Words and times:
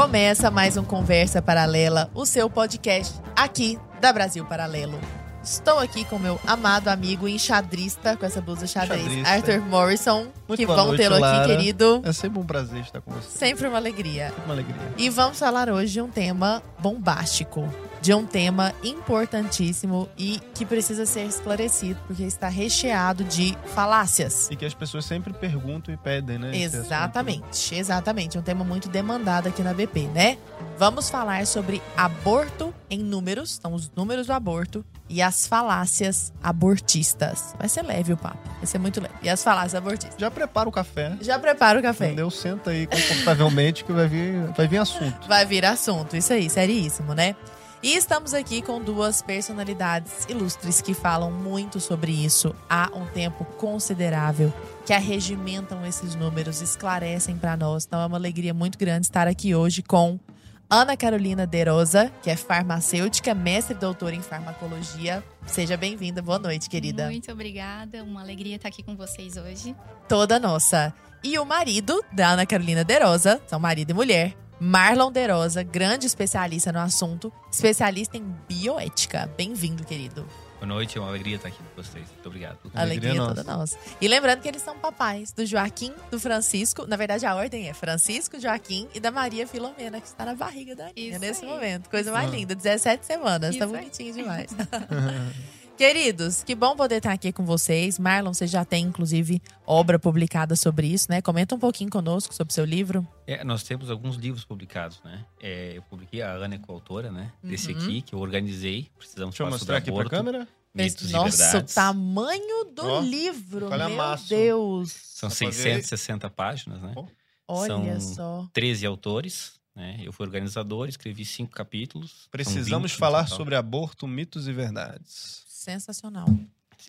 Começa 0.00 0.50
mais 0.50 0.78
um 0.78 0.82
Conversa 0.82 1.42
Paralela, 1.42 2.10
o 2.14 2.24
seu 2.24 2.48
podcast 2.48 3.20
aqui 3.36 3.78
da 4.00 4.10
Brasil 4.10 4.42
Paralelo. 4.46 4.98
Estou 5.44 5.78
aqui 5.78 6.06
com 6.06 6.18
meu 6.18 6.40
amado 6.46 6.88
amigo 6.88 7.28
enxadrista, 7.28 8.16
com 8.16 8.24
essa 8.24 8.40
blusa 8.40 8.66
xadrez, 8.66 9.02
Xadrista. 9.02 9.28
Arthur 9.28 9.60
Morrison, 9.60 10.28
Muito 10.48 10.58
que 10.58 10.64
boa 10.64 10.78
vão 10.78 10.86
noite, 10.86 11.02
tê-lo 11.02 11.16
aqui, 11.16 11.22
Lara. 11.22 11.46
querido. 11.46 12.00
É 12.02 12.14
sempre 12.14 12.40
um 12.40 12.46
prazer 12.46 12.80
estar 12.80 13.02
com 13.02 13.10
você. 13.10 13.28
Sempre 13.28 13.68
uma 13.68 13.76
alegria. 13.76 14.28
Sempre 14.28 14.44
uma 14.46 14.54
alegria. 14.54 14.94
E 14.96 15.10
vamos 15.10 15.38
falar 15.38 15.68
hoje 15.68 15.92
de 15.92 16.00
um 16.00 16.08
tema 16.08 16.62
bombástico, 16.78 17.68
de 18.00 18.14
um 18.14 18.24
tema 18.24 18.72
importantíssimo 18.82 20.08
e 20.16 20.40
que 20.54 20.64
precisa 20.64 21.04
ser 21.04 21.24
esclarecido, 21.24 22.00
porque 22.06 22.22
está 22.22 22.48
recheado 22.48 23.24
de 23.24 23.56
falácias. 23.74 24.48
E 24.50 24.56
que 24.56 24.64
as 24.64 24.74
pessoas 24.74 25.04
sempre 25.04 25.32
perguntam 25.32 25.92
e 25.92 25.96
pedem, 25.96 26.38
né? 26.38 26.56
Exatamente, 26.56 27.74
exatamente. 27.74 28.38
Um 28.38 28.42
tema 28.42 28.64
muito 28.64 28.88
demandado 28.88 29.48
aqui 29.48 29.62
na 29.62 29.74
BP, 29.74 30.08
né? 30.08 30.38
Vamos 30.78 31.10
falar 31.10 31.46
sobre 31.46 31.82
aborto 31.96 32.72
em 32.88 32.98
números, 32.98 33.58
são 33.62 33.74
os 33.74 33.90
números 33.94 34.26
do 34.26 34.32
aborto, 34.32 34.84
e 35.08 35.20
as 35.20 35.46
falácias 35.46 36.32
abortistas. 36.42 37.54
Vai 37.58 37.68
ser 37.68 37.82
leve 37.82 38.12
o 38.12 38.16
papo, 38.16 38.48
vai 38.56 38.66
ser 38.66 38.78
muito 38.78 39.00
leve. 39.00 39.14
E 39.22 39.28
as 39.28 39.42
falácias 39.42 39.74
abortistas. 39.74 40.18
Já 40.18 40.30
prepara 40.30 40.68
o 40.68 40.72
café. 40.72 41.16
Já 41.20 41.38
prepara 41.38 41.78
o 41.78 41.82
café. 41.82 42.06
Entendeu? 42.06 42.30
Senta 42.30 42.70
aí 42.70 42.86
confortavelmente 42.86 43.84
que 43.84 43.92
vai 43.92 44.08
vir, 44.08 44.46
vai 44.56 44.66
vir 44.66 44.78
assunto. 44.78 45.28
Vai 45.28 45.44
vir 45.44 45.64
assunto, 45.64 46.16
isso 46.16 46.32
aí, 46.32 46.48
seríssimo, 46.48 47.12
né? 47.12 47.34
E 47.82 47.96
estamos 47.96 48.34
aqui 48.34 48.60
com 48.60 48.78
duas 48.78 49.22
personalidades 49.22 50.26
ilustres 50.28 50.82
que 50.82 50.92
falam 50.92 51.30
muito 51.30 51.80
sobre 51.80 52.12
isso 52.12 52.54
há 52.68 52.90
um 52.94 53.06
tempo 53.06 53.42
considerável, 53.56 54.52
que 54.84 54.92
arregimentam 54.92 55.86
esses 55.86 56.14
números, 56.14 56.60
esclarecem 56.60 57.38
para 57.38 57.56
nós. 57.56 57.86
Então 57.86 58.02
é 58.02 58.04
uma 58.04 58.18
alegria 58.18 58.52
muito 58.52 58.78
grande 58.78 59.06
estar 59.06 59.26
aqui 59.26 59.54
hoje 59.54 59.82
com 59.82 60.20
Ana 60.68 60.94
Carolina 60.94 61.46
Derosa, 61.46 62.12
que 62.22 62.28
é 62.28 62.36
farmacêutica, 62.36 63.34
mestre 63.34 63.74
e 63.74 63.78
doutora 63.78 64.14
em 64.14 64.20
farmacologia. 64.20 65.24
Seja 65.46 65.74
bem-vinda, 65.74 66.20
boa 66.20 66.38
noite, 66.38 66.68
querida. 66.68 67.06
Muito 67.06 67.32
obrigada, 67.32 68.04
uma 68.04 68.20
alegria 68.20 68.56
estar 68.56 68.68
aqui 68.68 68.82
com 68.82 68.94
vocês 68.94 69.38
hoje. 69.38 69.74
Toda 70.06 70.38
nossa. 70.38 70.92
E 71.24 71.38
o 71.38 71.46
marido 71.46 72.04
da 72.12 72.28
Ana 72.32 72.44
Carolina 72.44 72.84
Derosa, 72.84 73.40
são 73.46 73.58
marido 73.58 73.90
e 73.90 73.94
mulher, 73.94 74.36
Marlon 74.60 75.10
Derosa, 75.10 75.62
grande 75.62 76.06
especialista 76.06 76.70
no 76.70 76.80
assunto, 76.80 77.32
especialista 77.50 78.18
em 78.18 78.24
bioética. 78.46 79.26
Bem-vindo, 79.34 79.82
querido. 79.84 80.28
Boa 80.56 80.66
noite, 80.66 80.98
é 80.98 81.00
uma 81.00 81.08
alegria 81.08 81.36
estar 81.36 81.48
aqui 81.48 81.56
com 81.56 81.82
vocês. 81.82 82.06
Muito 82.10 82.26
obrigado. 82.26 82.58
Alegria, 82.74 83.12
Alegria 83.12 83.34
toda 83.34 83.42
nossa. 83.42 83.78
E 83.98 84.06
lembrando 84.06 84.42
que 84.42 84.48
eles 84.48 84.60
são 84.60 84.78
papais 84.78 85.32
do 85.32 85.46
Joaquim, 85.46 85.94
do 86.10 86.20
Francisco. 86.20 86.86
Na 86.86 86.96
verdade, 86.96 87.24
a 87.24 87.34
ordem 87.34 87.70
é 87.70 87.72
Francisco, 87.72 88.38
Joaquim 88.38 88.86
e 88.94 89.00
da 89.00 89.10
Maria 89.10 89.46
Filomena, 89.46 89.98
que 89.98 90.08
está 90.08 90.26
na 90.26 90.34
barriga 90.34 90.76
da 90.76 90.88
Aninha 90.88 91.18
nesse 91.18 91.46
aí. 91.46 91.50
momento. 91.50 91.88
Coisa 91.88 92.12
mais 92.12 92.30
linda, 92.30 92.54
17 92.54 93.06
semanas. 93.06 93.56
tá 93.56 93.64
aí. 93.64 93.70
bonitinho 93.70 94.12
demais. 94.12 94.50
Queridos, 95.80 96.42
que 96.44 96.54
bom 96.54 96.76
poder 96.76 96.96
estar 96.96 97.10
aqui 97.10 97.32
com 97.32 97.42
vocês. 97.42 97.98
Marlon, 97.98 98.34
você 98.34 98.46
já 98.46 98.66
tem, 98.66 98.84
inclusive, 98.84 99.40
obra 99.66 99.98
publicada 99.98 100.54
sobre 100.54 100.86
isso, 100.86 101.06
né? 101.08 101.22
Comenta 101.22 101.54
um 101.54 101.58
pouquinho 101.58 101.88
conosco 101.88 102.34
sobre 102.34 102.50
o 102.50 102.54
seu 102.54 102.66
livro. 102.66 103.08
É, 103.26 103.42
nós 103.42 103.62
temos 103.62 103.90
alguns 103.90 104.16
livros 104.16 104.44
publicados, 104.44 105.00
né? 105.02 105.24
É, 105.40 105.72
eu 105.78 105.80
publiquei, 105.84 106.20
a 106.20 106.32
Ana 106.32 106.56
é 106.56 106.58
coautora, 106.58 107.10
né? 107.10 107.32
Desse 107.42 107.72
Uhum. 107.72 107.78
aqui, 107.78 108.02
que 108.02 108.14
eu 108.14 108.18
organizei. 108.18 108.90
Precisamos 108.98 109.32
Deixa 109.32 109.42
eu 109.42 109.50
mostrar 109.50 109.78
aqui 109.78 109.86
pra 109.86 110.00
aborto, 110.00 110.10
câmera. 110.10 110.46
mitos 110.74 111.08
e 111.08 111.12
Nossa, 111.14 111.60
o 111.60 111.62
tamanho 111.62 112.64
do 112.74 112.86
Ó, 112.86 113.00
livro, 113.00 113.72
a 113.72 113.78
meu 113.78 113.96
massa. 113.96 114.28
Deus. 114.28 114.90
São 114.92 115.30
Dá 115.30 115.34
pra 115.34 115.46
ver? 115.46 115.52
660 115.54 116.28
páginas, 116.28 116.82
né? 116.82 116.92
Ó. 116.94 117.06
Olha 117.48 117.98
São 117.98 118.14
só. 118.14 118.48
13 118.52 118.84
autores, 118.84 119.52
né? 119.74 119.98
Eu 120.02 120.12
fui 120.12 120.26
organizador, 120.26 120.90
escrevi 120.90 121.24
cinco 121.24 121.52
capítulos. 121.52 122.28
Precisamos 122.30 122.90
20 122.90 122.96
no 122.96 122.98
falar 122.98 123.26
sobre 123.28 123.54
aborto, 123.56 124.06
mitos 124.06 124.46
e 124.46 124.52
verdades. 124.52 125.48
Sensacional. 125.60 126.26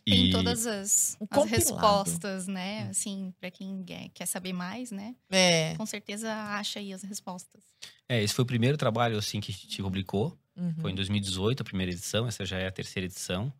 Tem 0.06 0.28
E 0.28 0.32
todas 0.32 0.66
as, 0.66 1.18
as 1.30 1.46
respostas, 1.50 2.48
né? 2.48 2.88
Assim, 2.90 3.34
para 3.38 3.52
quem 3.52 3.84
quer, 3.84 4.08
quer 4.14 4.26
saber 4.26 4.54
mais, 4.54 4.92
né? 4.92 5.14
É. 5.30 5.76
Com 5.76 5.86
certeza 5.86 6.32
acha 6.34 6.80
aí 6.80 6.94
as 6.94 7.04
respostas. 7.04 7.62
é, 8.08 8.24
esse 8.24 8.34
foi 8.34 8.44
o 8.44 8.46
primeiro 8.46 8.78
trabalho 8.78 9.18
assim 9.18 9.42
que 9.42 9.52
a 9.52 9.54
gente 9.54 9.84
publicou. 9.84 10.40
Uhum. 10.56 10.74
Foi 10.80 10.92
em 10.92 10.96
2018 10.96 11.60
a 11.60 11.64
primeira 11.66 11.92
edição, 11.92 12.26
essa 12.26 12.46
já 12.46 12.60
é 12.60 12.68
a 12.68 12.72
terceira 12.72 13.06
edição. 13.06 13.52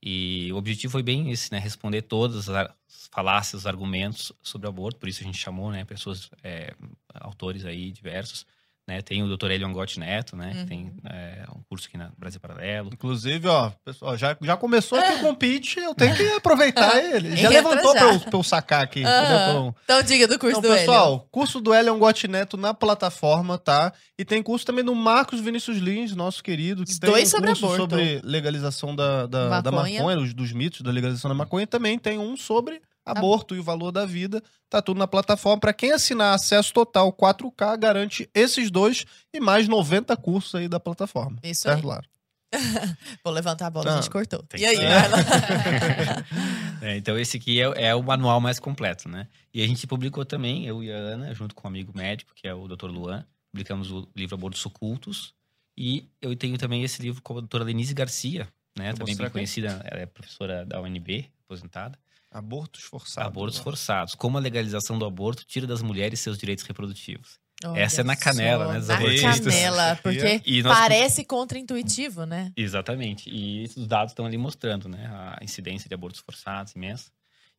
E 0.00 0.52
o 0.52 0.56
objetivo 0.56 0.92
foi 0.92 1.02
bem 1.02 1.32
esse, 1.32 1.50
né? 1.50 1.58
Responder 1.58 2.02
todas 2.02 2.48
as 2.48 2.70
falácias, 3.10 3.62
os 3.62 3.66
argumentos 3.66 4.30
sobre 4.44 4.68
o 4.68 4.70
aborto. 4.70 5.00
Por 5.00 5.08
isso 5.08 5.22
a 5.22 5.26
gente 5.26 5.38
chamou, 5.38 5.72
né? 5.72 5.84
Pessoas, 5.84 6.30
é, 6.44 6.72
autores 7.14 7.64
aí 7.64 7.90
diversos. 7.90 8.46
Né? 8.86 9.00
Tem 9.00 9.22
o 9.22 9.36
Dr. 9.36 9.52
Elion 9.52 9.72
Gott 9.72 9.98
Neto, 10.00 10.34
né? 10.36 10.52
Uhum. 10.56 10.66
Tem 10.66 10.92
é, 11.08 11.44
um 11.54 11.62
curso 11.68 11.86
aqui 11.86 11.96
na 11.96 12.10
Brasil 12.18 12.40
Paralelo. 12.40 12.90
Inclusive, 12.92 13.46
ó, 13.46 13.70
pessoal, 13.84 14.16
já, 14.18 14.36
já 14.42 14.56
começou 14.56 14.98
aqui 14.98 15.12
o 15.14 15.20
compete, 15.20 15.78
eu 15.78 15.94
tenho 15.94 16.16
que 16.16 16.22
aproveitar 16.32 16.96
ele. 16.98 17.36
Já 17.36 17.48
Entra 17.48 17.70
levantou 17.70 17.92
pra 17.92 18.12
eu, 18.12 18.20
pra 18.20 18.38
eu 18.38 18.42
sacar 18.42 18.82
aqui. 18.82 19.00
Entendeu? 19.02 19.74
Então 19.84 20.02
diga 20.02 20.26
do 20.26 20.36
curso 20.36 20.58
Então, 20.58 20.70
do 20.70 20.76
pessoal, 20.76 21.28
curso 21.30 21.60
do 21.60 21.72
Elion 21.72 21.96
Gotti 21.96 22.26
Neto 22.26 22.56
na 22.56 22.74
plataforma, 22.74 23.56
tá? 23.56 23.92
E 24.18 24.24
tem 24.24 24.42
curso 24.42 24.66
também 24.66 24.84
do 24.84 24.94
Marcos 24.96 25.38
Vinícius 25.40 25.78
Lins, 25.78 26.14
nosso 26.16 26.42
querido, 26.42 26.84
que 26.84 26.90
Os 26.90 26.98
tem 26.98 27.08
dois 27.08 27.28
um 27.28 27.30
sobre 27.30 27.46
curso 27.50 27.64
aborto. 27.66 27.82
sobre 27.82 28.20
legalização 28.24 28.96
da, 28.96 29.26
da, 29.26 29.60
da 29.60 29.70
Maconha. 29.70 29.98
maconha, 30.00 30.16
dos, 30.16 30.34
dos 30.34 30.52
mitos 30.52 30.80
da 30.80 30.90
legalização 30.90 31.28
da 31.28 31.34
maconha. 31.36 31.62
E 31.62 31.66
também 31.66 31.96
tem 31.98 32.18
um 32.18 32.36
sobre 32.36 32.82
aborto 33.04 33.54
e 33.54 33.58
o 33.58 33.62
valor 33.62 33.90
da 33.92 34.06
vida. 34.06 34.42
Tá 34.70 34.80
tudo 34.80 34.98
na 34.98 35.06
plataforma. 35.06 35.60
Pra 35.60 35.72
quem 35.72 35.92
assinar 35.92 36.34
acesso 36.34 36.72
total 36.72 37.12
4K, 37.12 37.76
garante 37.78 38.30
esses 38.34 38.70
dois 38.70 39.04
e 39.32 39.40
mais 39.40 39.68
90 39.68 40.16
cursos 40.16 40.54
aí 40.54 40.68
da 40.68 40.80
plataforma. 40.80 41.38
Isso 41.42 41.62
certo, 41.62 41.80
aí. 41.80 41.86
Lara? 41.86 42.04
Vou 43.24 43.32
levantar 43.32 43.68
a 43.68 43.70
bola, 43.70 43.90
a 43.90 43.94
Tá. 43.94 44.00
gente 44.00 44.10
cortou. 44.10 44.44
E 44.58 44.66
aí? 44.66 44.76
É, 46.82 46.96
então 46.96 47.16
esse 47.18 47.36
aqui 47.36 47.60
é, 47.62 47.86
é 47.90 47.94
o 47.94 48.02
manual 48.02 48.40
mais 48.40 48.58
completo, 48.58 49.08
né? 49.08 49.28
E 49.54 49.62
a 49.62 49.66
gente 49.68 49.86
publicou 49.86 50.24
também, 50.24 50.66
eu 50.66 50.82
e 50.82 50.90
a 50.92 50.96
Ana, 50.96 51.32
junto 51.32 51.54
com 51.54 51.66
um 51.66 51.70
amigo 51.70 51.92
médico, 51.96 52.32
que 52.34 52.46
é 52.48 52.52
o 52.52 52.66
Dr. 52.66 52.86
Luan, 52.86 53.24
publicamos 53.52 53.92
o 53.92 54.08
livro 54.16 54.34
Abortos 54.34 54.66
Ocultos. 54.66 55.32
E 55.76 56.08
eu 56.20 56.34
tenho 56.36 56.58
também 56.58 56.82
esse 56.82 57.00
livro 57.00 57.22
com 57.22 57.34
a 57.34 57.40
doutora 57.40 57.64
Denise 57.64 57.94
Garcia, 57.94 58.48
né? 58.76 58.88
Vou 58.90 58.98
também 58.98 59.16
bem 59.16 59.26
aqui. 59.26 59.32
conhecida, 59.32 59.80
ela 59.84 60.00
é 60.00 60.06
professora 60.06 60.66
da 60.66 60.80
UNB, 60.80 61.30
aposentada. 61.44 61.96
Abortos 62.32 62.82
forçados. 62.84 63.26
Abortos 63.28 63.60
ó. 63.60 63.62
forçados. 63.62 64.14
Como 64.14 64.38
a 64.38 64.40
legalização 64.40 64.98
do 64.98 65.04
aborto 65.04 65.44
tira 65.44 65.66
das 65.66 65.82
mulheres 65.82 66.20
seus 66.20 66.38
direitos 66.38 66.64
reprodutivos. 66.64 67.38
Olha 67.64 67.78
Essa 67.80 68.00
é 68.00 68.04
na 68.04 68.16
canela, 68.16 68.64
só, 68.66 68.72
né, 68.72 68.78
dos 68.80 68.88
Na 68.88 68.96
abortistas. 68.96 69.40
canela, 69.40 69.98
porque 70.02 70.42
E 70.44 70.62
nós- 70.62 70.76
parece 70.76 71.24
contra-intuitivo, 71.24 72.24
né? 72.26 72.50
Exatamente. 72.56 73.30
E 73.30 73.64
os 73.76 73.86
dados 73.86 74.10
estão 74.12 74.26
ali 74.26 74.36
mostrando, 74.36 74.88
né? 74.88 75.06
A 75.38 75.44
incidência 75.44 75.88
de 75.88 75.94
abortos 75.94 76.20
forçados 76.20 76.74
imensa. 76.74 77.10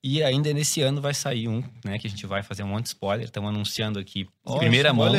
E 0.03 0.21
ainda 0.21 0.51
nesse 0.51 0.81
ano 0.81 0.99
vai 0.99 1.13
sair 1.13 1.47
um, 1.47 1.63
né? 1.85 1.97
Que 1.97 2.07
a 2.07 2.09
gente 2.09 2.25
vai 2.25 2.43
fazer 2.43 2.63
um 2.63 2.67
monte 2.67 2.83
de 2.83 2.89
spoiler. 2.89 3.23
Estamos 3.25 3.49
anunciando 3.49 3.97
aqui, 3.97 4.27
Ó, 4.43 4.57
primeira 4.57 4.91
mão. 4.91 5.09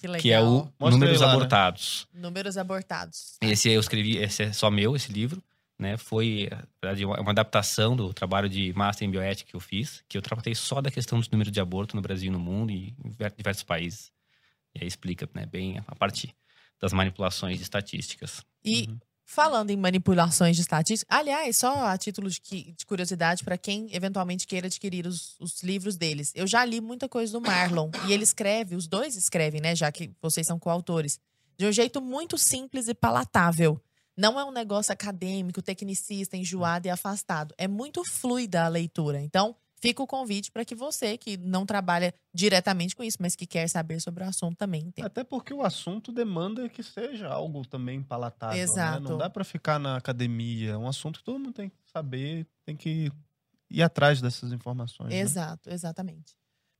Que 0.00 0.08
legal. 0.08 0.20
que 0.20 0.32
é 0.32 0.40
o 0.40 0.68
Mostra 0.80 0.90
Números 0.90 1.20
Lara. 1.20 1.32
Abortados. 1.34 2.08
Números 2.12 2.56
abortados. 2.56 3.36
Esse 3.40 3.68
eu 3.70 3.78
escrevi, 3.78 4.16
esse 4.16 4.42
é 4.42 4.52
só 4.52 4.68
meu, 4.68 4.96
esse 4.96 5.12
livro. 5.12 5.40
Né, 5.76 5.96
foi 5.96 6.48
na 6.50 6.62
verdade, 6.80 7.04
uma 7.04 7.30
adaptação 7.30 7.96
do 7.96 8.14
trabalho 8.14 8.48
de 8.48 8.72
Master 8.74 9.08
em 9.08 9.10
Bioética 9.10 9.50
que 9.50 9.56
eu 9.56 9.60
fiz, 9.60 10.04
que 10.08 10.16
eu 10.16 10.22
tratei 10.22 10.54
só 10.54 10.80
da 10.80 10.88
questão 10.88 11.18
dos 11.18 11.28
números 11.28 11.52
de 11.52 11.60
aborto 11.60 11.96
no 11.96 12.02
Brasil 12.02 12.28
e 12.28 12.30
no 12.32 12.38
mundo 12.38 12.70
e 12.70 12.94
em 13.04 13.10
diver- 13.10 13.34
diversos 13.36 13.64
países. 13.64 14.12
E 14.72 14.82
aí 14.82 14.86
explica 14.86 15.28
né, 15.34 15.46
bem 15.46 15.82
a 15.84 15.94
parte 15.96 16.32
das 16.80 16.92
manipulações 16.92 17.56
de 17.56 17.64
estatísticas. 17.64 18.40
E 18.64 18.86
Uhum. 18.88 18.98
falando 19.24 19.70
em 19.70 19.76
manipulações 19.76 20.54
de 20.54 20.62
estatística, 20.62 21.12
aliás, 21.12 21.56
só 21.56 21.86
a 21.88 21.98
título 21.98 22.30
de, 22.30 22.40
que- 22.40 22.72
de 22.78 22.86
curiosidade 22.86 23.42
para 23.42 23.58
quem 23.58 23.88
eventualmente 23.92 24.46
queira 24.46 24.68
adquirir 24.68 25.08
os, 25.08 25.34
os 25.40 25.60
livros 25.64 25.96
deles. 25.96 26.30
Eu 26.36 26.46
já 26.46 26.64
li 26.64 26.80
muita 26.80 27.08
coisa 27.08 27.32
do 27.32 27.40
Marlon 27.40 27.90
e 28.06 28.12
ele 28.12 28.22
escreve, 28.22 28.76
os 28.76 28.86
dois 28.86 29.16
escrevem, 29.16 29.60
né, 29.60 29.74
já 29.74 29.90
que 29.90 30.12
vocês 30.22 30.46
são 30.46 30.56
coautores, 30.56 31.18
de 31.58 31.66
um 31.66 31.72
jeito 31.72 32.00
muito 32.00 32.38
simples 32.38 32.86
e 32.86 32.94
palatável. 32.94 33.80
Não 34.16 34.38
é 34.38 34.44
um 34.44 34.52
negócio 34.52 34.92
acadêmico, 34.92 35.60
tecnicista, 35.62 36.36
enjoado 36.36 36.86
e 36.86 36.90
afastado. 36.90 37.54
É 37.58 37.66
muito 37.66 38.04
fluida 38.04 38.64
a 38.64 38.68
leitura. 38.68 39.20
Então, 39.20 39.56
fica 39.80 40.02
o 40.02 40.06
convite 40.06 40.50
para 40.52 40.64
que 40.64 40.74
você, 40.74 41.18
que 41.18 41.36
não 41.36 41.66
trabalha 41.66 42.14
diretamente 42.32 42.94
com 42.96 43.02
isso, 43.02 43.18
mas 43.20 43.34
que 43.36 43.46
quer 43.46 43.68
saber 43.68 44.00
sobre 44.00 44.24
o 44.24 44.26
assunto 44.26 44.56
também, 44.56 44.82
entenda. 44.86 45.06
Até 45.08 45.24
porque 45.24 45.52
o 45.52 45.62
assunto 45.62 46.10
demanda 46.12 46.68
que 46.68 46.82
seja 46.82 47.28
algo 47.28 47.66
também 47.66 48.02
palatável. 48.02 48.56
né? 48.56 48.62
Exato. 48.62 49.02
Não 49.02 49.18
dá 49.18 49.28
pra 49.28 49.44
ficar 49.44 49.78
na 49.78 49.96
academia. 49.96 50.70
É 50.72 50.76
um 50.78 50.88
assunto 50.88 51.18
que 51.18 51.24
todo 51.24 51.38
mundo 51.38 51.52
tem 51.52 51.68
que 51.68 51.76
saber, 51.92 52.46
tem 52.64 52.76
que 52.76 53.10
ir 53.70 53.82
atrás 53.82 54.20
dessas 54.22 54.52
informações. 54.52 55.10
né? 55.10 55.18
Exato, 55.18 55.68
exatamente. 55.70 56.34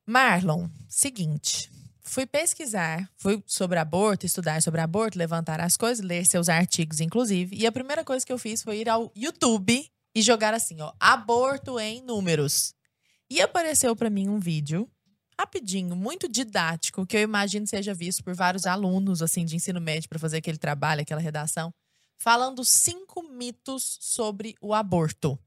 Marlon, 0.06 0.68
seguinte. 0.88 1.70
Fui 2.06 2.26
pesquisar, 2.26 3.10
fui 3.16 3.42
sobre 3.46 3.78
aborto, 3.78 4.26
estudar 4.26 4.60
sobre 4.62 4.80
aborto, 4.80 5.18
levantar 5.18 5.58
as 5.60 5.76
coisas, 5.76 6.04
ler 6.04 6.26
seus 6.26 6.50
artigos, 6.50 7.00
inclusive. 7.00 7.56
E 7.56 7.66
a 7.66 7.72
primeira 7.72 8.04
coisa 8.04 8.24
que 8.24 8.32
eu 8.32 8.38
fiz 8.38 8.62
foi 8.62 8.80
ir 8.80 8.88
ao 8.88 9.10
YouTube 9.16 9.90
e 10.14 10.22
jogar 10.22 10.52
assim, 10.52 10.80
ó, 10.82 10.92
aborto 11.00 11.80
em 11.80 12.02
números. 12.02 12.74
E 13.30 13.40
apareceu 13.40 13.96
pra 13.96 14.10
mim 14.10 14.28
um 14.28 14.38
vídeo 14.38 14.88
rapidinho, 15.40 15.96
muito 15.96 16.28
didático, 16.28 17.06
que 17.06 17.16
eu 17.16 17.22
imagino 17.22 17.66
seja 17.66 17.92
visto 17.92 18.22
por 18.22 18.34
vários 18.34 18.66
alunos 18.66 19.20
assim 19.20 19.44
de 19.44 19.56
ensino 19.56 19.80
médio 19.80 20.08
para 20.08 20.18
fazer 20.18 20.36
aquele 20.36 20.58
trabalho, 20.58 21.00
aquela 21.00 21.20
redação, 21.20 21.74
falando 22.16 22.64
cinco 22.64 23.22
mitos 23.22 23.98
sobre 24.00 24.54
o 24.60 24.72
aborto. 24.72 25.38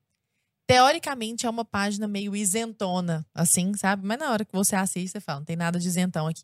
Teoricamente 0.68 1.46
é 1.46 1.50
uma 1.50 1.64
página 1.64 2.10
meio 2.10 2.36
isentona, 2.36 3.26
assim, 3.34 3.74
sabe? 3.76 4.06
Mas 4.06 4.20
na 4.20 4.32
hora 4.32 4.44
que 4.44 4.52
você 4.52 4.76
assiste, 4.76 5.14
você 5.14 5.22
fala, 5.22 5.40
não 5.40 5.46
tem 5.46 5.56
nada 5.56 5.80
de 5.80 5.88
isentão 5.88 6.28
aqui. 6.28 6.44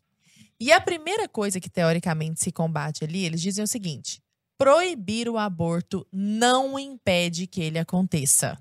E 0.58 0.72
a 0.72 0.80
primeira 0.80 1.28
coisa 1.28 1.60
que 1.60 1.68
teoricamente 1.68 2.42
se 2.42 2.50
combate 2.50 3.04
ali, 3.04 3.22
eles 3.22 3.42
dizem 3.42 3.62
o 3.62 3.68
seguinte: 3.68 4.22
proibir 4.56 5.28
o 5.28 5.36
aborto 5.36 6.06
não 6.10 6.78
impede 6.78 7.46
que 7.46 7.60
ele 7.60 7.78
aconteça. 7.78 8.58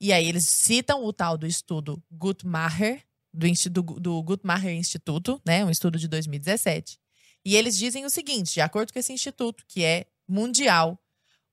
E 0.00 0.14
aí 0.14 0.26
eles 0.26 0.46
citam 0.46 1.04
o 1.04 1.12
tal 1.12 1.36
do 1.36 1.46
estudo 1.46 2.02
Guttmacher, 2.10 3.04
do, 3.34 3.46
do, 3.70 3.82
do 4.00 4.22
Guttmacher 4.22 4.72
Instituto, 4.72 5.40
né, 5.44 5.62
um 5.62 5.70
estudo 5.70 5.98
de 5.98 6.08
2017. 6.08 6.98
E 7.44 7.54
eles 7.54 7.76
dizem 7.76 8.06
o 8.06 8.10
seguinte, 8.10 8.54
de 8.54 8.60
acordo 8.62 8.92
com 8.92 8.98
esse 8.98 9.12
instituto, 9.12 9.62
que 9.68 9.84
é 9.84 10.06
mundial, 10.26 10.98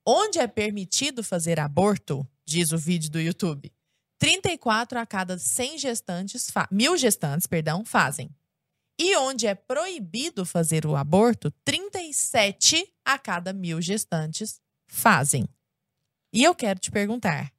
onde 0.06 0.38
é 0.38 0.46
permitido 0.46 1.22
fazer 1.22 1.60
aborto, 1.60 2.26
diz 2.48 2.72
o 2.72 2.78
vídeo 2.78 3.10
do 3.10 3.20
YouTube, 3.20 3.72
34 4.18 4.98
a 4.98 5.06
cada 5.06 5.38
100 5.38 5.78
gestantes, 5.78 6.50
mil 6.70 6.96
gestantes, 6.96 7.46
perdão, 7.46 7.84
fazem. 7.84 8.30
E 8.98 9.16
onde 9.16 9.46
é 9.46 9.54
proibido 9.54 10.44
fazer 10.44 10.84
o 10.84 10.96
aborto, 10.96 11.52
37 11.64 12.84
a 13.04 13.16
cada 13.16 13.52
mil 13.52 13.80
gestantes 13.80 14.60
fazem. 14.88 15.48
E 16.32 16.42
eu 16.42 16.54
quero 16.54 16.80
te 16.80 16.90
perguntar: 16.90 17.52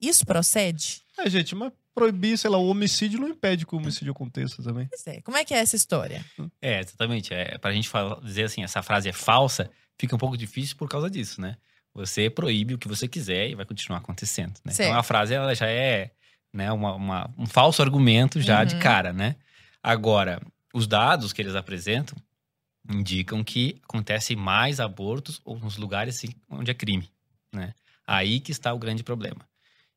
isso 0.00 0.26
procede? 0.26 1.02
É, 1.16 1.30
gente, 1.30 1.54
mas 1.54 1.72
proibir, 1.94 2.36
sei 2.36 2.50
lá, 2.50 2.58
o 2.58 2.68
homicídio 2.68 3.20
não 3.20 3.28
impede 3.28 3.64
que 3.64 3.74
o 3.74 3.78
homicídio 3.78 4.12
aconteça 4.12 4.62
também. 4.62 4.86
Pois 4.88 5.06
é. 5.06 5.20
Como 5.22 5.36
é 5.36 5.44
que 5.44 5.54
é 5.54 5.58
essa 5.58 5.76
história? 5.76 6.24
É, 6.60 6.80
exatamente. 6.80 7.32
É, 7.32 7.56
pra 7.56 7.72
gente 7.72 7.88
falar, 7.88 8.20
dizer 8.20 8.44
assim, 8.44 8.62
essa 8.62 8.82
frase 8.82 9.08
é 9.08 9.12
falsa, 9.12 9.70
fica 9.98 10.14
um 10.14 10.18
pouco 10.18 10.36
difícil 10.36 10.76
por 10.76 10.88
causa 10.88 11.08
disso, 11.08 11.40
né? 11.40 11.56
Você 11.94 12.30
proíbe 12.30 12.74
o 12.74 12.78
que 12.78 12.88
você 12.88 13.08
quiser 13.08 13.50
e 13.50 13.54
vai 13.54 13.66
continuar 13.66 13.98
acontecendo. 13.98 14.54
Né? 14.64 14.72
Então 14.72 14.94
a 14.94 15.02
frase 15.02 15.34
ela 15.34 15.54
já 15.54 15.66
é 15.66 16.10
né, 16.52 16.70
uma, 16.72 16.94
uma 16.94 17.30
um 17.36 17.46
falso 17.46 17.82
argumento 17.82 18.40
já 18.40 18.60
uhum. 18.60 18.66
de 18.66 18.76
cara, 18.76 19.12
né? 19.12 19.36
Agora, 19.82 20.40
os 20.74 20.86
dados 20.86 21.32
que 21.32 21.40
eles 21.40 21.54
apresentam 21.54 22.16
indicam 22.88 23.42
que 23.44 23.80
acontece 23.84 24.34
mais 24.34 24.80
abortos 24.80 25.40
nos 25.44 25.76
lugares 25.76 26.22
onde 26.48 26.70
é 26.70 26.74
crime, 26.74 27.08
né? 27.52 27.74
Aí 28.06 28.40
que 28.40 28.50
está 28.50 28.72
o 28.72 28.78
grande 28.78 29.02
problema. 29.02 29.40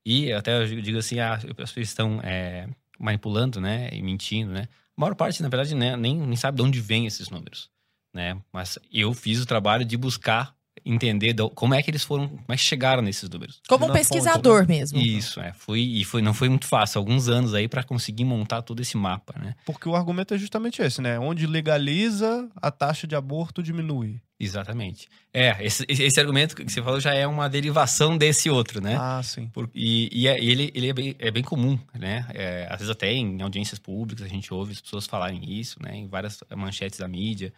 E 0.05 0.31
até 0.33 0.61
eu 0.61 0.81
digo 0.81 0.97
assim, 0.97 1.19
ah, 1.19 1.35
as 1.35 1.43
pessoas 1.43 1.87
estão 1.87 2.19
é, 2.21 2.67
manipulando, 2.99 3.61
né, 3.61 3.89
e 3.91 4.01
mentindo, 4.01 4.51
né? 4.51 4.67
A 4.95 5.01
maior 5.01 5.15
parte, 5.15 5.41
na 5.41 5.49
verdade, 5.49 5.73
né, 5.73 5.95
nem, 5.95 6.17
nem 6.17 6.35
sabe 6.35 6.57
de 6.57 6.63
onde 6.63 6.79
vêm 6.79 7.05
esses 7.07 7.29
números, 7.29 7.69
né? 8.13 8.39
Mas 8.51 8.77
eu 8.91 9.13
fiz 9.13 9.39
o 9.39 9.45
trabalho 9.45 9.85
de 9.85 9.97
buscar 9.97 10.55
entender 10.85 11.35
como 11.55 11.73
é 11.73 11.81
que 11.81 11.89
eles 11.89 12.03
foram, 12.03 12.27
como 12.27 12.45
é 12.49 12.55
que 12.55 12.63
chegaram 12.63 13.01
nesses 13.01 13.29
números. 13.29 13.61
Como 13.67 13.85
um 13.85 13.91
pesquisador 13.91 14.59
fonte, 14.59 14.67
mesmo. 14.67 14.99
Isso, 14.99 15.39
é. 15.39 15.53
Fui, 15.53 15.79
e 15.79 16.03
foi, 16.03 16.21
não 16.21 16.33
foi 16.33 16.49
muito 16.49 16.67
fácil, 16.67 16.99
alguns 16.99 17.27
anos 17.27 17.53
aí 17.53 17.67
para 17.67 17.83
conseguir 17.83 18.25
montar 18.25 18.61
todo 18.61 18.81
esse 18.81 18.97
mapa, 18.97 19.33
né? 19.39 19.55
Porque 19.65 19.87
o 19.87 19.95
argumento 19.95 20.33
é 20.33 20.37
justamente 20.37 20.81
esse, 20.81 21.01
né? 21.01 21.19
Onde 21.19 21.47
legaliza, 21.47 22.49
a 22.55 22.71
taxa 22.71 23.07
de 23.07 23.15
aborto 23.15 23.61
diminui. 23.63 24.21
Exatamente. 24.39 25.07
É, 25.33 25.55
esse, 25.65 25.85
esse 25.87 26.19
argumento 26.19 26.55
que 26.55 26.63
você 26.63 26.81
falou 26.81 26.99
já 26.99 27.13
é 27.13 27.25
uma 27.25 27.47
derivação 27.47 28.17
desse 28.17 28.49
outro, 28.49 28.81
né? 28.81 28.97
Ah, 28.99 29.21
sim. 29.23 29.47
Por, 29.47 29.69
e, 29.73 30.09
e 30.11 30.27
é, 30.27 30.43
ele, 30.43 30.71
ele 30.75 30.89
é 30.89 30.93
bem, 30.93 31.15
é 31.17 31.31
bem 31.31 31.43
comum, 31.43 31.79
né? 31.97 32.25
É, 32.33 32.67
às 32.69 32.79
vezes 32.79 32.89
até 32.89 33.11
em 33.13 33.41
audiências 33.41 33.79
públicas 33.79 34.25
a 34.25 34.29
gente 34.29 34.53
ouve 34.53 34.73
as 34.73 34.81
pessoas 34.81 35.05
falarem 35.05 35.41
isso, 35.59 35.81
né? 35.81 35.95
Em 35.95 36.07
várias 36.07 36.39
manchetes 36.55 36.99
da 36.99 37.07
mídia. 37.07 37.53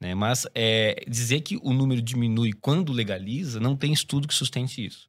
Né? 0.00 0.14
Mas 0.14 0.46
é, 0.54 1.04
dizer 1.06 1.42
que 1.42 1.58
o 1.62 1.72
número 1.72 2.00
diminui 2.00 2.52
quando 2.52 2.92
legaliza, 2.92 3.60
não 3.60 3.76
tem 3.76 3.92
estudo 3.92 4.26
que 4.26 4.34
sustente 4.34 4.84
isso. 4.84 5.08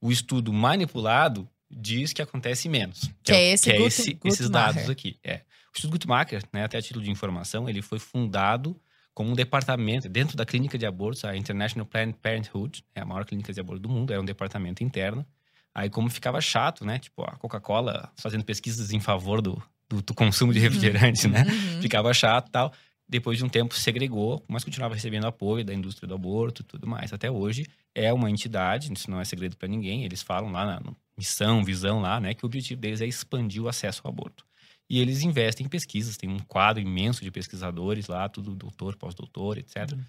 O 0.00 0.10
estudo 0.10 0.52
manipulado 0.52 1.48
diz 1.70 2.12
que 2.12 2.22
acontece 2.22 2.68
menos. 2.68 3.02
Que, 3.22 3.24
que 3.24 3.32
é, 3.32 3.52
esse, 3.52 3.64
que 3.64 3.70
é 3.70 3.82
esse, 3.82 4.18
esses 4.24 4.48
dados 4.48 4.88
aqui. 4.88 5.18
É. 5.22 5.42
O 5.72 5.76
Estudo 5.76 5.92
Guttmacher, 5.92 6.42
né, 6.52 6.64
até 6.64 6.78
a 6.78 6.82
título 6.82 7.04
de 7.04 7.10
informação, 7.10 7.68
ele 7.68 7.80
foi 7.80 8.00
fundado 8.00 8.80
como 9.14 9.30
um 9.30 9.34
departamento 9.34 10.08
dentro 10.08 10.36
da 10.36 10.44
clínica 10.44 10.78
de 10.78 10.86
abortos, 10.86 11.24
a 11.24 11.36
International 11.36 11.86
Planned 11.86 12.16
Parenthood, 12.20 12.84
é 12.94 13.00
a 13.00 13.04
maior 13.04 13.24
clínica 13.24 13.52
de 13.52 13.60
aborto 13.60 13.82
do 13.82 13.88
mundo, 13.88 14.12
é 14.12 14.18
um 14.18 14.24
departamento 14.24 14.82
interno. 14.82 15.24
Aí 15.72 15.88
como 15.88 16.10
ficava 16.10 16.40
chato, 16.40 16.84
né? 16.84 16.98
Tipo, 16.98 17.22
a 17.22 17.36
Coca-Cola 17.36 18.10
fazendo 18.16 18.44
pesquisas 18.44 18.92
em 18.92 18.98
favor 18.98 19.40
do, 19.40 19.62
do, 19.88 20.02
do 20.02 20.14
consumo 20.14 20.52
de 20.52 20.58
uhum. 20.58 20.64
refrigerante, 20.64 21.28
né? 21.28 21.44
Uhum. 21.44 21.82
Ficava 21.82 22.12
chato 22.12 22.48
e 22.48 22.50
tal 22.50 22.72
depois 23.10 23.36
de 23.36 23.44
um 23.44 23.48
tempo 23.48 23.74
segregou, 23.74 24.42
mas 24.46 24.62
continuava 24.62 24.94
recebendo 24.94 25.26
apoio 25.26 25.64
da 25.64 25.74
indústria 25.74 26.06
do 26.06 26.14
aborto 26.14 26.62
e 26.62 26.64
tudo 26.64 26.86
mais. 26.86 27.12
Até 27.12 27.28
hoje 27.28 27.66
é 27.92 28.12
uma 28.12 28.30
entidade, 28.30 28.90
isso 28.92 29.10
não 29.10 29.20
é 29.20 29.24
segredo 29.24 29.56
para 29.56 29.66
ninguém, 29.66 30.04
eles 30.04 30.22
falam 30.22 30.52
lá 30.52 30.64
na 30.64 30.92
missão, 31.18 31.64
visão 31.64 32.00
lá, 32.00 32.20
né, 32.20 32.34
que 32.34 32.44
o 32.44 32.46
objetivo 32.46 32.80
deles 32.80 33.00
é 33.00 33.06
expandir 33.06 33.60
o 33.60 33.68
acesso 33.68 34.00
ao 34.04 34.12
aborto. 34.12 34.46
E 34.88 35.00
eles 35.00 35.22
investem 35.22 35.66
em 35.66 35.68
pesquisas, 35.68 36.16
tem 36.16 36.30
um 36.30 36.38
quadro 36.38 36.80
imenso 36.80 37.22
de 37.24 37.30
pesquisadores 37.32 38.06
lá, 38.06 38.28
tudo 38.28 38.54
doutor, 38.54 38.96
pós-doutor, 38.96 39.58
etc., 39.58 39.92
uhum. 39.92 40.04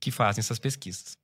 que 0.00 0.10
fazem 0.10 0.40
essas 0.40 0.58
pesquisas. 0.58 1.18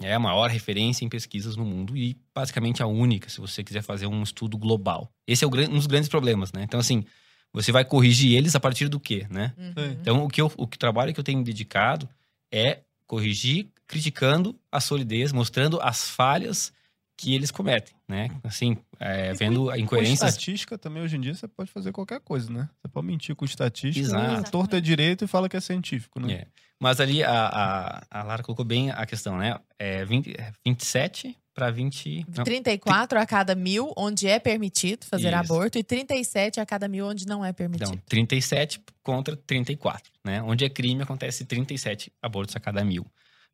É 0.00 0.14
a 0.14 0.18
maior 0.18 0.48
referência 0.48 1.04
em 1.04 1.08
pesquisas 1.08 1.56
no 1.56 1.64
mundo 1.64 1.96
e 1.96 2.16
basicamente 2.34 2.82
a 2.82 2.86
única, 2.86 3.28
se 3.28 3.40
você 3.40 3.62
quiser 3.62 3.82
fazer 3.82 4.06
um 4.06 4.22
estudo 4.22 4.56
global. 4.56 5.10
Esse 5.26 5.44
é 5.44 5.46
um 5.46 5.50
dos 5.50 5.86
grandes 5.86 6.08
problemas, 6.08 6.52
né? 6.52 6.62
Então, 6.62 6.80
assim, 6.80 7.04
você 7.52 7.72
vai 7.72 7.84
corrigir 7.84 8.36
eles 8.36 8.54
a 8.54 8.60
partir 8.60 8.88
do 8.88 9.00
quê, 9.00 9.26
né? 9.30 9.54
Uhum. 9.56 9.92
Então, 9.92 10.24
o 10.24 10.28
que 10.28 10.40
eu, 10.40 10.52
o 10.56 10.66
que 10.66 10.78
trabalho 10.78 11.12
que 11.12 11.20
eu 11.20 11.24
tenho 11.24 11.42
dedicado 11.42 12.08
é 12.52 12.80
corrigir, 13.06 13.68
criticando 13.86 14.58
a 14.70 14.80
solidez, 14.80 15.32
mostrando 15.32 15.80
as 15.80 16.08
falhas 16.08 16.72
que 17.16 17.34
eles 17.34 17.50
cometem, 17.50 17.94
né? 18.08 18.30
Assim, 18.44 18.76
é, 19.00 19.32
vendo 19.32 19.70
a 19.70 19.78
incoerência. 19.78 20.24
Com 20.24 20.28
estatística 20.28 20.78
também, 20.78 21.02
hoje 21.02 21.16
em 21.16 21.20
dia, 21.20 21.34
você 21.34 21.48
pode 21.48 21.70
fazer 21.70 21.90
qualquer 21.90 22.20
coisa, 22.20 22.50
né? 22.52 22.68
Você 22.80 22.88
pode 22.88 23.06
mentir 23.06 23.34
com 23.34 23.44
estatística, 23.44 24.06
Exato. 24.06 24.50
torta 24.52 24.78
é 24.78 24.80
direito 24.80 25.24
e 25.24 25.28
fala 25.28 25.48
que 25.48 25.56
é 25.56 25.60
científico, 25.60 26.20
né? 26.20 26.32
É. 26.32 26.46
Mas 26.80 27.00
ali 27.00 27.24
a, 27.24 27.32
a, 27.32 28.02
a, 28.08 28.22
Lara 28.22 28.44
colocou 28.44 28.64
bem 28.64 28.92
a 28.92 29.04
questão, 29.04 29.36
né? 29.36 29.58
É 29.76 30.04
20, 30.04 30.36
27 30.64 31.36
para 31.58 31.72
20. 31.72 32.24
Não, 32.36 32.44
34 32.44 33.18
a 33.18 33.26
cada 33.26 33.52
mil, 33.56 33.92
onde 33.96 34.28
é 34.28 34.38
permitido 34.38 35.04
fazer 35.04 35.30
Isso. 35.30 35.36
aborto, 35.36 35.76
e 35.76 35.82
37 35.82 36.60
a 36.60 36.66
cada 36.66 36.86
mil, 36.86 37.04
onde 37.04 37.26
não 37.26 37.44
é 37.44 37.52
permitido. 37.52 37.88
Então, 37.88 38.02
37 38.08 38.80
contra 39.02 39.36
34, 39.36 40.12
né? 40.24 40.40
Onde 40.40 40.64
é 40.64 40.68
crime, 40.68 41.02
acontece 41.02 41.44
37 41.44 42.12
abortos 42.22 42.54
a 42.54 42.60
cada 42.60 42.84
mil 42.84 43.04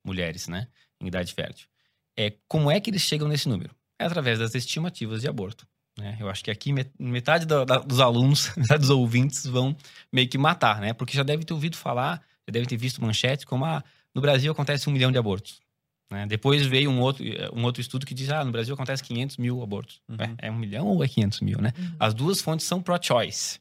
mulheres, 0.05 0.49
né? 0.49 0.69
Em 1.00 1.07
idade 1.07 1.33
fértil. 1.33 1.67
É, 2.14 2.35
como 2.47 2.71
é 2.71 2.78
que 2.78 2.90
eles 2.90 3.00
chegam 3.00 3.26
nesse 3.26 3.49
número? 3.49 3.75
É 3.99 4.05
através 4.05 4.38
das 4.38 4.55
estimativas 4.55 5.23
de 5.23 5.28
aborto. 5.28 5.67
Né? 5.99 6.19
Eu 6.21 6.28
acho 6.28 6.45
que 6.45 6.50
aqui 6.50 6.75
metade 6.99 7.47
do, 7.47 7.64
da, 7.64 7.78
dos 7.78 8.00
alunos, 8.00 8.52
metade 8.59 8.83
dos 8.83 8.90
ouvintes 8.90 9.47
vão 9.47 9.75
meio 10.12 10.28
que 10.28 10.37
matar, 10.37 10.78
né? 10.78 10.93
Porque 10.93 11.17
já 11.17 11.23
deve 11.23 11.43
ter 11.43 11.55
ouvido 11.55 11.76
falar, 11.78 12.21
já 12.47 12.52
deve 12.52 12.67
ter 12.67 12.76
visto 12.76 13.00
manchete 13.00 13.47
como 13.47 13.64
ah, 13.64 13.83
no 14.14 14.21
Brasil 14.21 14.52
acontece 14.52 14.90
um 14.90 14.93
milhão 14.93 15.11
de 15.11 15.17
abortos. 15.17 15.63
Né? 16.11 16.26
Depois 16.26 16.64
veio 16.66 16.90
um 16.90 17.00
outro, 17.00 17.25
um 17.52 17.64
outro 17.64 17.80
estudo 17.80 18.06
que 18.06 18.14
diz 18.14 18.30
ah, 18.30 18.44
no 18.44 18.52
Brasil 18.52 18.75
acontece 18.75 19.02
500 19.02 19.37
mil 19.37 19.62
abortos. 19.62 20.00
Uhum. 20.08 20.16
É, 20.18 20.49
é, 20.49 20.50
um 20.50 20.56
milhão 20.56 20.87
ou 20.87 21.02
é 21.02 21.08
500 21.08 21.40
mil, 21.40 21.61
né? 21.61 21.73
Uhum. 21.76 21.96
As 21.99 22.14
duas 22.14 22.40
fontes 22.40 22.66
são 22.66 22.80
pro-choice. 22.82 23.58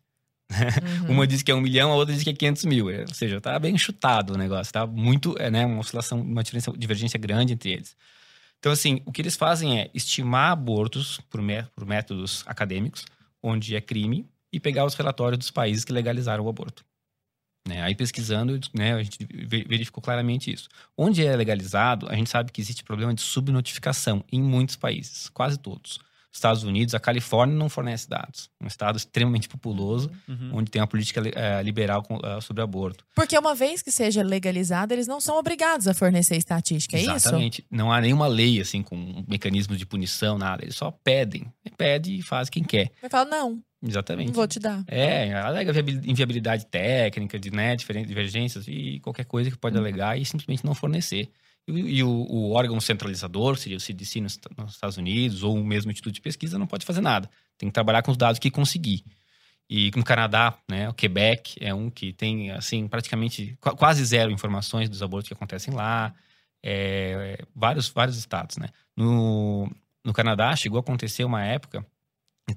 Uhum. 0.51 1.15
Uma 1.15 1.27
diz 1.27 1.41
que 1.41 1.51
é 1.51 1.55
um 1.55 1.61
milhão, 1.61 1.91
a 1.91 1.95
outra 1.95 2.13
diz 2.13 2.23
que 2.23 2.29
é 2.29 2.33
500 2.33 2.65
mil. 2.65 2.89
É, 2.89 3.01
ou 3.01 3.13
seja, 3.13 3.41
tá 3.41 3.57
bem 3.57 3.77
chutado 3.77 4.33
o 4.33 4.37
negócio. 4.37 4.71
Tá 4.71 4.85
muito, 4.85 5.35
é, 5.39 5.49
né, 5.49 5.65
uma 5.65 5.79
oscilação, 5.79 6.21
uma 6.21 6.43
divergência 6.43 7.17
grande 7.17 7.53
entre 7.53 7.71
eles. 7.71 7.95
Então, 8.59 8.71
assim, 8.71 9.01
o 9.05 9.11
que 9.11 9.21
eles 9.21 9.35
fazem 9.35 9.79
é 9.79 9.89
estimar 9.93 10.51
abortos 10.51 11.19
por, 11.29 11.41
por 11.75 11.85
métodos 11.85 12.43
acadêmicos, 12.45 13.05
onde 13.41 13.75
é 13.75 13.81
crime, 13.81 14.25
e 14.53 14.59
pegar 14.59 14.85
os 14.85 14.93
relatórios 14.93 15.39
dos 15.39 15.51
países 15.51 15.83
que 15.83 15.91
legalizaram 15.91 16.45
o 16.45 16.49
aborto. 16.49 16.85
Né? 17.67 17.81
Aí 17.81 17.95
pesquisando, 17.95 18.59
né, 18.73 18.93
a 18.93 19.01
gente 19.03 19.25
verificou 19.67 20.03
claramente 20.03 20.51
isso. 20.51 20.67
Onde 20.97 21.25
é 21.25 21.35
legalizado, 21.35 22.09
a 22.09 22.15
gente 22.15 22.29
sabe 22.29 22.51
que 22.51 22.59
existe 22.59 22.83
problema 22.83 23.13
de 23.13 23.21
subnotificação 23.21 24.23
em 24.31 24.41
muitos 24.41 24.75
países, 24.75 25.29
quase 25.29 25.57
todos. 25.57 25.99
Estados 26.33 26.63
Unidos, 26.63 26.95
a 26.95 26.99
Califórnia 26.99 27.55
não 27.55 27.69
fornece 27.69 28.09
dados. 28.09 28.49
Um 28.59 28.65
estado 28.65 28.97
extremamente 28.97 29.47
populoso, 29.47 30.09
uhum. 30.27 30.51
onde 30.53 30.71
tem 30.71 30.81
uma 30.81 30.87
política 30.87 31.21
é, 31.33 31.61
liberal 31.61 32.03
uh, 32.09 32.41
sobre 32.41 32.63
aborto. 32.63 33.05
Porque 33.15 33.37
uma 33.37 33.53
vez 33.53 33.83
que 33.83 33.91
seja 33.91 34.23
legalizado, 34.23 34.93
eles 34.93 35.05
não 35.05 35.21
são 35.21 35.37
obrigados 35.37 35.87
a 35.87 35.93
fornecer 35.93 36.35
estatística, 36.35 36.97
é 36.97 37.01
Exatamente. 37.01 37.17
isso? 37.17 37.27
Exatamente. 37.27 37.65
Não 37.69 37.91
há 37.91 38.01
nenhuma 38.01 38.27
lei, 38.27 38.59
assim, 38.59 38.81
com 38.81 38.95
um 38.95 39.23
mecanismo 39.27 39.77
de 39.77 39.85
punição, 39.85 40.37
nada. 40.37 40.63
Eles 40.63 40.75
só 40.75 40.89
pedem. 40.91 41.45
Pede 41.77 42.17
e 42.17 42.21
faz 42.23 42.49
quem 42.49 42.63
quer. 42.63 42.91
Vai 42.99 43.09
falar, 43.09 43.25
não. 43.25 43.61
Exatamente. 43.85 44.27
Não 44.27 44.33
vou 44.33 44.47
te 44.47 44.59
dar. 44.59 44.83
É, 44.87 45.33
alega 45.33 45.71
inviabilidade 46.05 46.65
técnica, 46.65 47.37
de 47.37 47.51
né, 47.51 47.75
diferentes 47.75 48.07
divergências 48.07 48.65
e 48.67 48.99
qualquer 49.01 49.25
coisa 49.25 49.51
que 49.51 49.57
pode 49.57 49.75
uhum. 49.75 49.81
alegar 49.81 50.17
e 50.17 50.25
simplesmente 50.25 50.65
não 50.65 50.73
fornecer. 50.73 51.29
E, 51.67 52.03
o, 52.03 52.09
o, 52.09 52.51
órgão 52.51 52.79
centralizador, 52.81 53.55
seria 53.57 53.77
o 53.77 53.79
CDC 53.79 54.19
nos, 54.19 54.39
nos, 54.57 54.73
Estados 54.73 54.97
Unidos, 54.97 55.43
ou 55.43 55.55
o 55.55 55.63
mesmo 55.63 55.91
Instituto 55.91 56.13
de 56.13 56.21
Pesquisa, 56.21 56.59
não 56.59 56.67
pode 56.67 56.85
fazer 56.85 56.99
nada. 56.99 57.29
Tem 57.57 57.69
que 57.69 57.73
trabalhar 57.73 58.03
com 58.03 58.11
os 58.11 58.17
dados 58.17 58.37
que 58.37 58.51
conseguir. 58.51 59.03
E 59.69 59.89
no 59.95 60.03
Canadá, 60.03 60.57
né, 60.69 60.89
o 60.89 60.93
Quebec 60.93 61.55
é 61.61 61.73
um 61.73 61.89
que 61.89 62.11
tem, 62.11 62.51
assim, 62.51 62.87
praticamente 62.87 63.57
qu- 63.61 63.75
quase 63.77 64.03
zero 64.03 64.29
informações 64.29 64.89
dos 64.89 65.01
abortos 65.01 65.29
que 65.29 65.33
acontecem 65.33 65.73
lá. 65.73 66.13
É, 66.61 67.45
vários, 67.55 67.87
vários 67.89 68.17
estados, 68.17 68.57
né? 68.57 68.67
No, 68.95 69.69
no 70.03 70.13
Canadá 70.13 70.55
chegou 70.55 70.77
a 70.77 70.81
acontecer 70.81 71.23
uma 71.23 71.43
época, 71.43 71.85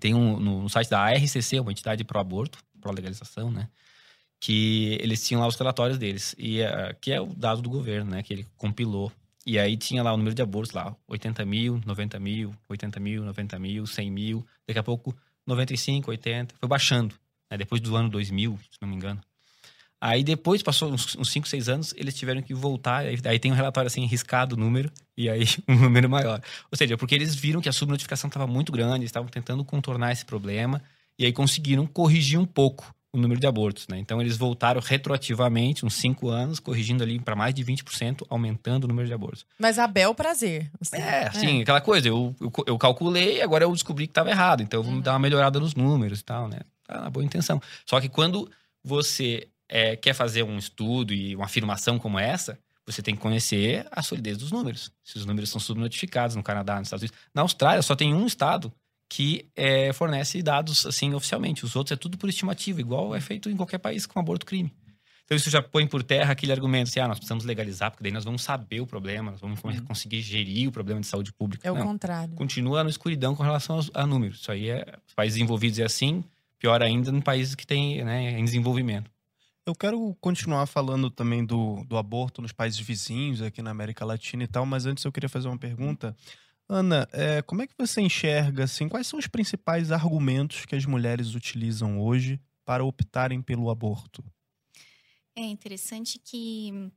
tem 0.00 0.14
um, 0.14 0.38
no, 0.38 0.62
no 0.62 0.68
site 0.68 0.90
da 0.90 1.00
ARCC, 1.00 1.60
uma 1.60 1.72
entidade 1.72 2.04
pró-aborto, 2.04 2.58
pró-legalização, 2.80 3.50
né? 3.50 3.68
Que 4.40 4.98
eles 5.00 5.26
tinham 5.26 5.40
lá 5.40 5.46
os 5.46 5.56
relatórios 5.56 5.98
deles, 5.98 6.34
e 6.38 6.60
eh, 6.60 6.96
que 7.00 7.12
é 7.12 7.20
o 7.20 7.26
dado 7.26 7.62
do 7.62 7.70
governo, 7.70 8.10
né? 8.10 8.22
Que 8.22 8.34
ele 8.34 8.46
compilou. 8.56 9.10
E 9.46 9.58
aí 9.58 9.76
tinha 9.76 10.02
lá 10.02 10.12
o 10.12 10.16
número 10.16 10.34
de 10.34 10.42
abortos 10.42 10.72
lá, 10.72 10.94
80 11.08 11.44
mil, 11.44 11.80
90 11.86 12.18
mil, 12.18 12.54
80 12.68 12.98
mil, 13.00 13.24
90 13.24 13.58
mil, 13.58 13.86
100 13.86 14.10
mil. 14.10 14.46
Daqui 14.66 14.78
a 14.78 14.82
pouco, 14.82 15.16
95, 15.46 16.10
80. 16.10 16.54
Foi 16.58 16.68
baixando, 16.68 17.14
né? 17.50 17.56
Depois 17.56 17.80
do 17.80 17.94
ano 17.96 18.08
2000, 18.10 18.58
se 18.70 18.78
não 18.80 18.88
me 18.88 18.96
engano. 18.96 19.20
Aí 20.00 20.22
depois, 20.22 20.62
passou 20.62 20.92
uns 20.92 21.16
5, 21.30 21.48
6 21.48 21.68
anos, 21.68 21.94
eles 21.96 22.14
tiveram 22.14 22.42
que 22.42 22.52
voltar. 22.52 23.06
Aí, 23.06 23.18
aí 23.24 23.38
tem 23.38 23.50
um 23.50 23.54
relatório 23.54 23.86
assim, 23.86 24.04
riscado 24.04 24.54
o 24.54 24.58
número, 24.58 24.90
e 25.16 25.28
aí 25.28 25.44
um 25.68 25.76
número 25.76 26.08
maior. 26.08 26.42
Ou 26.70 26.76
seja, 26.76 26.96
porque 26.96 27.14
eles 27.14 27.34
viram 27.34 27.60
que 27.60 27.68
a 27.68 27.72
subnotificação 27.72 28.28
estava 28.28 28.46
muito 28.46 28.72
grande, 28.72 28.98
eles 28.98 29.10
estavam 29.10 29.28
tentando 29.28 29.64
contornar 29.64 30.12
esse 30.12 30.24
problema, 30.24 30.82
e 31.18 31.24
aí 31.24 31.32
conseguiram 31.32 31.86
corrigir 31.86 32.38
um 32.38 32.44
pouco 32.44 32.94
o 33.16 33.20
número 33.20 33.40
de 33.40 33.46
abortos, 33.46 33.88
né? 33.88 33.99
Então 33.99 34.20
eles 34.20 34.37
voltaram 34.37 34.80
retroativamente, 34.80 35.85
uns 35.85 35.94
5 35.94 36.28
anos, 36.28 36.61
corrigindo 36.61 37.02
ali 37.02 37.18
para 37.18 37.35
mais 37.35 37.54
de 37.54 37.64
20%, 37.64 38.26
aumentando 38.28 38.85
o 38.85 38.88
número 38.88 39.06
de 39.08 39.14
abortos. 39.14 39.46
Mas 39.58 39.78
a 39.78 39.87
bel 39.87 40.14
prazer. 40.14 40.70
assim. 40.80 40.96
É, 40.96 41.26
assim, 41.28 41.62
aquela 41.62 41.80
coisa, 41.80 42.08
eu, 42.08 42.35
eu, 42.40 42.52
eu 42.66 42.78
calculei, 42.78 43.40
agora 43.42 43.64
eu 43.64 43.73
descobri 43.73 44.06
que 44.06 44.11
estava 44.12 44.30
errado, 44.30 44.62
então 44.62 44.82
vamos 44.82 44.96
Uhum. 44.99 45.02
dar 45.02 45.12
uma 45.12 45.18
melhorada 45.18 45.58
nos 45.58 45.75
números 45.75 46.20
e 46.20 46.25
tal, 46.25 46.49
né? 46.49 46.61
Tá 46.87 47.00
na 47.00 47.11
boa 47.11 47.25
intenção. 47.25 47.61
Só 47.85 48.00
que 48.00 48.08
quando 48.08 48.49
você 48.85 49.49
é, 49.68 49.96
quer 49.96 50.14
fazer 50.14 50.42
um 50.44 50.58
estudo 50.58 51.12
e 51.12 51.35
uma 51.35 51.46
afirmação 51.46 51.99
como 51.99 52.18
essa, 52.18 52.58
você 52.87 53.02
tem 53.02 53.16
que 53.16 53.20
conhecer 53.20 53.85
a 53.90 54.00
solidez 54.02 54.37
dos 54.38 54.52
números. 54.52 54.92
Se 55.02 55.18
os 55.18 55.26
números 55.26 55.50
são 55.50 55.61
subnotificados 55.61 56.37
no 56.37 56.42
Canadá, 56.42 56.76
nos 56.78 56.87
Estados 56.87 57.02
Unidos. 57.02 57.18
Na 57.35 57.42
Austrália, 57.42 57.82
só 57.82 57.96
tem 57.96 58.14
um 58.14 58.26
estado 58.26 58.73
que 59.08 59.46
é, 59.54 59.92
fornece 59.92 60.42
dados 60.42 60.84
assim 60.86 61.14
oficialmente. 61.14 61.64
Os 61.64 61.76
outros 61.76 61.92
é 61.92 61.96
tudo 61.96 62.18
por 62.18 62.28
estimativa, 62.28 62.80
igual 62.80 63.14
é 63.14 63.20
feito 63.20 63.48
em 63.48 63.56
qualquer 63.56 63.78
país 63.78 64.06
com 64.06 64.18
aborto 64.18 64.44
crime. 64.46 64.72
Então 65.25 65.36
isso 65.36 65.50
já 65.50 65.60
põe 65.60 65.86
por 65.88 66.04
terra 66.04 66.30
aquele 66.32 66.52
argumento 66.52 66.88
assim, 66.88 67.00
ah, 67.00 67.08
nós 67.08 67.18
precisamos 67.18 67.44
legalizar, 67.44 67.90
porque 67.90 68.02
daí 68.04 68.12
nós 68.12 68.25
vamos 68.25 68.42
saber 68.42 68.80
o 68.80 68.86
problema, 68.86 69.32
nós 69.32 69.40
vamos 69.40 69.60
Uhum. 69.62 69.84
conseguir 69.84 70.20
gerir 70.20 70.68
o 70.68 70.72
problema 70.72 71.00
de 71.00 71.06
saúde 71.08 71.32
pública. 71.32 71.66
É 71.66 71.72
o 71.72 71.75
Não, 71.75 71.84
contrário. 71.84 72.34
continua 72.36 72.84
na 72.84 72.90
escuridão 72.90 73.34
com 73.34 73.42
relação 73.42 73.75
aos, 73.76 73.90
a 73.92 74.06
números. 74.06 74.38
Isso 74.40 74.52
aí 74.52 74.68
é, 74.70 74.94
os 75.06 75.14
países 75.14 75.40
envolvidos 75.40 75.80
é 75.80 75.84
assim, 75.84 76.22
pior 76.60 76.80
ainda 76.80 77.10
em 77.10 77.20
países 77.20 77.56
que 77.56 77.66
têm 77.66 78.04
né, 78.04 78.38
em 78.38 78.44
desenvolvimento. 78.44 79.10
Eu 79.66 79.75
quero 79.75 80.16
continuar 80.20 80.64
falando 80.66 81.10
também 81.10 81.44
do, 81.44 81.82
do 81.88 81.96
aborto 81.96 82.40
nos 82.40 82.52
países 82.52 82.78
vizinhos, 82.78 83.42
aqui 83.42 83.60
na 83.60 83.72
América 83.72 84.04
Latina 84.04 84.44
e 84.44 84.46
tal, 84.46 84.64
mas 84.64 84.86
antes 84.86 85.04
eu 85.04 85.10
queria 85.10 85.28
fazer 85.28 85.48
uma 85.48 85.58
pergunta. 85.58 86.16
Ana, 86.68 87.08
é, 87.12 87.42
como 87.42 87.62
é 87.62 87.66
que 87.66 87.75
você 87.78 88.00
enxerga, 88.00 88.64
assim, 88.64 88.88
quais 88.88 89.06
são 89.06 89.18
os 89.18 89.28
principais 89.28 89.92
argumentos 89.92 90.64
que 90.66 90.75
as 90.75 90.85
mulheres 90.85 91.35
utilizam 91.35 92.00
hoje 92.00 92.40
para 92.64 92.85
optarem 92.85 93.40
pelo 93.40 93.70
aborto? 93.70 94.25
É 95.35 95.42
interessante 95.42 96.18
que 96.18 96.90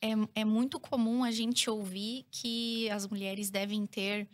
é, 0.00 0.10
é 0.36 0.44
muito 0.44 0.78
comum 0.78 1.24
a 1.24 1.32
gente 1.32 1.68
ouvir 1.68 2.26
que 2.30 2.88
as 2.90 3.06
mulheres 3.06 3.50
devem 3.50 3.84
ter 3.86 4.28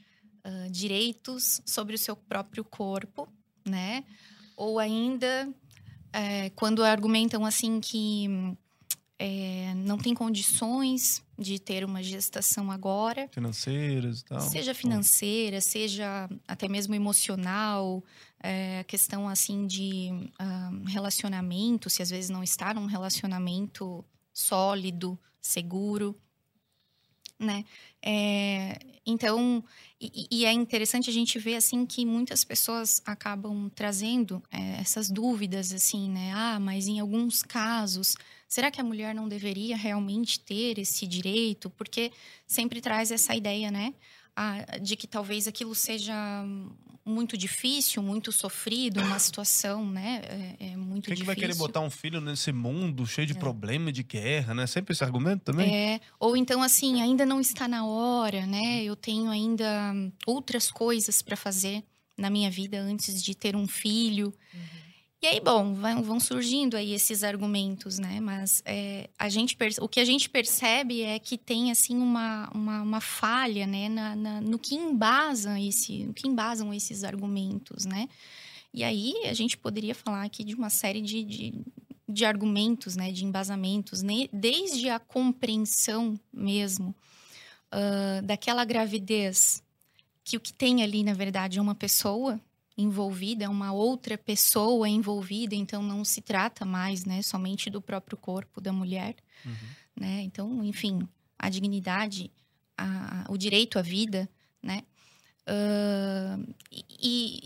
ah, 0.45 0.69
direitos 0.71 1.63
sobre 1.65 1.95
o 1.95 1.99
seu 1.99 2.15
próprio 2.15 2.63
corpo, 2.63 3.27
né? 3.67 4.05
Ou 4.57 4.79
ainda 4.79 5.49
é, 6.13 6.51
quando 6.51 6.85
argumentam 6.85 7.47
assim 7.47 7.81
que 7.81 8.29
é, 9.27 9.73
não 9.75 9.97
tem 9.97 10.13
condições 10.13 11.23
de 11.39 11.59
ter 11.59 11.83
uma 11.83 12.03
gestação 12.03 12.71
agora, 12.71 13.27
Financeiras 13.33 14.21
e 14.21 14.25
tal? 14.27 14.41
Seja 14.43 14.75
financeira, 14.75 15.63
seja 15.63 16.29
até 16.47 16.69
mesmo 16.69 16.95
emocional, 16.95 18.05
é, 18.39 18.85
questão 18.85 19.27
assim 19.27 19.67
de 19.67 20.11
ah, 20.39 20.71
relacionamento, 20.87 21.89
se 21.89 22.03
às 22.03 22.11
vezes 22.11 22.29
não 22.29 22.43
está 22.43 22.75
num 22.75 22.85
relacionamento 22.85 24.05
sólido, 24.31 25.19
seguro, 25.41 26.15
né? 27.39 27.65
É, 28.03 28.79
então, 29.07 29.65
e, 29.99 30.27
e 30.31 30.45
é 30.45 30.53
interessante 30.53 31.09
a 31.09 31.13
gente 31.13 31.39
ver 31.39 31.57
assim 31.57 31.87
que 31.87 32.05
muitas 32.05 32.45
pessoas 32.45 33.01
acabam 33.07 33.71
trazendo 33.75 34.43
é, 34.53 34.81
essas 34.83 35.09
dúvidas 35.09 35.73
assim, 35.73 36.11
né? 36.11 36.31
Ah, 36.35 36.61
mas 36.61 36.87
em 36.87 37.01
alguns 37.01 37.43
casos, 37.43 38.17
será 38.55 38.71
que 38.71 38.81
a 38.81 38.85
mulher 38.85 39.13
não 39.13 39.27
deveria 39.29 39.77
realmente 39.77 40.39
ter 40.39 40.79
esse 40.79 41.07
direito? 41.09 41.69
Porque 41.71 42.13
sempre 42.47 42.81
traz 42.81 43.11
essa 43.11 43.35
ideia, 43.35 43.69
né? 43.69 43.93
Ah, 44.37 44.79
de 44.81 44.95
que 44.97 45.09
talvez 45.09 45.49
aquilo 45.49 45.75
seja 45.75 46.15
muito 47.05 47.37
difícil, 47.37 48.01
muito 48.03 48.31
sofrido, 48.33 49.01
uma 49.01 49.19
situação, 49.19 49.85
né? 49.85 50.21
É, 50.61 50.67
é 50.73 50.77
muito 50.77 51.07
Quem 51.07 51.15
que 51.17 51.23
difícil. 51.23 51.27
vai 51.27 51.35
querer 51.37 51.57
botar 51.57 51.81
um 51.81 51.91
filho 51.91 52.21
nesse 52.21 52.53
mundo 52.53 53.05
cheio 53.07 53.27
de 53.27 53.33
É. 53.33 53.37
problema, 53.37 53.91
de 53.93 54.03
guerra, 54.05 54.55
né? 54.55 54.67
Sempre 54.69 54.93
esse 54.93 55.03
argumento 55.03 55.43
também? 55.43 55.75
É, 55.75 56.01
ou 56.21 56.37
então 56.37 56.63
assim, 56.63 57.03
ainda 57.03 57.27
não 57.27 57.41
está 57.41 57.67
na 57.67 57.85
hora, 57.85 58.47
né? 58.47 58.85
Eu 58.85 58.95
tenho 58.95 59.31
ainda 59.31 59.93
outras 60.27 60.71
coisas 60.71 61.21
para 61.23 61.37
fazer 61.37 61.83
na 62.17 62.31
minha 62.31 62.51
vida 62.51 62.81
antes 62.81 63.21
de 63.23 63.35
ter 63.35 63.57
um 63.57 63.67
filho. 63.67 64.33
E 65.25 65.27
aí, 65.27 65.41
bom, 65.41 65.73
vão, 65.73 66.21
surgindo 66.21 66.77
aí 66.77 66.93
esses 66.93 67.25
argumentos, 67.25 67.99
né? 67.99 68.21
Mas 68.21 68.63
é, 68.67 69.09
a 69.19 69.31
gente 69.31 69.57
o 69.81 69.89
que 69.89 69.99
a 69.99 70.05
gente 70.05 70.29
percebe 70.29 71.01
é 71.01 71.19
que 71.19 71.39
tem 71.39 71.71
assim 71.71 71.97
uma, 71.97 72.51
uma, 72.53 72.83
uma 72.83 73.01
falha, 73.01 73.67
né? 73.67 73.89
Na, 73.89 74.15
na- 74.15 74.41
no 74.43 74.59
que 74.59 74.75
embasam 74.75 75.57
esse, 75.57 76.05
no 76.05 76.13
que 76.13 76.29
embasam 76.29 76.75
esses 76.75 77.05
argumentos, 77.05 77.87
né? 77.87 78.07
E 78.71 78.85
aí 78.85 79.15
a 79.25 79.33
gente 79.33 79.57
poderia 79.57 79.95
falar 79.95 80.25
aqui 80.25 80.45
de 80.45 80.55
uma 80.55 80.69
série 80.69 81.01
de, 81.01 81.25
de, 81.25 81.55
de 82.07 82.27
argumentos, 82.27 82.95
né? 82.95 83.11
De 83.11 83.25
embasamentos, 83.25 84.03
né? 84.03 84.29
desde 84.31 84.91
a 84.91 84.99
compreensão 84.99 86.21
mesmo 86.31 86.95
ah, 87.73 88.21
daquela 88.23 88.63
gravidez 88.67 89.63
que 90.23 90.37
o 90.37 90.41
que 90.41 90.53
tem 90.53 90.83
ali, 90.83 91.03
na 91.03 91.15
verdade, 91.15 91.59
é 91.59 91.63
uma 91.63 91.75
pessoa 91.75 92.39
envolvida, 92.77 93.45
é 93.45 93.49
uma 93.49 93.73
outra 93.73 94.19
pessoa 94.19 94.89
envolvida, 94.89 95.55
então 95.55 95.83
não 95.83 96.05
se 96.05 96.21
trata 96.21 96.65
mais, 96.65 97.05
né, 97.05 97.23
somente 97.23 97.71
do 97.71 97.81
próprio 97.81 98.17
corpo 98.19 98.61
da 98.61 98.73
mulher, 98.73 99.15
Uhum. 99.45 99.53
né? 99.97 100.23
Então, 100.23 100.65
enfim, 100.65 101.07
a 101.39 101.49
dignidade, 101.49 102.31
a- 102.77 103.27
o 103.29 103.37
direito 103.37 103.79
à 103.79 103.83
vida, 103.83 104.29
né? 104.63 104.83
E, 106.73 106.85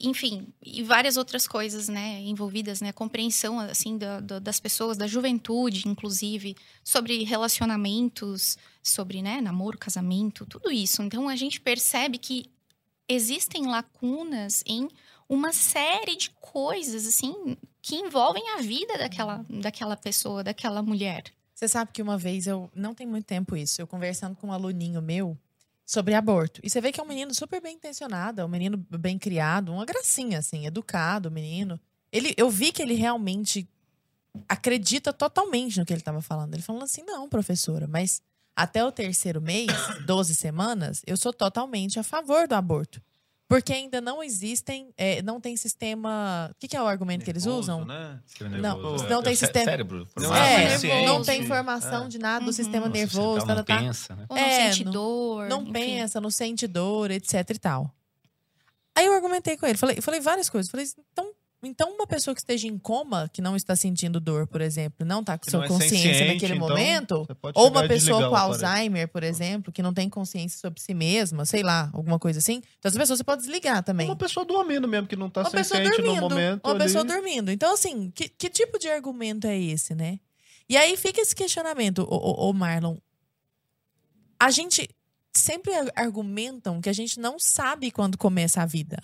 e, 0.04 0.08
enfim, 0.08 0.46
e 0.64 0.82
várias 0.82 1.16
outras 1.16 1.46
coisas, 1.48 1.88
né, 1.88 2.20
envolvidas, 2.22 2.80
né, 2.80 2.92
compreensão, 2.92 3.58
assim, 3.60 3.98
da- 3.98 4.20
da- 4.20 4.38
das 4.38 4.60
pessoas, 4.60 4.96
da 4.96 5.06
juventude, 5.06 5.86
inclusive, 5.88 6.56
sobre 6.84 7.24
relacionamentos, 7.24 8.56
sobre, 8.82 9.20
né, 9.20 9.40
namoro, 9.40 9.76
casamento, 9.76 10.46
tudo 10.46 10.70
isso. 10.70 11.02
Então, 11.02 11.28
a 11.28 11.36
gente 11.36 11.60
percebe 11.60 12.18
que 12.18 12.46
existem 13.08 13.66
lacunas 13.66 14.62
em 14.66 14.88
uma 15.28 15.52
série 15.52 16.16
de 16.16 16.30
coisas, 16.40 17.06
assim, 17.06 17.56
que 17.82 17.96
envolvem 17.96 18.42
a 18.50 18.62
vida 18.62 18.96
daquela, 18.96 19.44
daquela 19.48 19.96
pessoa, 19.96 20.42
daquela 20.42 20.82
mulher. 20.82 21.24
Você 21.54 21.68
sabe 21.68 21.90
que 21.92 22.00
uma 22.00 22.16
vez 22.16 22.46
eu. 22.46 22.70
Não 22.74 22.94
tem 22.94 23.06
muito 23.06 23.26
tempo 23.26 23.56
isso. 23.56 23.82
Eu 23.82 23.86
conversando 23.86 24.36
com 24.36 24.46
um 24.46 24.52
aluninho 24.52 25.02
meu 25.02 25.36
sobre 25.84 26.14
aborto. 26.14 26.60
E 26.62 26.70
você 26.70 26.80
vê 26.80 26.92
que 26.92 27.00
é 27.00 27.02
um 27.02 27.06
menino 27.06 27.34
super 27.34 27.60
bem 27.60 27.74
intencionado, 27.74 28.40
é 28.40 28.44
um 28.44 28.48
menino 28.48 28.76
bem 28.90 29.18
criado, 29.18 29.72
uma 29.72 29.84
gracinha, 29.84 30.38
assim, 30.38 30.66
educado, 30.66 31.30
menino. 31.30 31.80
Ele, 32.12 32.32
eu 32.36 32.48
vi 32.48 32.70
que 32.70 32.80
ele 32.80 32.94
realmente 32.94 33.68
acredita 34.48 35.12
totalmente 35.12 35.78
no 35.78 35.84
que 35.84 35.92
ele 35.92 36.00
estava 36.00 36.22
falando. 36.22 36.54
Ele 36.54 36.62
falou 36.62 36.82
assim: 36.82 37.02
não, 37.02 37.28
professora, 37.28 37.86
mas 37.88 38.22
até 38.54 38.84
o 38.84 38.92
terceiro 38.92 39.40
mês, 39.40 39.68
12 40.06 40.34
semanas, 40.34 41.02
eu 41.06 41.16
sou 41.16 41.32
totalmente 41.32 41.98
a 41.98 42.02
favor 42.02 42.46
do 42.46 42.54
aborto. 42.54 43.02
Porque 43.48 43.72
ainda 43.72 43.98
não 44.00 44.22
existem, 44.22 44.92
é, 44.94 45.22
não 45.22 45.40
tem 45.40 45.56
sistema. 45.56 46.50
O 46.52 46.54
que, 46.58 46.68
que 46.68 46.76
é 46.76 46.82
o 46.82 46.86
argumento 46.86 47.24
que 47.24 47.30
eles 47.30 47.46
Nervoso, 47.46 47.72
usam? 47.72 47.84
Né? 47.86 48.20
Não, 48.42 48.48
nervoso. 48.76 49.08
não 49.08 49.22
tem 49.22 49.32
É 49.32 49.36
sistema- 49.36 49.64
Cérebro. 49.64 50.06
Não 50.16 50.36
É, 50.36 50.58
né? 50.66 50.72
consciente. 50.74 51.06
não 51.06 51.22
tem 51.22 51.40
informação 51.40 52.04
É. 52.04 52.08
de 52.08 52.18
nada 52.18 52.40
do 52.44 52.48
Uhum. 52.48 52.52
sistema 52.52 52.86
Nossa, 52.88 52.98
nervoso, 52.98 53.46
Não 53.46 53.46
tá, 53.46 53.54
tá, 53.56 53.64
tá. 53.64 53.78
pensa, 53.78 54.14
né? 54.14 54.26
Ou 54.28 54.36
não 54.36 54.42
É, 54.44 54.70
sente 54.72 54.84
dor. 54.84 55.48
não 55.48 55.62
enfim. 55.62 55.72
pensa, 55.72 56.20
não 56.20 56.30
sente 56.30 56.66
dor, 56.66 57.10
etc 57.10 57.48
e 57.48 57.58
tal. 57.58 57.90
Aí 58.94 59.06
eu 59.06 59.14
argumentei 59.14 59.56
com 59.56 59.64
ele, 59.64 59.78
falei, 59.78 59.98
falei 60.02 60.20
várias 60.20 60.50
coisas. 60.50 60.70
Falei, 60.70 60.86
então, 61.12 61.30
Então, 61.60 61.92
uma 61.92 62.06
pessoa 62.06 62.34
que 62.34 62.40
esteja 62.40 62.68
em 62.68 62.78
coma, 62.78 63.28
que 63.32 63.42
não 63.42 63.56
está 63.56 63.74
sentindo 63.74 64.20
dor, 64.20 64.46
por 64.46 64.60
exemplo, 64.60 65.04
não 65.04 65.20
está 65.20 65.36
com 65.36 65.50
sua 65.50 65.64
é 65.64 65.68
consciência 65.68 66.26
naquele 66.32 66.54
então, 66.54 66.68
momento, 66.68 67.26
ou 67.52 67.68
uma 67.68 67.86
pessoa 67.88 68.28
com. 68.28 68.36
Alzheimer, 68.36 69.08
por 69.08 69.24
exemplo, 69.24 69.72
que 69.72 69.82
não 69.82 69.92
tem 69.92 70.08
consciência 70.08 70.56
sobre 70.60 70.80
si 70.80 70.94
mesma, 70.94 71.44
sei 71.44 71.64
lá, 71.64 71.90
alguma 71.92 72.16
coisa 72.16 72.38
assim. 72.38 72.62
Então, 72.78 72.88
essa 72.88 72.98
pessoa 72.98 73.16
você 73.16 73.24
pode 73.24 73.42
desligar 73.42 73.82
também. 73.82 74.06
Uma 74.06 74.14
pessoa 74.14 74.46
dormindo 74.46 74.86
mesmo, 74.86 75.08
que 75.08 75.16
não 75.16 75.28
tá 75.28 75.40
Uma 75.40 75.50
pessoa 75.50 75.80
senciente 75.80 76.00
no 76.00 76.04
dormindo. 76.06 76.30
momento. 76.30 76.64
Uma 76.64 76.74
ali. 76.74 76.84
pessoa 76.84 77.04
dormindo. 77.04 77.50
Então, 77.50 77.74
assim, 77.74 78.12
que, 78.12 78.28
que 78.28 78.48
tipo 78.48 78.78
de 78.78 78.88
argumento 78.88 79.48
é 79.48 79.58
esse, 79.58 79.96
né? 79.96 80.20
E 80.68 80.76
aí 80.76 80.96
fica 80.96 81.20
esse 81.20 81.34
questionamento, 81.34 82.06
ô, 82.08 82.14
ô, 82.14 82.50
ô 82.50 82.52
Marlon. 82.52 82.96
A 84.38 84.52
gente 84.52 84.88
sempre 85.34 85.74
ar- 85.74 85.92
argumentam 85.96 86.80
que 86.80 86.88
a 86.88 86.92
gente 86.92 87.18
não 87.18 87.36
sabe 87.36 87.90
quando 87.90 88.16
começa 88.16 88.62
a 88.62 88.66
vida. 88.66 88.98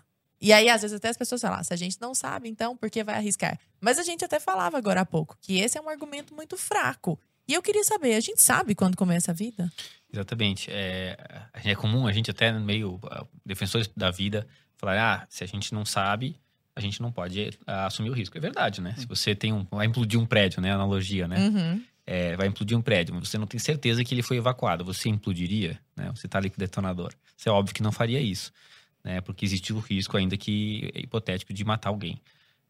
E 0.45 0.53
aí, 0.53 0.69
às 0.69 0.83
vezes, 0.83 0.95
até 0.95 1.09
as 1.09 1.17
pessoas 1.17 1.41
falam, 1.41 1.59
"Ah, 1.59 1.65
se 1.65 1.73
a 1.73 1.77
gente 1.77 1.99
não 1.99 2.15
sabe, 2.15 2.51
então 2.51 2.77
por 2.77 2.91
que 2.91 3.03
vai 3.03 3.15
arriscar? 3.15 3.59
Mas 3.81 3.99
a 3.99 4.03
gente 4.03 4.23
até 4.23 4.39
falava 4.39 4.77
agora 4.77 5.01
há 5.01 5.07
pouco 5.07 5.39
que 5.41 5.59
esse 5.59 5.79
é 5.79 5.81
um 5.81 5.89
argumento 5.89 6.35
muito 6.35 6.55
fraco. 6.59 7.19
E 7.49 7.55
eu 7.55 7.63
queria 7.63 7.83
saber, 7.83 8.15
a 8.15 8.21
gente 8.21 8.43
sabe 8.43 8.75
quando 8.75 8.95
começa 8.95 9.31
a 9.31 9.35
vida? 9.35 9.73
Exatamente. 10.13 10.71
É, 10.71 11.17
é 11.65 11.75
comum 11.75 12.07
a 12.07 12.13
gente 12.13 12.31
até 12.31 12.53
meio 12.53 13.01
ah, 13.05 13.25
defensores 13.45 13.89
da 13.97 14.11
vida 14.11 14.47
falar, 14.77 15.23
ah, 15.23 15.27
se 15.31 15.43
a 15.43 15.47
gente 15.47 15.73
não 15.73 15.87
sabe, 15.87 16.39
a 16.77 16.81
gente 16.81 17.01
não 17.01 17.11
pode 17.11 17.59
ah, 17.67 17.87
assumir 17.87 18.11
o 18.11 18.13
risco. 18.13 18.37
É 18.37 18.41
verdade, 18.41 18.83
né? 18.83 18.95
Se 18.99 19.07
você 19.07 19.35
tem 19.35 19.51
um, 19.51 19.65
vai 19.71 19.87
implodir 19.87 20.21
um 20.21 20.27
prédio, 20.27 20.61
né? 20.61 20.73
Analogia, 20.73 21.27
né? 21.27 21.39
Uhum. 21.39 21.83
É, 22.07 22.37
vai 22.37 22.49
implodir 22.49 22.77
um 22.77 22.83
prédio, 22.83 23.15
mas 23.15 23.31
você 23.31 23.39
não 23.39 23.47
tem 23.47 23.59
certeza 23.59 24.05
que 24.05 24.15
ele 24.15 24.23
foi 24.23 24.37
evacuado. 24.37 24.85
Você 24.85 25.09
implodiria, 25.09 25.81
né? 25.97 26.13
Você 26.15 26.29
tá 26.29 26.37
ali 26.37 26.51
com 26.51 26.57
o 26.57 26.59
detonador. 26.59 27.15
Você 27.35 27.49
é 27.49 27.53
óbvio 27.53 27.75
que 27.75 27.83
não 27.83 27.93
faria 27.93 28.21
isso, 28.21 28.53
né? 29.05 29.21
Porque 29.21 29.45
existe 29.45 29.73
o 29.73 29.79
risco, 29.79 30.17
ainda 30.17 30.37
que 30.37 30.91
é 30.95 31.01
hipotético, 31.01 31.53
de 31.53 31.65
matar 31.65 31.91
alguém. 31.91 32.21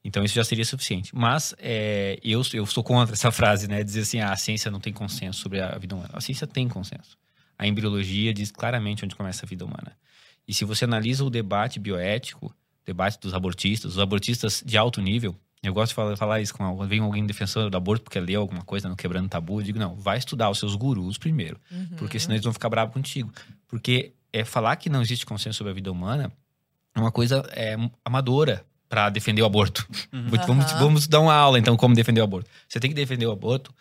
Então 0.04 0.22
isso 0.22 0.34
já 0.34 0.44
seria 0.44 0.64
suficiente. 0.64 1.14
Mas 1.14 1.54
é, 1.58 2.18
eu, 2.22 2.42
eu 2.52 2.66
sou 2.66 2.84
contra 2.84 3.14
essa 3.14 3.30
frase, 3.32 3.68
né? 3.68 3.82
Dizer 3.82 4.00
assim, 4.00 4.20
ah, 4.20 4.32
a 4.32 4.36
ciência 4.36 4.70
não 4.70 4.80
tem 4.80 4.92
consenso 4.92 5.40
sobre 5.40 5.60
a 5.60 5.78
vida 5.78 5.94
humana. 5.94 6.10
A 6.12 6.20
ciência 6.20 6.46
tem 6.46 6.68
consenso. 6.68 7.16
A 7.58 7.66
embriologia 7.66 8.34
diz 8.34 8.50
claramente 8.50 9.04
onde 9.04 9.14
começa 9.14 9.46
a 9.46 9.48
vida 9.48 9.64
humana. 9.64 9.96
E 10.46 10.52
se 10.52 10.64
você 10.64 10.84
analisa 10.84 11.24
o 11.24 11.30
debate 11.30 11.78
bioético, 11.80 12.46
o 12.46 12.52
debate 12.84 13.18
dos 13.18 13.32
abortistas, 13.32 13.92
os 13.92 13.98
abortistas 13.98 14.62
de 14.66 14.76
alto 14.76 15.00
nível, 15.00 15.34
eu 15.62 15.72
gosto 15.72 15.92
de 15.92 15.94
falar, 15.94 16.16
falar 16.16 16.40
isso 16.42 16.52
quando 16.52 16.86
vem 16.86 17.00
alguém 17.00 17.24
defensor 17.24 17.70
do 17.70 17.76
aborto 17.76 18.04
porque 18.04 18.20
leu 18.20 18.42
alguma 18.42 18.62
coisa 18.62 18.86
no 18.86 18.94
Quebrando 18.96 19.30
Tabu, 19.30 19.60
eu 19.60 19.64
digo, 19.64 19.78
não, 19.78 19.94
vai 19.94 20.18
estudar 20.18 20.50
os 20.50 20.58
seus 20.58 20.74
gurus 20.74 21.16
primeiro, 21.16 21.58
Uhum. 21.70 21.86
porque 21.96 22.20
senão 22.20 22.34
eles 22.34 22.44
vão 22.44 22.52
ficar 22.52 22.68
bravos 22.68 22.92
contigo. 22.92 23.32
Porque 23.66 24.12
é 24.38 24.44
falar 24.44 24.76
que 24.76 24.88
não 24.90 25.00
existe 25.02 25.24
consenso 25.24 25.58
sobre 25.58 25.70
a 25.70 25.74
vida 25.74 25.90
humana 25.92 26.32
é 26.94 27.00
uma 27.00 27.10
coisa 27.12 27.42
é, 27.52 27.76
amadora 28.04 28.64
para 28.88 29.08
defender 29.10 29.42
o 29.42 29.44
aborto. 29.46 29.86
Uhum. 30.12 30.28
Vamos, 30.46 30.72
vamos 30.72 31.06
dar 31.08 31.20
uma 31.20 31.34
aula, 31.34 31.58
então, 31.58 31.76
como 31.76 31.94
defender 31.94 32.20
o 32.20 32.24
aborto. 32.24 32.48
Você 32.68 32.78
tem 32.78 32.90
que 32.90 32.94
defender 32.94 33.26
o 33.26 33.32
aborto 33.32 33.74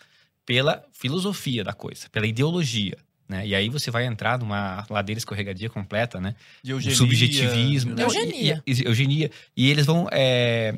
pela 0.45 0.83
filosofia 0.91 1.63
da 1.63 1.73
coisa, 1.73 2.09
pela 2.09 2.25
ideologia. 2.27 2.97
Né? 3.29 3.47
E 3.47 3.55
aí 3.55 3.69
você 3.69 3.89
vai 3.91 4.05
entrar 4.05 4.37
numa 4.39 4.85
ladeira 4.89 5.17
escorregadia 5.17 5.69
completa, 5.69 6.19
né? 6.19 6.35
De 6.63 6.73
O 6.73 6.75
eugenia, 6.75 6.97
subjetivismo. 6.97 7.91
né? 7.91 7.97
Não, 8.03 8.03
Eugenia. 8.03 8.63
E, 8.65 8.71
e- 8.73 8.85
eugenia. 8.85 9.31
E 9.55 9.69
eles 9.69 9.85
vão 9.85 10.07
é, 10.11 10.75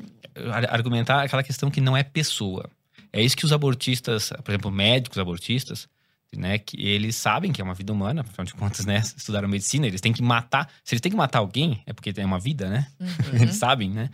ar- 0.51 0.73
argumentar 0.73 1.23
aquela 1.23 1.41
questão 1.43 1.71
que 1.71 1.81
não 1.81 1.95
é 1.97 2.03
pessoa. 2.03 2.69
É 3.11 3.21
isso 3.21 3.35
que 3.37 3.45
os 3.45 3.53
abortistas, 3.53 4.31
por 4.43 4.51
exemplo, 4.51 4.69
médicos 4.71 5.17
abortistas, 5.17 5.87
né, 6.35 6.57
que 6.57 6.77
eles 6.85 7.15
sabem 7.15 7.51
que 7.51 7.61
é 7.61 7.63
uma 7.63 7.73
vida 7.73 7.91
humana, 7.93 8.21
afinal 8.21 8.45
de 8.45 8.53
contas, 8.53 8.85
né, 8.85 8.97
estudaram 9.15 9.47
medicina, 9.47 9.87
eles 9.87 10.01
têm 10.01 10.13
que 10.13 10.21
matar. 10.21 10.69
Se 10.83 10.93
eles 10.95 11.01
têm 11.01 11.11
que 11.11 11.17
matar 11.17 11.39
alguém, 11.39 11.81
é 11.85 11.93
porque 11.93 12.13
é 12.15 12.25
uma 12.25 12.39
vida, 12.39 12.69
né? 12.69 12.87
Uhum. 12.99 13.41
Eles 13.41 13.55
sabem, 13.55 13.89
né? 13.89 14.09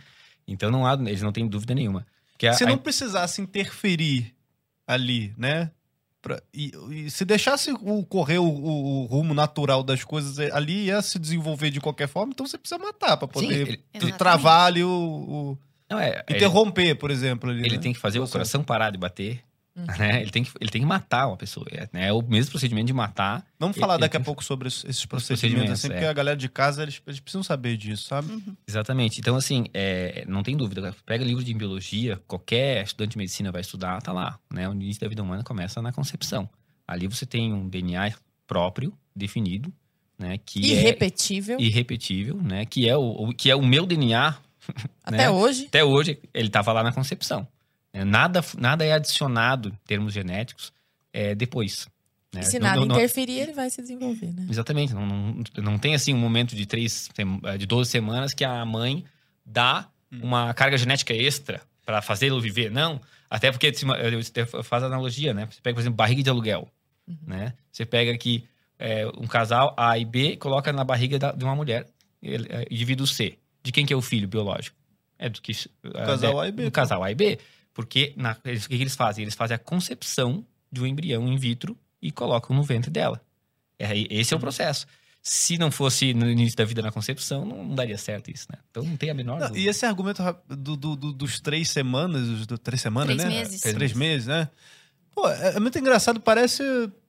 Então 0.46 0.70
não 0.70 0.86
há, 0.86 0.94
eles 0.94 1.22
não 1.22 1.32
têm 1.32 1.46
dúvida 1.46 1.74
nenhuma. 1.74 2.06
A- 2.42 2.52
Se 2.54 2.64
a- 2.64 2.66
não 2.68 2.78
precisasse 2.78 3.40
interferir 3.40 4.34
ali, 4.86 5.32
né? 5.36 5.70
Pra- 6.20 6.40
e, 6.54 6.72
e 6.90 7.10
se 7.10 7.24
deixasse 7.24 7.72
o, 7.72 8.04
correr 8.04 8.38
o, 8.38 8.44
o- 8.44 9.02
o 9.02 9.04
rumo 9.06 9.34
natural 9.34 9.82
das 9.82 10.04
coisas, 10.04 10.38
eh, 10.38 10.50
ali 10.52 10.84
ia 10.86 11.02
se 11.02 11.18
desenvolver 11.18 11.70
de 11.70 11.80
qualquer 11.80 12.06
forma, 12.08 12.32
então 12.32 12.46
você 12.46 12.56
precisa 12.58 12.78
matar 12.78 13.16
pra 13.16 13.26
Sim, 13.28 13.32
poder 13.46 13.54
ele- 13.68 13.80
Exatamente. 13.92 14.18
travar 14.18 14.66
ali 14.66 14.84
o. 14.84 14.88
o- 14.88 15.58
não, 15.90 15.98
é, 16.00 16.24
ele, 16.28 16.38
interromper, 16.38 16.94
por 16.94 17.10
exemplo. 17.10 17.50
Ali, 17.50 17.60
ele 17.66 17.76
né? 17.76 17.82
tem 17.82 17.92
que 17.92 17.98
fazer 17.98 18.18
o 18.20 18.26
coração 18.28 18.62
parar 18.64 18.90
de 18.90 18.98
bater. 18.98 19.40
Uhum. 19.74 19.86
Né? 19.98 20.20
Ele, 20.20 20.30
tem 20.30 20.44
que, 20.44 20.50
ele 20.60 20.70
tem 20.70 20.82
que 20.82 20.86
matar 20.86 21.28
uma 21.28 21.36
pessoa. 21.36 21.66
É, 21.70 21.88
né? 21.92 22.08
é 22.08 22.12
o 22.12 22.20
mesmo 22.20 22.50
procedimento 22.50 22.86
de 22.88 22.92
matar. 22.92 23.42
Vamos 23.58 23.76
falar 23.78 23.94
ele 23.94 24.02
daqui 24.02 24.16
a 24.16 24.20
tem- 24.20 24.24
pouco 24.24 24.44
sobre 24.44 24.68
es- 24.68 24.84
esses 24.84 25.06
procedimentos, 25.06 25.40
procedimentos, 25.40 25.72
assim, 25.72 25.88
é. 25.88 25.90
porque 25.92 26.04
a 26.06 26.12
galera 26.12 26.36
de 26.36 26.48
casa, 26.48 26.82
eles, 26.82 27.00
eles 27.06 27.20
precisam 27.20 27.42
saber 27.42 27.76
disso, 27.78 28.04
sabe? 28.06 28.32
Uhum. 28.32 28.54
Exatamente. 28.68 29.18
Então, 29.20 29.34
assim, 29.34 29.64
é, 29.72 30.24
não 30.28 30.42
tem 30.42 30.54
dúvida. 30.56 30.94
Pega 31.06 31.24
livro 31.24 31.42
de 31.42 31.54
biologia, 31.54 32.20
qualquer 32.26 32.84
estudante 32.84 33.12
de 33.12 33.18
medicina 33.18 33.50
vai 33.50 33.62
estudar, 33.62 34.02
tá 34.02 34.12
lá. 34.12 34.38
Né? 34.52 34.68
O 34.68 34.72
início 34.72 35.00
da 35.00 35.08
vida 35.08 35.22
humana 35.22 35.42
começa 35.42 35.80
na 35.80 35.90
concepção. 35.90 36.46
Ali 36.86 37.06
você 37.08 37.24
tem 37.24 37.52
um 37.54 37.66
DNA 37.66 38.12
próprio, 38.46 38.92
definido, 39.16 39.72
né? 40.18 40.36
Que 40.44 40.60
é 40.60 40.74
Irrepetível. 40.80 41.58
irrepetível, 41.58 42.36
né? 42.42 42.66
Que 42.66 42.86
é 42.88 42.96
o, 42.96 43.00
o- 43.28 43.34
que 43.34 43.50
é 43.50 43.56
o 43.56 43.64
meu 43.64 43.86
DNA. 43.86 44.36
Até 45.02 45.16
né? 45.16 45.30
hoje. 45.30 45.64
Até 45.66 45.82
hoje, 45.82 46.18
ele 46.34 46.48
estava 46.48 46.72
lá 46.72 46.82
na 46.82 46.92
concepção. 46.92 47.48
Né? 47.92 48.04
Nada, 48.04 48.44
nada 48.58 48.84
é 48.84 48.92
adicionado 48.92 49.68
em 49.68 49.86
termos 49.86 50.12
genéticos 50.12 50.72
é, 51.12 51.34
depois. 51.34 51.86
né? 52.34 52.40
E 52.40 52.44
se 52.44 52.58
Não- 52.58 52.66
nada 52.66 52.80
não- 52.80 52.86
não- 52.86 52.96
interferir, 52.96 53.40
ele 53.40 53.52
vai 53.52 53.68
se 53.70 53.82
desenvolver, 53.82 54.32
né? 54.32 54.46
Exatamente. 54.48 54.94
Não, 54.94 55.06
não, 55.06 55.42
não 55.58 55.78
tem 55.78 55.94
assim 55.94 56.14
um 56.14 56.18
momento 56.18 56.56
de 56.56 56.64
três, 56.66 57.10
sem- 57.14 57.40
de 57.58 57.66
12 57.66 57.90
semanas 57.90 58.32
que 58.32 58.44
a 58.44 58.64
mãe 58.64 59.04
dá 59.44 59.88
uma 60.10 60.52
carga 60.54 60.76
genética 60.78 61.12
extra 61.14 61.60
para 61.84 62.00
fazê-lo 62.02 62.40
viver. 62.40 62.70
Não. 62.70 63.00
Até 63.28 63.50
porque 63.50 63.72
faço 64.62 64.86
analogia, 64.86 65.32
né? 65.34 65.46
Você 65.50 65.60
pega, 65.62 65.74
por 65.74 65.80
exemplo, 65.80 65.96
barriga 65.96 66.22
de 66.22 66.30
aluguel. 66.30 66.68
Uhum. 67.08 67.16
Né? 67.26 67.54
Você 67.70 67.84
pega 67.84 68.12
aqui 68.12 68.46
é, 68.78 69.06
um 69.16 69.26
casal 69.26 69.74
A 69.76 69.96
e 69.98 70.04
B, 70.04 70.36
coloca 70.36 70.72
na 70.72 70.82
barriga 70.84 71.18
da- 71.18 71.30
de 71.32 71.44
uma 71.44 71.54
mulher, 71.54 71.86
ele, 72.22 72.46
é, 72.50 72.66
indivíduo 72.70 73.06
C. 73.06 73.38
De 73.62 73.70
quem 73.70 73.86
que 73.86 73.92
é 73.92 73.96
o 73.96 74.02
filho 74.02 74.26
biológico? 74.26 74.76
É 75.18 75.28
do 75.28 75.40
que. 75.40 75.52
Do 75.82 75.92
casal 75.92 76.40
A 76.40 76.48
e 76.48 76.52
B, 76.52 76.62
Do 76.64 76.70
pô. 76.70 76.72
casal 76.72 77.02
A 77.04 77.10
e 77.10 77.14
B. 77.14 77.38
Porque 77.74 78.12
na, 78.16 78.36
eles, 78.44 78.66
o 78.66 78.68
que, 78.68 78.76
que 78.76 78.82
eles 78.82 78.94
fazem? 78.96 79.22
Eles 79.22 79.34
fazem 79.34 79.54
a 79.54 79.58
concepção 79.58 80.44
de 80.70 80.80
um 80.82 80.86
embrião 80.86 81.26
in 81.28 81.36
vitro 81.36 81.76
e 82.00 82.10
colocam 82.10 82.54
no 82.54 82.62
ventre 82.62 82.90
dela. 82.90 83.20
É, 83.78 83.90
esse 84.10 84.32
é 84.34 84.36
o 84.36 84.40
processo. 84.40 84.86
Se 85.24 85.56
não 85.56 85.70
fosse 85.70 86.12
no 86.14 86.28
início 86.28 86.56
da 86.56 86.64
vida 86.64 86.82
na 86.82 86.90
concepção, 86.90 87.44
não, 87.44 87.64
não 87.64 87.74
daria 87.74 87.96
certo 87.96 88.30
isso, 88.30 88.46
né? 88.52 88.58
Então 88.70 88.82
não 88.82 88.96
tem 88.96 89.08
a 89.10 89.14
menor 89.14 89.38
Não, 89.38 89.46
dúvida. 89.48 89.64
e 89.64 89.68
esse 89.68 89.86
argumento 89.86 90.20
do, 90.48 90.76
do- 90.76 90.96
do- 90.96 91.12
dos 91.12 91.40
três 91.40 91.70
semanas, 91.70 92.46
do, 92.46 92.58
três 92.58 92.80
semanas, 92.80 93.14
Três 93.16 93.22
né? 93.32 93.38
meses. 93.38 93.60
Três, 93.60 93.92
meses, 93.92 94.26
né? 94.26 94.48
Pô, 95.14 95.28
é, 95.28 95.56
é 95.56 95.60
muito 95.60 95.78
engraçado, 95.78 96.20
parece, 96.20 96.62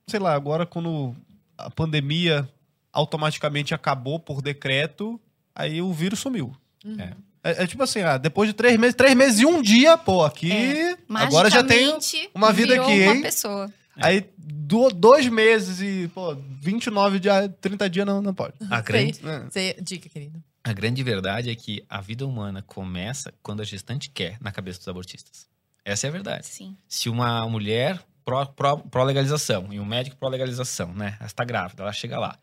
sei 0.08 0.20
lá, 0.20 0.34
agora 0.36 0.66
quando 0.66 1.16
a 1.58 1.72
pandemia 1.72 2.48
automaticamente 2.92 3.74
acabou 3.74 4.20
por 4.20 4.42
decreto, 4.42 5.20
aí 5.56 5.82
o 5.82 5.92
vírus 5.92 6.20
sumiu. 6.20 6.56
Uhum. 6.86 7.00
É. 7.00 7.14
É, 7.44 7.64
é 7.64 7.68
tipo 7.68 7.84
assim, 7.84 8.02
ah, 8.02 8.18
depois 8.18 8.48
de 8.50 8.54
três 8.54 8.78
meses, 8.80 8.96
três 8.96 9.16
meses 9.16 9.40
e 9.42 9.46
um 9.46 9.62
dia, 9.62 9.98
pô, 9.98 10.24
aqui. 10.24 10.52
É, 10.52 10.98
agora 11.10 11.50
já 11.50 11.64
tem. 11.64 11.98
Uma 12.34 12.52
vida 12.54 12.74
aqui, 12.76 13.02
uma 13.04 13.16
hein? 13.16 13.22
pessoa. 13.22 13.72
Aí, 13.98 14.26
do- 14.38 14.90
dois 14.90 15.28
meses 15.28 15.80
e, 15.82 16.08
pô, 16.16 16.36
29 16.62 17.20
dias, 17.20 17.50
30 17.62 17.90
dias 17.90 18.06
não, 18.06 18.22
não 18.22 18.34
pode. 18.34 18.54
A 18.72 18.82
grande, 18.82 19.20
É. 19.56 19.74
Dica, 19.82 20.10
querido. 20.10 20.42
a 20.64 20.74
grande 20.74 21.04
verdade 21.04 21.50
é 21.52 21.56
que 21.56 21.84
a 21.88 22.02
vida 22.02 22.26
humana 22.26 22.64
começa 22.66 23.32
quando 23.44 23.62
a 23.62 23.66
gestante 23.66 24.10
quer, 24.10 24.38
na 24.42 24.52
cabeça 24.52 24.80
dos 24.80 24.88
abortistas. 24.88 25.46
Essa 25.86 26.08
é 26.08 26.10
a 26.10 26.12
verdade. 26.12 26.48
Sim. 26.48 26.76
Se 26.88 27.08
uma 27.10 27.48
mulher 27.48 28.00
pró- 28.26 28.46
pró- 28.46 28.78
pró-legalização 28.78 29.68
e 29.72 29.80
um 29.80 29.86
médico 29.86 30.16
pró-legalização, 30.16 30.94
né? 30.94 31.16
Ela 31.20 31.28
está 31.28 31.44
grávida, 31.44 31.84
ela 31.84 31.92
chega 31.92 32.18
lá. 32.18 32.36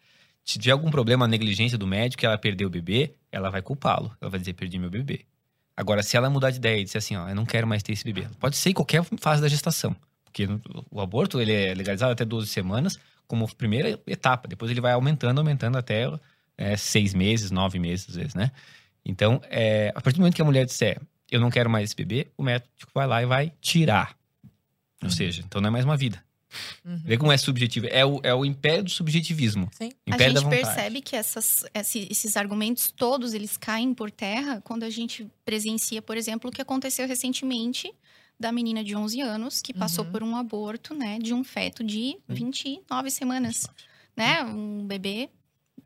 Se 0.51 0.59
tiver 0.59 0.73
algum 0.73 0.91
problema, 0.91 1.29
negligência 1.29 1.79
do 1.79 1.87
médico, 1.87 2.25
e 2.25 2.27
ela 2.27 2.37
perdeu 2.37 2.67
o 2.67 2.71
bebê, 2.71 3.15
ela 3.31 3.51
vai 3.51 3.63
culpá-lo. 3.63 4.11
Ela 4.21 4.29
vai 4.31 4.41
dizer, 4.41 4.53
perdi 4.55 4.81
meu 4.81 4.91
bebê. 4.91 5.21
Agora, 5.77 6.03
se 6.03 6.17
ela 6.17 6.29
mudar 6.29 6.51
de 6.51 6.57
ideia 6.57 6.81
e 6.81 6.85
disser 6.85 6.99
assim, 6.99 7.15
ó, 7.15 7.29
eu 7.29 7.37
não 7.37 7.47
quero 7.47 7.69
mais 7.69 7.85
ter 7.85 7.93
esse 7.93 8.05
bebê. 8.05 8.27
Pode 8.41 8.57
ser 8.57 8.71
em 8.71 8.73
qualquer 8.73 9.05
fase 9.21 9.41
da 9.41 9.47
gestação. 9.47 9.95
Porque 10.25 10.49
o 10.91 11.01
aborto, 11.01 11.41
ele 11.41 11.53
é 11.53 11.73
legalizado 11.73 12.11
até 12.11 12.25
12 12.25 12.49
semanas 12.49 12.99
como 13.29 13.47
primeira 13.55 13.97
etapa. 14.09 14.49
Depois 14.49 14.73
ele 14.73 14.81
vai 14.81 14.93
aumentando, 14.93 15.39
aumentando 15.39 15.79
até 15.79 16.11
é, 16.59 16.77
seis 16.77 17.15
meses, 17.15 17.53
nove 17.53 17.79
meses, 17.79 18.09
às 18.11 18.17
vezes, 18.17 18.35
né? 18.35 18.51
Então, 19.05 19.41
é, 19.49 19.91
a 19.95 20.01
partir 20.01 20.17
do 20.17 20.23
momento 20.23 20.35
que 20.35 20.43
a 20.43 20.45
mulher 20.45 20.67
disser, 20.67 21.01
eu 21.31 21.41
não 21.41 21.49
quero 21.49 21.71
mais 21.71 21.85
esse 21.91 21.97
bebê, 21.97 22.27
o 22.37 22.43
médico 22.43 22.91
vai 22.93 23.07
lá 23.07 23.23
e 23.23 23.27
vai 23.27 23.53
tirar. 23.61 24.17
Ou 25.01 25.05
Uhum. 25.05 25.11
seja, 25.11 25.43
então 25.47 25.61
não 25.61 25.69
é 25.69 25.71
mais 25.71 25.85
uma 25.85 25.97
vida. 25.97 26.21
Uhum. 26.85 27.01
Vê 27.05 27.17
como 27.17 27.31
é 27.33 27.37
subjetivo. 27.37 27.87
É 27.91 28.05
o, 28.05 28.21
é 28.23 28.35
o 28.35 28.45
império 28.45 28.85
do 28.85 28.91
subjetivismo. 28.91 29.69
Sim. 29.73 29.91
A 30.11 30.15
Império 30.15 30.35
da 30.35 30.41
gente 30.41 30.51
percebe 30.51 31.01
que 31.01 31.15
essas, 31.17 31.65
esse- 31.75 32.09
esses 32.11 32.37
argumentos 32.37 32.91
todos 32.91 33.35
eles 33.35 33.57
caem 33.57 33.95
por 33.95 34.11
terra 34.11 34.61
quando 34.63 34.83
a 34.83 34.91
gente 34.91 35.31
presencia, 35.45 36.01
por 36.03 36.17
exemplo, 36.17 36.51
o 36.51 36.53
que 36.53 36.61
aconteceu 36.63 37.07
recentemente 37.07 37.93
da 38.39 38.51
menina 38.51 38.83
de 38.83 38.97
11 38.97 39.21
anos 39.21 39.61
que 39.63 39.73
passou 39.75 40.05
Uhum. 40.05 40.11
por 40.13 40.23
um 40.23 40.35
aborto, 40.37 40.95
né, 40.95 41.19
de 41.19 41.35
um 41.35 41.45
feto 41.45 41.85
de 41.85 42.17
29 42.29 43.11
semanas, 43.11 43.67
né, 44.17 44.43
um 44.45 44.87
bebê 44.87 45.29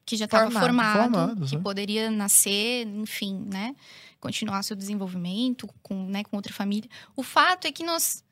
que 0.07 0.17
já 0.17 0.27
estava 0.27 0.45
Formado, 0.51 0.65
formado, 0.67 0.99
formado, 1.15 1.47
que 1.47 1.57
né? 1.57 1.63
poderia 1.63 2.11
nascer, 2.11 2.87
enfim, 2.87 3.43
né? 3.51 3.75
Continuar 4.21 4.63
seu 4.63 4.77
desenvolvimento 4.77 5.67
com, 5.83 6.07
né, 6.07 6.23
com 6.25 6.37
outra 6.37 6.53
família. 6.53 6.89
O 7.17 7.23
fato 7.23 7.67
é 7.67 7.73
que 7.73 7.83
nós, 7.85 8.24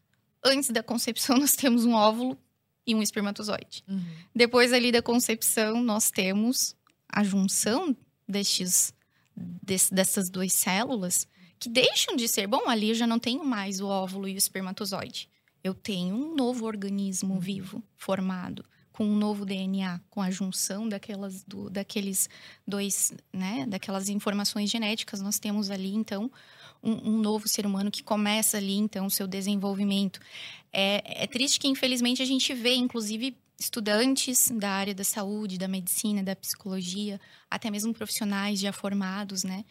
antes 0.44 0.70
da 0.70 0.83
concepção, 0.83 1.37
nós 1.38 1.55
temos 1.55 1.85
um 1.85 1.94
óvulo 1.94 2.38
e 2.87 2.94
um 2.94 3.02
espermatozoide. 3.02 3.85
Uhum. 3.88 4.02
Depois 4.35 4.72
ali 4.72 4.90
da 4.90 5.00
concepção, 5.02 5.83
nós 5.83 6.11
temos 6.11 6.74
a 7.09 7.22
junção 7.22 7.96
destes, 8.28 8.92
des- 9.37 9.90
dessas 9.90 10.28
duas 10.31 10.52
células 10.52 11.26
que 11.59 11.68
deixam 11.68 12.16
de 12.16 12.26
ser. 12.26 12.46
Bom, 12.46 12.68
ali 12.68 12.88
eu 12.88 12.94
já 12.94 13.07
não 13.07 13.18
tenho 13.18 13.44
mais 13.44 13.81
o 13.81 13.87
óvulo 13.87 14.26
e 14.26 14.35
o 14.35 14.38
espermatozoide. 14.38 15.28
Eu 15.62 15.74
tenho 15.74 16.14
um 16.16 16.35
novo 16.35 16.64
organismo 16.66 17.38
vivo 17.38 17.83
formado 17.96 18.64
com 18.90 19.07
um 19.07 19.16
novo 19.16 19.46
DNA, 19.46 20.00
com 20.11 20.20
a 20.20 20.31
junção 20.31 20.88
daquelas, 20.88 21.44
do- 21.44 21.70
daqueles 21.70 22.28
dois, 22.66 23.12
né, 23.33 23.64
daquelas 23.66 24.09
informações 24.09 24.68
genéticas. 24.70 25.20
Nós 25.20 25.38
temos 25.38 25.70
ali 25.70 25.94
então 25.94 26.31
um, 26.83 27.11
um 27.11 27.18
novo 27.18 27.47
ser 27.49 27.66
humano 27.66 27.90
que 27.90 28.03
começa 28.03 28.57
ali 28.57 28.77
então 28.77 29.07
o 29.07 29.11
seu 29.11 29.27
desenvolvimento. 29.27 30.21
É, 30.73 31.25
é 31.25 31.27
triste 31.27 31.61
que, 31.61 31.68
infelizmente, 31.68 32.23
a 32.23 32.27
gente 32.27 32.53
vê, 32.55 32.75
inclusive, 32.75 33.37
estudantes 33.59 34.51
da 34.51 34.71
área 34.71 34.95
da 34.95 35.05
saúde, 35.05 35.59
da 35.59 35.68
medicina, 35.68 36.23
da 36.23 36.35
psicologia, 36.35 37.21
até 37.51 37.71
mesmo 37.71 37.92
profissionais 37.92 38.59
já 38.59 38.73
formados, 38.73 39.45
né? 39.45 39.64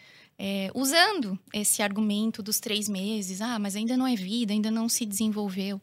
é, 0.43 0.71
usando 0.74 1.38
esse 1.54 1.84
argumento 1.84 2.41
dos 2.41 2.60
três 2.60 2.89
meses. 2.89 3.41
Ah, 3.41 3.60
mas 3.60 3.76
ainda 3.76 3.95
não 3.95 4.08
é 4.08 4.15
vida, 4.15 4.52
ainda 4.52 4.71
não 4.71 4.89
se 4.89 5.06
desenvolveu. 5.06 5.80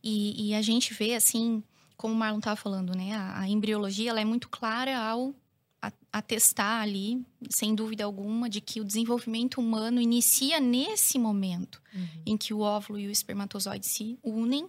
E, 0.00 0.50
e 0.50 0.54
a 0.54 0.62
gente 0.62 0.94
vê, 0.94 1.16
assim, 1.16 1.60
como 1.96 2.14
o 2.14 2.16
Marlon 2.16 2.38
estava 2.38 2.54
falando, 2.54 2.96
né? 2.96 3.16
A, 3.16 3.40
a 3.40 3.48
embriologia, 3.48 4.10
ela 4.10 4.20
é 4.20 4.24
muito 4.24 4.48
clara 4.48 4.96
ao 4.96 5.34
atestar 6.12 6.82
ali, 6.82 7.24
sem 7.50 7.74
dúvida 7.74 8.04
alguma, 8.04 8.48
de 8.48 8.60
que 8.60 8.80
o 8.80 8.84
desenvolvimento 8.84 9.60
humano 9.60 10.00
inicia 10.00 10.60
nesse 10.60 11.18
momento 11.18 11.82
Uhum. 11.94 12.22
em 12.26 12.36
que 12.36 12.52
o 12.52 12.60
óvulo 12.60 12.98
e 12.98 13.06
o 13.06 13.10
espermatozoide 13.10 13.86
se 13.86 14.18
unem, 14.22 14.66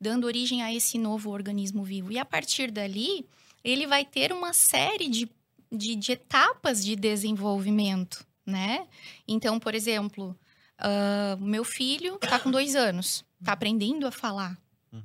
dando 0.00 0.26
origem 0.26 0.62
a 0.62 0.72
esse 0.74 0.98
novo 0.98 1.30
organismo 1.30 1.84
vivo. 1.84 2.10
E 2.12 2.18
a 2.18 2.24
partir 2.24 2.70
dali, 2.70 3.24
ele 3.64 3.86
vai 3.86 4.04
ter 4.04 4.32
uma 4.32 4.52
série 4.52 5.08
de, 5.08 5.28
de, 5.72 5.94
de 5.96 6.12
etapas 6.12 6.84
de 6.84 6.96
desenvolvimento, 6.96 8.26
né? 8.44 8.86
Então, 9.26 9.58
por 9.60 9.74
exemplo, 9.74 10.36
ah, 10.78 11.36
meu 11.40 11.64
filho 11.64 12.16
está 12.22 12.38
com 12.38 12.50
dois 12.50 12.74
anos, 12.76 13.24
está 13.40 13.52
aprendendo 13.52 14.06
a 14.06 14.10
falar. 14.10 14.58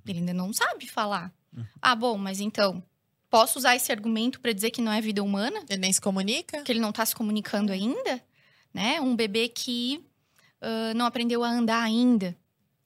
Ele 0.05 0.19
ainda 0.19 0.33
não 0.33 0.53
sabe 0.53 0.87
falar. 0.87 1.33
Ah, 1.81 1.95
bom, 1.95 2.17
mas 2.17 2.39
então, 2.39 2.81
posso 3.31 3.57
usar 3.57 3.75
esse 3.75 3.91
argumento 3.91 4.39
para 4.39 4.51
dizer 4.51 4.69
que 4.69 4.81
não 4.81 4.91
é 4.91 5.01
vida 5.01 5.23
humana? 5.23 5.63
Ele 5.67 5.79
nem 5.79 5.91
se 5.91 6.01
comunica? 6.01 6.61
que 6.61 6.71
ele 6.71 6.79
não 6.81 6.91
está 6.91 7.03
se 7.03 7.15
comunicando 7.15 7.71
ainda, 7.71 8.21
né? 8.71 9.01
Um 9.01 9.15
bebê 9.15 9.47
que 9.47 10.05
ah, 10.61 10.93
não 10.93 11.05
aprendeu 11.05 11.43
a 11.43 11.49
andar 11.49 11.81
ainda. 11.81 12.37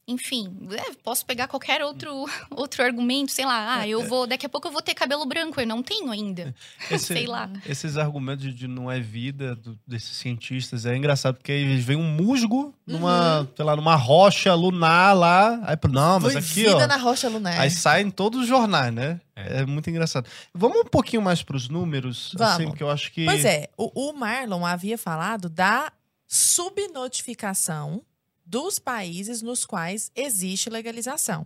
Enfim, 0.07 0.55
é, 0.71 0.93
posso 1.03 1.25
pegar 1.25 1.47
qualquer 1.47 1.81
outro, 1.83 2.25
outro 2.51 2.83
argumento, 2.83 3.31
sei 3.31 3.43
lá, 3.43 3.79
ah, 3.79 3.87
eu 3.87 4.03
vou, 4.05 4.27
daqui 4.27 4.45
a 4.45 4.49
pouco 4.49 4.67
eu 4.67 4.71
vou 4.71 4.81
ter 4.81 4.93
cabelo 4.93 5.25
branco, 5.25 5.59
eu 5.59 5.65
não 5.65 5.81
tenho 5.81 6.11
ainda, 6.11 6.53
Esse- 6.91 7.07
sei 7.07 7.25
lá. 7.25 7.49
Esses 7.67 7.97
argumentos 7.97 8.53
de- 8.53 8.67
não 8.67 8.91
é 8.91 8.99
vida 8.99 9.55
do- 9.55 9.79
desses 9.87 10.15
cientistas 10.17 10.85
é 10.85 10.95
engraçado, 10.95 11.37
porque 11.37 11.51
eles 11.51 11.83
veem 11.83 11.97
um 11.99 12.07
musgo 12.07 12.71
numa, 12.85 13.49
sei 13.55 13.65
lá, 13.65 13.75
numa 13.75 13.95
rocha 13.95 14.53
lunar 14.53 15.15
lá. 15.15 15.59
Aí, 15.65 15.75
não, 15.89 16.19
mas 16.19 16.33
Foi 16.33 16.41
aqui, 16.41 16.53
vida 16.53 16.83
ó. 16.83 16.87
na 16.87 16.97
rocha 16.97 17.27
lunar. 17.27 17.59
Aí 17.59 17.71
saem 17.71 18.11
todos 18.11 18.41
os 18.41 18.47
jornais, 18.47 18.93
né? 18.93 19.19
É. 19.35 19.61
É, 19.61 19.65
muito 19.65 19.89
engraçado. 19.89 20.29
Vamos 20.53 20.77
um 20.81 20.85
pouquinho 20.85 21.21
mais 21.21 21.41
pros 21.41 21.67
números, 21.67 22.31
assim, 22.39 22.57
Vamos. 22.57 22.65
porque 22.69 22.83
eu 22.83 22.89
acho 22.91 23.11
que. 23.11 23.25
Pois 23.25 23.43
é, 23.43 23.69
o, 23.75 24.09
o 24.09 24.13
Marlon 24.13 24.63
havia 24.65 24.97
falado 24.97 25.49
da 25.49 25.91
subnotificação 26.27 28.01
dos 28.45 28.77
países 28.79 29.41
nos 29.41 29.65
quais 29.65 30.11
existe 30.15 30.69
legalização. 30.69 31.45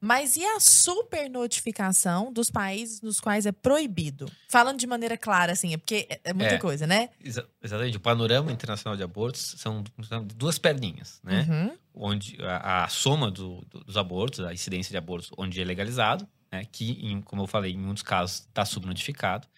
Mas 0.00 0.36
e 0.36 0.44
a 0.44 0.60
supernotificação 0.60 2.30
dos 2.32 2.50
países 2.50 3.00
nos 3.00 3.20
quais 3.20 3.46
é 3.46 3.52
proibido? 3.52 4.30
Falando 4.50 4.78
de 4.78 4.86
maneira 4.86 5.16
clara, 5.16 5.52
assim, 5.52 5.72
é 5.72 5.76
porque 5.78 6.06
é, 6.10 6.20
é 6.24 6.32
muita 6.34 6.54
É. 6.54 6.58
coisa, 6.58 6.86
né? 6.86 7.08
Exa- 7.22 7.46
exatamente. 7.62 7.96
O 7.96 8.00
panorama 8.00 8.52
internacional 8.52 8.96
de 8.96 9.02
abortos 9.02 9.54
são, 9.58 9.82
são 10.06 10.24
duas 10.26 10.58
perninhas, 10.58 11.20
né? 11.22 11.46
Uhum. 11.48 11.76
Onde 11.94 12.36
a, 12.42 12.84
a 12.84 12.88
soma 12.88 13.30
do- 13.30 13.64
do- 13.70 13.84
dos 13.84 13.96
abortos, 13.96 14.40
a 14.40 14.52
incidência 14.52 14.90
de 14.90 14.96
abortos 14.98 15.30
onde 15.38 15.60
é 15.60 15.64
legalizado, 15.64 16.28
né? 16.52 16.66
Que, 16.70 16.92
em- 17.02 17.22
como 17.22 17.42
eu 17.42 17.46
falei, 17.46 17.72
em 17.72 17.78
muitos 17.78 18.02
casos 18.02 18.40
está 18.40 18.64
subnotificado. 18.64 19.48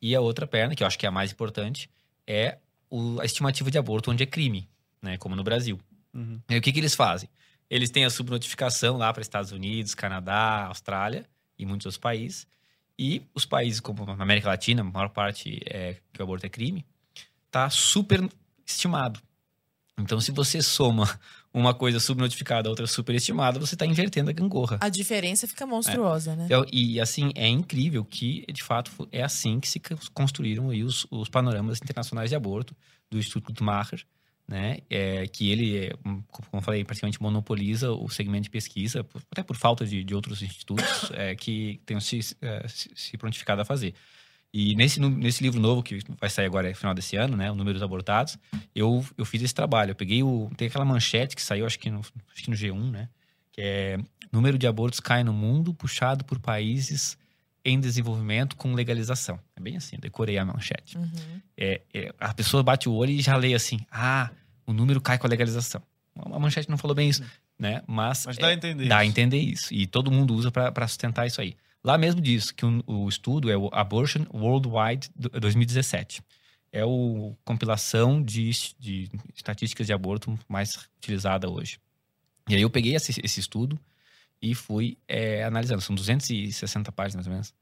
E 0.00 0.16
a 0.16 0.20
outra 0.20 0.46
perna, 0.48 0.74
que 0.74 0.82
eu 0.82 0.86
acho 0.86 0.98
que 0.98 1.06
é 1.06 1.08
a 1.08 1.12
mais 1.12 1.30
importante, 1.30 1.88
é 2.26 2.58
o- 2.90 3.20
a 3.20 3.24
estimativa 3.24 3.70
de 3.70 3.78
aborto 3.78 4.10
onde 4.10 4.22
é 4.24 4.26
crime, 4.26 4.68
né? 5.00 5.16
Como 5.16 5.36
no 5.36 5.44
Brasil. 5.44 5.78
Uhum. 6.14 6.40
E 6.48 6.54
aí, 6.54 6.58
o 6.58 6.62
que, 6.62 6.72
que 6.72 6.80
eles 6.80 6.94
fazem? 6.94 7.28
Eles 7.70 7.90
têm 7.90 8.04
a 8.04 8.10
subnotificação 8.10 8.96
lá 8.98 9.12
para 9.12 9.22
Estados 9.22 9.50
Unidos, 9.50 9.94
Canadá, 9.94 10.66
Austrália 10.66 11.26
e 11.58 11.64
muitos 11.64 11.86
outros 11.86 12.00
países. 12.00 12.46
E 12.98 13.22
os 13.34 13.44
países 13.44 13.80
como 13.80 14.04
na 14.04 14.22
América 14.22 14.48
Latina, 14.48 14.82
a 14.82 14.84
maior 14.84 15.08
parte 15.08 15.60
é 15.66 15.96
que 16.12 16.20
o 16.20 16.22
aborto 16.22 16.44
é 16.44 16.48
crime, 16.48 16.84
tá 17.50 17.70
super 17.70 18.28
estimado. 18.66 19.20
Então, 19.98 20.20
se 20.20 20.32
você 20.32 20.62
soma 20.62 21.08
uma 21.52 21.74
coisa 21.74 22.00
subnotificada, 22.00 22.68
a 22.68 22.70
outra 22.70 22.86
superestimada, 22.86 23.58
você 23.58 23.74
está 23.74 23.86
invertendo 23.86 24.30
a 24.30 24.32
gangorra. 24.32 24.78
A 24.80 24.88
diferença 24.88 25.46
fica 25.46 25.66
monstruosa, 25.66 26.34
né? 26.34 26.46
Então, 26.46 26.64
e 26.72 27.00
assim, 27.00 27.30
é 27.34 27.46
incrível 27.46 28.04
que, 28.04 28.44
de 28.52 28.62
fato, 28.62 29.08
é 29.12 29.22
assim 29.22 29.60
que 29.60 29.68
se 29.68 29.80
construíram 30.14 30.70
aí 30.70 30.82
os, 30.82 31.06
os 31.10 31.28
panoramas 31.28 31.78
internacionais 31.82 32.30
de 32.30 32.36
aborto 32.36 32.74
do 33.10 33.18
Instituto 33.18 33.48
Guttmacher, 33.48 34.04
né? 34.52 34.78
É, 34.90 35.26
que 35.26 35.50
ele, 35.50 35.86
é, 35.86 35.92
um, 36.06 36.20
como 36.30 36.46
eu 36.52 36.60
falei, 36.60 36.84
praticamente 36.84 37.20
monopoliza 37.20 37.90
o 37.90 38.08
segmento 38.10 38.44
de 38.44 38.50
pesquisa, 38.50 39.02
por- 39.02 39.22
até 39.30 39.42
por 39.42 39.56
falta 39.56 39.86
de, 39.86 40.04
de 40.04 40.14
outros 40.14 40.42
institutos 40.42 41.10
é, 41.14 41.34
que 41.34 41.80
tenham 41.86 42.00
se, 42.00 42.20
é, 42.42 42.68
se, 42.68 42.90
se 42.94 43.16
prontificado 43.16 43.62
a 43.62 43.64
fazer. 43.64 43.94
E 44.54 44.74
nesse, 44.76 45.00
nesse 45.00 45.42
livro 45.42 45.58
novo, 45.58 45.82
que 45.82 45.98
vai 46.20 46.28
sair 46.28 46.44
agora 46.44 46.68
no 46.68 46.74
final 46.76 46.92
desse 46.92 47.16
ano, 47.16 47.34
né? 47.34 47.50
O 47.50 47.54
Números 47.54 47.82
Abortados, 47.82 48.38
eu, 48.74 49.02
eu 49.16 49.24
fiz 49.24 49.42
esse 49.42 49.54
trabalho. 49.54 49.92
Eu 49.92 49.94
peguei 49.94 50.22
o. 50.22 50.50
Tem 50.58 50.68
aquela 50.68 50.84
manchete 50.84 51.34
que 51.34 51.40
saiu, 51.40 51.64
acho 51.64 51.78
que 51.78 51.90
no, 51.90 52.00
acho 52.00 52.42
que 52.44 52.50
no 52.50 52.56
G1, 52.56 52.90
né? 52.90 53.08
Que 53.50 53.62
é 53.62 53.98
número 54.30 54.58
de 54.58 54.66
abortos 54.66 55.00
cai 55.00 55.24
no 55.24 55.32
mundo, 55.32 55.72
puxado 55.72 56.22
por 56.24 56.38
países 56.38 57.16
em 57.64 57.80
desenvolvimento 57.80 58.54
com 58.56 58.74
legalização. 58.74 59.38
É 59.56 59.60
bem 59.60 59.76
assim, 59.76 59.96
decorei 59.98 60.36
a 60.36 60.44
manchete. 60.44 60.98
Uhum. 60.98 61.40
É, 61.56 61.80
é, 61.94 62.14
a 62.20 62.34
pessoa 62.34 62.62
bate 62.62 62.90
o 62.90 62.92
olho 62.92 63.10
e 63.12 63.22
já 63.22 63.36
lê 63.36 63.54
assim: 63.54 63.78
ah, 63.90 64.30
o 64.66 64.72
número 64.72 65.00
cai 65.00 65.18
com 65.18 65.26
a 65.26 65.30
legalização. 65.30 65.82
A 66.14 66.38
manchete 66.38 66.68
não 66.68 66.76
falou 66.76 66.94
bem 66.94 67.08
isso, 67.08 67.24
né? 67.58 67.82
Mas, 67.86 68.26
Mas 68.26 68.36
é, 68.36 68.40
dá 68.40 68.48
a 68.48 68.52
entender. 68.54 68.88
dá 68.88 68.98
a 68.98 69.04
isso. 69.04 69.10
entender 69.10 69.38
isso. 69.38 69.72
E 69.74 69.86
todo 69.86 70.10
mundo 70.10 70.34
usa 70.34 70.50
para 70.50 70.86
sustentar 70.88 71.26
isso 71.26 71.40
aí. 71.40 71.56
Lá 71.82 71.96
mesmo 71.98 72.20
diz 72.20 72.50
que 72.50 72.64
o, 72.66 72.82
o 72.86 73.08
estudo 73.08 73.50
é 73.50 73.56
o 73.56 73.68
Abortion 73.72 74.24
Worldwide 74.32 75.10
do- 75.16 75.30
2017. 75.40 76.22
É 76.70 76.84
o 76.84 77.34
compilação 77.44 78.22
de, 78.22 78.50
de 78.78 79.10
estatísticas 79.34 79.86
de 79.86 79.92
aborto 79.92 80.38
mais 80.48 80.88
utilizada 80.98 81.48
hoje. 81.50 81.78
E 82.48 82.54
aí 82.54 82.62
eu 82.62 82.70
peguei 82.70 82.94
esse, 82.94 83.20
esse 83.24 83.40
estudo 83.40 83.78
e 84.40 84.54
fui 84.54 84.96
é, 85.08 85.44
analisando. 85.44 85.80
São 85.80 85.94
260 85.94 86.90
páginas, 86.92 87.26
mais 87.26 87.26
ou 87.26 87.32
menos. 87.32 87.54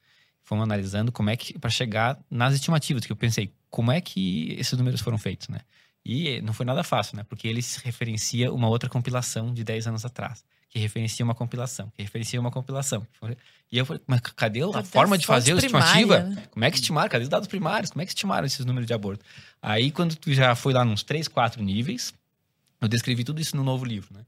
Fomos 0.42 0.64
analisando 0.64 1.12
como 1.12 1.30
é 1.30 1.36
que, 1.36 1.58
para 1.58 1.70
chegar 1.70 2.18
nas 2.30 2.54
estimativas, 2.54 3.04
que 3.04 3.12
eu 3.12 3.16
pensei, 3.16 3.52
como 3.68 3.92
é 3.92 4.00
que 4.00 4.54
esses 4.58 4.76
números 4.76 5.00
foram 5.00 5.18
feitos, 5.18 5.48
né? 5.48 5.60
E 6.04 6.40
não 6.40 6.52
foi 6.52 6.64
nada 6.64 6.82
fácil, 6.82 7.16
né? 7.16 7.24
Porque 7.24 7.46
ele 7.46 7.60
se 7.60 7.80
referencia 7.84 8.52
uma 8.52 8.68
outra 8.68 8.88
compilação 8.88 9.52
de 9.52 9.62
10 9.62 9.88
anos 9.88 10.04
atrás, 10.04 10.44
que 10.68 10.78
referencia 10.78 11.24
uma 11.24 11.34
compilação, 11.34 11.92
que 11.94 12.02
referencia 12.02 12.40
uma 12.40 12.50
compilação. 12.50 13.06
E 13.70 13.78
eu 13.78 13.84
falei, 13.84 14.02
mas 14.06 14.20
cadê 14.20 14.60
a 14.62 14.82
forma 14.82 15.18
de 15.18 15.26
fazer 15.26 15.52
a 15.52 15.56
estimativa? 15.56 16.16
primária, 16.16 16.36
né? 16.36 16.48
Como 16.50 16.64
é 16.64 16.70
que 16.70 16.76
estimaram? 16.76 17.08
Cadê 17.08 17.24
os 17.24 17.28
dados 17.28 17.48
primários? 17.48 17.90
Como 17.90 18.02
é 18.02 18.06
que 18.06 18.12
estimaram 18.12 18.46
esses 18.46 18.64
números 18.64 18.86
de 18.86 18.94
aborto? 18.94 19.24
Aí, 19.60 19.90
quando 19.90 20.16
tu 20.16 20.32
já 20.32 20.54
foi 20.54 20.72
lá 20.72 20.84
nos 20.84 21.02
3, 21.02 21.28
4 21.28 21.62
níveis, 21.62 22.14
eu 22.80 22.88
descrevi 22.88 23.22
tudo 23.22 23.40
isso 23.40 23.54
no 23.56 23.62
novo 23.62 23.84
livro, 23.84 24.14
né? 24.14 24.24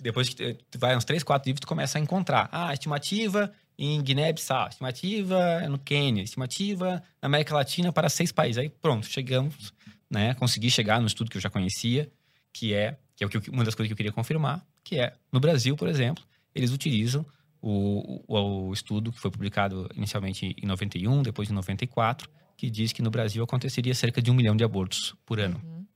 Depois 0.00 0.28
que 0.28 0.54
tu 0.70 0.78
vai 0.78 0.96
uns 0.96 1.04
3, 1.04 1.22
4 1.22 1.48
livros, 1.48 1.60
tu 1.60 1.66
começa 1.66 1.98
a 1.98 2.00
encontrar. 2.00 2.48
Ah, 2.50 2.72
estimativa 2.72 3.52
em 3.78 4.00
Guiné-Bissau, 4.02 4.68
estimativa 4.68 5.60
no 5.68 5.78
Quênia, 5.78 6.22
estimativa 6.22 7.02
na 7.20 7.26
América 7.26 7.54
Latina 7.54 7.92
para 7.92 8.08
seis 8.08 8.32
países. 8.32 8.58
Aí 8.58 8.68
pronto, 8.68 9.06
chegamos, 9.06 9.74
né? 10.10 10.34
Consegui 10.34 10.70
chegar 10.70 11.00
no 11.00 11.06
estudo 11.06 11.30
que 11.30 11.36
eu 11.36 11.40
já 11.40 11.50
conhecia, 11.50 12.10
que 12.52 12.74
é, 12.74 12.98
que 13.16 13.24
é 13.24 13.26
o 13.26 13.30
uma 13.52 13.64
das 13.64 13.74
coisas 13.74 13.88
que 13.88 13.92
eu 13.92 13.96
queria 13.96 14.12
confirmar, 14.12 14.64
que 14.82 14.98
é, 14.98 15.14
no 15.32 15.40
Brasil, 15.40 15.76
por 15.76 15.88
exemplo, 15.88 16.24
eles 16.54 16.70
utilizam 16.70 17.26
o, 17.60 18.22
o, 18.28 18.68
o 18.68 18.72
estudo 18.72 19.10
que 19.10 19.18
foi 19.18 19.30
publicado 19.30 19.90
inicialmente 19.94 20.54
em 20.62 20.66
91, 20.66 21.22
depois 21.22 21.50
em 21.50 21.54
94, 21.54 22.28
que 22.56 22.70
diz 22.70 22.92
que 22.92 23.02
no 23.02 23.10
Brasil 23.10 23.42
aconteceria 23.42 23.94
cerca 23.94 24.20
de 24.22 24.30
um 24.30 24.34
milhão 24.34 24.54
de 24.54 24.62
abortos 24.62 25.14
por 25.24 25.40
ano. 25.40 25.60
Uhum. 25.64 25.86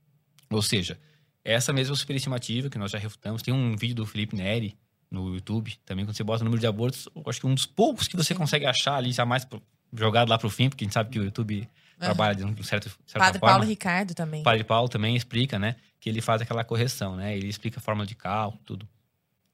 Ou 0.51 0.62
seja, 0.62 0.99
essa 1.44 1.73
mesma 1.73 1.94
superestimativa 1.94 2.68
que 2.68 2.79
nós 2.79 2.90
já 2.90 2.99
refutamos, 2.99 3.42
tem 3.42 3.53
um 3.55 3.77
vídeo 3.77 3.97
do 3.97 4.07
Felipe 4.07 4.35
Neri 4.35 4.77
no 5.11 5.35
YouTube, 5.35 5.75
também 5.85 6.05
quando 6.05 6.16
você 6.16 6.25
bota 6.25 6.42
o 6.42 6.44
número 6.44 6.61
de 6.61 6.66
abortos, 6.66 7.09
eu 7.14 7.23
acho 7.27 7.40
que 7.40 7.47
um 7.47 7.55
dos 7.55 7.66
poucos 7.66 8.09
que 8.09 8.16
você 8.16 8.35
consegue 8.35 8.66
achar 8.66 8.97
ali 8.97 9.12
já 9.12 9.25
mais 9.25 9.47
jogado 9.92 10.29
lá 10.29 10.38
pro 10.38 10.51
fim, 10.51 10.68
porque 10.68 10.85
a 10.85 10.87
gente 10.87 10.92
sabe 10.92 11.11
que 11.11 11.18
o 11.18 11.25
YouTube 11.25 11.68
trabalha 11.99 12.35
de 12.35 12.45
um 12.45 12.63
certo 12.63 12.89
certa 13.07 13.19
Padre 13.19 13.39
forma. 13.41 13.55
Paulo 13.55 13.69
Ricardo 13.69 14.15
também. 14.15 14.43
Padre 14.43 14.65
Paulo 14.65 14.89
também 14.89 15.17
explica, 15.17 15.59
né? 15.59 15.77
Que 16.01 16.09
ele 16.09 16.21
faz 16.21 16.41
aquela 16.41 16.65
correção, 16.65 17.17
né? 17.17 17.37
Ele 17.37 17.49
explica 17.49 17.79
a 17.79 17.83
fórmula 17.83 18.07
de 18.07 18.15
cálculo, 18.15 18.63
tudo. 18.65 18.89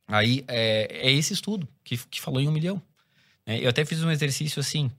Aí 0.07 0.45
é, 0.47 1.09
é 1.09 1.11
esse 1.13 1.33
estudo 1.33 1.67
que, 1.83 1.97
que 1.97 2.21
falou 2.21 2.41
em 2.41 2.49
um 2.49 2.53
milhão. 2.53 2.81
né? 3.47 3.59
Eu 3.61 3.71
até 3.71 3.85
fiz 3.85 4.03
um 4.03 4.11
exercício 4.11 4.61
assim. 4.61 4.91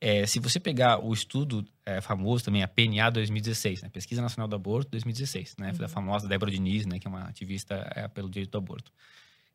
é, 0.00 0.26
se 0.26 0.38
você 0.38 0.58
pegar 0.60 1.04
o 1.04 1.12
estudo 1.12 1.64
é, 1.86 2.00
famoso 2.00 2.44
também, 2.44 2.62
a 2.62 2.68
PNA 2.68 3.10
2016, 3.10 3.82
né? 3.82 3.88
Pesquisa 3.90 4.20
Nacional 4.20 4.48
do 4.48 4.56
Aborto 4.56 4.90
2016, 4.90 5.56
né? 5.58 5.72
Da 5.72 5.88
famosa 5.88 6.28
Débora 6.28 6.50
Diniz, 6.50 6.86
né? 6.86 6.98
Que 6.98 7.06
é 7.06 7.10
uma 7.10 7.24
ativista 7.24 7.90
é, 7.94 8.08
pelo 8.08 8.28
direito 8.28 8.50
do 8.52 8.58
aborto. 8.58 8.92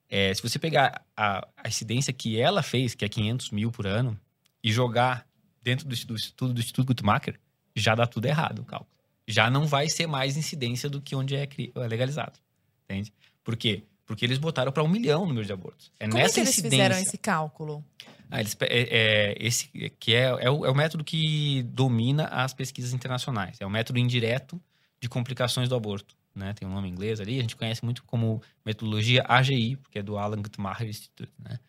É, 0.09 0.33
se 0.33 0.41
você 0.41 0.57
pegar 0.57 1.03
a, 1.15 1.47
a 1.55 1.67
incidência 1.67 2.11
que 2.11 2.39
ela 2.39 2.63
fez, 2.63 2.95
que 2.95 3.05
é 3.05 3.09
500 3.09 3.51
mil 3.51 3.71
por 3.71 3.85
ano, 3.85 4.19
e 4.63 4.71
jogar 4.71 5.25
dentro 5.61 5.87
do, 5.87 5.95
do 6.05 6.15
estudo 6.15 6.53
do 6.53 6.59
Instituto 6.59 6.87
Guttmacher, 6.87 7.39
já 7.75 7.95
dá 7.95 8.05
tudo 8.05 8.25
errado 8.25 8.59
o 8.59 8.65
cálculo. 8.65 8.91
Já 9.27 9.49
não 9.49 9.67
vai 9.67 9.89
ser 9.89 10.07
mais 10.07 10.37
incidência 10.37 10.89
do 10.89 11.01
que 11.01 11.15
onde 11.15 11.35
é 11.35 11.47
é 11.47 11.87
legalizado. 11.87 12.39
Entende? 12.85 13.13
Por 13.43 13.55
quê? 13.55 13.83
Porque 14.05 14.25
eles 14.25 14.39
botaram 14.39 14.71
para 14.71 14.83
um 14.83 14.87
milhão 14.87 15.23
o 15.23 15.27
número 15.27 15.45
de 15.45 15.53
abortos. 15.53 15.91
É 15.99 16.07
Como 16.07 16.17
é 16.17 16.23
nessa 16.23 16.35
que 16.35 16.39
eles 16.39 16.49
incidência. 16.49 16.77
fizeram 16.77 16.97
esse 16.97 17.17
cálculo? 17.17 17.85
Ah, 18.31 18.39
eles 18.39 18.57
é, 18.61 18.67
é, 18.67 19.35
esse 19.39 19.67
que 19.99 20.15
é, 20.15 20.25
é, 20.39 20.49
o, 20.49 20.65
é 20.65 20.69
o 20.69 20.75
método 20.75 21.03
que 21.03 21.63
domina 21.63 22.25
as 22.25 22.53
pesquisas 22.53 22.91
internacionais. 22.93 23.57
É 23.59 23.65
o 23.65 23.69
método 23.69 23.99
indireto 23.99 24.59
de 24.99 25.07
complicações 25.07 25.69
do 25.69 25.75
aborto. 25.75 26.15
Né? 26.33 26.53
Tem 26.53 26.67
um 26.67 26.71
nome 26.71 26.87
em 26.87 26.91
inglês 26.91 27.19
ali, 27.19 27.37
a 27.37 27.41
gente 27.41 27.55
conhece 27.55 27.83
muito 27.83 28.03
como 28.03 28.41
metodologia 28.65 29.23
AGI, 29.27 29.75
porque 29.77 29.99
é 29.99 30.03
do 30.03 30.17
Alan 30.17 30.41
Guttmacher 30.41 30.87
Institute. 30.87 31.31
Né? 31.39 31.59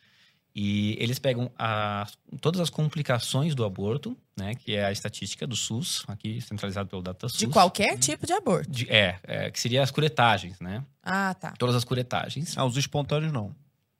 E 0.54 0.96
eles 0.98 1.18
pegam 1.18 1.50
as- 1.56 2.18
todas 2.40 2.60
as 2.60 2.68
complicações 2.70 3.54
do 3.54 3.64
aborto, 3.64 4.16
né? 4.36 4.54
que 4.54 4.74
é 4.74 4.84
a 4.84 4.90
estatística 4.92 5.46
do 5.46 5.54
SUS, 5.54 6.04
aqui 6.08 6.40
centralizado 6.40 6.88
pelo 6.88 7.02
DataSUS. 7.02 7.38
De 7.38 7.46
qualquer 7.46 7.96
tipo 7.98 8.26
de 8.26 8.32
aborto. 8.32 8.68
De- 8.70 8.90
é, 8.90 9.18
é, 9.22 9.50
que 9.50 9.60
seria 9.60 9.82
as 9.82 9.90
curetagens, 9.90 10.58
né? 10.60 10.84
Ah, 11.02 11.34
tá. 11.34 11.52
Todas 11.58 11.76
as 11.76 11.84
curetagens 11.84 12.56
Ah, 12.58 12.64
os 12.64 12.76
espontâneos 12.76 13.32
não. 13.32 13.54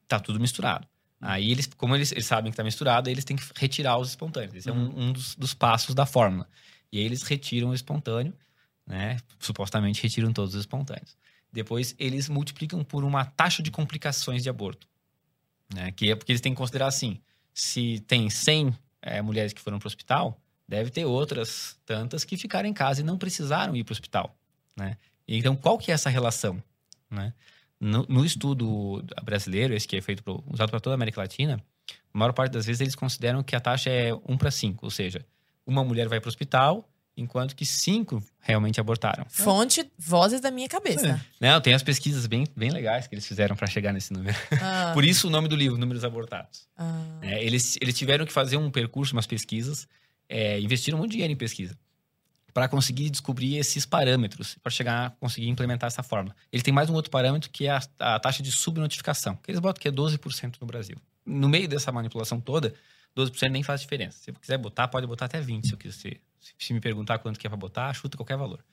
tá 0.09 0.19
tudo 0.19 0.41
misturado. 0.41 0.87
Aí 1.21 1.51
eles, 1.53 1.67
como 1.77 1.95
eles, 1.95 2.11
eles 2.13 2.27
sabem 2.27 2.51
que 2.51 2.57
tá 2.57 2.65
misturado, 2.65 3.09
eles 3.11 3.25
têm 3.25 3.37
que 3.37 3.45
retirar 3.57 3.99
os 3.99 4.09
espontâneos. 4.09 4.55
Esse 4.55 4.71
é 4.71 4.73
um, 4.73 4.99
um 5.09 5.13
dos, 5.13 5.35
dos 5.37 5.55
passos 5.55 5.95
da 5.95 6.05
fórmula. 6.07 6.49
E 6.91 6.99
aí 6.99 7.05
eles 7.05 7.23
retiram 7.23 7.69
o 7.69 7.75
espontâneo, 7.75 8.35
né? 8.87 9.19
Supostamente 9.39 10.03
retiram 10.03 10.33
todos 10.33 10.55
os 10.55 10.61
espontâneos. 10.61 11.17
Depois 11.53 11.95
eles 11.99 12.29
multiplicam 12.29 12.83
por 12.83 13.05
uma 13.05 13.25
taxa 13.25 13.63
de 13.63 13.71
complicações 13.71 14.43
de 14.43 14.49
aborto. 14.49 14.89
Né? 15.75 15.93
Que 15.93 16.11
é 16.11 16.17
porque 16.17 16.33
eles 16.33 16.41
têm 16.41 16.53
que 16.53 16.59
considerar 16.59 16.87
assim: 16.87 17.21
se 17.53 18.01
tem 18.07 18.29
100 18.29 18.77
eh, 19.03 19.23
mulheres 19.23 19.53
que 19.53 19.61
foram 19.61 19.79
para 19.79 19.87
o 19.87 19.89
hospital, 19.89 20.41
deve 20.67 20.91
ter 20.91 21.05
outras 21.05 21.79
tantas 21.85 22.25
que 22.25 22.37
ficaram 22.37 22.69
em 22.69 22.73
casa 22.73 23.01
e 23.01 23.05
não 23.05 23.19
precisaram 23.19 23.75
ir 23.77 23.85
para 23.85 23.93
o 23.93 23.95
hospital. 23.95 24.37
Né? 24.77 24.97
Então, 25.27 25.57
qual 25.57 25.79
que 25.79 25.91
é 25.91 25.95
essa 25.95 26.11
relação? 26.11 26.63
Né? 27.11 27.33
No, 27.79 28.05
no 28.09 28.25
estudo 28.25 29.05
brasileiro, 29.23 29.75
esse 29.75 29.87
que 29.87 29.97
é 29.97 30.01
feito 30.01 30.23
pro, 30.23 30.45
usado 30.47 30.71
para 30.71 30.81
toda 30.81 30.95
a 30.95 30.97
América 30.97 31.21
Latina, 31.21 31.63
a 32.13 32.19
maior 32.19 32.33
parte 32.33 32.53
das 32.53 32.67
vezes 32.67 32.81
eles 32.81 32.95
consideram 32.95 33.43
que 33.43 33.55
a 33.55 33.61
taxa 33.61 33.91
é 33.91 34.13
1 34.13 34.37
para 34.37 34.51
5, 34.51 34.85
ou 34.85 34.91
seja, 34.91 35.25
uma 35.67 35.85
mulher 35.85 36.09
vai 36.09 36.21
para 36.21 36.29
o 36.29 36.31
hospital, 36.31 36.89
enquanto 37.21 37.55
que 37.55 37.65
cinco 37.67 38.23
realmente 38.41 38.81
abortaram. 38.81 39.25
Fonte, 39.29 39.91
vozes 39.99 40.41
da 40.41 40.51
minha 40.51 40.69
cabeça. 40.69 41.21
Não, 41.41 41.61
tem 41.61 41.75
as 41.75 41.83
pesquisas 41.83 42.27
bem, 42.27 42.47
bem 42.57 42.71
legais 42.71 43.07
que 43.07 43.15
eles 43.15 43.27
fizeram 43.27 43.55
para 43.55 43.67
chegar 43.67 43.93
nesse 43.93 44.13
número. 44.13 44.37
Ah, 44.61 44.91
Por 44.95 45.05
isso 45.05 45.29
o 45.29 45.31
nome 45.31 45.49
do 45.49 45.57
livro, 45.57 45.79
Números 45.79 46.05
Abortados. 46.05 46.67
ah. 46.77 47.19
É, 47.23 47.45
eles, 47.45 47.77
eles 47.81 47.97
tiveram 47.97 48.25
que 48.25 48.33
fazer 48.33 48.57
um 48.57 48.71
percurso, 48.71 49.15
umas 49.15 49.27
pesquisas, 49.27 49.87
é, 50.29 50.59
investiram 50.61 50.99
muito 50.99 51.13
dinheiro 51.13 51.33
em 51.33 51.37
pesquisa 51.37 51.77
para 52.53 52.69
conseguir 52.69 53.11
descobrir 53.11 53.57
esses 53.57 53.87
parâmetros, 53.87 54.57
para 54.63 54.71
chegar 54.71 55.07
a 55.07 55.11
conseguir 55.11 55.49
implementar 55.49 55.87
essa 55.87 56.03
fórmula. 56.03 56.35
Ele 56.53 56.63
tem 56.63 56.75
mais 56.75 56.91
um 56.91 56.95
outro 56.95 57.11
parâmetro 57.11 57.51
que 57.51 57.67
é 57.67 57.71
a, 57.71 57.81
a 57.99 58.19
taxa 58.19 58.43
de 58.43 58.51
subnotificação, 58.51 59.37
que 59.37 59.51
eles 59.51 59.61
botam 59.61 59.81
que 59.81 59.89
é 59.89 59.93
12% 59.93 60.57
no 60.61 60.67
Brasil. 60.67 60.97
No 61.25 61.49
meio 61.49 61.69
dessa 61.69 61.93
manipulação 61.93 62.41
toda, 62.41 62.75
12% 63.17 63.51
nem 63.51 63.63
faz 63.63 63.81
diferença. 63.81 64.19
Se 64.19 64.33
quiser 64.33 64.59
botar, 64.59 64.89
pode 64.89 65.07
botar 65.07 65.27
até 65.27 65.41
20%. 65.41 65.65
Se, 65.65 65.73
eu 65.73 65.79
quiser, 65.79 66.21
se, 66.59 66.73
me 66.73 66.81
perguntar 66.81 67.19
quanto 67.19 67.39
que 67.39 67.47
é 67.47 67.51
para 67.51 67.57
botar, 67.57 67.93
chuta 67.95 68.17
qualquer 68.17 68.37
valor. 68.37 68.65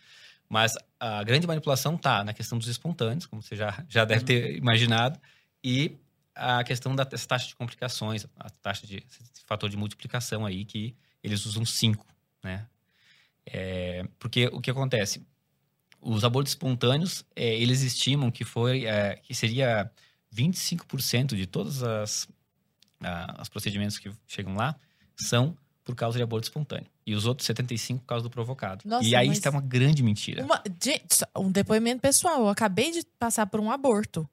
Mas 0.49 0.73
a 0.99 1.23
grande 1.23 1.45
manipulação 1.45 1.95
está 1.95 2.23
na 2.23 2.34
questão 2.34 2.58
dos 2.58 2.67
espontâneos, 2.67 3.25
como 3.25 3.41
você 3.41 3.56
já, 3.56 3.84
já 3.89 4.06
deve 4.06 4.23
ter 4.23 4.56
imaginado, 4.58 5.19
e 5.63 5.97
a 6.34 6.63
questão 6.63 6.95
da 6.95 7.03
taxa 7.06 7.47
de 7.47 7.56
complicações, 7.56 8.25
a 8.38 8.49
taxa 8.49 8.88
de 8.88 9.03
fator 9.45 9.69
de 9.69 9.75
multiplicação 9.77 10.45
aí, 10.45 10.63
que 10.63 10.95
eles 11.23 11.45
usam 11.45 11.65
5, 11.65 12.06
né? 12.43 12.67
É, 13.45 14.06
porque 14.19 14.47
o 14.47 14.60
que 14.62 14.69
acontece? 14.71 15.25
Os 16.01 16.23
abortos 16.23 16.51
espontâneos, 16.51 17.25
é, 17.36 17.56
eles 17.56 17.82
estimam 17.82 18.30
que 18.30 18.43
foi 18.45 18.86
é, 18.86 19.15
que 19.17 19.34
seria 19.34 19.89
25% 20.32 21.36
de 21.36 21.45
todos 21.47 21.82
as, 21.84 22.27
a- 23.01 23.39
os 23.41 23.49
procedimentos 23.49 23.97
que 23.97 24.12
chegam 24.27 24.56
lá 24.56 24.75
são 25.15 25.58
por 25.84 25.95
causa 25.95 26.17
de 26.17 26.23
aborto 26.23 26.45
espontâneo. 26.47 26.89
E 27.08 27.15
os 27.15 27.26
outros 27.26 27.48
75% 27.48 28.00
por 28.00 28.06
causa 28.06 28.24
do 28.24 28.30
provocado. 28.30 28.82
Nossa, 28.86 29.08
e 29.08 29.15
aí 29.15 29.30
está 29.30 29.50
uma 29.50 29.62
grande 29.62 30.04
mentira. 30.04 30.43
Uma- 30.43 30.62
gente, 30.84 31.06
um 31.38 31.50
depoimento 31.50 32.02
pessoal. 32.02 32.41
Eu 32.41 32.50
acabei 32.50 32.91
de 32.91 33.06
passar 33.17 33.48
por 33.48 33.62
um 33.62 33.72
aborto. 33.72 34.30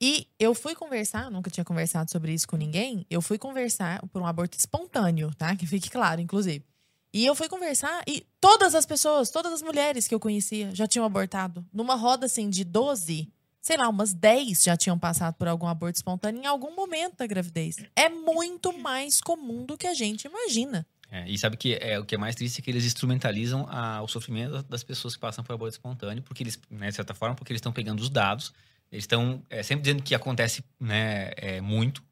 E 0.00 0.26
eu 0.38 0.54
fui 0.54 0.74
conversar, 0.74 1.30
nunca 1.30 1.50
tinha 1.50 1.64
conversado 1.64 2.10
sobre 2.10 2.32
isso 2.32 2.48
com 2.48 2.56
ninguém. 2.56 3.04
Eu 3.10 3.20
fui 3.20 3.36
conversar 3.36 4.00
por 4.08 4.22
um 4.22 4.26
aborto 4.26 4.56
espontâneo, 4.58 5.30
tá? 5.36 5.54
Que 5.54 5.66
fique 5.66 5.90
claro, 5.90 6.18
inclusive. 6.20 6.64
E 7.12 7.24
eu 7.24 7.34
fui 7.34 7.48
conversar 7.48 8.02
e 8.06 8.26
todas 8.40 8.74
as 8.74 8.86
pessoas, 8.86 9.28
todas 9.30 9.52
as 9.52 9.60
mulheres 9.62 10.08
que 10.08 10.14
eu 10.14 10.20
conhecia 10.20 10.74
já 10.74 10.86
tinham 10.86 11.04
abortado. 11.04 11.64
Numa 11.72 11.94
roda 11.96 12.24
assim 12.26 12.48
de 12.50 12.62
12, 12.64 13.30
sei 13.60 13.76
lá, 13.76 13.88
umas 13.88 14.12
10 14.12 14.62
já 14.62 14.76
tinham 14.76 14.98
passado 14.98 15.34
por 15.34 15.48
algum 15.48 15.66
aborto 15.66 15.96
espontâneo 15.96 16.42
em 16.42 16.46
algum 16.46 16.74
momento 16.74 17.16
da 17.16 17.26
gravidez. 17.26 17.76
É 17.94 18.08
muito 18.08 18.76
mais 18.78 19.20
comum 19.20 19.64
do 19.64 19.76
que 19.78 19.86
a 19.86 19.94
gente 19.94 20.26
imagina. 20.26 20.86
É, 21.16 21.28
e 21.30 21.38
sabe 21.38 21.56
que 21.56 21.78
é, 21.80 21.98
o 21.98 22.04
que 22.04 22.14
é 22.14 22.18
mais 22.18 22.34
triste 22.34 22.60
é 22.60 22.62
que 22.62 22.70
eles 22.70 22.84
instrumentalizam 22.84 23.66
a- 23.70 24.02
o 24.02 24.08
sofrimento 24.08 24.62
das 24.64 24.84
pessoas 24.84 25.14
que 25.14 25.20
passam 25.20 25.42
por 25.42 25.54
aborto 25.54 25.72
espontâneo, 25.72 26.22
porque 26.22 26.42
eles, 26.42 26.60
né, 26.70 26.88
de 26.90 26.94
certa 26.94 27.14
forma, 27.14 27.34
porque 27.34 27.52
eles 27.52 27.58
estão 27.60 27.72
pegando 27.72 28.00
os 28.00 28.10
dados, 28.10 28.52
eles 28.92 29.04
estão 29.04 29.42
é, 29.48 29.62
sempre 29.62 29.82
dizendo 29.82 30.02
que 30.02 30.14
acontece 30.14 30.62
né, 30.78 31.30
é, 31.36 31.60
muito 31.60 32.02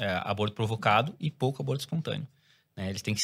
é, 0.00 0.20
aborto 0.24 0.54
provocado 0.54 1.14
e 1.18 1.28
pouco 1.30 1.60
aborto 1.60 1.80
espontâneo. 1.80 2.26
né? 2.76 2.88
eles 2.90 3.02
têm 3.02 3.14
que 3.14 3.22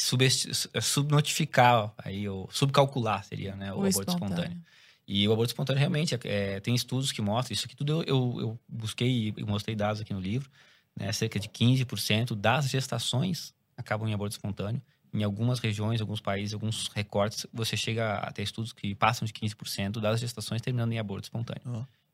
é, 0.73 0.81
subnotificar, 0.81 1.93
aí, 1.97 2.27
ou 2.27 2.49
subcalcular 2.51 3.23
seria 3.23 3.55
né, 3.55 3.71
o, 3.71 3.85
aborto 3.85 4.11
espontâneo. 4.11 4.61
E 5.07 5.27
o 5.27 5.31
aborto 5.33 5.51
espontâneo 5.51 5.79
realmente 5.79 6.17
é, 6.23 6.59
tem 6.59 6.75
estudos 6.75 7.11
que 7.11 7.21
mostram 7.21 7.53
isso 7.53 7.65
aqui 7.65 7.75
tudo. 7.75 8.01
Eu, 8.01 8.03
eu, 8.03 8.41
eu 8.41 8.59
busquei 8.67 9.33
e 9.37 9.43
mostrei 9.43 9.75
dados 9.75 10.01
aqui 10.01 10.13
no 10.13 10.19
livro. 10.19 10.49
Né, 10.95 11.11
cerca 11.11 11.39
de 11.39 11.49
15% 11.49 12.35
das 12.35 12.69
gestações 12.69 13.53
acabam 13.75 14.07
em 14.07 14.13
aborto 14.13 14.35
espontâneo. 14.35 14.81
Em 15.13 15.23
algumas 15.23 15.59
regiões, 15.59 16.01
alguns 16.01 16.19
países, 16.19 16.53
alguns 16.53 16.87
recortes, 16.87 17.45
você 17.53 17.77
chega 17.77 18.15
a 18.15 18.31
ter 18.31 18.41
estudos 18.41 18.73
que 18.73 18.95
passam 18.95 19.25
de 19.25 19.31
15% 19.33 19.99
das 19.99 20.19
gestações 20.19 20.61
terminando 20.61 20.91
em 20.91 20.97
aborto 20.97 21.25
espontâneo. 21.25 21.61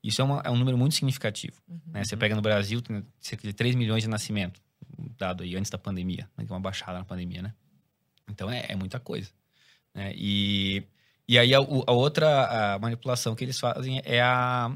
Isso 0.03 0.21
é, 0.21 0.23
uma- 0.25 0.41
é 0.43 0.49
um 0.49 0.57
número 0.57 0.77
muito 0.77 0.95
significativo. 0.95 1.61
Uhum. 1.67 1.79
né? 1.87 2.03
Você 2.03 2.17
pega 2.17 2.35
no 2.35 2.41
Brasil, 2.41 2.81
tem 2.81 3.05
cerca 3.19 3.47
de 3.47 3.53
3 3.53 3.75
milhões 3.75 4.03
de 4.03 4.09
nascimento, 4.09 4.61
dado 5.17 5.43
aí 5.43 5.55
antes 5.55 5.71
da 5.71 5.77
pandemia, 5.77 6.29
né? 6.37 6.45
que 6.45 6.51
é 6.51 6.55
uma 6.55 6.61
baixada 6.61 6.97
na 6.97 7.05
pandemia, 7.05 7.41
né? 7.41 7.53
Então 8.29 8.49
é, 8.49 8.65
é 8.69 8.75
muita 8.75 8.99
coisa. 8.99 9.29
Né? 9.93 10.13
E, 10.15 10.83
e 11.27 11.39
aí 11.39 11.53
a, 11.53 11.57
a 11.57 11.91
outra 11.91 12.75
a 12.75 12.79
manipulação 12.79 13.35
que 13.35 13.43
eles 13.43 13.59
fazem 13.59 14.01
é 14.05 14.21
a, 14.21 14.71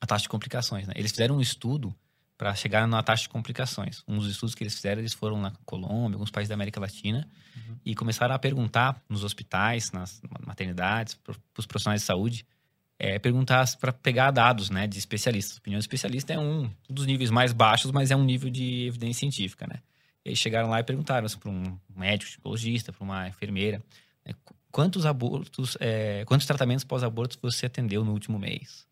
a 0.00 0.06
taxa 0.06 0.22
de 0.22 0.28
complicações. 0.28 0.86
Né? 0.86 0.94
Eles 0.96 1.10
fizeram 1.10 1.36
um 1.36 1.40
estudo 1.40 1.94
para 2.40 2.54
chegar 2.54 2.88
na 2.88 3.02
taxa 3.02 3.24
de 3.24 3.28
complicações. 3.28 4.02
Um 4.08 4.16
dos 4.16 4.26
estudos 4.26 4.54
que 4.54 4.62
eles 4.62 4.74
fizeram, 4.74 5.02
eles 5.02 5.12
foram 5.12 5.38
na 5.38 5.50
Colômbia, 5.66 6.14
alguns 6.14 6.30
países 6.30 6.48
da 6.48 6.54
América 6.54 6.80
Latina, 6.80 7.28
e 7.84 7.94
começaram 7.94 8.34
a 8.34 8.38
perguntar 8.38 8.98
nos 9.10 9.22
hospitais, 9.22 9.92
nas 9.92 10.22
maternidades, 10.46 11.12
para 11.16 11.36
os 11.58 11.66
profissionais 11.66 12.00
de 12.00 12.06
saúde, 12.06 12.46
é, 12.98 13.18
perguntar 13.18 13.66
para 13.76 13.92
pegar 13.92 14.30
dados 14.30 14.70
né, 14.70 14.86
de 14.86 14.98
especialistas. 14.98 15.58
A 15.58 15.60
opinião 15.60 15.78
de 15.78 15.82
especialista 15.82 16.32
é 16.32 16.38
um 16.38 16.70
dos 16.88 17.04
níveis 17.04 17.28
mais 17.30 17.52
baixos, 17.52 17.90
mas 17.90 18.10
é 18.10 18.16
um 18.16 18.24
nível 18.24 18.48
de 18.48 18.86
evidência 18.86 19.20
científica. 19.20 19.66
Né? 19.66 19.78
E 20.24 20.30
aí 20.30 20.36
chegaram 20.36 20.70
lá 20.70 20.80
e 20.80 20.82
perguntaram 20.82 21.28
para 21.38 21.50
um 21.50 21.78
médico, 21.94 22.30
psicologista, 22.30 22.90
para 22.90 23.04
uma 23.04 23.28
enfermeira, 23.28 23.82
né, 24.24 24.32
qu- 24.42 24.54
quantos 24.72 25.04
abortos, 25.04 25.76
é, 25.78 26.24
quantos 26.24 26.46
tratamentos 26.46 26.84
pós-aborto 26.86 27.38
você 27.42 27.66
atendeu 27.66 28.02
no 28.02 28.12
último 28.12 28.38
mês? 28.38 28.86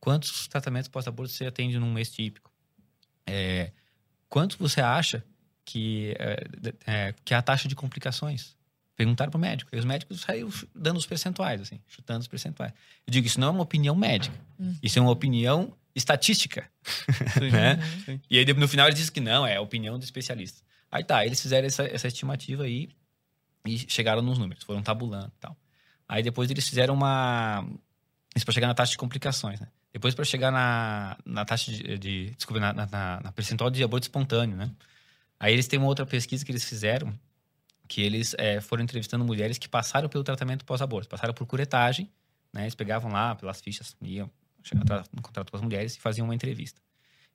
Quantos 0.00 0.48
tratamentos 0.48 0.88
pós-aborto 0.88 1.32
você 1.32 1.46
atende 1.46 1.78
num 1.78 1.92
mês 1.92 2.10
típico? 2.10 2.52
É, 3.26 3.72
quanto 4.28 4.58
você 4.58 4.80
acha 4.80 5.24
que 5.64 6.14
é, 6.18 6.46
é, 6.86 7.14
que 7.24 7.34
é 7.34 7.36
a 7.36 7.42
taxa 7.42 7.68
de 7.68 7.74
complicações? 7.74 8.56
Perguntaram 8.96 9.30
para 9.30 9.38
o 9.38 9.40
médico. 9.40 9.74
E 9.74 9.78
os 9.78 9.84
médicos 9.84 10.20
saíram 10.20 10.50
dando 10.74 10.98
os 10.98 11.06
percentuais, 11.06 11.60
assim, 11.60 11.80
chutando 11.88 12.20
os 12.20 12.28
percentuais. 12.28 12.72
Eu 13.06 13.10
digo, 13.10 13.26
isso 13.26 13.40
não 13.40 13.48
é 13.48 13.50
uma 13.50 13.62
opinião 13.62 13.94
médica. 13.94 14.36
Uhum. 14.58 14.76
Isso 14.82 14.98
é 14.98 15.02
uma 15.02 15.10
opinião 15.10 15.72
estatística. 15.94 16.70
Sim. 17.38 17.50
Né? 17.50 17.78
Sim. 18.04 18.20
E 18.30 18.38
aí, 18.38 18.44
no 18.44 18.68
final, 18.68 18.86
ele 18.86 18.94
disse 18.94 19.10
que 19.10 19.20
não, 19.20 19.46
é 19.46 19.56
a 19.56 19.60
opinião 19.60 19.98
do 19.98 20.04
especialista. 20.04 20.62
Aí 20.90 21.02
tá, 21.02 21.26
eles 21.26 21.40
fizeram 21.40 21.66
essa, 21.66 21.82
essa 21.84 22.06
estimativa 22.06 22.62
aí 22.62 22.88
e 23.66 23.78
chegaram 23.90 24.22
nos 24.22 24.38
números, 24.38 24.62
foram 24.62 24.80
tabulando 24.80 25.32
e 25.36 25.40
tal. 25.40 25.56
Aí 26.08 26.22
depois 26.22 26.50
eles 26.50 26.68
fizeram 26.68 26.94
uma. 26.94 27.66
Isso 28.36 28.44
para 28.44 28.54
chegar 28.54 28.68
na 28.68 28.74
taxa 28.74 28.92
de 28.92 28.98
complicações, 28.98 29.58
né? 29.58 29.68
Depois 29.94 30.12
para 30.12 30.24
chegar 30.24 30.50
na, 30.50 31.16
na 31.24 31.44
taxa 31.44 31.70
de. 31.70 31.96
de 31.96 32.30
desculpa, 32.30 32.58
na, 32.58 32.72
na, 32.72 33.20
na, 33.22 33.32
percentual 33.32 33.70
de 33.70 33.80
aborto 33.84 34.06
espontâneo, 34.06 34.56
né? 34.56 34.68
Aí 35.38 35.52
eles 35.52 35.68
têm 35.68 35.78
uma 35.78 35.86
outra 35.86 36.04
pesquisa 36.04 36.44
que 36.44 36.50
eles 36.50 36.64
fizeram, 36.64 37.16
que 37.86 38.02
eles 38.02 38.34
é, 38.36 38.60
foram 38.60 38.82
entrevistando 38.82 39.24
mulheres 39.24 39.56
que 39.56 39.68
passaram 39.68 40.08
pelo 40.08 40.24
tratamento 40.24 40.64
pós-aborto, 40.64 41.08
passaram 41.08 41.32
por 41.32 41.46
curetagem, 41.46 42.10
né? 42.52 42.62
Eles 42.62 42.74
pegavam 42.74 43.08
lá 43.08 43.36
pelas 43.36 43.60
fichas, 43.60 43.96
iam 44.02 44.28
no 45.12 45.22
contrato 45.22 45.52
com 45.52 45.56
as 45.56 45.62
mulheres 45.62 45.94
e 45.94 46.00
faziam 46.00 46.24
uma 46.24 46.34
entrevista. 46.34 46.80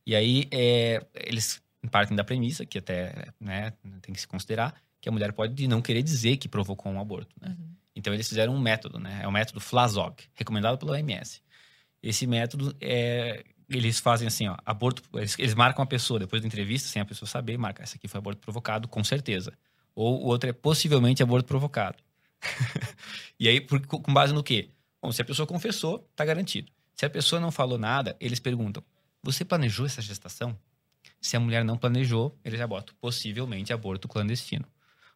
E 0.06 0.14
aí 0.14 0.46
é, 0.52 1.02
eles 1.14 1.62
partem 1.90 2.18
da 2.18 2.26
premissa, 2.26 2.66
que 2.66 2.78
até 2.78 3.30
né, 3.40 3.72
tem 4.02 4.14
que 4.14 4.20
se 4.20 4.28
considerar, 4.28 4.76
que 5.00 5.08
a 5.08 5.14
mulher 5.14 5.32
pode 5.32 5.66
não 5.66 5.82
querer 5.82 6.04
dizer 6.04 6.36
que 6.36 6.50
provocou 6.50 6.92
um 6.92 7.00
aborto. 7.00 7.34
Né? 7.40 7.56
Uhum. 7.58 7.74
Então 7.96 8.14
eles 8.14 8.28
fizeram 8.28 8.54
um 8.54 8.60
método, 8.60 9.00
né? 9.00 9.22
É 9.24 9.28
o 9.28 9.32
método 9.32 9.62
Flazog, 9.62 10.22
recomendado 10.36 10.78
pela 10.78 10.92
OMS. 10.92 11.42
Esse 12.02 12.26
método 12.26 12.76
é 12.80 13.44
eles 13.70 14.00
fazem 14.00 14.28
assim, 14.28 14.48
ó, 14.48 14.58
aborto, 14.66 15.04
eles, 15.14 15.38
eles, 15.38 15.54
marcam 15.54 15.84
a 15.84 15.86
pessoa 15.86 16.20
depois 16.20 16.42
da 16.42 16.48
entrevista, 16.48 16.90
sem 16.90 17.02
a 17.02 17.06
pessoa 17.06 17.30
saber, 17.30 17.58
marca, 17.58 17.84
essa 17.84 17.98
aqui 17.98 18.08
foi 18.08 18.18
aborto 18.18 18.42
provocado, 18.42 18.88
com 18.88 19.04
certeza. 19.04 19.54
Ou 19.94 20.24
o 20.24 20.26
outro 20.26 20.50
é 20.50 20.54
possivelmente 20.54 21.22
aborto 21.22 21.48
provocado. 21.48 21.98
e 23.40 23.48
aí, 23.48 23.62
por, 23.62 23.86
com 23.86 24.14
base 24.14 24.34
no 24.34 24.42
quê? 24.42 24.70
Bom, 25.02 25.12
se 25.12 25.22
a 25.22 25.26
pessoa 25.26 25.46
confessou, 25.46 26.00
tá 26.16 26.26
garantido. 26.26 26.72
Se 26.96 27.06
a 27.06 27.10
pessoa 27.10 27.40
não 27.40 27.52
falou 27.52 27.78
nada, 27.78 28.16
eles 28.20 28.40
perguntam: 28.40 28.84
"Você 29.22 29.46
planejou 29.46 29.86
essa 29.86 30.02
gestação?" 30.02 30.58
Se 31.22 31.36
a 31.36 31.40
mulher 31.40 31.64
não 31.64 31.78
planejou, 31.78 32.38
eles 32.44 32.58
já 32.58 32.66
botam 32.66 32.96
possivelmente 33.00 33.74
aborto 33.74 34.08
clandestino. 34.08 34.66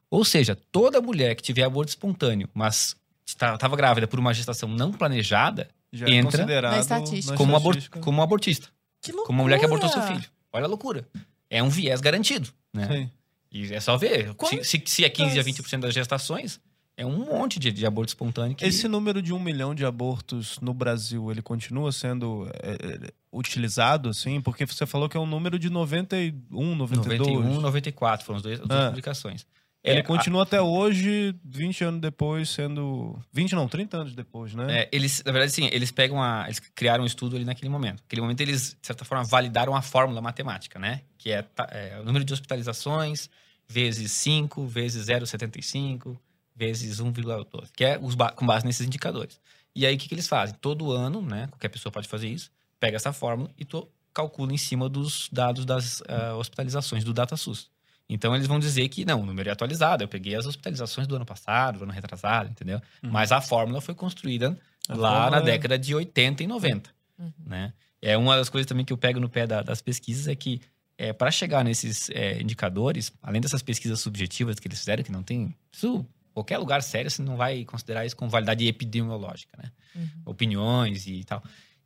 Ou 0.09 0.23
seja, 0.23 0.55
toda 0.55 1.01
mulher 1.01 1.35
que 1.35 1.41
tiver 1.41 1.63
aborto 1.63 1.89
espontâneo, 1.89 2.49
mas 2.53 2.95
estava 3.25 3.75
grávida 3.75 4.07
por 4.07 4.19
uma 4.19 4.33
gestação 4.33 4.69
não 4.69 4.91
planejada, 4.91 5.69
Já 5.93 6.09
entra 6.09 6.43
é 6.51 6.61
na 6.61 6.79
estatística. 6.79 7.37
como, 7.37 7.55
abor 7.55 7.77
como 8.01 8.21
abortista. 8.21 8.67
Que 8.99 9.11
loucura. 9.11 9.27
Como 9.27 9.39
uma 9.39 9.43
mulher 9.43 9.59
que 9.59 9.65
abortou 9.65 9.87
seu 9.87 10.01
filho. 10.01 10.23
Olha 10.51 10.65
a 10.65 10.67
loucura. 10.67 11.07
É 11.49 11.61
um 11.61 11.69
viés 11.69 12.01
garantido, 12.01 12.49
né? 12.73 12.87
Sim. 12.87 13.11
E 13.51 13.71
é 13.71 13.79
só 13.79 13.95
ver. 13.95 14.35
Se, 14.49 14.63
se, 14.63 14.83
se 14.85 15.05
é 15.05 15.09
15 15.09 15.39
a 15.39 15.43
20% 15.43 15.79
das 15.81 15.93
gestações, 15.93 16.59
é 16.97 17.05
um 17.05 17.25
monte 17.25 17.59
de, 17.59 17.71
de 17.71 17.85
aborto 17.85 18.09
espontâneo. 18.09 18.55
Que... 18.55 18.65
Esse 18.65 18.87
número 18.87 19.21
de 19.21 19.31
um 19.31 19.39
milhão 19.39 19.75
de 19.75 19.85
abortos 19.85 20.59
no 20.59 20.73
Brasil, 20.73 21.29
ele 21.29 21.41
continua 21.41 21.91
sendo 21.91 22.49
é, 22.61 22.71
é 22.71 23.11
utilizado, 23.31 24.09
assim? 24.09 24.41
Porque 24.41 24.65
você 24.65 24.87
falou 24.87 25.07
que 25.07 25.15
é 25.15 25.19
um 25.19 25.27
número 25.27 25.59
de 25.59 25.69
91, 25.69 26.75
92. 26.75 27.19
91, 27.19 27.61
94 27.61 28.25
foram 28.25 28.37
as 28.37 28.43
duas, 28.43 28.59
duas 28.59 28.71
ah. 28.71 28.89
publicações. 28.89 29.45
Ele 29.83 29.99
é, 29.99 30.03
continua 30.03 30.41
a... 30.41 30.43
até 30.43 30.61
hoje, 30.61 31.35
20 31.43 31.83
anos 31.83 32.01
depois, 32.01 32.49
sendo. 32.49 33.19
20 33.33 33.53
não, 33.53 33.67
30 33.67 33.97
anos 33.97 34.15
depois, 34.15 34.53
né? 34.53 34.83
É, 34.83 34.89
eles, 34.93 35.21
na 35.25 35.31
verdade, 35.31 35.51
sim, 35.51 35.67
eles 35.73 35.91
pegam 35.91 36.23
a. 36.23 36.45
Eles 36.45 36.59
criaram 36.59 37.03
um 37.03 37.07
estudo 37.07 37.35
ali 37.35 37.43
naquele 37.43 37.69
momento. 37.69 38.01
Naquele 38.01 38.21
momento, 38.21 38.39
eles, 38.39 38.77
de 38.79 38.87
certa 38.87 39.03
forma, 39.03 39.25
validaram 39.25 39.75
a 39.75 39.81
fórmula 39.81 40.21
matemática, 40.21 40.79
né? 40.79 41.01
Que 41.17 41.33
é, 41.33 41.45
é 41.71 41.99
o 41.99 42.05
número 42.05 42.23
de 42.23 42.31
hospitalizações 42.31 43.29
vezes 43.67 44.11
5, 44.11 44.65
vezes 44.67 45.07
0,75, 45.07 46.17
vezes 46.55 47.01
1,12, 47.01 47.69
que 47.75 47.83
é 47.83 47.99
os, 48.01 48.15
com 48.35 48.45
base 48.45 48.65
nesses 48.65 48.85
indicadores. 48.85 49.39
E 49.75 49.85
aí, 49.85 49.95
o 49.95 49.97
que, 49.97 50.07
que 50.07 50.13
eles 50.13 50.27
fazem? 50.27 50.55
Todo 50.61 50.91
ano, 50.91 51.21
né? 51.21 51.47
Qualquer 51.47 51.69
pessoa 51.69 51.91
pode 51.91 52.07
fazer 52.07 52.27
isso, 52.27 52.51
pega 52.79 52.95
essa 52.95 53.11
fórmula 53.11 53.49
e 53.57 53.65
calcula 54.13 54.53
em 54.53 54.57
cima 54.57 54.87
dos 54.87 55.27
dados 55.31 55.65
das 55.65 56.01
uh, 56.01 56.37
hospitalizações 56.37 57.03
do 57.03 57.13
DataSUS. 57.13 57.72
Então 58.09 58.35
eles 58.35 58.47
vão 58.47 58.59
dizer 58.59 58.87
que 58.89 59.05
não, 59.05 59.21
o 59.21 59.25
número 59.25 59.49
é 59.49 59.51
atualizado. 59.51 60.03
Eu 60.03 60.07
peguei 60.07 60.35
as 60.35 60.45
hospitalizações 60.45 61.07
do 61.07 61.15
ano 61.15 61.25
passado, 61.25 61.79
do 61.79 61.83
ano 61.83 61.93
retrasado, 61.93 62.49
entendeu? 62.49 62.81
Uhum. 63.01 63.11
Mas 63.11 63.31
a 63.31 63.41
fórmula 63.41 63.81
foi 63.81 63.95
construída 63.95 64.57
a 64.87 64.95
lá 64.95 65.09
fórmula... 65.09 65.31
na 65.31 65.37
é 65.37 65.51
década 65.51 65.79
de 65.79 65.95
80 65.95 66.43
e 66.43 66.47
90, 66.47 66.89
uhum. 67.17 67.31
né? 67.45 67.73
É 68.01 68.17
uma 68.17 68.35
das 68.35 68.49
coisas 68.49 68.67
também 68.67 68.83
que 68.83 68.91
eu 68.91 68.97
pego 68.97 69.19
no 69.19 69.29
pé 69.29 69.47
da, 69.47 69.61
das 69.61 69.81
pesquisas 69.81 70.27
é 70.27 70.35
que 70.35 70.61
é, 70.97 71.13
para 71.13 71.31
chegar 71.31 71.63
nesses 71.63 72.09
é, 72.09 72.41
indicadores, 72.41 73.11
além 73.21 73.41
dessas 73.41 73.61
pesquisas 73.61 73.99
subjetivas 74.01 74.59
que 74.59 74.67
eles 74.67 74.79
fizeram, 74.79 75.03
que 75.03 75.11
não 75.11 75.23
tem 75.23 75.55
isso, 75.71 76.05
qualquer 76.33 76.57
lugar 76.57 76.83
sério 76.83 77.09
você 77.09 77.21
não 77.21 77.37
vai 77.37 77.63
considerar 77.63 78.05
isso 78.05 78.15
com 78.15 78.27
validade 78.27 78.67
epidemiológica, 78.67 79.57
né? 79.57 79.71
Uhum. 79.95 80.09
Opiniões 80.25 81.07
e 81.07 81.23
tal. 81.23 81.41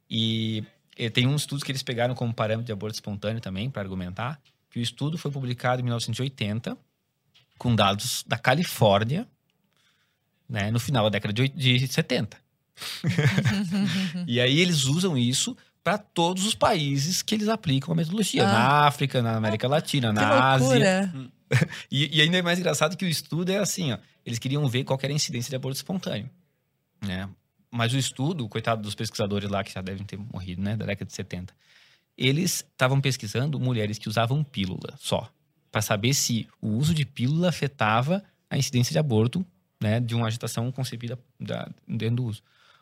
E, 0.10 0.64
e 0.98 1.10
tem 1.10 1.28
uns 1.28 1.42
estudos 1.42 1.64
que 1.64 1.72
eles 1.72 1.84
pegaram 1.84 2.16
como 2.16 2.34
parâmetro 2.34 2.66
de 2.66 2.72
aborto 2.72 2.96
espontâneo 2.96 3.40
também 3.40 3.70
para 3.70 3.82
argumentar 3.82 4.42
que 4.78 4.80
o 4.80 4.84
estudo 4.84 5.18
foi 5.18 5.32
publicado 5.32 5.82
em 5.82 5.84
1980, 5.84 6.78
com 7.58 7.76
dados 7.76 8.24
da 8.28 8.38
Califórnia, 8.38 9.28
né, 10.48 10.70
no 10.70 10.80
final 10.80 11.06
da 11.06 11.10
década 11.10 11.34
de, 11.34 11.50
de 11.50 11.88
70. 11.88 12.38
e 14.28 14.40
aí 14.40 14.60
eles 14.60 14.86
usam 14.86 15.18
isso 15.18 15.58
para 15.84 15.98
todos 15.98 16.46
os 16.46 16.54
países 16.54 17.24
que 17.24 17.34
eles 17.34 17.48
aplicam 17.48 17.92
a 17.92 17.96
metodologia. 17.96 18.48
Ah. 18.48 18.52
Na 18.52 18.88
África, 18.88 19.20
na 19.22 19.36
América 19.36 19.68
Latina, 19.68 20.14
na 20.14 20.52
Ásia. 20.52 21.12
e, 21.90 22.16
e, 22.16 22.22
ainda 22.22 22.38
é 22.38 22.42
mais 22.44 22.60
engraçado 22.60 22.96
que 22.96 23.06
o 23.06 23.10
estudo 23.10 23.52
é 23.52 23.58
assim, 23.58 23.94
ó. 23.94 23.98
Eles 24.24 24.38
queriam 24.38 24.68
ver 24.68 24.84
qual 24.84 25.00
era 25.02 25.12
a 25.12 25.16
incidência 25.16 25.50
de 25.50 25.56
aborto 25.56 25.78
espontâneo. 25.78 26.30
Né? 27.02 27.28
Mas 27.72 27.94
o 27.94 27.98
estudo, 27.98 28.48
coitado 28.48 28.82
dos 28.84 28.94
pesquisadores 28.94 29.50
lá 29.50 29.64
que 29.64 29.74
já 29.74 29.82
devem 29.82 30.06
ter 30.06 30.18
morrido, 30.18 30.62
né? 30.62 30.76
Da 30.76 30.86
década 30.86 31.08
de 31.08 31.16
70 31.16 31.54
eles 32.18 32.66
estavam 32.72 33.00
pesquisando 33.00 33.60
mulheres 33.60 33.98
que 33.98 34.10
usavam 34.10 34.44
pílula 34.44 34.94
só, 34.98 35.30
para 35.72 35.82
saber 35.82 36.14
se 36.14 36.48
o 36.62 36.70
uso 36.70 36.94
de 36.94 37.06
pílula 37.06 37.50
afetava 37.50 38.24
a 38.50 38.58
incidência 38.58 38.92
de 38.92 39.00
aborto, 39.00 39.46
né, 39.82 40.00
de 40.00 40.16
uma 40.16 40.28
agitação 40.28 40.72
concebida 40.72 41.20
da, 41.40 41.70
dentro 41.88 42.16
do 42.18 42.26
uso. 42.26 42.42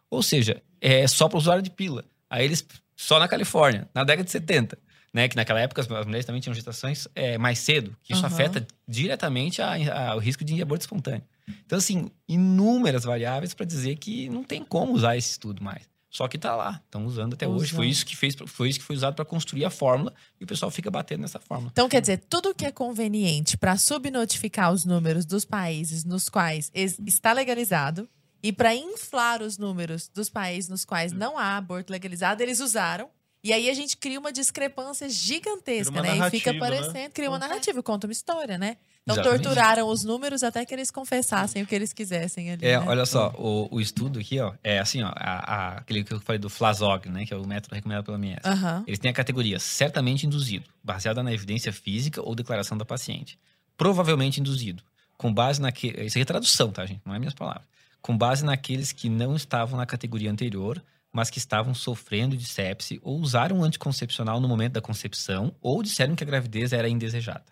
Ou 0.09 0.23
seja, 0.23 0.61
é 0.79 1.07
só 1.07 1.27
para 1.27 1.37
usuário 1.37 1.63
de 1.63 1.69
pílula. 1.69 2.05
Aí 2.29 2.45
eles, 2.45 2.65
só 2.95 3.19
na 3.19 3.27
Califórnia, 3.27 3.89
na 3.93 4.03
década 4.03 4.23
de 4.23 4.31
70, 4.31 4.77
né, 5.13 5.27
que 5.27 5.35
naquela 5.35 5.59
época 5.59 5.81
as 5.81 5.87
mulheres 6.05 6.25
também 6.25 6.41
tinham 6.41 6.53
gestações 6.53 7.07
é, 7.15 7.37
mais 7.37 7.59
cedo, 7.59 7.95
que 8.03 8.13
isso 8.13 8.21
uhum. 8.21 8.27
afeta 8.27 8.65
diretamente 8.87 9.61
ao 9.61 10.19
risco 10.19 10.43
de 10.43 10.61
aborto 10.61 10.83
espontâneo. 10.83 11.23
Então, 11.65 11.77
assim, 11.77 12.09
inúmeras 12.27 13.03
variáveis 13.03 13.53
para 13.53 13.65
dizer 13.65 13.97
que 13.97 14.29
não 14.29 14.43
tem 14.43 14.63
como 14.63 14.93
usar 14.93 15.15
esse 15.15 15.31
estudo 15.31 15.63
mais. 15.63 15.83
Só 16.15 16.29
que 16.29 16.37
tá 16.37 16.55
lá, 16.55 16.81
estão 16.85 17.05
usando 17.05 17.33
até 17.33 17.45
usando. 17.45 17.59
hoje. 17.59 17.73
Foi 17.73 17.87
isso 17.89 18.05
que 18.05 18.15
fez, 18.15 18.37
foi 18.47 18.69
isso 18.69 18.79
que 18.79 18.85
foi 18.85 18.95
usado 18.95 19.15
para 19.15 19.25
construir 19.25 19.65
a 19.65 19.69
fórmula 19.69 20.13
e 20.39 20.45
o 20.45 20.47
pessoal 20.47 20.71
fica 20.71 20.89
batendo 20.89 21.19
nessa 21.19 21.41
fórmula. 21.41 21.69
Então, 21.73 21.89
quer 21.89 21.99
dizer, 21.99 22.23
tudo 22.29 22.55
que 22.55 22.65
é 22.65 22.71
conveniente 22.71 23.57
para 23.57 23.75
subnotificar 23.75 24.71
os 24.71 24.85
números 24.85 25.25
dos 25.25 25.43
países 25.43 26.05
nos 26.05 26.29
quais 26.29 26.71
está 26.73 27.33
legalizado 27.33 28.07
e 28.41 28.53
para 28.53 28.73
inflar 28.73 29.41
os 29.41 29.57
números 29.57 30.07
dos 30.07 30.29
países 30.29 30.69
nos 30.69 30.85
quais 30.85 31.11
não 31.11 31.37
há 31.37 31.57
aborto 31.57 31.91
legalizado, 31.91 32.41
eles 32.41 32.61
usaram. 32.61 33.09
E 33.45 33.53
aí 33.53 33.69
a 33.69 33.73
gente 33.75 33.95
cria 33.95 34.19
uma 34.19 34.33
discrepância 34.33 35.07
gigantesca, 35.07 36.01
né? 36.01 36.17
E 36.17 36.31
fica 36.31 36.51
né? 36.51 36.57
parecendo, 36.57 36.93
né? 36.93 37.09
cria 37.09 37.29
uma 37.29 37.37
narrativa, 37.37 37.83
conta 37.83 38.07
uma 38.07 38.11
história, 38.11 38.57
né? 38.57 38.75
Então 39.03 39.17
Exatamente. 39.17 39.43
torturaram 39.43 39.87
os 39.87 40.03
números 40.03 40.41
até 40.41 40.65
que 40.65 40.73
eles 40.73 40.89
confessassem 40.89 41.61
o 41.61 41.67
que 41.67 41.75
eles 41.75 41.93
quisessem 41.93 42.51
ali. 42.51 42.65
É, 42.65 42.79
né? 42.79 42.83
olha 42.87 43.05
só, 43.05 43.29
o, 43.37 43.67
o, 43.69 43.79
estudo 43.79 44.17
aqui, 44.17 44.39
ó, 44.39 44.51
é 44.63 44.79
assim, 44.79 45.03
ó, 45.03 45.09
a, 45.09 45.13
a, 45.13 45.77
aquele 45.77 46.03
que 46.03 46.11
eu 46.11 46.19
falei 46.21 46.39
do 46.39 46.49
Flazog, 46.49 47.07
né, 47.07 47.23
que 47.23 47.35
é 47.35 47.37
o 47.37 47.45
método 47.45 47.75
recomendado 47.75 48.05
pela 48.05 48.17
OMS. 48.17 48.41
Uhum. 48.43 48.83
Eles 48.87 48.97
têm 48.97 49.11
a 49.11 49.13
categoria 49.13 49.59
certamente 49.59 50.25
induzido, 50.25 50.65
baseada 50.83 51.21
na 51.21 51.31
evidência 51.31 51.71
física 51.71 52.23
ou 52.23 52.33
declaração 52.33 52.75
da 52.75 52.83
paciente. 52.83 53.37
Provavelmente 53.77 54.41
induzido, 54.41 54.81
com 55.19 55.31
base 55.31 55.61
naquele. 55.61 56.03
Isso 56.03 56.17
aqui 56.17 56.23
é 56.23 56.25
tradução, 56.25 56.71
tá, 56.71 56.83
gente? 56.83 57.01
Não 57.05 57.13
é 57.13 57.19
minhas 57.19 57.35
palavras. 57.35 57.67
Com 58.01 58.17
base 58.17 58.43
naqueles 58.43 58.91
que 58.91 59.07
não 59.07 59.35
estavam 59.35 59.77
na 59.77 59.85
categoria 59.85 60.31
anterior, 60.31 60.81
mas 61.15 61.29
que 61.29 61.37
estavam 61.37 61.73
sofrendo 61.73 62.35
de 62.35 62.43
sepse 62.43 62.99
ou 63.01 63.17
usaram 63.21 63.59
um 63.59 63.63
anticoncepcional 63.63 64.41
no 64.41 64.49
momento 64.49 64.73
da 64.73 64.81
concepção 64.81 65.55
ou 65.61 65.81
disseram 65.81 66.13
que 66.13 66.25
a 66.25 66.27
gravidez 66.27 66.73
era 66.73 66.89
indesejada. 66.89 67.45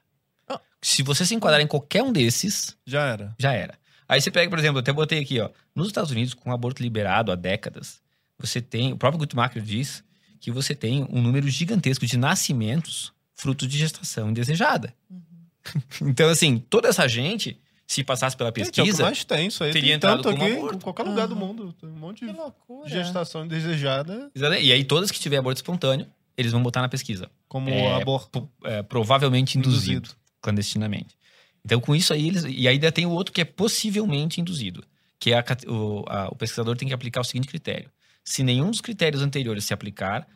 Se 0.82 1.02
você 1.02 1.26
se 1.26 1.34
enquadrar 1.34 1.62
em 1.62 1.68
qualquer 1.68 2.04
um 2.04 2.12
desses. 2.12 2.76
Já 2.86 3.06
era. 3.06 3.34
Já 3.40 3.54
era. 3.54 3.80
Aí 4.06 4.20
você 4.20 4.30
pega, 4.30 4.50
por 4.50 4.60
exemplo, 4.60 4.80
eu 4.80 4.82
até 4.82 4.92
botei 4.92 5.20
aqui, 5.22 5.40
ó. 5.40 5.50
Nos 5.74 5.88
Estados 5.88 6.12
Unidos, 6.12 6.34
com 6.34 6.50
o 6.50 6.54
aborto 6.54 6.84
liberado 6.84 7.32
há 7.32 7.36
décadas, 7.36 8.02
você 8.38 8.62
tem. 8.62 8.92
O 8.92 8.98
próprio 8.98 9.20
Guttmacher 9.20 9.62
diz 9.62 10.04
que 10.42 10.52
você 10.52 10.76
tem 10.76 11.08
um 11.10 11.22
número 11.22 11.48
gigantesco 11.48 12.06
de 12.06 12.18
nascimentos 12.18 13.14
fruto 13.34 13.66
de 13.66 13.78
gestação 13.78 14.30
indesejada. 14.30 14.94
Uhum. 15.10 15.22
então, 16.10 16.30
assim, 16.30 16.60
toda 16.60 16.90
essa 16.90 17.08
gente, 17.08 17.58
se 17.86 18.04
passasse 18.04 18.36
pela 18.36 18.52
pesquisa. 18.52 18.86
Gente, 18.86 18.90
é 18.90 18.94
o 18.94 18.98
que 18.98 19.04
mais 19.04 19.24
tem, 19.26 19.48
isso 19.48 19.64
aí. 19.64 19.72
Teria 19.72 19.90
tem 19.90 19.96
entrado 19.96 20.22
tanto 20.22 20.42
aqui 20.42 20.54
aborto. 20.54 20.76
em 20.76 20.80
qualquer 20.80 21.04
lugar 21.04 21.24
uhum. 21.24 21.30
do 21.30 21.36
mundo. 21.36 21.76
Tem 21.80 21.90
um 21.90 21.94
monte 21.94 22.26
de 22.26 22.92
gestação 22.92 23.46
indesejada. 23.46 24.32
E 24.36 24.72
aí, 24.72 24.84
todas 24.84 25.12
que 25.12 25.20
tiver 25.20 25.38
aborto 25.38 25.58
espontâneo, 25.58 26.08
eles 26.38 26.52
vão 26.52 26.64
botar 26.64 26.82
na 26.82 26.90
pesquisa. 26.90 27.30
Como 27.48 27.70
é, 27.70 27.96
aborto. 27.96 28.50
É, 28.64 28.82
provavelmente 28.82 29.58
induzido. 29.58 29.98
induzido 29.98 30.24
clandestinamente. 30.42 31.18
Então, 31.66 31.80
com 31.80 31.96
isso 31.96 32.14
aí, 32.14 32.28
eles. 32.28 32.44
E 32.48 32.68
ainda 32.68 32.92
tem 32.92 33.06
o 33.06 33.12
outro 33.12 33.34
que 33.34 33.42
é 33.42 33.46
possivelmente 33.46 34.42
induzido, 34.42 34.84
que 35.20 35.32
é 35.32 35.40
a, 35.40 35.46
o, 35.68 36.04
a, 36.08 36.28
o 36.30 36.36
pesquisador 36.36 36.76
tem 36.76 36.88
que 36.88 36.94
aplicar 36.94 37.22
o 37.22 37.24
seguinte 37.24 37.48
critério: 37.48 37.90
se 38.24 38.44
nenhum 38.44 38.70
dos 38.70 38.82
critérios 38.82 39.22
anteriores 39.22 39.64
se 39.64 39.74
aplicar, 39.74 40.28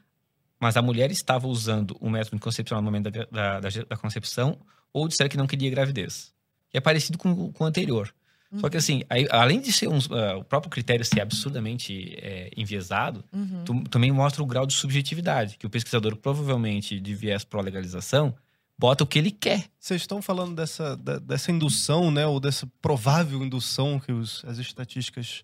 mas 0.59 0.77
a 0.77 0.81
mulher 0.81 1.11
estava 1.11 1.47
usando 1.47 1.97
o 1.99 2.09
método 2.09 2.35
anticoncepcional 2.35 2.81
no 2.81 2.85
momento 2.85 3.11
da, 3.11 3.25
da, 3.25 3.59
da, 3.59 3.69
da 3.89 3.97
concepção, 3.97 4.57
ou 4.93 5.07
disseram 5.07 5.29
que 5.29 5.37
não 5.37 5.47
queria 5.47 5.69
gravidez. 5.69 6.33
É 6.77 6.81
parecido 6.81 7.17
com, 7.17 7.51
com 7.51 7.63
o 7.63 7.67
anterior. 7.67 8.13
Só 8.61 8.69
que 8.69 8.77
assim, 8.77 9.03
aí, 9.09 9.27
além 9.29 9.59
de 9.59 9.73
ser 9.73 9.89
um, 9.89 9.97
uh, 9.97 10.37
o 10.39 10.43
próprio 10.43 10.69
critério 10.71 11.03
ser 11.03 11.19
absurdamente 11.19 12.15
é, 12.21 12.49
enviesado, 12.55 13.21
Uhum. 13.33 13.63
tu- 13.65 13.83
também 13.89 14.09
mostra 14.09 14.41
o 14.41 14.45
grau 14.45 14.65
de 14.65 14.73
subjetividade, 14.73 15.57
que 15.57 15.65
o 15.67 15.69
pesquisador 15.69 16.15
provavelmente 16.15 16.97
de 16.97 17.13
viés 17.13 17.43
pró-legalização 17.43 18.33
bota 18.79 19.03
o 19.03 19.07
que 19.07 19.19
ele 19.19 19.31
quer. 19.31 19.65
Vocês 19.77 20.01
estão 20.01 20.21
falando 20.21 20.55
dessa, 20.55 20.95
da- 20.95 21.19
dessa 21.19 21.51
indução, 21.51 22.09
né? 22.09 22.25
Ou 22.25 22.39
dessa 22.39 22.65
provável 22.81 23.43
indução 23.43 23.99
que 23.99 24.13
os- 24.13 24.45
as 24.45 24.59
estatísticas 24.59 25.43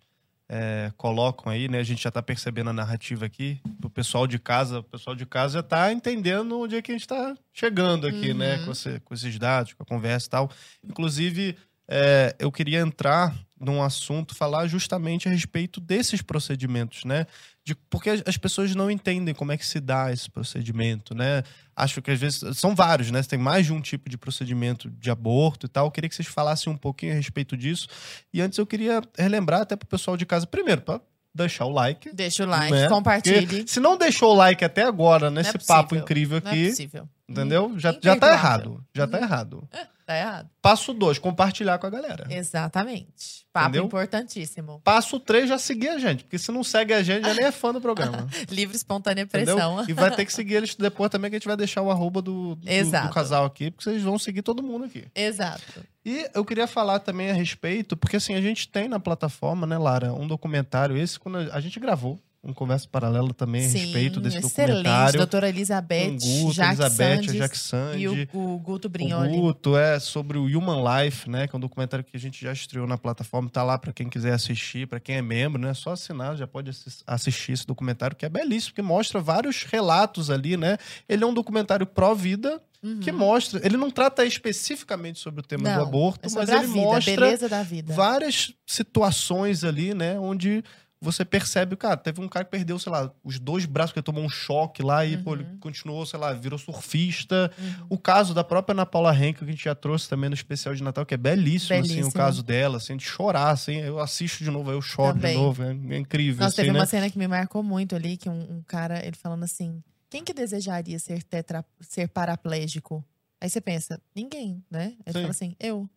é, 0.55 0.91
colocam 0.97 1.51
aí, 1.51 1.67
né? 1.67 1.79
A 1.79 1.83
gente 1.83 2.03
já 2.03 2.09
está 2.09 2.21
percebendo 2.21 2.69
a 2.69 2.73
narrativa 2.73 3.25
aqui. 3.25 3.59
O 3.83 3.89
pessoal 3.89 4.27
de 4.27 4.37
casa, 4.37 4.79
o 4.79 4.83
pessoal 4.83 5.15
de 5.15 5.25
casa 5.25 5.55
já 5.55 5.59
está 5.61 5.91
entendendo 5.91 6.59
onde 6.59 6.75
é 6.75 6.81
que 6.81 6.91
a 6.91 6.93
gente 6.93 7.01
está 7.01 7.35
chegando 7.51 8.05
aqui, 8.05 8.29
Uhum. 8.31 8.37
né? 8.37 8.63
Com, 8.63 8.71
esse- 8.71 8.99
com 8.99 9.13
esses 9.15 9.39
dados, 9.39 9.73
com 9.73 9.81
a 9.81 9.85
conversa 9.85 10.27
e 10.27 10.29
tal. 10.29 10.51
Inclusive, 10.87 11.57
é, 11.95 12.35
eu 12.39 12.51
queria 12.51 12.79
entrar 12.79 13.35
num 13.59 13.81
assunto, 13.83 14.35
falar 14.35 14.65
justamente 14.67 15.27
a 15.29 15.31
respeito 15.31 15.79
desses 15.79 16.21
procedimentos, 16.21 17.05
né? 17.05 17.25
De, 17.63 17.75
porque 17.89 18.09
as- 18.09 18.23
as 18.25 18.35
pessoas 18.35 18.73
não 18.75 18.89
entendem 18.91 19.33
como 19.33 19.51
é 19.53 19.57
que 19.57 19.65
se 19.65 19.79
dá 19.79 20.11
esse 20.11 20.29
procedimento, 20.29 21.15
né? 21.15 21.43
Acho 21.75 22.01
que 22.01 22.11
às 22.11 22.19
vezes 22.19 22.41
são 22.57 22.75
vários, 22.75 23.09
né? 23.11 23.21
Tem 23.23 23.39
mais 23.39 23.65
de 23.67 23.71
um 23.71 23.79
tipo 23.79 24.09
de 24.09 24.17
procedimento 24.17 24.89
de 24.89 25.09
aborto 25.11 25.65
e 25.67 25.69
tal. 25.69 25.85
Eu 25.85 25.91
queria 25.91 26.09
que 26.09 26.15
vocês 26.15 26.27
falassem 26.27 26.73
um 26.73 26.75
pouquinho 26.77 27.13
a 27.13 27.15
respeito 27.15 27.55
disso. 27.55 27.87
E 28.33 28.41
antes 28.41 28.57
eu 28.57 28.65
queria 28.65 29.01
relembrar 29.17 29.61
até 29.61 29.75
pro 29.77 29.87
pessoal 29.87 30.17
de 30.17 30.25
casa, 30.25 30.45
primeiro, 30.45 30.81
para 30.81 30.99
deixar 31.33 31.63
o 31.65 31.69
like. 31.71 32.13
Deixa 32.13 32.43
o 32.43 32.47
like, 32.47 32.71
né? 32.73 32.89
compartilhe. 32.89 33.47
Porque 33.47 33.67
se 33.67 33.79
não 33.79 33.97
deixou 33.97 34.33
o 34.33 34.35
like 34.35 34.65
até 34.65 34.83
agora 34.83 35.29
nesse 35.31 35.53
possível. 35.53 35.75
papo 35.75 35.95
incrível 35.95 36.41
Não 36.43 36.51
é 36.51 36.53
aqui, 36.53 36.69
possível. 36.69 37.09
entendeu? 37.29 37.73
Já, 37.79 37.95
já 38.01 38.15
tá 38.17 38.33
errado. 38.33 38.83
Já 38.93 39.07
tá 39.07 39.19
errado. 39.21 39.67
Tá 40.05 40.17
errado. 40.17 40.49
Passo 40.61 40.93
dois, 40.93 41.17
compartilhar 41.17 41.77
com 41.77 41.87
a 41.87 41.89
galera. 41.89 42.27
Exatamente. 42.29 43.45
Papo 43.53 43.69
Entendeu? 43.69 43.85
importantíssimo. 43.85 44.81
Passo 44.83 45.19
três, 45.19 45.47
já 45.47 45.57
seguir 45.57 45.89
a 45.89 45.99
gente. 45.99 46.23
Porque 46.23 46.37
se 46.37 46.51
não 46.51 46.63
segue 46.63 46.93
a 46.93 47.01
gente, 47.03 47.25
já 47.25 47.33
nem 47.33 47.45
é 47.45 47.51
fã 47.51 47.71
do 47.71 47.79
programa. 47.79 48.27
Livre, 48.49 48.75
espontânea 48.75 49.23
Entendeu? 49.23 49.55
pressão. 49.55 49.85
E 49.87 49.93
vai 49.93 50.13
ter 50.13 50.25
que 50.25 50.33
seguir 50.33 50.55
eles 50.55 50.75
depois 50.75 51.09
também, 51.09 51.29
que 51.29 51.35
a 51.35 51.39
gente 51.39 51.47
vai 51.47 51.55
deixar 51.55 51.81
o 51.81 51.91
arroba 51.91 52.21
do, 52.21 52.55
do, 52.55 52.65
do 52.65 53.13
casal 53.13 53.45
aqui, 53.45 53.71
porque 53.71 53.83
vocês 53.83 54.01
vão 54.01 54.17
seguir 54.19 54.41
todo 54.41 54.63
mundo 54.63 54.85
aqui. 54.85 55.05
Exato. 55.15 55.83
E 56.05 56.27
eu 56.33 56.43
queria 56.43 56.67
falar 56.67 56.99
também 56.99 57.29
a 57.31 57.33
respeito, 57.33 57.95
porque 57.95 58.17
assim, 58.17 58.35
a 58.35 58.41
gente 58.41 58.67
tem 58.67 58.89
na 58.89 58.99
plataforma, 58.99 59.65
né, 59.65 59.77
Lara, 59.77 60.13
um 60.13 60.27
documentário, 60.27 60.97
esse 60.97 61.17
quando 61.17 61.37
a 61.37 61.59
gente 61.61 61.79
gravou, 61.79 62.19
um 62.43 62.51
conversa 62.51 62.85
paralela 62.91 63.33
também 63.33 63.63
a 63.65 63.69
respeito 63.69 64.19
desse 64.19 64.37
excelente. 64.37 64.67
documentário. 64.83 65.17
Doutora 65.17 65.47
Elizabeth, 65.47 66.09
o 66.09 66.11
Guto, 66.41 66.53
Jacques 66.53 66.79
Elizabeth, 66.79 67.15
Sandes 67.15 67.29
a 67.29 67.33
Jack 67.37 67.57
Sandy. 67.57 68.01
e 68.01 68.07
o, 68.07 68.27
o 68.55 68.59
Guto 68.59 68.87
O 68.87 68.91
Brignoli. 68.91 69.29
Guto 69.37 69.77
é 69.77 69.97
sobre 69.99 70.37
o 70.37 70.43
Human 70.43 70.83
Life, 71.05 71.29
né? 71.29 71.47
Que 71.47 71.55
é 71.55 71.57
um 71.57 71.59
documentário 71.61 72.03
que 72.03 72.17
a 72.17 72.19
gente 72.19 72.41
já 72.43 72.51
estreou 72.51 72.85
na 72.85 72.97
plataforma. 72.97 73.49
Tá 73.49 73.63
lá 73.63 73.77
pra 73.77 73.93
quem 73.93 74.09
quiser 74.09 74.33
assistir, 74.33 74.87
pra 74.87 74.99
quem 74.99 75.15
é 75.15 75.21
membro, 75.21 75.61
né? 75.61 75.73
Só 75.73 75.91
assinar, 75.93 76.35
já 76.35 76.45
pode 76.45 76.69
assis- 76.69 77.01
assistir 77.07 77.53
esse 77.53 77.65
documentário, 77.65 78.15
que 78.15 78.25
é 78.25 78.29
belíssimo, 78.29 78.75
que 78.75 78.81
mostra 78.81 79.21
vários 79.21 79.63
relatos 79.63 80.29
ali, 80.29 80.57
né? 80.57 80.77
Ele 81.07 81.23
é 81.23 81.27
um 81.27 81.33
documentário 81.33 81.85
pró-vida, 81.85 82.61
Uhum. 82.83 82.99
que 82.99 83.13
mostra. 83.13 83.61
Ele 83.65 83.77
não 83.77 83.89
trata 83.89 84.25
especificamente 84.25 85.17
sobre 85.17 85.39
o 85.39 85.43
tema 85.43 85.63
do 85.63 85.69
Não, 85.69 85.83
aborto, 85.83 86.27
é 86.27 86.29
mas 86.35 86.49
ele 86.49 86.67
vida, 86.67 86.79
a 86.81 86.83
mostra 86.83 87.15
beleza 87.15 87.47
da 87.47 87.63
vida. 87.63 87.93
várias 87.93 88.51
situações 88.67 89.63
ali, 89.63 89.93
né? 89.93 90.19
Onde 90.19 90.61
você 91.03 91.25
percebe, 91.25 91.75
cara, 91.75 91.97
teve 91.97 92.21
um 92.21 92.27
cara 92.29 92.45
que 92.45 92.51
perdeu, 92.51 92.79
sei 92.79 92.91
lá, 92.91 93.11
os 93.23 93.37
dois 93.39 93.65
braços, 93.65 93.91
porque 93.91 94.01
tomou 94.01 94.23
um 94.23 94.29
choque 94.29 94.81
lá 94.81 95.05
e, 95.05 95.17
pô, 95.17 95.33
ele 95.35 95.43
Uhum. 95.43 95.57
continuou, 95.59 96.05
sei 96.05 96.19
lá, 96.19 96.31
virou 96.33 96.57
surfista. 96.57 97.51
Uhum. 97.57 97.87
O 97.89 97.97
caso 97.97 98.33
da 98.33 98.43
própria 98.43 98.73
Ana 98.73 98.85
Paula 98.85 99.13
Henke, 99.15 99.39
que 99.39 99.45
a 99.45 99.47
gente 99.47 99.63
já 99.65 99.75
trouxe 99.75 100.07
também 100.09 100.29
no 100.29 100.33
especial 100.33 100.73
de 100.73 100.81
Natal, 100.83 101.05
que 101.05 101.13
é 101.13 101.17
belíssimo, 101.17 101.77
assim, 101.79 101.89
Belíssimo. 101.89 102.09
o 102.09 102.13
caso 102.13 102.41
dela, 102.41 102.77
assim, 102.77 102.95
de 102.97 103.03
chorar, 103.03 103.49
assim. 103.49 103.75
Eu 103.77 103.99
assisto 103.99 104.43
de 104.43 104.49
novo, 104.49 104.69
aí 104.69 104.75
eu 104.75 104.81
choro 104.81 105.13
Também. 105.15 105.33
de 105.33 105.37
novo, 105.37 105.63
é, 105.63 105.69
é 105.69 105.97
incrível, 105.97 106.43
Nossa, 106.43 106.53
assim, 106.53 106.61
teve 106.63 106.71
né? 106.73 106.79
uma 106.79 106.85
cena 106.85 107.09
que 107.09 107.17
me 107.17 107.27
marcou 107.27 107.61
muito 107.61 107.95
ali, 107.95 108.15
que 108.17 108.29
um, 108.29 108.57
um 108.57 108.63
cara, 108.63 109.05
ele 109.05 109.15
falando 109.15 109.43
assim, 109.43 109.83
quem 110.09 110.23
que 110.23 110.33
desejaria 110.33 110.97
ser 110.99 111.21
tetra, 111.23 111.65
ser 111.81 112.07
paraplégico? 112.07 113.03
Aí 113.41 113.49
você 113.49 113.59
pensa, 113.59 113.99
ninguém, 114.15 114.63
né? 114.71 114.93
Ele 115.05 115.13
Sim. 115.13 115.19
fala 115.21 115.29
assim, 115.31 115.55
eu. 115.59 115.89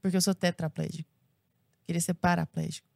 Porque 0.00 0.16
eu 0.16 0.20
sou 0.20 0.34
tetraplégico. 0.34 1.08
Queria 1.84 2.00
ser 2.00 2.14
paraplégico. 2.14 2.86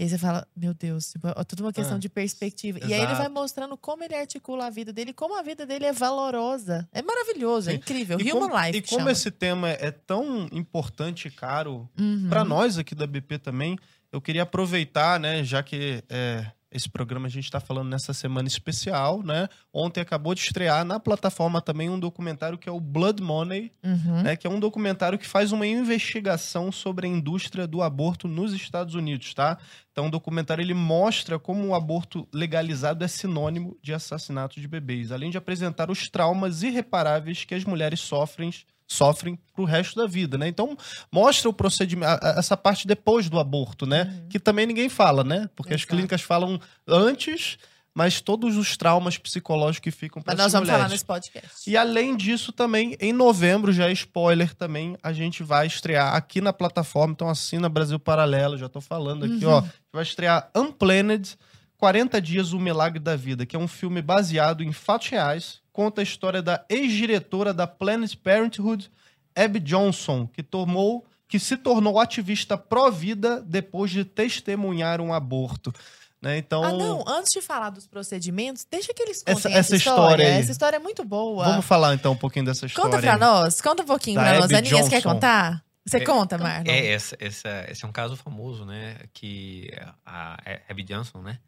E 0.00 0.04
aí 0.04 0.08
você 0.08 0.16
fala, 0.16 0.48
meu 0.56 0.72
Deus, 0.72 1.10
tipo, 1.10 1.28
é 1.28 1.44
tudo 1.44 1.60
uma 1.62 1.74
questão 1.74 1.96
Ah, 1.96 2.00
de 2.00 2.08
perspectiva. 2.08 2.78
E 2.78 2.84
aí 2.84 3.00
ele 3.00 3.08
vai 3.08 3.16
exato. 3.16 3.32
mostrando 3.32 3.76
como 3.76 4.02
ele 4.02 4.14
articula 4.14 4.64
a 4.66 4.70
vida 4.70 4.94
dele, 4.94 5.12
como 5.12 5.38
a 5.38 5.42
vida 5.42 5.66
dele 5.66 5.84
é 5.84 5.92
valorosa. 5.92 6.88
É 6.90 7.02
maravilhoso, 7.02 7.68
é 7.68 7.72
Sim. 7.74 7.78
incrível. 7.80 8.18
E 8.18 8.32
Human 8.32 8.48
como, 8.48 8.64
Life. 8.64 8.78
e 8.78 8.80
como 8.80 9.00
chama. 9.00 9.12
esse 9.12 9.30
tema 9.30 9.68
é 9.68 9.90
tão 9.90 10.48
importante 10.52 11.28
e 11.28 11.30
caro 11.30 11.86
Uhum. 11.98 12.28
Para 12.30 12.44
nós 12.44 12.78
aqui 12.78 12.94
da 12.94 13.06
BP 13.06 13.40
também, 13.40 13.76
eu 14.10 14.22
queria 14.22 14.42
aproveitar, 14.44 15.20
né, 15.20 15.44
já 15.44 15.62
que 15.62 16.02
é, 16.08 16.46
esse 16.72 16.88
programa 16.88 17.26
a 17.26 17.30
gente 17.30 17.44
está 17.44 17.58
falando 17.58 17.88
nessa 17.88 18.12
semana 18.12 18.46
especial, 18.46 19.22
né? 19.22 19.48
Ontem 19.72 20.00
acabou 20.00 20.34
de 20.34 20.40
estrear 20.40 20.84
na 20.84 21.00
plataforma 21.00 21.60
também 21.60 21.88
um 21.90 21.98
documentário 21.98 22.56
que 22.56 22.68
é 22.68 22.72
o 22.72 22.80
Blood 22.80 23.22
Money, 23.22 23.72
Uhum. 23.82 24.22
né, 24.22 24.36
que 24.36 24.46
é 24.46 24.50
um 24.50 24.60
documentário 24.60 25.18
que 25.18 25.26
faz 25.26 25.50
uma 25.52 25.66
investigação 25.66 26.70
sobre 26.70 27.06
a 27.06 27.10
indústria 27.10 27.66
do 27.66 27.82
aborto 27.82 28.28
nos 28.28 28.52
Estados 28.52 28.94
Unidos, 28.94 29.34
tá? 29.34 29.58
Então, 29.92 30.06
o 30.06 30.10
documentário 30.10 30.62
ele 30.62 30.74
mostra 30.74 31.38
como 31.38 31.66
o 31.66 31.74
aborto 31.74 32.26
legalizado 32.32 33.04
é 33.04 33.08
sinônimo 33.08 33.76
de 33.82 33.92
assassinato 33.92 34.60
de 34.60 34.68
bebês, 34.68 35.10
além 35.10 35.30
de 35.30 35.38
apresentar 35.38 35.90
os 35.90 36.08
traumas 36.08 36.62
irreparáveis 36.62 37.44
que 37.44 37.54
as 37.54 37.64
mulheres 37.64 38.00
sofrem 38.00 38.52
sofrem 38.92 39.38
pro 39.54 39.64
resto 39.64 39.94
da 40.00 40.06
vida, 40.06 40.36
né? 40.36 40.48
Então, 40.48 40.76
mostra 41.12 41.48
o 41.48 41.52
procedimento, 41.52 42.18
essa 42.36 42.56
parte 42.56 42.86
depois 42.88 43.28
do 43.28 43.38
aborto, 43.38 43.86
né? 43.86 44.02
Uhum. 44.22 44.28
Que 44.28 44.40
também 44.40 44.66
ninguém 44.66 44.88
fala, 44.88 45.22
né? 45.22 45.48
Porque 45.54 45.72
as 45.72 45.80
Exato. 45.82 45.90
clínicas 45.94 46.22
falam 46.22 46.58
antes, 46.88 47.56
mas 47.94 48.20
todos 48.20 48.56
os 48.56 48.76
traumas 48.76 49.16
psicológicos 49.16 49.78
que 49.84 49.90
ficam 49.92 50.20
para 50.20 50.32
Mas 50.34 50.42
nós 50.44 50.52
vamos 50.52 50.68
falar 50.68 50.88
nesse 50.88 51.04
podcast. 51.04 51.70
e 51.70 51.76
além 51.76 52.16
disso, 52.16 52.50
também, 52.52 52.96
em 53.00 53.12
novembro, 53.12 53.72
já 53.72 53.88
é 53.88 53.92
spoiler 53.92 54.54
também, 54.54 54.96
a 55.02 55.12
gente 55.12 55.42
vai 55.44 55.68
estrear 55.68 56.14
aqui 56.14 56.40
na 56.40 56.52
plataforma. 56.52 57.12
Então 57.12 57.28
assina 57.28 57.68
Brasil 57.68 57.98
Paralelo, 57.98 58.58
já 58.58 58.68
tô 58.68 58.80
falando 58.80 59.24
aqui, 59.24 59.44
Uhum. 59.44 59.52
ó. 59.52 59.64
Vai 59.92 60.02
estrear 60.02 60.50
Unplanned, 60.56 61.36
40 61.76 62.20
Dias, 62.20 62.52
O 62.52 62.58
Milagre 62.58 62.98
da 62.98 63.14
Vida, 63.16 63.46
que 63.46 63.54
é 63.54 63.58
um 63.58 63.68
filme 63.68 64.02
baseado 64.02 64.62
em 64.64 64.72
fatos 64.72 65.08
reais. 65.08 65.60
Conta 65.80 66.02
a 66.02 66.04
história 66.04 66.42
da 66.42 66.62
ex-diretora 66.68 67.54
da 67.54 67.66
Planned 67.66 68.14
Parenthood, 68.18 68.90
Abby 69.34 69.58
Johnson, 69.60 70.26
que 70.26 70.42
tomou 70.42 71.06
que 71.26 71.38
se 71.38 71.56
tornou 71.56 71.98
ativista 71.98 72.58
pró-vida 72.58 73.40
depois 73.40 73.90
de 73.90 74.04
testemunhar 74.04 75.00
um 75.00 75.14
aborto. 75.14 75.72
Né? 76.20 76.36
Então, 76.36 76.62
Ah, 76.62 76.70
não, 76.72 77.02
antes 77.08 77.30
de 77.32 77.40
falar 77.40 77.70
dos 77.70 77.86
procedimentos, 77.86 78.66
deixa 78.70 78.92
que 78.92 79.02
eles 79.02 79.22
Essa- 79.24 79.34
contem 79.48 79.52
essa 79.52 79.58
essa, 79.58 79.76
história 79.76 80.02
história. 80.02 80.26
aí. 80.26 80.40
Essa 80.42 80.52
história 80.52 80.76
é 80.76 80.78
muito 80.78 81.02
boa. 81.02 81.46
vamos 81.46 81.64
falar 81.64 81.94
então 81.94 82.12
um 82.12 82.16
pouquinho 82.16 82.44
dessa 82.44 82.66
história. 82.66 82.90
Conta 82.90 83.00
pra 83.00 83.16
nós, 83.16 83.58
conta 83.62 83.82
um 83.82 83.86
pouquinho 83.86 84.16
Da 84.16 84.22
pra 84.22 84.34
nós. 84.34 84.44
Abby 84.44 84.56
Aninha, 84.56 84.82
você 84.82 84.90
quer 84.90 85.02
contar? 85.02 85.64
Você 85.86 85.96
É, 85.96 86.00
conta, 86.04 86.36
Marlon? 86.36 86.70
É, 86.70 86.88
essa, 86.88 87.16
essa, 87.18 87.64
esse 87.70 87.82
é 87.86 87.88
um 87.88 87.92
caso 87.92 88.16
famoso, 88.16 88.66
né? 88.66 88.98
Que 89.14 89.70
a 90.04 90.36
Abby 90.68 90.82
Johnson, 90.82 91.22
né? 91.22 91.38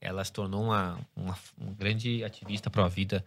Ela 0.00 0.24
se 0.24 0.32
tornou 0.32 0.62
uma, 0.64 0.98
uma, 1.14 1.36
uma 1.60 1.72
grande 1.74 2.24
ativista 2.24 2.70
pró-vida 2.70 3.22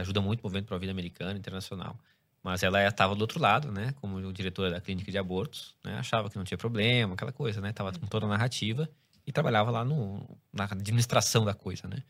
ajuda 0.00 0.20
muito 0.20 0.40
o 0.40 0.42
movimento 0.44 0.66
pró-vida 0.66 0.92
americano 0.92 1.36
e 1.36 1.38
internacional. 1.38 1.98
Mas 2.42 2.62
ela 2.62 2.86
estava 2.86 3.14
do 3.14 3.22
outro 3.22 3.40
lado, 3.40 3.72
né? 3.72 3.94
Como 4.00 4.32
diretora 4.32 4.70
da 4.70 4.80
clínica 4.80 5.10
de 5.10 5.16
abortos, 5.16 5.74
né? 5.82 5.96
Achava 5.98 6.28
que 6.28 6.36
não 6.36 6.44
tinha 6.44 6.58
problema, 6.58 7.14
aquela 7.14 7.32
coisa, 7.32 7.60
né? 7.60 7.72
Tava 7.72 7.92
com 7.92 8.06
toda 8.06 8.26
a 8.26 8.28
narrativa 8.28 8.88
e 9.26 9.32
trabalhava 9.32 9.70
lá 9.70 9.84
no, 9.84 10.22
na 10.52 10.64
administração 10.64 11.44
da 11.44 11.54
coisa, 11.54 11.88
né? 11.88 12.02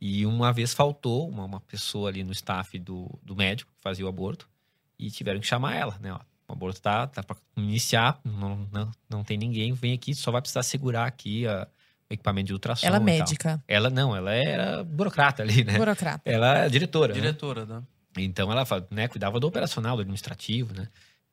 E 0.00 0.24
uma 0.24 0.52
vez 0.52 0.72
faltou 0.72 1.28
uma, 1.28 1.44
uma 1.44 1.60
pessoa 1.60 2.08
ali 2.08 2.22
no 2.22 2.32
staff 2.32 2.78
do, 2.78 3.18
do 3.22 3.36
médico 3.36 3.72
que 3.72 3.82
fazia 3.82 4.06
o 4.06 4.08
aborto 4.08 4.48
e 4.98 5.10
tiveram 5.10 5.40
que 5.40 5.46
chamar 5.46 5.74
ela, 5.74 5.98
né? 6.00 6.12
Ó, 6.12 6.20
o 6.48 6.52
aborto 6.52 6.80
tá, 6.80 7.06
tá 7.06 7.22
para 7.22 7.36
iniciar, 7.56 8.20
não, 8.24 8.68
não, 8.72 8.90
não 9.08 9.24
tem 9.24 9.36
ninguém, 9.36 9.72
vem 9.72 9.92
aqui, 9.92 10.14
só 10.14 10.30
vai 10.30 10.40
precisar 10.40 10.62
segurar 10.62 11.06
aqui 11.06 11.46
a, 11.46 11.68
equipamento 12.10 12.48
de 12.48 12.52
ultrassom. 12.52 12.86
Ela 12.86 12.96
é 12.96 12.98
tal. 12.98 13.04
médica, 13.06 13.62
Ela 13.68 13.88
não, 13.88 14.14
ela 14.14 14.32
era 14.32 14.82
burocrata 14.84 15.42
ali, 15.42 15.62
né? 15.64 15.78
burocrata. 15.78 16.20
Ela 16.28 16.58
é 16.64 16.68
diretora. 16.68 17.14
né? 17.14 17.20
Diretora, 17.20 17.64
né? 17.64 17.82
Então 18.18 18.50
ela 18.50 18.66
né, 18.90 19.06
cuidava 19.08 19.38
do 19.38 19.46
operacional, 19.46 19.96
do 19.96 20.02
administrativo, 20.02 20.74
né? 20.74 20.88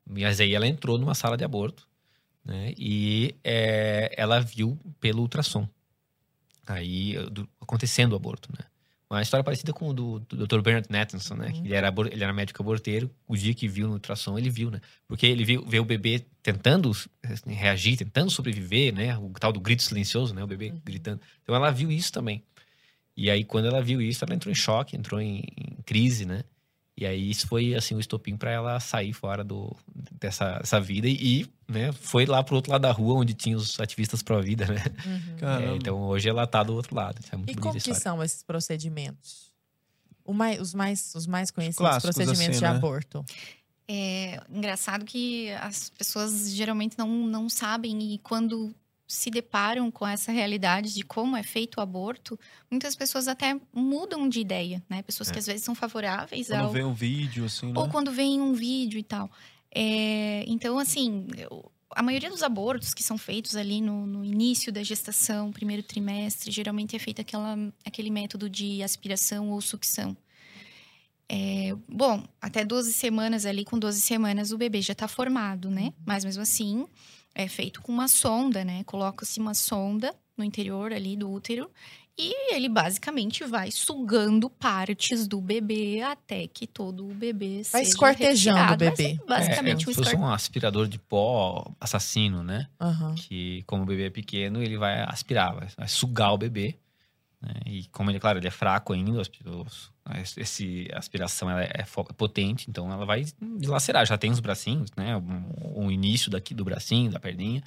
Mas 0.06 0.40
aí 0.40 0.54
ela 0.54 0.66
entrou 0.66 0.96
numa 0.96 1.14
sala 1.14 1.36
de 1.36 1.44
aborto, 1.44 1.86
né? 2.44 2.72
E 2.78 3.34
é, 3.44 4.14
ela 4.16 4.40
viu 4.40 4.78
pelo 5.00 5.20
ultrassom. 5.22 5.68
Aí, 6.66 7.14
do- 7.30 7.48
acontecendo 7.60 8.12
o 8.12 8.16
aborto, 8.16 8.48
né? 8.52 8.64
Uma 9.10 9.22
história 9.22 9.42
parecida 9.42 9.72
com 9.72 9.88
o 9.88 9.94
do, 9.94 10.18
do 10.20 10.46
Dr. 10.46 10.60
Bernard 10.60 10.86
Nathanson, 10.90 11.34
né? 11.34 11.48
Uhum. 11.48 11.64
ele 11.64 11.74
era, 11.74 11.94
ele 12.12 12.22
era 12.22 12.32
médico 12.32 12.62
aborteiro. 12.62 13.10
O 13.26 13.34
dia 13.36 13.54
que 13.54 13.66
viu 13.66 13.86
no 13.86 13.94
ultrassom, 13.94 14.36
ele 14.38 14.50
viu, 14.50 14.70
né? 14.70 14.82
Porque 15.06 15.26
ele 15.26 15.44
viu, 15.44 15.64
vê 15.66 15.80
o 15.80 15.84
bebê 15.84 16.26
tentando 16.42 16.90
assim, 17.22 17.52
reagir, 17.52 17.96
tentando 17.96 18.30
sobreviver, 18.30 18.92
né? 18.92 19.16
O 19.16 19.30
tal 19.30 19.50
do 19.50 19.60
grito 19.60 19.82
silencioso, 19.82 20.34
né? 20.34 20.44
O 20.44 20.46
bebê 20.46 20.70
Uhum. 20.70 20.80
gritando. 20.84 21.20
Então 21.42 21.54
ela 21.54 21.70
viu 21.70 21.90
isso 21.90 22.12
também. 22.12 22.42
E 23.16 23.30
aí, 23.30 23.44
quando 23.44 23.66
ela 23.66 23.82
viu 23.82 24.00
isso, 24.00 24.24
ela 24.24 24.34
entrou 24.34 24.52
em 24.52 24.54
choque, 24.54 24.94
entrou 24.96 25.20
em, 25.20 25.42
em 25.56 25.82
crise, 25.84 26.24
né? 26.26 26.44
E 27.00 27.06
aí 27.06 27.30
isso 27.30 27.46
foi 27.46 27.76
assim 27.76 27.94
o 27.94 28.00
estopim 28.00 28.36
para 28.36 28.50
ela 28.50 28.80
sair 28.80 29.12
fora 29.12 29.44
do, 29.44 29.74
dessa, 30.20 30.58
dessa 30.58 30.80
vida 30.80 31.06
e, 31.06 31.46
né, 31.68 31.92
foi 31.92 32.26
lá 32.26 32.42
pro 32.42 32.56
outro 32.56 32.72
lado 32.72 32.82
da 32.82 32.90
rua 32.90 33.14
onde 33.14 33.34
tinha 33.34 33.56
os 33.56 33.78
ativistas 33.78 34.20
pró-vida, 34.20 34.66
né? 34.66 34.82
Uhum. 35.06 35.48
É, 35.48 35.76
então 35.76 36.00
hoje 36.02 36.28
ela 36.28 36.44
tá 36.44 36.60
do 36.64 36.74
outro 36.74 36.96
lado. 36.96 37.20
Isso 37.22 37.32
é 37.32 37.36
muito 37.36 37.50
E 37.52 37.54
como 37.54 37.80
que 37.80 37.94
são 37.94 38.20
esses 38.20 38.42
procedimentos? 38.42 39.52
O 40.24 40.32
mai- 40.34 40.58
os, 40.58 40.74
mais, 40.74 41.14
os 41.14 41.24
mais 41.28 41.52
conhecidos 41.52 41.78
clássicos, 41.78 42.16
procedimentos 42.16 42.56
assim, 42.56 42.66
de 42.66 42.72
né? 42.72 42.76
aborto. 42.76 43.24
É 43.86 44.40
engraçado 44.50 45.04
que 45.04 45.52
as 45.52 45.90
pessoas 45.90 46.50
geralmente 46.50 46.98
não, 46.98 47.08
não 47.08 47.48
sabem 47.48 48.14
e 48.14 48.18
quando 48.18 48.74
se 49.08 49.30
deparam 49.30 49.90
com 49.90 50.06
essa 50.06 50.30
realidade 50.30 50.92
de 50.94 51.02
como 51.02 51.34
é 51.34 51.42
feito 51.42 51.78
o 51.78 51.80
aborto, 51.80 52.38
muitas 52.70 52.94
pessoas 52.94 53.26
até 53.26 53.58
mudam 53.72 54.28
de 54.28 54.38
ideia, 54.40 54.84
né? 54.88 55.00
Pessoas 55.02 55.30
que 55.30 55.38
É. 55.38 55.40
às 55.40 55.46
vezes 55.46 55.64
são 55.64 55.74
favoráveis 55.74 56.48
Quando 56.48 56.60
ao, 56.60 56.70
vem 56.70 56.84
um 56.84 56.92
vídeo, 56.92 57.46
assim, 57.46 57.72
né? 57.72 57.72
ou 57.74 57.88
quando 57.88 58.12
vem 58.12 58.38
um 58.40 58.52
vídeo 58.52 58.98
e 58.98 59.02
tal. 59.02 59.30
É, 59.74 60.44
então, 60.46 60.78
assim, 60.78 61.26
a 61.96 62.02
maioria 62.02 62.28
dos 62.28 62.42
abortos 62.42 62.92
que 62.92 63.02
são 63.02 63.16
feitos 63.16 63.56
ali 63.56 63.80
no, 63.80 64.06
no 64.06 64.22
início 64.24 64.70
da 64.70 64.82
gestação, 64.82 65.50
primeiro 65.50 65.82
trimestre, 65.82 66.50
geralmente 66.50 66.94
é 66.94 66.98
feito 66.98 67.20
aquela, 67.22 67.56
aquele 67.86 68.10
método 68.10 68.48
de 68.50 68.82
aspiração 68.82 69.50
ou 69.50 69.60
sucção. 69.62 70.14
É, 71.30 71.74
bom, 71.88 72.24
até 72.40 72.64
12 72.64 72.92
semanas 72.92 73.44
ali, 73.44 73.64
com 73.64 73.78
12 73.78 74.00
semanas, 74.00 74.50
o 74.52 74.58
bebê 74.58 74.80
já 74.80 74.92
está 74.92 75.06
formado, 75.06 75.70
né? 75.70 75.92
Mas 76.06 76.24
mesmo 76.24 76.42
assim, 76.42 76.86
é 77.38 77.46
feito 77.46 77.80
com 77.80 77.92
uma 77.92 78.08
sonda, 78.08 78.64
né? 78.64 78.82
Coloca-se 78.84 79.38
uma 79.38 79.54
sonda 79.54 80.12
no 80.36 80.42
interior 80.42 80.92
ali 80.92 81.16
do 81.16 81.30
útero 81.30 81.70
e 82.18 82.52
ele 82.52 82.68
basicamente 82.68 83.44
vai 83.44 83.70
sugando 83.70 84.50
partes 84.50 85.28
do 85.28 85.40
bebê 85.40 86.02
até 86.02 86.48
que 86.48 86.66
todo 86.66 87.08
o 87.08 87.14
bebê 87.14 87.62
Vai 87.70 87.84
seja 87.84 87.90
esquartejando 87.90 88.58
o 88.58 88.60
retirado. 88.60 88.84
Vai 88.84 88.96
bebê. 88.96 89.20
Basicamente 89.24 89.68
é, 89.68 89.70
é, 89.70 89.76
um 89.76 89.78
se 89.78 89.84
fosse 89.84 90.00
esquartejo. 90.00 90.22
um 90.22 90.28
aspirador 90.28 90.88
de 90.88 90.98
pó 90.98 91.72
assassino, 91.80 92.42
né? 92.42 92.66
Aham. 92.80 93.14
Que 93.14 93.62
como 93.68 93.84
o 93.84 93.86
bebê 93.86 94.06
é 94.06 94.10
pequeno, 94.10 94.60
ele 94.60 94.76
vai 94.76 95.00
aspirar, 95.02 95.54
vai, 95.54 95.68
vai 95.76 95.86
sugar 95.86 96.34
o 96.34 96.38
bebê. 96.38 96.76
Né? 97.40 97.52
E 97.66 97.84
como 97.88 98.10
ele, 98.10 98.18
claro, 98.20 98.38
ele 98.38 98.48
é 98.48 98.50
fraco 98.50 98.92
ainda, 98.92 99.20
os- 99.20 99.90
esse 100.36 100.88
a 100.92 100.98
aspiração 100.98 101.48
ela 101.50 101.62
é 101.62 101.84
fo- 101.84 102.04
potente, 102.04 102.68
então 102.68 102.90
ela 102.92 103.04
vai 103.06 103.24
dilacerar. 103.58 104.04
Já 104.06 104.18
tem 104.18 104.30
os 104.30 104.40
bracinhos, 104.40 104.90
né? 104.96 105.16
O, 105.16 105.84
o 105.86 105.90
início 105.90 106.30
daqui 106.30 106.54
do 106.54 106.64
bracinho, 106.64 107.10
da 107.10 107.20
perninha, 107.20 107.62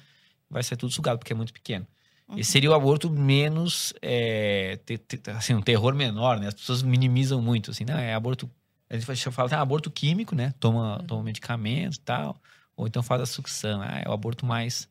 vai 0.50 0.62
ser 0.62 0.76
tudo 0.76 0.92
sugado 0.92 1.18
porque 1.18 1.32
é 1.32 1.36
muito 1.36 1.52
pequeno. 1.52 1.86
Uhum. 2.28 2.38
Esse 2.38 2.50
seria 2.52 2.70
o 2.70 2.74
aborto 2.74 3.10
menos, 3.10 3.92
é, 4.02 4.78
te- 4.84 4.98
te- 4.98 5.30
assim, 5.30 5.54
um 5.54 5.62
terror 5.62 5.94
menor, 5.94 6.38
né? 6.38 6.48
As 6.48 6.54
pessoas 6.54 6.82
minimizam 6.82 7.40
muito, 7.40 7.70
assim, 7.70 7.84
não, 7.84 7.96
é 7.98 8.14
aborto, 8.14 8.50
a 8.90 8.96
gente 8.96 9.30
fala, 9.30 9.48
ah, 9.56 9.60
aborto 9.60 9.90
químico, 9.90 10.34
né? 10.34 10.52
Toma, 10.60 10.98
Uhum. 11.00 11.06
toma 11.06 11.22
medicamento 11.22 11.94
e 11.96 12.00
tal, 12.00 12.40
ou 12.76 12.86
então 12.86 13.02
faz 13.02 13.22
a 13.22 13.26
sucção, 13.26 13.80
ah, 13.82 14.02
é 14.04 14.08
o 14.08 14.12
aborto 14.12 14.44
mais, 14.46 14.88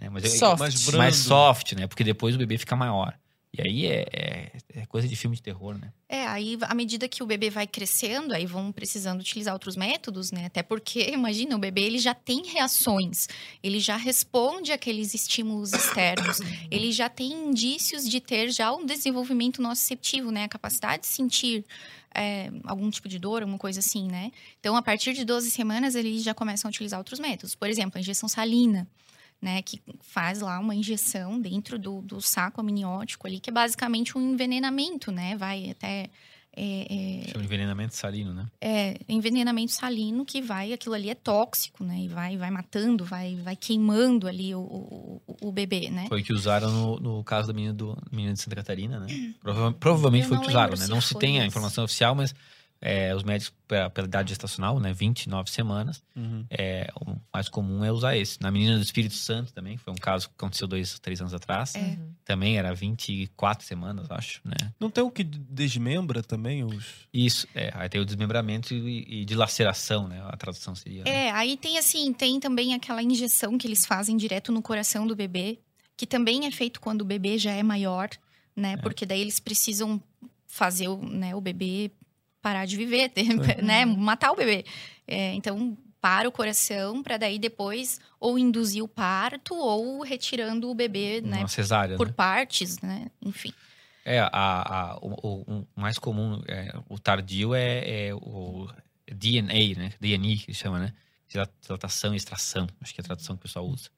né? 0.00 0.08
Mas 0.08 0.24
eu- 0.24 0.30
Soft. 0.30 0.58
mais 0.60 0.84
brando. 0.84 0.98
mais 0.98 1.16
soft, 1.16 1.72
né? 1.72 1.86
Porque 1.86 2.04
depois 2.04 2.34
o 2.34 2.38
bebê 2.38 2.56
fica 2.56 2.76
maior. 2.76 3.14
E 3.52 3.60
aí 3.60 3.86
é, 3.86 4.06
é- 4.12 4.52
é 4.80 4.86
coisa 4.86 5.08
de 5.08 5.16
filme 5.16 5.34
de 5.34 5.42
terror, 5.42 5.76
né? 5.76 5.92
É, 6.08 6.24
aí 6.26 6.56
à 6.62 6.74
medida 6.74 7.08
que 7.08 7.22
o 7.22 7.26
bebê 7.26 7.50
vai 7.50 7.66
crescendo, 7.66 8.32
aí 8.32 8.46
vão 8.46 8.70
precisando 8.70 9.20
utilizar 9.20 9.52
outros 9.52 9.76
métodos, 9.76 10.30
né? 10.30 10.46
Até 10.46 10.62
porque, 10.62 11.10
imagina, 11.10 11.56
o 11.56 11.58
bebê 11.58 11.82
ele 11.82 11.98
já 11.98 12.14
tem 12.14 12.46
reações, 12.46 13.26
ele 13.62 13.80
já 13.80 13.96
responde 13.96 14.70
àqueles 14.72 15.14
estímulos 15.14 15.72
externos, 15.72 16.38
ele 16.70 16.92
já 16.92 17.08
tem 17.08 17.32
indícios 17.32 18.08
de 18.08 18.20
ter 18.20 18.50
já 18.50 18.72
um 18.72 18.86
desenvolvimento 18.86 19.60
nociceptivo, 19.60 20.30
né? 20.30 20.44
A 20.44 20.48
capacidade 20.48 21.02
de 21.02 21.08
sentir 21.08 21.64
é, 22.14 22.50
algum 22.64 22.88
tipo 22.88 23.08
de 23.08 23.18
dor, 23.18 23.42
alguma 23.42 23.58
coisa 23.58 23.80
assim, 23.80 24.06
né? 24.06 24.30
Então, 24.60 24.76
a 24.76 24.82
partir 24.82 25.12
de 25.12 25.24
12 25.24 25.50
semanas, 25.50 25.96
eles 25.96 26.22
já 26.22 26.34
começam 26.34 26.68
a 26.68 26.70
utilizar 26.70 27.00
outros 27.00 27.18
métodos. 27.18 27.54
Por 27.56 27.68
exemplo, 27.68 27.98
a 27.98 28.00
injeção 28.00 28.28
salina. 28.28 28.86
Né, 29.42 29.62
que 29.62 29.80
faz 30.02 30.40
lá 30.40 30.58
uma 30.58 30.74
injeção 30.74 31.40
dentro 31.40 31.78
do, 31.78 32.02
do 32.02 32.20
saco 32.20 32.60
amniótico 32.60 33.26
ali, 33.26 33.40
que 33.40 33.48
é 33.48 33.52
basicamente 33.52 34.18
um 34.18 34.32
envenenamento, 34.32 35.10
né? 35.10 35.34
Vai 35.34 35.70
até 35.70 36.10
é, 36.54 37.22
é, 37.24 37.28
Chama 37.30 37.44
envenenamento 37.44 37.94
salino, 37.94 38.34
né? 38.34 38.46
é, 38.60 38.98
envenenamento 39.08 39.72
salino 39.72 40.26
que 40.26 40.42
vai, 40.42 40.72
aquilo 40.74 40.94
ali 40.94 41.08
é 41.08 41.14
tóxico, 41.14 41.82
né? 41.84 42.00
E 42.00 42.08
vai, 42.08 42.36
vai 42.36 42.50
matando, 42.50 43.02
vai, 43.04 43.36
vai 43.36 43.56
queimando 43.56 44.28
ali 44.28 44.54
o, 44.54 44.60
o, 44.60 45.22
o- 45.40 45.52
bebê, 45.52 45.88
né? 45.88 46.06
Foi 46.08 46.20
o 46.20 46.24
que 46.24 46.32
usaram 46.34 46.70
no, 46.70 47.00
no 47.00 47.24
caso 47.24 47.48
da 47.48 47.54
menina, 47.54 47.72
do, 47.72 47.96
menina 48.12 48.34
de 48.34 48.40
Santa 48.42 48.56
Catarina, 48.56 48.98
né? 49.00 49.06
Prova- 49.40 49.72
provavelmente 49.72 50.24
Eu 50.24 50.28
foi 50.28 50.38
o 50.38 50.40
que 50.42 50.48
usaram, 50.50 50.76
né? 50.76 50.86
Não 50.86 51.00
se 51.00 51.14
tem 51.14 51.36
a 51.36 51.38
esse. 51.38 51.48
informação 51.48 51.84
oficial, 51.84 52.14
mas 52.14 52.34
é, 52.82 53.14
os 53.14 53.22
médicos, 53.22 53.52
pela, 53.68 53.90
pela 53.90 54.06
idade 54.06 54.30
gestacional, 54.30 54.80
né? 54.80 54.92
29 54.92 55.50
semanas, 55.50 56.02
Uhum. 56.16 56.44
é, 56.50 56.90
o 57.00 57.16
mais 57.32 57.48
comum 57.48 57.84
é 57.84 57.92
usar 57.92 58.16
esse. 58.16 58.40
Na 58.40 58.50
menina 58.50 58.76
do 58.76 58.82
Espírito 58.82 59.14
Santo 59.14 59.52
também, 59.52 59.76
foi 59.76 59.92
um 59.92 59.96
caso 59.96 60.28
que 60.28 60.34
aconteceu 60.36 60.66
dois, 60.66 60.98
três 60.98 61.20
anos 61.20 61.34
atrás. 61.34 61.74
É. 61.74 61.78
Uhum. 61.78 62.14
Também 62.24 62.56
era 62.58 62.74
24 62.74 63.66
semanas, 63.66 64.10
acho, 64.10 64.40
né? 64.44 64.72
Não 64.80 64.90
tem 64.90 65.04
o 65.04 65.10
que 65.10 65.22
desmembra 65.24 66.22
também 66.22 66.64
os... 66.64 67.06
Isso, 67.12 67.46
é. 67.54 67.70
Aí 67.74 67.88
tem 67.88 68.00
o 68.00 68.04
desmembramento 68.04 68.72
e, 68.74 69.20
e 69.20 69.24
dilaceração, 69.24 70.08
né? 70.08 70.22
A 70.26 70.36
tradução 70.36 70.74
seria. 70.74 71.04
né? 71.04 71.10
É, 71.26 71.30
aí 71.32 71.56
tem 71.56 71.76
assim, 71.78 72.12
tem 72.12 72.40
também 72.40 72.74
aquela 72.74 73.02
injeção 73.02 73.58
que 73.58 73.66
eles 73.66 73.84
fazem 73.86 74.16
direto 74.16 74.50
no 74.52 74.62
coração 74.62 75.06
do 75.06 75.14
bebê, 75.14 75.58
que 75.96 76.06
também 76.06 76.46
é 76.46 76.50
feito 76.50 76.80
quando 76.80 77.02
o 77.02 77.04
bebê 77.04 77.36
já 77.36 77.52
é 77.52 77.62
maior, 77.62 78.08
né? 78.56 78.76
Porque 78.78 79.04
daí 79.04 79.20
eles 79.20 79.38
precisam 79.38 80.02
fazer 80.46 80.88
o, 80.88 80.96
né, 80.98 81.34
o 81.36 81.40
bebê 81.40 81.90
parar 82.42 82.66
de 82.66 82.76
viver, 82.76 83.08
ter- 83.10 83.24
né? 83.62 83.84
Matar 83.84 84.32
o 84.32 84.36
bebê. 84.36 84.64
É, 85.06 85.34
então, 85.34 85.76
para 86.00 86.28
o 86.28 86.32
coração, 86.32 87.02
para 87.02 87.16
daí 87.18 87.38
depois 87.38 88.00
ou 88.18 88.38
induzir 88.38 88.82
o 88.82 88.88
parto 88.88 89.54
ou 89.54 90.02
retirando 90.02 90.70
o 90.70 90.74
bebê, 90.74 91.20
né? 91.20 91.38
Uma 91.40 91.48
cesárea, 91.48 91.96
Por 91.96 92.06
né? 92.08 92.12
partes, 92.16 92.80
né? 92.80 93.10
Enfim. 93.20 93.52
É, 94.04 94.18
a, 94.20 94.28
a- 94.32 94.98
o, 95.02 95.08
o- 95.28 95.66
o 95.76 95.80
mais 95.80 95.98
comum, 95.98 96.40
é, 96.48 96.72
o 96.88 96.98
tardio 96.98 97.54
é, 97.54 98.06
é 98.08 98.14
o 98.14 98.66
DNA, 99.06 99.74
né? 99.76 99.92
DNA 100.00 100.36
que 100.38 100.54
chama, 100.54 100.78
né? 100.78 100.92
Dila- 101.28 101.50
Dilatação 101.62 102.14
e 102.14 102.16
extração, 102.16 102.66
acho 102.80 102.94
que 102.94 103.00
é 103.00 103.02
a 103.02 103.04
tradução 103.04 103.36
que 103.36 103.40
o 103.40 103.42
pessoal 103.42 103.66
usa. 103.66 103.90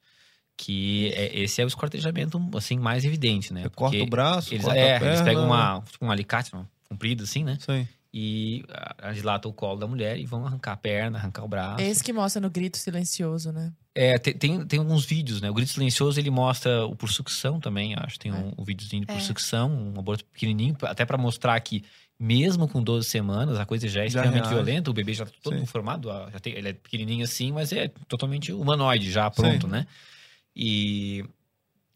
Que 0.57 1.12
é, 1.14 1.38
esse 1.40 1.62
é 1.62 1.64
o 1.64 1.68
esquartejamento, 1.68 2.38
assim, 2.57 2.78
mais 2.78 3.05
evidente, 3.05 3.55
né? 3.55 3.62
Corta 3.62 3.76
Porque 3.97 4.01
o 4.03 4.07
braço, 4.07 4.53
eles, 4.53 4.64
corta 4.64 4.78
é, 4.80 4.97
a 4.97 4.99
perna. 4.99 5.07
eles 5.14 5.22
pegam 5.22 5.45
uma, 5.47 5.82
tipo, 5.90 6.05
um 6.05 6.11
alicate 6.11 6.55
um 6.55 6.66
comprido, 6.88 7.22
assim, 7.22 7.43
né? 7.45 7.57
Sim. 7.61 7.86
E 8.15 8.63
ah, 8.69 9.11
dilatam 9.13 9.51
o 9.51 9.55
colo 9.55 9.79
da 9.81 9.87
mulher 9.87 10.19
e 10.19 10.27
vão 10.27 10.45
arrancar 10.47 10.73
a 10.73 10.77
perna, 10.77 11.19
arrancar 11.19 11.45
o 11.45 11.49
braço. 11.49 11.83
Esse 11.83 12.05
que 12.05 12.13
mostra 12.13 12.41
no 12.43 12.51
grito 12.51 12.77
silencioso, 12.77 13.51
né? 13.53 13.73
É, 13.95 14.19
tem, 14.19 14.35
tem, 14.35 14.67
tem 14.67 14.79
alguns 14.79 15.05
vídeos, 15.05 15.41
né? 15.41 15.51
O 15.51 15.55
grito 15.55 15.71
silencioso 15.73 16.19
ele 16.21 16.31
mostra 16.31 16.85
o 16.87 16.95
por 16.95 17.11
sucção 17.11 17.59
também, 17.59 17.95
acho. 17.97 18.19
Tem 18.19 18.31
um, 18.33 18.53
um 18.59 18.65
videozinho 18.65 19.01
de 19.03 19.07
por 19.07 19.17
É. 19.17 19.21
sucção, 19.21 19.71
um 19.95 19.99
aborto 19.99 20.25
pequenininho, 20.27 20.77
até 20.83 21.05
pra 21.07 21.17
mostrar 21.17 21.59
que 21.61 21.85
mesmo 22.19 22.69
com 22.69 22.83
12 22.83 23.09
semanas 23.09 23.59
a 23.59 23.65
coisa 23.67 23.89
já 23.89 24.01
é 24.05 24.09
Já 24.09 24.21
extremamente 24.21 24.45
reage. 24.45 24.55
violenta, 24.55 24.91
o 24.91 24.95
bebê 24.95 25.13
já 25.15 25.25
tá 25.27 25.33
todo 25.43 25.59
Sim. 25.59 25.67
formado, 25.67 26.09
já 26.33 26.39
tem, 26.39 26.53
ele 26.55 26.69
é 26.69 26.73
pequenininho 26.75 27.25
assim, 27.25 27.51
mas 27.51 27.73
é 27.73 27.89
totalmente 28.09 28.53
humanoide 28.53 29.11
já 29.11 29.31
pronto, 29.31 29.67
Sim. 29.67 29.73
né? 29.73 29.87
E 30.55 31.25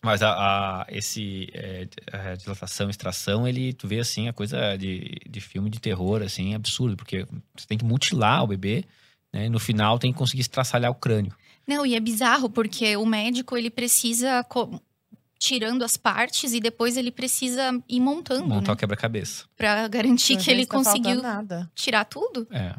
mas 0.07 0.22
a, 0.22 0.30
a- 0.30 0.86
esse 0.88 1.48
é, 1.52 1.86
a 2.12 2.34
dilatação, 2.36 2.88
extração, 2.88 3.46
ele 3.46 3.72
tu 3.74 3.86
vê 3.86 3.98
assim 4.00 4.26
a 4.28 4.32
coisa 4.32 4.76
de, 4.76 5.16
de 5.28 5.40
filme 5.40 5.68
de 5.68 5.78
terror 5.80 6.22
assim, 6.22 6.54
absurdo, 6.54 6.96
porque 6.96 7.26
você 7.54 7.66
tem 7.66 7.76
que 7.76 7.84
mutilar 7.84 8.42
o 8.42 8.46
bebê, 8.46 8.84
né? 9.32 9.46
E 9.46 9.48
no 9.50 9.59
final 9.59 9.98
tem 9.98 10.12
que 10.12 10.18
conseguir 10.18 10.40
estraçalhar 10.40 10.90
o 10.90 10.94
crânio. 10.94 11.34
Não, 11.66 11.84
e 11.84 11.94
é 11.94 12.00
bizarro, 12.00 12.48
porque 12.48 12.96
o 12.96 13.04
médico, 13.04 13.57
ele 13.57 13.68
precisa... 13.70 14.42
Tirando 15.38 15.82
as 15.84 15.98
partes 15.98 16.54
e 16.54 16.61
depois 16.61 16.96
ele 16.96 17.11
precisa 17.11 17.70
ir 17.86 18.00
montando, 18.00 18.46
montar 18.46 18.68
né? 18.68 18.72
o 18.72 18.76
quebra-cabeça. 18.76 19.44
Pra 19.54 19.86
garantir 19.86 20.34
Pra 20.36 20.42
que 20.44 20.50
ele 20.50 20.64
tá 20.64 20.74
conseguiu 20.78 21.20
nada. 21.20 21.70
tirar 21.74 22.07
tudo. 22.07 22.48
É. 22.50 22.74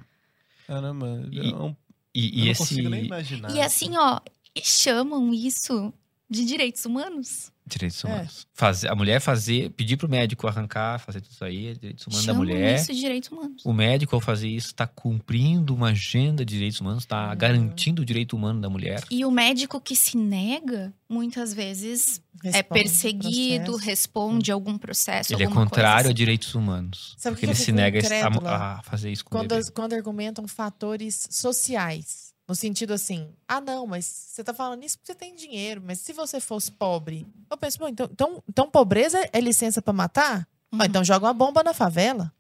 Caramba, 0.66 1.22
E- 1.32 1.38
eu 1.38 1.44
não, 1.52 1.78
E, 2.16 2.26
eu 2.26 2.34
e 2.34 2.40
não 2.46 2.52
esse. 2.52 2.58
consigo 2.60 2.90
nem 2.90 3.06
imaginar. 3.06 3.56
E 3.56 3.62
assim, 3.62 3.96
ó, 3.96 4.20
chamam 4.64 5.32
isso 5.36 5.94
de 6.30 6.46
direitos 6.46 6.86
humanos. 6.86 7.52
Direitos 7.70 8.04
É. 8.04 8.08
humanos. 8.08 8.48
Fazer, 8.54 8.88
a 8.90 8.96
mulher 8.96 9.20
fazer, 9.20 9.70
pedir 9.72 9.98
pro 9.98 10.08
médico 10.08 10.48
arrancar, 10.48 11.00
fazer 11.00 11.20
tudo 11.20 11.34
isso 11.34 11.44
aí, 11.44 11.68
é 11.68 11.74
direitos 11.74 12.08
humanos 12.08 12.26
da 12.26 12.32
chamam 12.34 12.48
mulher. 12.48 12.76
isso 12.80 12.94
de 12.94 13.00
direitos 13.00 13.30
humanos. 13.30 13.66
O 13.66 13.74
médico, 13.74 14.16
ao 14.16 14.22
fazer 14.22 14.48
isso, 14.48 14.68
está 14.68 14.88
cumprindo 14.88 15.76
uma 15.76 15.90
agenda 15.90 16.46
de 16.46 16.54
direitos 16.56 16.80
humanos, 16.80 17.04
está 17.04 17.30
Uhum. 17.32 17.38
garantindo 17.38 18.02
o 18.02 18.06
direito 18.06 18.38
humano 18.38 18.62
da 18.62 18.70
mulher. 18.70 19.04
E 19.12 19.26
o 19.26 19.32
médico 19.32 19.82
que 19.82 19.98
se 19.98 20.16
nega, 20.18 20.94
muitas 21.10 21.54
vezes, 21.54 22.22
é 22.42 22.52
Responde 22.52 22.82
perseguido, 22.82 23.66
processo. 23.66 23.86
responde 23.86 24.52
a 24.52 24.54
algum 24.54 24.78
processo. 24.78 25.34
Ele 25.34 25.44
é 25.44 25.48
contrário 25.48 25.94
coisa 25.94 26.08
a 26.08 26.12
assim. 26.12 26.14
direitos 26.14 26.56
humanos. 26.56 27.16
Sabe 27.18 27.34
o 27.34 27.36
porque 27.36 27.48
que 27.48 27.52
ele 27.52 27.60
se 27.60 27.72
nega 27.74 28.00
a- 28.46 28.78
a, 28.80 28.84
fazer 28.84 29.12
isso 29.12 29.26
com 29.26 29.30
o 29.30 29.40
Quando, 29.40 29.50
bebê. 29.50 29.60
as- 29.62 29.70
quando 29.70 29.92
argumentam 29.94 30.48
fatores 30.48 31.28
sociais. 31.32 32.27
No 32.48 32.56
sentido 32.56 32.94
assim, 32.94 33.28
ah, 33.48 33.60
não, 33.60 33.86
mas 33.86 34.06
você 34.06 34.42
tá 34.44 34.54
falando 34.54 34.84
isso 34.84 34.98
porque 34.98 35.12
você 35.12 35.18
tem 35.18 35.36
dinheiro, 35.36 35.82
mas 35.86 36.00
se 36.00 36.14
você 36.14 36.40
fosse 36.40 36.72
pobre. 36.72 37.28
Eu 37.52 37.58
penso, 37.58 37.78
bom, 37.78 37.88
então, 37.90 38.08
então, 38.12 38.44
então 38.48 38.70
pobreza 38.70 39.20
é 39.34 39.40
licença 39.42 39.82
pra 39.82 39.92
matar? 39.94 40.48
Ah, 40.72 40.76
Uhum. 40.78 40.84
então 40.86 41.04
joga 41.04 41.26
uma 41.26 41.34
bomba 41.34 41.62
na 41.64 41.74
favela. 41.74 42.32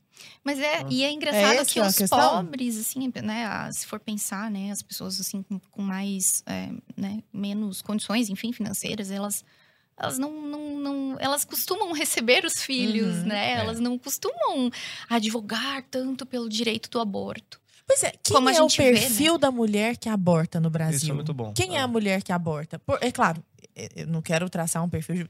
Mas 0.43 0.59
é, 0.59 0.77
Ah. 0.77 0.85
e 0.89 1.03
é 1.03 1.11
engraçado 1.11 1.55
essa 1.59 1.65
que 1.71 1.79
os 1.81 1.95
questão? 1.95 2.17
pobres, 2.45 2.77
assim, 2.79 3.11
né, 3.21 3.45
ah, 3.45 3.69
se 3.71 3.85
for 3.85 3.99
pensar, 3.99 4.49
né, 4.49 4.71
as 4.71 4.81
pessoas 4.81 5.19
assim 5.19 5.43
com, 5.43 5.59
com 5.71 5.81
mais, 5.81 6.41
é, 6.45 6.69
né, 6.95 7.21
menos 7.31 7.81
condições, 7.81 8.29
enfim, 8.29 8.51
financeiras, 8.53 9.11
elas 9.11 9.43
elas 9.99 10.19
não, 10.19 10.31
não, 10.31 10.79
não 10.79 11.17
elas 11.19 11.43
costumam 11.43 11.91
receber 11.91 12.45
os 12.45 12.61
filhos, 12.61 13.17
Uhum. 13.17 13.23
né? 13.25 13.53
É. 13.53 13.57
Elas 13.57 13.79
não 13.79 13.97
costumam 13.97 14.69
advogar 15.09 15.83
tanto 15.89 16.23
pelo 16.25 16.47
direito 16.47 16.87
do 16.89 16.99
aborto. 16.99 17.59
Pois 17.87 18.03
é, 18.03 18.11
quem 18.21 18.35
Como 18.35 18.49
a 18.49 18.53
é 18.53 18.61
o 18.61 18.67
gente 18.67 18.77
vê, 18.77 18.91
né? 18.91 18.99
perfil 18.99 19.37
da 19.37 19.49
mulher 19.49 19.95
que 19.95 20.09
aborta 20.09 20.59
no 20.59 20.69
Brasil? 20.69 20.97
Isso 20.97 21.11
é 21.11 21.13
muito 21.13 21.33
bom. 21.33 21.53
Quem 21.53 21.77
é 21.77 21.79
a 21.79 21.87
mulher 21.87 22.21
que 22.21 22.31
aborta? 22.33 22.77
Por- 22.79 22.99
é 23.01 23.11
claro, 23.11 23.41
é- 23.75 23.89
eu 23.95 24.07
não 24.07 24.21
quero 24.21 24.49
traçar 24.49 24.83
um 24.83 24.89
perfil 24.89 25.27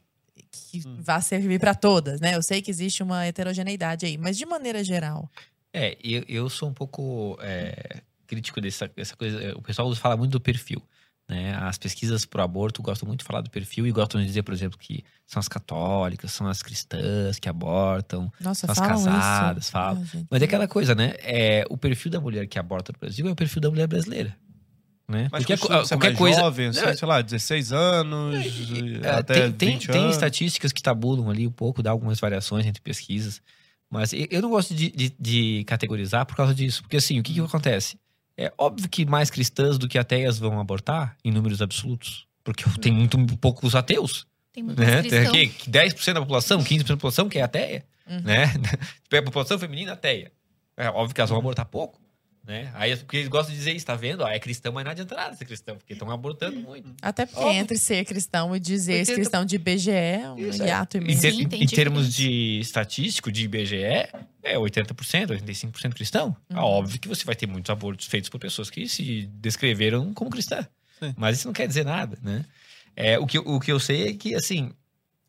que 0.51 0.81
Hum. 0.87 0.97
vá 0.99 1.21
servir 1.21 1.59
para 1.59 1.75
todas, 1.75 2.19
né? 2.19 2.35
Eu 2.35 2.41
sei 2.41 2.61
que 2.61 2.71
existe 2.71 3.03
uma 3.03 3.25
heterogeneidade 3.25 4.05
aí, 4.07 4.17
mas 4.17 4.37
de 4.37 4.45
maneira 4.45 4.83
geral. 4.83 5.29
É, 5.71 5.95
eu, 6.03 6.23
eu 6.27 6.49
sou 6.49 6.69
um 6.69 6.73
pouco 6.73 7.37
é, 7.41 8.01
crítico 8.25 8.59
dessa, 8.59 8.87
dessa 8.87 9.15
coisa. 9.15 9.55
O 9.55 9.61
pessoal 9.61 9.93
fala 9.95 10.17
muito 10.17 10.31
do 10.31 10.39
perfil. 10.41 10.81
Né? 11.29 11.53
As 11.55 11.77
pesquisas 11.77 12.23
pro 12.25 12.41
aborto 12.41 12.81
gostam 12.81 13.05
muito 13.05 13.19
de 13.19 13.25
falar 13.25 13.41
do 13.41 13.49
perfil 13.49 13.85
e 13.85 13.91
gostam 13.91 14.21
de 14.21 14.27
dizer, 14.27 14.43
por 14.43 14.53
exemplo, 14.53 14.77
que 14.79 15.03
são 15.25 15.39
as 15.41 15.47
católicas, 15.49 16.31
são 16.31 16.47
as 16.47 16.63
cristãs 16.63 17.37
que 17.37 17.49
abortam. 17.49 18.31
Nossa, 18.39 18.71
As 18.71 18.77
falam 18.77 18.91
casadas, 19.05 19.63
isso. 19.65 19.71
falam. 19.71 20.05
Gente. 20.05 20.27
Mas 20.31 20.41
é 20.41 20.45
aquela 20.45 20.67
coisa, 20.69 20.95
né? 20.95 21.15
É, 21.19 21.65
o 21.69 21.77
perfil 21.77 22.09
da 22.11 22.21
mulher 22.21 22.47
que 22.47 22.57
aborta 22.57 22.93
no 22.93 22.99
Brasil 22.99 23.27
é 23.27 23.31
o 23.31 23.35
perfil 23.35 23.61
da 23.61 23.69
mulher 23.69 23.87
brasileira. 23.87 24.37
Né? 25.09 25.27
Mas 25.31 25.41
Porque 25.43 25.57
costuma 25.57 25.83
ser 25.85 25.95
qualquer 25.95 26.07
mais 26.07 26.17
coisa. 26.17 26.39
jovem, 26.39 26.65
Não, 26.67 26.73
sei 26.95 27.07
lá, 27.07 27.21
16 27.21 27.71
anos, 27.73 28.35
É, 29.03 29.09
até 29.09 29.33
tem, 29.43 29.51
tem, 29.53 29.69
20 29.73 29.87
tem 29.87 30.01
anos. 30.03 30.15
estatísticas 30.15 30.71
que 30.71 30.81
tabulam 30.81 31.29
ali 31.29 31.45
um 31.47 31.51
pouco, 31.51 31.81
dá 31.83 31.91
algumas 31.91 32.19
variações 32.19 32.65
entre 32.65 32.81
pesquisas. 32.81 33.41
Mas 33.89 34.11
eu 34.11 34.27
eu 34.29 34.41
não 34.41 34.49
gosto 34.49 34.73
de, 34.75 34.91
de- 34.91 35.15
de 35.17 35.63
categorizar 35.65 36.25
por 36.25 36.35
causa 36.35 36.53
disso. 36.53 36.81
Porque 36.83 36.97
assim, 36.97 37.19
o 37.19 37.23
que, 37.23 37.33
que 37.33 37.39
acontece? 37.39 37.97
É 38.37 38.53
óbvio 38.57 38.87
que 38.87 39.05
mais 39.05 39.31
cristãs 39.31 39.77
do 39.77 39.87
que 39.87 39.97
ateias 39.97 40.37
vão 40.37 40.59
abortar 40.59 41.17
em 41.25 41.31
números 41.31 41.61
absolutos. 41.61 42.27
Porque 42.43 42.63
tem 42.79 42.91
muito 42.91 43.17
poucos 43.37 43.75
ateus. 43.75 44.27
Tem 44.53 44.63
muitos 44.63 44.85
Né? 44.85 45.01
Tem 45.01 45.09
cristãos. 45.09 45.27
aqui 45.27 45.71
10% 45.71 46.13
da 46.13 46.21
população, 46.21 46.63
15% 46.63 46.83
da 46.83 46.95
população 46.95 47.27
que 47.27 47.39
é 47.39 47.41
ateia. 47.41 47.83
Uhum. 48.07 48.21
Né? 48.21 48.43
A 49.11 49.21
população 49.23 49.57
feminina 49.59 49.93
ateia. 49.93 50.31
É 50.77 50.89
óbvio 50.89 51.15
que 51.15 51.19
elas 51.19 51.29
vão 51.29 51.39
abortar 51.39 51.65
pouco. 51.65 51.99
Né? 52.47 52.71
Aí 52.75 52.95
porque 52.95 53.17
eles 53.17 53.27
gostam 53.27 53.51
de 53.51 53.59
dizer 53.59 53.75
isso, 53.75 53.85
tá 53.85 53.93
vendo? 53.93 54.23
Ah, 54.25 54.33
é 54.33 54.39
cristão, 54.39 54.71
mas 54.71 54.85
não 54.85 54.91
adianta 54.91 55.13
nada 55.13 55.35
ser 55.35 55.43
cristão, 55.43 55.75
porque 55.75 55.91
estão 55.91 56.09
abortando 56.09 56.57
muito. 56.61 56.95
Até 57.01 57.25
porque 57.25 57.41
Óbvio. 57.43 57.59
entre 57.59 57.77
ser 57.77 58.05
cristão 58.05 58.55
e 58.55 58.59
dizer 58.61 58.99
80 58.99 59.13
cristão 59.15 59.43
de 59.45 59.55
IBGE 59.57 59.91
é 59.91 60.31
um 60.31 60.37
Isso, 60.37 60.63
é. 60.63 60.67
hiato 60.67 60.97
Em, 60.97 61.01
imenso. 61.01 61.21
ter- 61.21 61.33
em 61.61 61.67
termos 61.67 62.15
de 62.15 62.59
estatístico, 62.61 63.29
de 63.33 63.43
IBGE, 63.43 63.75
é 64.41 64.57
80%, 64.57 65.31
85% 65.31 65.93
cristão. 65.93 66.37
É 66.49 66.53
Uhum. 66.55 66.61
óbvio 66.61 66.97
que 67.01 67.07
você 67.09 67.25
vai 67.25 67.35
ter 67.35 67.47
muitos 67.47 67.69
abortos 67.69 68.07
feitos 68.07 68.29
por 68.29 68.39
pessoas 68.39 68.69
que 68.69 68.87
se 68.87 69.27
descreveram 69.33 70.13
como 70.13 70.29
cristã. 70.29 70.65
Sim. 70.99 71.13
Mas 71.17 71.39
isso 71.39 71.47
não 71.49 71.53
quer 71.53 71.67
dizer 71.67 71.83
nada, 71.83 72.17
né? 72.23 72.45
É, 72.95 73.19
o, 73.19 73.27
que, 73.27 73.37
eu- 73.39 73.43
o 73.45 73.59
que 73.59 73.73
eu 73.73 73.79
sei 73.79 74.07
é 74.07 74.13
que, 74.13 74.33
assim, 74.33 74.71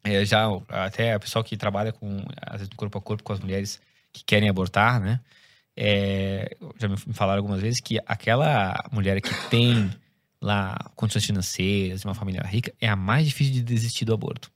é, 0.04 0.24
já 0.24 0.46
até 0.68 1.16
o 1.16 1.20
pessoal 1.20 1.42
que 1.42 1.56
trabalha 1.56 1.92
com, 1.92 2.24
às 2.46 2.58
vezes, 2.60 2.70
corpo 2.76 2.96
a 2.96 3.00
corpo 3.02 3.24
com 3.24 3.32
as 3.32 3.40
mulheres 3.40 3.80
que 4.12 4.22
querem 4.24 4.48
abortar, 4.48 5.00
né? 5.00 5.18
É, 5.80 6.56
já 6.76 6.88
me 6.88 6.96
falaram 6.96 7.38
algumas 7.38 7.60
vezes 7.60 7.80
que 7.80 8.00
aquela 8.04 8.74
mulher 8.90 9.20
que 9.20 9.32
tem 9.48 9.88
lá 10.42 10.76
condições 10.96 11.24
financeiras, 11.24 12.04
uma 12.04 12.14
família 12.16 12.42
rica, 12.42 12.74
é 12.80 12.88
a 12.88 12.96
mais 12.96 13.26
difícil 13.26 13.54
de 13.54 13.62
desistir 13.62 14.04
do 14.04 14.12
aborto. 14.12 14.50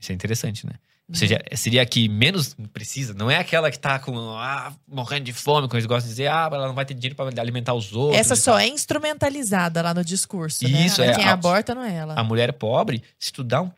Isso 0.00 0.12
é 0.12 0.14
interessante, 0.14 0.64
né? 0.64 0.74
Ou 1.08 1.16
seja, 1.16 1.42
seria 1.56 1.82
a 1.82 1.86
que 1.86 2.08
menos 2.08 2.56
precisa, 2.72 3.12
não 3.12 3.28
é 3.30 3.36
aquela 3.36 3.70
que 3.70 3.78
tá 3.78 3.98
com, 3.98 4.16
ah, 4.38 4.72
morrendo 4.86 5.24
de 5.24 5.32
fome, 5.32 5.66
como 5.68 5.76
eles 5.76 5.86
gostam 5.86 6.08
de 6.08 6.12
dizer, 6.14 6.28
ah, 6.28 6.48
ela 6.50 6.68
não 6.68 6.74
vai 6.74 6.86
ter 6.86 6.94
dinheiro 6.94 7.16
para 7.16 7.28
alimentar 7.40 7.74
os 7.74 7.92
outros. 7.92 8.18
Essa 8.18 8.34
só 8.36 8.52
tal. 8.52 8.60
é 8.60 8.68
instrumentalizada 8.68 9.82
lá 9.82 9.92
no 9.92 10.04
discurso, 10.04 10.64
né? 10.66 10.86
Isso, 10.86 11.00
Mas 11.00 11.10
é. 11.10 11.14
Quem 11.16 11.26
A- 11.26 11.32
aborta 11.32 11.74
não 11.74 11.82
é 11.82 11.92
ela. 11.94 12.14
A 12.14 12.22
mulher 12.24 12.52
pobre, 12.52 13.02
se 13.18 13.32
tu 13.32 13.42
dá 13.44 13.60
um, 13.60 13.70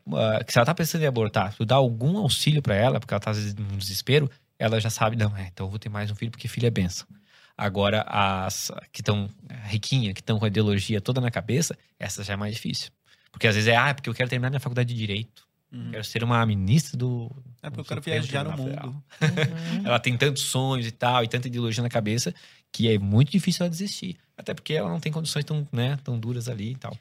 que 0.45 0.53
se 0.53 0.59
ela 0.59 0.65
tá 0.65 0.73
pensando 0.73 1.01
em 1.03 1.07
abortar, 1.07 1.51
se 1.51 1.57
tu 1.57 1.65
dá 1.65 1.75
algum 1.75 2.17
auxílio 2.19 2.61
para 2.61 2.75
ela, 2.75 2.99
porque 2.99 3.13
ela 3.13 3.19
tá 3.19 3.31
às 3.31 3.37
vezes 3.37 3.55
num 3.55 3.77
desespero, 3.77 4.29
ela 4.57 4.79
já 4.79 4.89
sabe, 4.89 5.15
não, 5.15 5.35
é, 5.35 5.47
então 5.47 5.65
eu 5.65 5.69
vou 5.69 5.79
ter 5.79 5.89
mais 5.89 6.09
um 6.09 6.15
filho 6.15 6.31
porque 6.31 6.47
filho 6.47 6.67
é 6.67 6.71
benção. 6.71 7.07
Agora, 7.57 8.01
as 8.07 8.71
que 8.91 9.01
estão 9.01 9.29
riquinha, 9.63 10.13
que 10.13 10.19
estão 10.19 10.37
com 10.37 10.45
a 10.45 10.47
ideologia 10.47 10.99
toda 10.99 11.21
na 11.21 11.31
cabeça, 11.31 11.77
essa 11.97 12.23
já 12.23 12.33
é 12.33 12.35
mais 12.35 12.53
difícil. 12.53 12.91
Porque 13.31 13.47
às 13.47 13.55
vezes 13.55 13.69
é, 13.69 13.75
ah, 13.75 13.93
porque 13.93 14.09
eu 14.09 14.13
quero 14.13 14.29
terminar 14.29 14.49
minha 14.49 14.59
faculdade 14.59 14.93
de 14.93 14.99
Direito. 14.99 15.45
Uhum. 15.71 15.91
Quero 15.91 16.03
ser 16.03 16.23
uma 16.23 16.45
ministra 16.45 16.97
do. 16.97 17.31
É 17.61 17.69
porque 17.69 17.81
eu 17.81 17.85
quero 17.85 18.01
viajar 18.01 18.43
no 18.43 18.57
mundo. 18.57 18.87
Uhum. 19.21 19.85
Ela 19.85 19.99
tem 19.99 20.17
tantos 20.17 20.43
sonhos 20.43 20.85
e 20.87 20.91
tal, 20.91 21.23
e 21.23 21.27
tanta 21.27 21.47
ideologia 21.47 21.83
na 21.83 21.89
cabeça, 21.89 22.33
que 22.71 22.89
é 22.89 22.97
muito 22.97 23.31
difícil 23.31 23.65
ela 23.65 23.69
desistir. 23.69 24.17
Até 24.37 24.53
porque 24.53 24.73
ela 24.73 24.89
não 24.89 24.99
tem 24.99 25.11
condições 25.11 25.45
tão, 25.45 25.67
né, 25.71 25.97
tão 26.03 26.19
duras 26.19 26.47
ali 26.47 26.71
e 26.71 26.75
tal. 26.75 26.97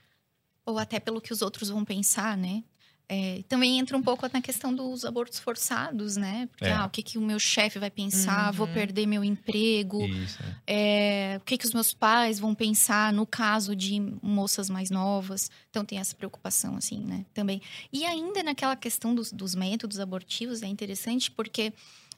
Ou 0.64 0.78
até 0.78 0.98
pelo 0.98 1.20
que 1.20 1.32
os 1.32 1.42
outros 1.42 1.68
vão 1.68 1.84
pensar, 1.84 2.36
né? 2.36 2.62
É, 3.06 3.42
também 3.48 3.78
entra 3.78 3.96
um 3.98 4.02
pouco 4.02 4.26
na 4.32 4.40
questão 4.40 4.74
dos 4.74 5.04
abortos 5.04 5.38
forçados, 5.38 6.16
né? 6.16 6.46
Porque, 6.50 6.64
É. 6.64 6.72
ah, 6.72 6.86
o 6.86 6.90
que, 6.90 7.02
que 7.02 7.18
o 7.18 7.20
meu 7.20 7.38
chefe 7.38 7.78
vai 7.78 7.90
pensar? 7.90 8.50
Vou 8.50 8.66
Uhum. 8.66 8.72
perder 8.72 9.04
meu 9.06 9.22
emprego? 9.22 10.02
Isso, 10.06 10.38
é. 10.66 11.34
É, 11.34 11.36
o 11.36 11.40
que, 11.42 11.58
que 11.58 11.66
os 11.66 11.74
meus 11.74 11.92
pais 11.92 12.38
vão 12.38 12.54
pensar 12.54 13.12
no 13.12 13.26
caso 13.26 13.76
de 13.76 14.00
moças 14.22 14.70
mais 14.70 14.90
novas? 14.90 15.50
Então 15.68 15.84
tem 15.84 15.98
essa 15.98 16.16
preocupação, 16.16 16.76
assim, 16.76 17.04
né? 17.04 17.26
Também. 17.34 17.60
E 17.92 18.06
ainda 18.06 18.42
naquela 18.42 18.74
questão 18.74 19.14
dos, 19.14 19.30
dos 19.30 19.54
métodos 19.54 20.00
abortivos, 20.00 20.62
é 20.62 20.66
interessante 20.66 21.30
porque 21.30 21.74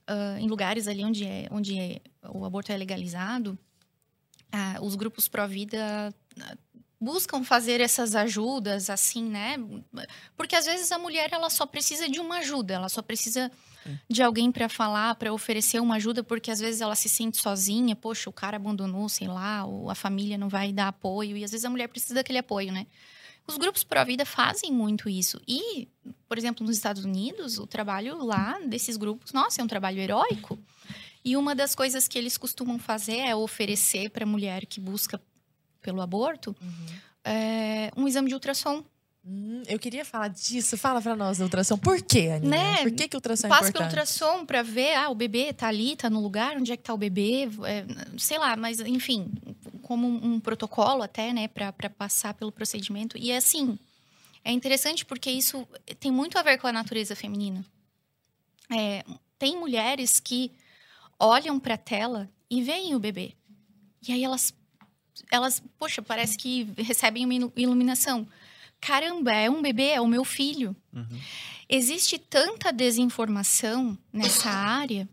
ah, 0.06 0.36
em 0.38 0.46
lugares 0.46 0.86
ali 0.86 1.04
onde, 1.04 1.24
é, 1.24 1.48
onde 1.50 1.76
é- 1.76 2.00
o 2.28 2.44
aborto 2.44 2.70
é 2.70 2.76
legalizado, 2.76 3.58
ah, 4.52 4.78
os 4.80 4.94
grupos 4.94 5.26
pró-vida 5.26 6.14
buscam 7.00 7.44
fazer 7.44 7.80
essas 7.80 8.14
ajudas, 8.14 8.88
assim, 8.88 9.24
né? 9.24 9.56
Porque 10.36 10.56
às 10.56 10.64
vezes 10.64 10.90
a 10.90 10.98
mulher 10.98 11.28
ela 11.32 11.50
só 11.50 11.66
precisa 11.66 12.08
de 12.08 12.18
uma 12.18 12.38
ajuda, 12.38 12.74
ela 12.74 12.88
só 12.88 13.02
precisa 13.02 13.50
de 14.08 14.22
alguém 14.22 14.50
para 14.50 14.68
falar, 14.68 15.14
para 15.14 15.32
oferecer 15.32 15.80
uma 15.80 15.96
ajuda, 15.96 16.24
porque 16.24 16.50
às 16.50 16.58
vezes 16.58 16.80
ela 16.80 16.96
se 16.96 17.08
sente 17.08 17.36
sozinha, 17.36 17.94
poxa, 17.94 18.28
o 18.28 18.32
cara 18.32 18.56
abandonou, 18.56 19.08
sei 19.08 19.28
lá, 19.28 19.64
ou 19.64 19.90
a 19.90 19.94
família 19.94 20.36
não 20.36 20.48
vai 20.48 20.72
dar 20.72 20.88
apoio, 20.88 21.36
e 21.36 21.44
às 21.44 21.50
vezes 21.50 21.64
a 21.64 21.70
mulher 21.70 21.88
precisa 21.88 22.14
daquele 22.14 22.38
apoio, 22.38 22.72
né? 22.72 22.86
Os 23.46 23.56
grupos 23.56 23.84
pró-vida 23.84 24.26
fazem 24.26 24.72
muito 24.72 25.08
isso. 25.08 25.40
E, 25.46 25.88
por 26.28 26.36
exemplo, 26.36 26.66
nos 26.66 26.76
Estados 26.76 27.04
Unidos, 27.04 27.58
o 27.58 27.66
trabalho 27.66 28.24
lá 28.24 28.58
desses 28.66 28.96
grupos, 28.96 29.32
nossa, 29.32 29.60
é 29.60 29.64
um 29.64 29.68
trabalho 29.68 30.00
heróico. 30.00 30.58
E 31.24 31.36
uma 31.36 31.54
das 31.54 31.74
coisas 31.74 32.08
que 32.08 32.18
eles 32.18 32.36
costumam 32.36 32.78
fazer 32.78 33.18
é 33.18 33.36
oferecer 33.36 34.10
para 34.10 34.24
a 34.24 34.26
mulher 34.26 34.66
que 34.66 34.80
busca 34.80 35.20
pelo 35.86 36.00
aborto 36.02 36.54
Uhum. 36.60 36.86
é, 37.24 37.90
um 37.96 38.08
exame 38.08 38.28
de 38.28 38.34
ultrassom. 38.34 38.82
Hum, 39.24 39.62
eu 39.66 39.78
queria 39.78 40.04
falar 40.04 40.28
disso. 40.28 40.76
Fala 40.76 41.00
pra 41.00 41.14
nós 41.16 41.38
da 41.38 41.44
ultrassom. 41.44 41.76
Por 41.78 42.00
quê, 42.02 42.30
Aninha? 42.34 42.50
Né? 42.50 42.82
Por 42.82 42.92
que, 42.92 43.08
que 43.08 43.16
o 43.16 43.18
ultrassom 43.18 43.46
é 43.46 43.50
Passa 43.50 43.72
pelo 43.72 43.84
importante? 43.84 43.90
ultrassom 43.90 44.44
para 44.46 44.62
ver, 44.62 44.94
ah, 44.96 45.08
o 45.10 45.14
bebê 45.14 45.52
tá 45.52 45.68
ali, 45.68 45.96
tá 45.96 46.10
no 46.10 46.20
lugar, 46.20 46.56
onde 46.56 46.72
é 46.72 46.76
que 46.76 46.82
tá 46.82 46.92
o 46.94 46.98
bebê, 46.98 47.48
é, 47.64 47.84
sei 48.18 48.38
lá, 48.38 48.56
mas 48.56 48.80
enfim, 48.80 49.30
como 49.82 50.06
um, 50.06 50.34
um 50.34 50.40
protocolo 50.40 51.02
até, 51.02 51.32
né, 51.32 51.46
para 51.48 51.72
passar 51.90 52.34
pelo 52.34 52.50
procedimento. 52.52 53.16
E 53.18 53.32
assim, 53.32 53.78
é 54.44 54.50
interessante 54.52 55.04
porque 55.04 55.30
isso 55.30 55.66
tem 56.00 56.10
muito 56.12 56.36
a 56.38 56.42
ver 56.42 56.58
com 56.58 56.66
a 56.66 56.72
natureza 56.72 57.14
feminina. 57.16 57.64
É, 58.70 59.04
tem 59.38 59.56
mulheres 59.58 60.18
que 60.20 60.50
olham 61.18 61.58
para 61.58 61.74
a 61.74 61.78
tela 61.78 62.28
e 62.50 62.62
veem 62.62 62.94
o 62.94 62.98
bebê. 63.00 63.32
E 64.06 64.12
aí 64.12 64.22
elas, 64.22 64.54
elas, 65.30 65.62
poxa, 65.78 66.00
parece 66.02 66.36
que 66.36 66.68
recebem 66.78 67.24
uma 67.24 67.34
ilu- 67.34 67.52
iluminação. 67.56 68.26
Caramba, 68.80 69.32
é 69.32 69.48
um 69.50 69.62
bebê, 69.62 69.88
é 69.90 70.00
o 70.00 70.06
meu 70.06 70.24
filho. 70.24 70.74
Uhum. 70.92 71.20
Existe 71.68 72.18
tanta 72.18 72.72
desinformação 72.72 73.96
nessa 74.12 74.50
área 74.50 75.08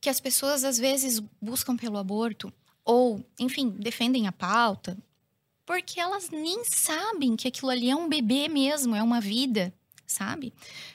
que 0.00 0.08
as 0.08 0.20
pessoas 0.20 0.64
às 0.64 0.78
vezes 0.78 1.20
buscam 1.40 1.76
pelo 1.76 1.98
aborto 1.98 2.52
ou, 2.84 3.24
enfim, 3.38 3.70
defendem 3.70 4.26
a 4.26 4.32
pauta 4.32 4.96
porque 5.64 5.98
elas 5.98 6.30
nem 6.30 6.64
sabem 6.64 7.34
que 7.34 7.48
aquilo 7.48 7.70
ali 7.70 7.90
é 7.90 7.96
um 7.96 8.08
bebê 8.08 8.46
mesmo, 8.48 8.94
é 8.94 9.02
uma 9.02 9.20
vida, 9.20 9.74
sabe? 10.06 10.52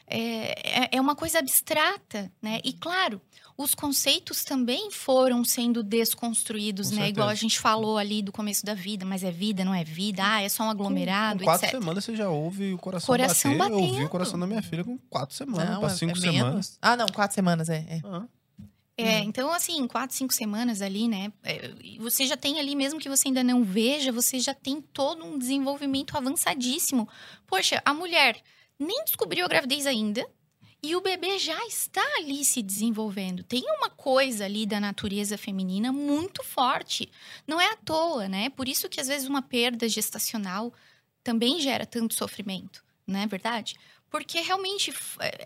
É, 0.07 0.83
é- 0.85 0.89
é 0.93 1.01
uma 1.01 1.13
coisa 1.15 1.39
abstrata, 1.39 2.31
né? 2.41 2.61
E 2.63 2.71
claro, 2.71 3.21
os 3.61 3.75
conceitos 3.75 4.43
também 4.43 4.89
foram 4.91 5.43
sendo 5.43 5.81
desconstruídos, 5.83 6.89
Com 6.89 6.95
né? 6.95 7.01
certeza. 7.01 7.19
Igual 7.19 7.29
a 7.29 7.35
gente 7.35 7.59
falou 7.59 7.97
ali 7.97 8.21
do 8.21 8.31
começo 8.31 8.65
da 8.65 8.73
vida, 8.73 9.05
mas 9.05 9.23
é 9.23 9.31
vida, 9.31 9.63
não 9.63 9.73
é 9.73 9.83
vida? 9.83 10.21
Ah, 10.25 10.41
é 10.41 10.49
só 10.49 10.63
um 10.63 10.69
aglomerado, 10.69 11.39
com 11.39 11.45
quatro 11.45 11.65
etc. 11.67 11.79
semanas 11.79 12.03
você 12.05 12.15
já 12.15 12.29
ouve 12.29 12.73
o 12.73 12.77
coração, 12.77 13.07
Coração 13.07 13.57
bater. 13.57 13.71
Eu 13.71 13.77
ouvi 13.77 13.89
batendo. 13.91 14.05
o 14.05 14.09
coração 14.09 14.39
da 14.39 14.47
minha 14.47 14.61
filha 14.61 14.83
com 14.83 14.97
quatro 15.09 15.35
semanas, 15.35 15.69
Não, 15.69 15.79
para 15.79 15.91
é, 15.91 15.95
cinco 15.95 16.17
é 16.17 16.21
semanas. 16.21 16.77
Ah, 16.81 16.95
não, 16.97 17.07
quatro 17.07 17.35
semanas, 17.35 17.69
é. 17.69 17.77
é. 17.89 18.01
Ah, 18.03 18.25
É, 18.97 19.19
Uhum. 19.21 19.23
então 19.29 19.51
assim, 19.51 19.87
quatro, 19.87 20.15
cinco 20.15 20.33
semanas 20.33 20.81
ali, 20.81 21.07
né? 21.07 21.31
é, 21.43 21.71
Você 21.99 22.25
já 22.27 22.37
tem 22.37 22.59
ali, 22.59 22.75
mesmo 22.75 22.99
que 22.99 23.09
você 23.09 23.29
ainda 23.29 23.43
não 23.43 23.63
veja, 23.63 24.11
você 24.11 24.39
já 24.39 24.53
tem 24.53 24.81
todo 24.81 25.23
um 25.25 25.39
desenvolvimento 25.39 26.15
avançadíssimo. 26.17 27.07
Poxa, 27.47 27.81
a 27.83 27.93
mulher 27.93 28.39
nem 28.77 29.03
descobriu 29.05 29.45
a 29.45 29.47
gravidez 29.47 29.85
ainda 29.87 30.27
E 30.83 30.95
o 30.95 31.01
bebê 31.01 31.37
já 31.37 31.63
está 31.67 32.03
ali 32.17 32.43
se 32.43 32.61
desenvolvendo. 32.61 33.43
Tem 33.43 33.63
uma 33.77 33.89
coisa 33.89 34.45
ali 34.45 34.65
da 34.65 34.79
natureza 34.79 35.37
feminina 35.37 35.91
muito 35.91 36.43
forte. 36.43 37.11
Não 37.45 37.61
é 37.61 37.67
à 37.71 37.75
toa, 37.75 38.27
né? 38.27 38.49
Por 38.49 38.67
isso 38.67 38.89
que 38.89 38.99
às 38.99 39.07
vezes 39.07 39.27
uma 39.27 39.43
perda 39.43 39.87
gestacional 39.87 40.73
também 41.23 41.59
gera 41.59 41.85
tanto 41.85 42.15
sofrimento, 42.15 42.83
não 43.05 43.19
é 43.19 43.27
verdade? 43.27 43.75
Porque 44.09 44.41
realmente 44.41 44.91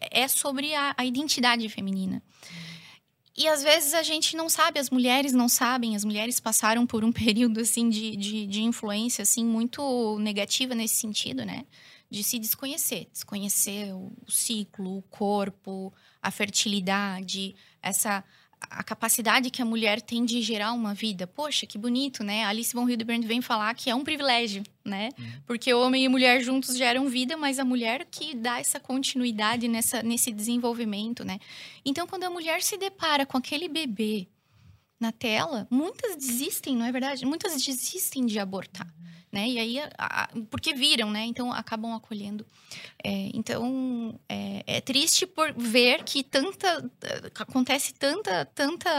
é 0.10 0.28
sobre 0.28 0.74
a, 0.74 0.96
a 0.98 1.06
identidade 1.06 1.68
feminina. 1.68 2.24
E 3.38 3.50
às 3.50 3.62
vezes 3.62 3.94
a 3.94 4.02
gente 4.02 4.38
não 4.38 4.48
sabe, 4.48 4.80
as 4.80 4.90
mulheres 4.90 5.34
não 5.34 5.50
sabem, 5.50 5.96
as 5.96 6.06
mulheres 6.06 6.40
passaram 6.40 6.88
por 6.88 7.04
um 7.04 7.12
período 7.14 7.60
assim 7.60 7.90
de, 7.90 8.16
de, 8.16 8.48
de 8.48 8.64
influência 8.64 9.24
assim 9.24 9.44
muito 9.44 10.18
negativa 10.20 10.74
nesse 10.74 10.96
sentido, 10.96 11.46
né? 11.46 11.66
De 12.10 12.24
se 12.24 12.40
desconhecer, 12.40 13.08
desconhecer 13.12 13.94
o 13.94 14.12
ciclo, 14.28 14.98
o 14.98 15.02
corpo, 15.04 15.94
a 16.22 16.32
fertilidade, 16.32 17.56
essa 17.82 18.24
a 18.70 18.84
capacidade 18.84 19.50
que 19.50 19.62
a 19.62 19.66
mulher 19.66 20.02
tem 20.02 20.26
de 20.26 20.42
gerar 20.42 20.72
uma 20.74 20.94
vida. 20.94 21.28
Poxa, 21.28 21.66
que 21.66 21.78
bonito, 21.78 22.24
né? 22.24 22.46
Alice 22.46 22.74
von 22.74 22.90
Hildebrand 22.90 23.22
vem 23.22 23.42
falar 23.42 23.74
que 23.76 23.90
é 23.90 23.96
um 23.96 24.04
privilégio, 24.04 24.64
né? 24.84 25.10
Uhum. 25.18 25.26
Porque 25.46 25.74
homem 25.74 26.06
e 26.06 26.10
mulher 26.10 26.42
juntos 26.42 26.76
geram 26.76 27.08
vida, 27.08 27.38
mas 27.38 27.60
a 27.60 27.66
mulher 27.66 28.06
que 28.10 28.36
dá 28.36 28.60
essa 28.60 28.80
continuidade 28.80 29.68
nessa, 29.68 30.02
nesse 30.02 30.32
desenvolvimento, 30.32 31.24
né? 31.24 31.40
Então, 31.86 32.08
quando 32.08 32.24
a 32.24 32.30
mulher 32.30 32.62
se 32.62 32.78
depara 32.78 33.26
com 33.26 33.38
aquele 33.38 33.68
bebê 33.68 34.28
na 35.00 35.12
tela, 35.12 35.68
muitas 35.70 36.16
desistem, 36.16 36.76
não 36.76 36.86
é 36.86 36.92
verdade? 36.92 37.26
Muitas 37.26 37.64
desistem 37.64 38.26
de 38.26 38.40
abortar 38.40 38.94
né? 39.36 39.50
E 39.50 39.60
aí, 39.60 39.80
a, 39.98 40.30
porque 40.50 40.74
viram, 40.74 41.12
né? 41.12 41.26
Então 41.26 41.52
acabam 41.52 41.94
acolhendo. 41.94 42.46
É, 43.04 43.30
então 43.34 44.18
é, 44.30 44.64
é, 44.66 44.82
triste 44.82 45.28
por 45.28 45.54
ver 45.54 46.06
que 46.06 46.24
tanta 46.24 46.90
acontece 47.38 47.94
tanta 47.94 48.46
tanta 48.46 48.90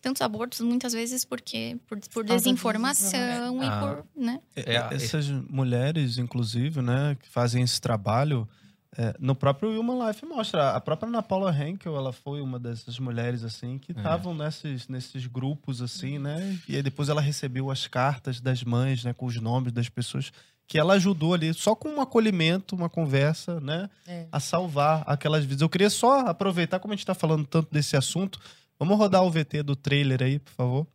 tantos 0.00 0.22
abortos 0.22 0.60
muitas 0.60 0.92
vezes 0.92 1.24
porque 1.24 1.76
por, 1.88 1.98
por 2.12 2.24
desinformação 2.24 3.60
e 3.60 3.66
ah, 3.66 3.80
por, 3.80 4.22
né? 4.22 4.40
É, 4.54 4.76
é, 4.76 4.88
essas 4.92 5.28
mulheres, 5.28 6.18
inclusive, 6.18 6.80
né, 6.80 7.16
que 7.20 7.28
fazem 7.28 7.64
esse 7.64 7.80
trabalho 7.80 8.48
é, 8.96 9.14
no 9.18 9.34
próprio 9.34 9.78
Human 9.80 10.06
Life 10.06 10.24
mostra. 10.26 10.70
A 10.70 10.80
própria 10.80 11.08
Ana 11.08 11.22
Paula 11.22 11.50
Henkel, 11.56 11.96
ela 11.96 12.12
foi 12.12 12.42
uma 12.42 12.58
dessas 12.58 12.98
mulheres, 12.98 13.42
assim, 13.42 13.78
que 13.78 13.92
estavam 13.92 14.34
é. 14.34 14.44
nesses, 14.44 14.86
nesses 14.86 15.26
grupos, 15.26 15.80
assim, 15.80 16.18
né? 16.18 16.58
E 16.68 16.76
aí 16.76 16.82
depois 16.82 17.08
ela 17.08 17.20
recebeu 17.20 17.70
as 17.70 17.86
cartas 17.86 18.40
das 18.40 18.62
mães, 18.62 19.02
né? 19.02 19.14
Com 19.14 19.26
os 19.26 19.36
nomes 19.40 19.72
das 19.72 19.88
pessoas 19.88 20.30
que 20.66 20.78
ela 20.78 20.94
ajudou 20.94 21.34
ali, 21.34 21.52
só 21.54 21.74
com 21.74 21.88
um 21.88 22.00
acolhimento, 22.00 22.76
uma 22.76 22.88
conversa, 22.88 23.60
né? 23.60 23.88
É. 24.06 24.26
A 24.30 24.38
salvar 24.38 25.02
aquelas 25.06 25.44
vidas. 25.44 25.62
Eu 25.62 25.68
queria 25.68 25.90
só 25.90 26.26
aproveitar, 26.26 26.78
como 26.78 26.92
a 26.92 26.96
gente 26.96 27.02
está 27.02 27.14
falando 27.14 27.46
tanto 27.46 27.72
desse 27.72 27.96
assunto, 27.96 28.38
vamos 28.78 28.98
rodar 28.98 29.22
o 29.22 29.30
VT 29.30 29.62
do 29.62 29.74
trailer 29.74 30.22
aí, 30.22 30.38
por 30.38 30.52
favor. 30.52 30.86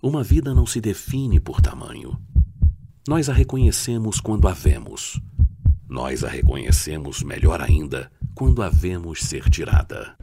Uma 0.00 0.22
vida 0.22 0.54
não 0.54 0.66
se 0.66 0.80
define 0.80 1.40
por 1.40 1.60
tamanho. 1.60 2.20
Nós 3.06 3.28
a 3.28 3.32
reconhecemos 3.32 4.20
quando 4.20 4.46
a 4.46 4.52
vemos 4.52 5.20
nós 5.92 6.24
a 6.24 6.28
reconhecemos 6.28 7.22
melhor 7.22 7.60
ainda 7.60 8.10
quando 8.34 8.62
a 8.62 8.70
vemos 8.70 9.20
ser 9.20 9.50
tirada. 9.50 10.16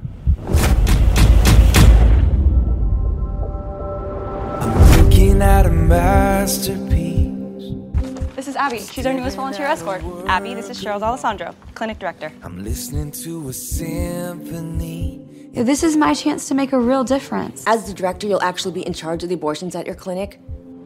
This 8.35 8.47
is 8.47 8.55
Abby. 8.55 8.79
She's 8.79 9.05
our 9.05 9.13
newest 9.13 9.35
volunteer 9.35 9.67
escort. 9.67 10.01
Abby, 10.27 10.55
this 10.55 10.69
is 10.69 10.83
Cheryl 10.83 11.01
Alessandro, 11.01 11.53
clinic 11.75 11.99
director. 11.99 12.31
I'm 12.41 12.63
listening 12.63 13.11
to 13.23 13.49
a 13.49 13.53
symphony. 13.53 15.21
This 15.53 15.83
is 15.83 15.95
my 15.95 16.13
chance 16.13 16.47
to 16.47 16.55
make 16.55 16.73
a 16.73 16.79
real 16.79 17.03
difference. 17.03 17.63
As 17.67 17.85
the 17.85 17.93
director, 17.93 18.27
you'll 18.27 18.41
actually 18.41 18.73
be 18.73 18.87
in 18.87 18.93
charge 18.93 19.23
of 19.23 19.29
the 19.29 19.35
abortions 19.35 19.75
at 19.75 19.85
your 19.85 19.95
clinic. 19.95 20.39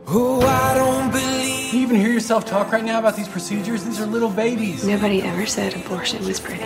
Oh, 0.08 0.42
I 0.42 0.76
don't 0.76 1.12
believe. 1.12 1.70
Can 1.72 1.80
you 1.80 1.86
even 1.86 1.96
hear 1.96 2.12
yourself 2.12 2.46
talk 2.46 2.72
right 2.72 2.84
now 2.84 3.00
about 3.00 3.16
these 3.16 3.28
procedures? 3.28 3.84
These 3.86 4.02
are 4.02 4.06
little 4.06 4.30
babies. 4.30 4.86
Nobody 4.86 5.22
ever 5.22 5.46
said 5.46 5.74
abortion 5.76 6.26
was 6.26 6.40
pretty. 6.40 6.62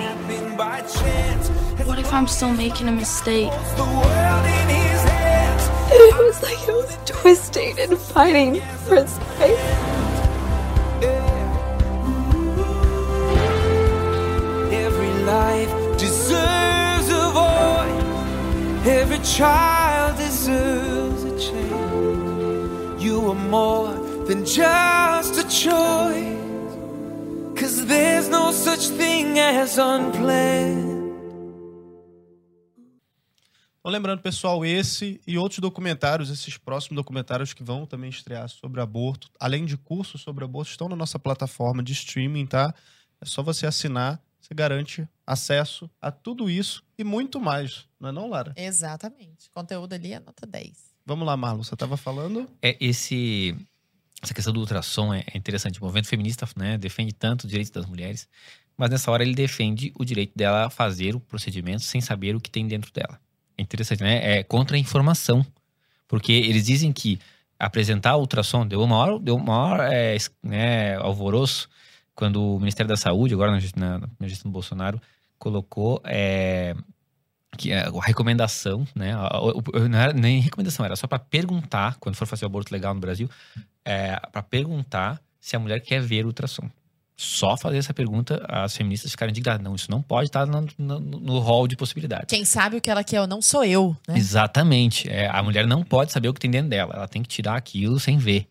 What 1.85 1.99
if 1.99 2.11
I'm 2.11 2.27
still 2.27 2.51
making 2.53 2.87
a 2.87 2.91
mistake? 2.91 3.51
It 5.89 6.17
was 6.17 6.43
like 6.43 6.59
it 6.67 6.73
was 6.73 6.97
twisting 7.05 7.79
and 7.79 7.97
fighting 7.97 8.59
for 8.85 8.95
its 8.95 9.17
life. 9.39 9.87
Every 14.73 15.13
life 15.23 15.97
deserves 15.97 17.09
a 17.09 17.31
voice. 17.31 18.87
Every 18.87 19.19
child 19.19 20.17
deserves 20.17 21.23
a 21.23 21.39
chance. 21.39 21.86
You 23.07 23.31
are 23.31 23.39
more 23.39 23.93
than 24.25 24.43
just 24.43 25.39
a 25.39 25.43
choice. 25.47 26.35
Cause 27.55 27.85
there's 27.85 28.27
no 28.27 28.51
such 28.51 28.89
thing 28.97 29.39
as 29.39 29.77
unplanned. 29.77 30.97
Então, 33.79 33.91
lembrando, 33.93 34.21
pessoal, 34.21 34.65
esse 34.65 35.21
e 35.25 35.37
outros 35.37 35.59
documentários, 35.59 36.29
esses 36.29 36.57
próximos 36.57 36.97
documentários 36.97 37.53
que 37.53 37.63
vão 37.63 37.85
também 37.85 38.09
estrear 38.09 38.49
sobre 38.49 38.81
aborto, 38.81 39.29
além 39.39 39.63
de 39.63 39.77
cursos 39.77 40.21
sobre 40.21 40.43
aborto, 40.43 40.71
estão 40.71 40.89
na 40.89 40.95
nossa 40.97 41.17
plataforma 41.17 41.81
de 41.81 41.93
streaming, 41.93 42.45
tá? 42.45 42.75
É 43.21 43.25
só 43.25 43.41
você 43.41 43.65
assinar, 43.65 44.21
você 44.37 44.53
garante 44.53 45.07
acesso 45.25 45.89
a 46.01 46.11
tudo 46.11 46.49
isso 46.49 46.83
e 46.97 47.05
muito 47.05 47.39
mais, 47.39 47.87
não 47.97 48.09
é 48.09 48.11
não, 48.11 48.27
Lara? 48.27 48.53
Exatamente. 48.57 49.49
Conteúdo 49.51 49.93
ali 49.93 50.11
é 50.11 50.19
nota 50.19 50.45
10. 50.45 50.96
Vamos 51.07 51.25
lá, 51.25 51.37
Marlon, 51.37 51.63
você 51.63 51.73
estava 51.73 51.95
falando? 51.95 52.49
É 52.61 52.75
esse 52.81 53.55
essa 54.21 54.33
questão 54.33 54.51
do 54.51 54.59
ultrassom 54.59 55.13
é 55.13 55.23
interessante. 55.33 55.79
O 55.79 55.83
movimento 55.85 56.09
feminista 56.09 56.45
né, 56.57 56.77
defende 56.77 57.13
tanto 57.13 57.45
os 57.45 57.49
direitos 57.49 57.71
das 57.71 57.85
mulheres, 57.85 58.27
mas 58.75 58.89
nessa 58.89 59.09
hora 59.09 59.23
ele 59.23 59.33
defende 59.33 59.93
o 59.97 60.03
direito 60.03 60.33
dela 60.35 60.69
fazer 60.69 61.15
o 61.15 61.19
procedimento 61.21 61.83
sem 61.83 62.01
saber 62.01 62.35
o 62.35 62.41
que 62.41 62.51
tem 62.51 62.67
dentro 62.67 62.91
dela. 62.91 63.17
É 63.57 63.61
interessante, 63.61 64.03
né? 64.03 64.39
É 64.39 64.43
contra 64.43 64.75
a 64.75 64.79
informação. 64.79 65.45
Porque 66.09 66.33
eles 66.33 66.65
dizem 66.65 66.91
que 66.91 67.17
apresentar 67.57 68.17
ultrassom 68.17 68.67
deu 68.67 68.83
uma 68.83 68.97
hora, 68.97 69.17
deu 69.17 69.37
maior 69.39 69.79
é, 69.89 70.17
né, 70.43 70.97
alvoroço 70.97 71.69
quando 72.13 72.55
o 72.55 72.59
Ministério 72.59 72.89
da 72.89 72.97
Saúde, 72.97 73.33
agora 73.33 73.51
na, 73.51 73.59
na, 73.77 74.09
na 74.19 74.27
gestão 74.27 74.51
do 74.51 74.53
Bolsonaro, 74.53 75.01
colocou 75.39 76.01
é, 76.03 76.75
que 77.57 77.71
é 77.71 77.87
a 77.87 78.01
recomendação, 78.01 78.87
né? 78.95 79.13
Não 79.89 79.99
era 79.99 80.13
nem 80.13 80.39
recomendação, 80.39 80.85
era 80.85 80.95
só 80.95 81.07
para 81.07 81.19
perguntar, 81.19 81.97
quando 81.99 82.15
for 82.15 82.25
fazer 82.25 82.45
o 82.45 82.47
aborto 82.47 82.71
legal 82.71 82.93
no 82.93 83.01
Brasil, 83.01 83.29
é, 83.83 84.19
para 84.31 84.43
perguntar 84.43 85.19
se 85.39 85.55
a 85.55 85.59
mulher 85.59 85.79
quer 85.81 86.01
ver 86.01 86.23
o 86.23 86.27
ultrassom. 86.27 86.69
Só 87.19 87.57
fazer 87.57 87.77
essa 87.77 87.95
pergunta, 87.95 88.45
as 88.47 88.77
feministas 88.77 89.09
ficarem 89.09 89.31
indignadas. 89.31 89.63
Não, 89.63 89.73
isso 89.73 89.89
não 89.89 90.03
pode 90.03 90.29
estar 90.29 90.45
no, 90.45 90.67
no, 90.77 90.99
no 90.99 91.39
hall 91.39 91.67
de 91.67 91.75
possibilidades. 91.75 92.27
Quem 92.27 92.45
sabe 92.45 92.77
o 92.77 92.81
que 92.81 92.91
ela 92.91 93.03
quer 93.03 93.27
não 93.27 93.41
sou 93.41 93.63
eu, 93.63 93.97
né? 94.07 94.15
Exatamente. 94.15 95.09
É, 95.09 95.27
a 95.27 95.41
mulher 95.41 95.65
não 95.65 95.83
pode 95.83 96.11
saber 96.11 96.29
o 96.29 96.33
que 96.33 96.39
tem 96.39 96.51
dentro 96.51 96.69
dela. 96.69 96.93
Ela 96.93 97.07
tem 97.07 97.23
que 97.23 97.27
tirar 97.27 97.55
aquilo 97.55 97.99
sem 97.99 98.19
ver. 98.19 98.47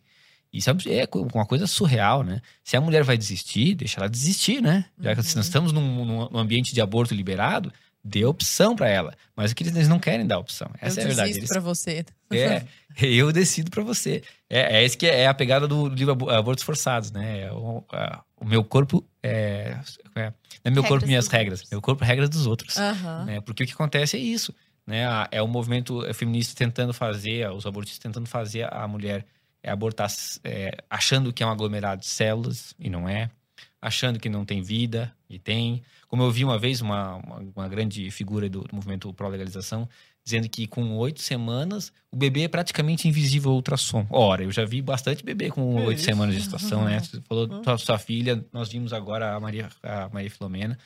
Isso 0.53 0.71
é, 0.71 0.75
é 1.03 1.09
uma 1.35 1.47
coisa 1.47 1.67
surreal, 1.67 2.25
né? 2.25 2.41
Se 2.65 2.77
a 2.77 2.81
mulher 2.81 3.05
vai 3.05 3.17
desistir, 3.17 3.75
deixa 3.75 4.01
ela 4.01 4.09
desistir, 4.09 4.63
né? 4.63 4.87
Já 4.99 5.15
que 5.15 5.21
uhum. 5.21 5.27
nós 5.37 5.47
estamos 5.47 5.71
num, 5.73 6.29
num 6.29 6.39
ambiente 6.39 6.75
de 6.75 6.81
aborto 6.81 7.15
liberado, 7.15 7.73
dê 8.07 8.25
opção 8.25 8.77
para 8.77 8.89
ela. 8.89 9.15
Mas 9.35 9.51
o 9.51 9.55
que 9.55 9.65
eles 9.65 9.89
não 9.89 9.99
querem 9.99 10.27
dar 10.27 10.39
opção. 10.39 10.71
Essa 10.81 11.01
eu 11.01 11.03
é 11.03 11.05
a 11.05 11.09
verdade. 11.09 11.31
Eu 11.37 11.41
decido 11.41 11.49
para 11.49 11.61
você. 11.61 12.07
É, 12.31 12.65
eu 12.99 13.33
decido 13.33 13.71
para 13.71 13.83
você. 13.83 14.23
É, 14.49 14.79
é 14.79 14.85
isso 14.85 14.97
que 14.97 15.07
é, 15.07 15.23
é, 15.23 15.27
a 15.27 15.35
pegada 15.35 15.69
do 15.69 15.89
livro 15.89 16.31
Abortos 16.31 16.65
Forçados, 16.65 17.13
né? 17.13 17.43
É 17.43 17.53
o, 17.53 17.85
a, 17.93 18.23
o, 18.37 18.45
meu 18.45 18.65
corpo 18.65 19.05
é, 19.23 19.77
é, 20.15 20.33
é 20.65 20.71
meu 20.71 20.83
regras 20.83 20.89
corpo 20.89 21.07
minhas 21.07 21.29
regras. 21.29 21.65
Meu 21.71 21.81
corpo 21.81 22.05
regras 22.05 22.29
dos 22.31 22.47
outros. 22.47 22.77
Uhum. 22.77 23.25
Né? 23.27 23.41
Porque 23.41 23.65
o 23.65 23.67
que 23.67 23.73
acontece 23.73 24.17
é 24.17 24.21
isso. 24.21 24.55
Né? 24.87 25.05
É 25.31 25.43
o 25.43 25.49
movimento 25.49 26.03
feminista 26.15 26.55
tentando 26.57 26.95
fazer, 26.95 27.49
os 27.51 27.67
abortistas 27.67 28.03
tentando 28.03 28.29
fazer 28.29 28.73
a 28.73 28.87
mulher 28.89 29.25
abortar 29.65 30.09
é, 30.45 30.79
achando 30.89 31.33
que 31.33 31.43
é 31.43 31.47
um 31.47 31.51
aglomerado 31.51 32.01
de 32.01 32.07
células 32.07 32.73
e 32.79 32.89
não 32.89 33.09
é 33.09 33.31
achando 33.87 34.19
que 34.19 34.29
não 34.29 34.45
tem 34.45 34.63
vida, 34.63 35.15
e 35.29 35.39
tem. 35.39 35.83
Como 36.09 36.23
eu 36.23 36.31
vi 36.31 36.45
uma 36.45 36.59
vez 36.59 36.81
uma, 36.81 37.17
uma, 37.17 37.47
uma 37.55 37.69
grande 37.69 38.11
figura 38.11 38.49
do, 38.49 38.63
do 38.63 38.75
movimento 38.75 39.13
pró-legalização, 39.13 39.89
dizendo 40.25 40.49
que 40.49 40.67
com 40.67 40.97
oito 40.97 41.21
semanas 41.21 41.93
o 42.11 42.17
bebê 42.17 42.43
é 42.43 42.49
praticamente 42.49 43.07
invisível 43.07 43.51
ao 43.51 43.57
ultrassom. 43.57 44.07
Ora, 44.11 44.43
eu 44.43 44.51
já 44.51 44.65
vi 44.65 44.83
bastante 44.83 45.25
bebê 45.25 45.51
com 45.51 45.75
oito 45.85 46.01
semanas 46.01 46.35
de 46.35 46.41
gestação, 46.41 46.85
né? 46.85 47.01
Você 47.01 47.21
falou 47.23 47.47
da 47.47 47.79
sua 47.79 47.99
filha, 47.99 48.45
nós 48.53 48.69
vimos 48.69 48.93
agora 48.93 49.35
a 49.35 49.41
Maria, 49.41 49.69
a 49.83 50.09
Maria 50.13 50.31
Filomena. 50.31 50.79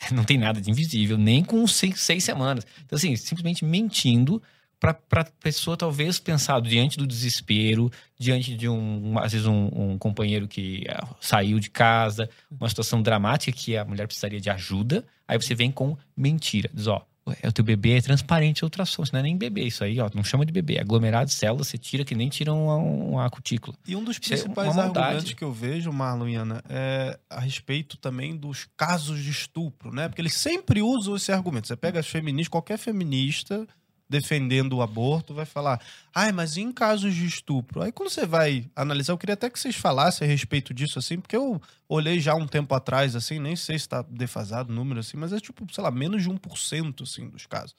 Não 0.12 0.24
tem 0.24 0.38
nada 0.38 0.60
de 0.60 0.70
invisível, 0.70 1.18
nem 1.18 1.44
com 1.44 1.66
seis, 1.66 2.00
seis 2.00 2.24
semanas. 2.24 2.66
Então, 2.84 2.96
assim, 2.96 3.14
simplesmente 3.16 3.64
mentindo 3.64 4.42
para 4.80 4.96
a 5.12 5.24
pessoa 5.24 5.76
talvez 5.76 6.18
pensar 6.20 6.60
diante 6.60 6.96
do 6.98 7.06
desespero, 7.06 7.90
diante 8.18 8.54
de 8.54 8.68
um, 8.68 9.18
às 9.18 9.32
vezes 9.32 9.46
um, 9.46 9.68
um, 9.72 9.98
companheiro 9.98 10.46
que 10.46 10.86
ah, 10.88 11.08
saiu 11.20 11.58
de 11.58 11.68
casa, 11.68 12.30
uma 12.50 12.68
situação 12.68 13.02
dramática 13.02 13.56
que 13.56 13.76
a 13.76 13.84
mulher 13.84 14.06
precisaria 14.06 14.40
de 14.40 14.50
ajuda, 14.50 15.04
aí 15.26 15.36
você 15.36 15.54
vem 15.54 15.70
com 15.70 15.96
mentira, 16.16 16.70
diz 16.72 16.86
ó, 16.86 17.04
o 17.44 17.52
teu 17.52 17.64
bebê 17.64 17.98
é 17.98 18.00
transparente 18.00 18.64
ultrassom, 18.64 19.02
isso 19.02 19.12
não 19.12 19.20
é 19.20 19.22
nem 19.22 19.36
bebê, 19.36 19.64
isso 19.64 19.84
aí, 19.84 20.00
ó, 20.00 20.08
não 20.14 20.24
chama 20.24 20.46
de 20.46 20.52
bebê, 20.52 20.76
é 20.76 20.80
aglomerado 20.80 21.26
de 21.26 21.34
células, 21.34 21.68
você 21.68 21.76
tira 21.76 22.04
que 22.04 22.14
nem 22.14 22.28
tira 22.28 22.52
uma, 22.52 22.76
uma 22.76 23.30
cutícula. 23.30 23.76
E 23.86 23.94
um 23.94 24.02
dos 24.02 24.16
é 24.16 24.20
principais 24.20 24.76
é 24.76 24.80
argumentos 24.80 25.34
que 25.34 25.44
eu 25.44 25.52
vejo, 25.52 25.92
Marlon 25.92 26.28
e 26.28 26.36
Ana, 26.36 26.62
é 26.68 27.18
a 27.28 27.40
respeito 27.40 27.96
também 27.98 28.36
dos 28.36 28.66
casos 28.76 29.22
de 29.22 29.30
estupro, 29.30 29.92
né? 29.92 30.08
Porque 30.08 30.22
eles 30.22 30.34
sempre 30.34 30.80
usam 30.80 31.16
esse 31.16 31.30
argumento. 31.32 31.68
Você 31.68 31.76
pega 31.76 32.00
as 32.00 32.06
feministas, 32.06 32.48
qualquer 32.48 32.78
feminista 32.78 33.66
defendendo 34.08 34.74
o 34.74 34.82
aborto 34.82 35.34
vai 35.34 35.44
falar, 35.44 35.80
ai, 36.14 36.32
mas 36.32 36.56
em 36.56 36.72
casos 36.72 37.14
de 37.14 37.26
estupro? 37.26 37.82
Aí 37.82 37.92
quando 37.92 38.08
você 38.08 38.24
vai 38.24 38.68
analisar, 38.74 39.12
eu 39.12 39.18
queria 39.18 39.34
até 39.34 39.50
que 39.50 39.58
vocês 39.58 39.76
falassem 39.76 40.26
a 40.26 40.30
respeito 40.30 40.72
disso, 40.72 40.98
assim, 40.98 41.20
porque 41.20 41.36
eu 41.36 41.60
olhei 41.88 42.18
já 42.18 42.34
um 42.34 42.46
tempo 42.46 42.74
atrás, 42.74 43.14
assim, 43.14 43.38
nem 43.38 43.54
sei 43.54 43.78
se 43.78 43.84
está 43.84 44.02
defasado 44.02 44.72
o 44.72 44.74
número, 44.74 45.00
assim, 45.00 45.16
mas 45.16 45.32
é 45.32 45.38
tipo, 45.38 45.66
sei 45.72 45.84
lá, 45.84 45.90
menos 45.90 46.22
de 46.22 46.30
1%, 46.30 47.02
assim, 47.02 47.28
dos 47.28 47.46
casos. 47.46 47.74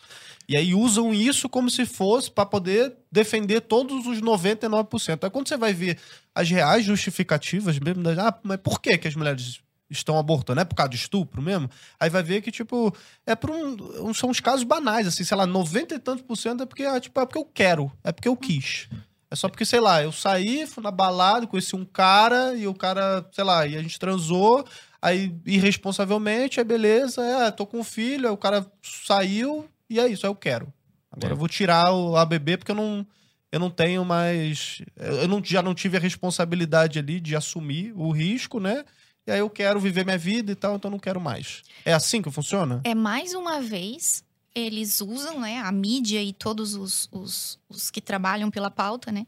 E 0.47 0.55
aí 0.55 0.75
usam 0.75 1.13
isso 1.13 1.49
como 1.49 1.69
se 1.69 1.85
fosse 1.85 2.29
para 2.29 2.45
poder 2.45 2.95
defender 3.11 3.61
todos 3.61 4.05
os 4.05 4.21
99%. 4.21 5.23
Aí 5.23 5.29
quando 5.29 5.47
você 5.47 5.57
vai 5.57 5.73
ver 5.73 5.97
as 6.33 6.49
reais 6.49 6.85
justificativas 6.85 7.79
mesmo, 7.79 8.03
ah, 8.19 8.39
mas 8.43 8.57
por 8.57 8.79
que 8.79 8.97
que 8.97 9.07
as 9.07 9.15
mulheres 9.15 9.61
estão 9.89 10.17
abortando, 10.17 10.61
é 10.61 10.65
por 10.65 10.75
causa 10.75 10.89
de 10.89 10.97
estupro 10.97 11.41
mesmo? 11.41 11.69
Aí 11.99 12.09
vai 12.09 12.21
ver 12.21 12.41
que, 12.41 12.51
tipo, 12.51 12.95
é 13.25 13.35
por 13.35 13.49
um. 13.49 14.13
São 14.13 14.29
uns 14.29 14.39
casos 14.39 14.63
banais, 14.63 15.07
assim, 15.07 15.23
sei 15.23 15.35
lá, 15.35 15.45
90 15.45 15.95
e 15.95 15.99
tantos 15.99 16.23
por 16.23 16.35
cento 16.35 16.63
é 16.63 16.65
porque, 16.65 16.83
é, 16.83 16.99
tipo, 16.99 17.19
é 17.19 17.25
porque 17.25 17.39
eu 17.39 17.45
quero, 17.45 17.91
é 18.03 18.11
porque 18.11 18.27
eu 18.27 18.37
quis. 18.37 18.87
É 19.31 19.35
só 19.35 19.47
porque, 19.47 19.65
sei 19.65 19.79
lá, 19.79 20.01
eu 20.01 20.11
saí, 20.11 20.65
fui 20.65 20.83
na 20.83 20.91
balada, 20.91 21.45
conheci 21.45 21.75
um 21.75 21.85
cara, 21.85 22.55
e 22.55 22.67
o 22.67 22.73
cara, 22.73 23.27
sei 23.31 23.43
lá, 23.43 23.65
e 23.67 23.77
a 23.77 23.81
gente 23.81 23.99
transou, 23.99 24.65
aí 24.99 25.35
irresponsavelmente, 25.45 26.59
aí 26.59 26.65
beleza, 26.65 27.23
é, 27.23 27.51
tô 27.51 27.65
com 27.65 27.79
um 27.79 27.83
filho, 27.83 28.27
aí 28.27 28.33
o 28.33 28.37
cara 28.37 28.65
saiu, 28.81 29.69
e 29.87 29.99
é 29.99 30.07
isso, 30.07 30.25
aí 30.25 30.31
eu 30.31 30.35
quero. 30.35 30.73
Agora 31.11 31.31
é. 31.31 31.33
eu 31.33 31.37
vou 31.37 31.47
tirar 31.47 31.91
o 31.93 32.15
ABB 32.15 32.57
porque 32.57 32.71
eu 32.71 32.75
não, 32.75 33.05
eu 33.51 33.59
não 33.59 33.69
tenho 33.69 34.05
mais. 34.05 34.81
Eu 34.95 35.27
não, 35.27 35.43
já 35.43 35.61
não 35.61 35.73
tive 35.73 35.97
a 35.97 35.99
responsabilidade 35.99 36.99
ali 36.99 37.19
de 37.19 37.35
assumir 37.35 37.93
o 37.95 38.11
risco, 38.11 38.59
né? 38.59 38.83
E 39.29 39.31
aí 39.31 39.39
eu 39.39 39.49
quero 39.49 39.79
viver 39.79 40.03
minha 40.03 40.17
vida 40.17 40.51
e 40.51 40.55
tal, 40.55 40.75
então 40.75 40.89
não 40.89 40.97
quero 40.97 41.21
mais. 41.21 41.61
É 41.85 41.93
assim 41.93 42.19
que 42.19 42.31
funciona? 42.31 42.81
É 42.83 42.95
mais 42.95 43.35
uma 43.35 43.61
vez, 43.61 44.23
eles 44.55 45.01
usam, 45.01 45.39
né, 45.39 45.59
a 45.59 45.71
mídia 45.71 46.19
e 46.19 46.33
todos 46.33 46.73
os, 46.73 47.07
os, 47.11 47.59
os 47.69 47.91
que 47.91 48.01
trabalham 48.01 48.49
pela 48.49 48.71
pauta, 48.71 49.11
né, 49.11 49.27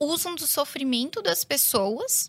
usam 0.00 0.34
do 0.34 0.48
sofrimento 0.48 1.22
das 1.22 1.44
pessoas 1.44 2.28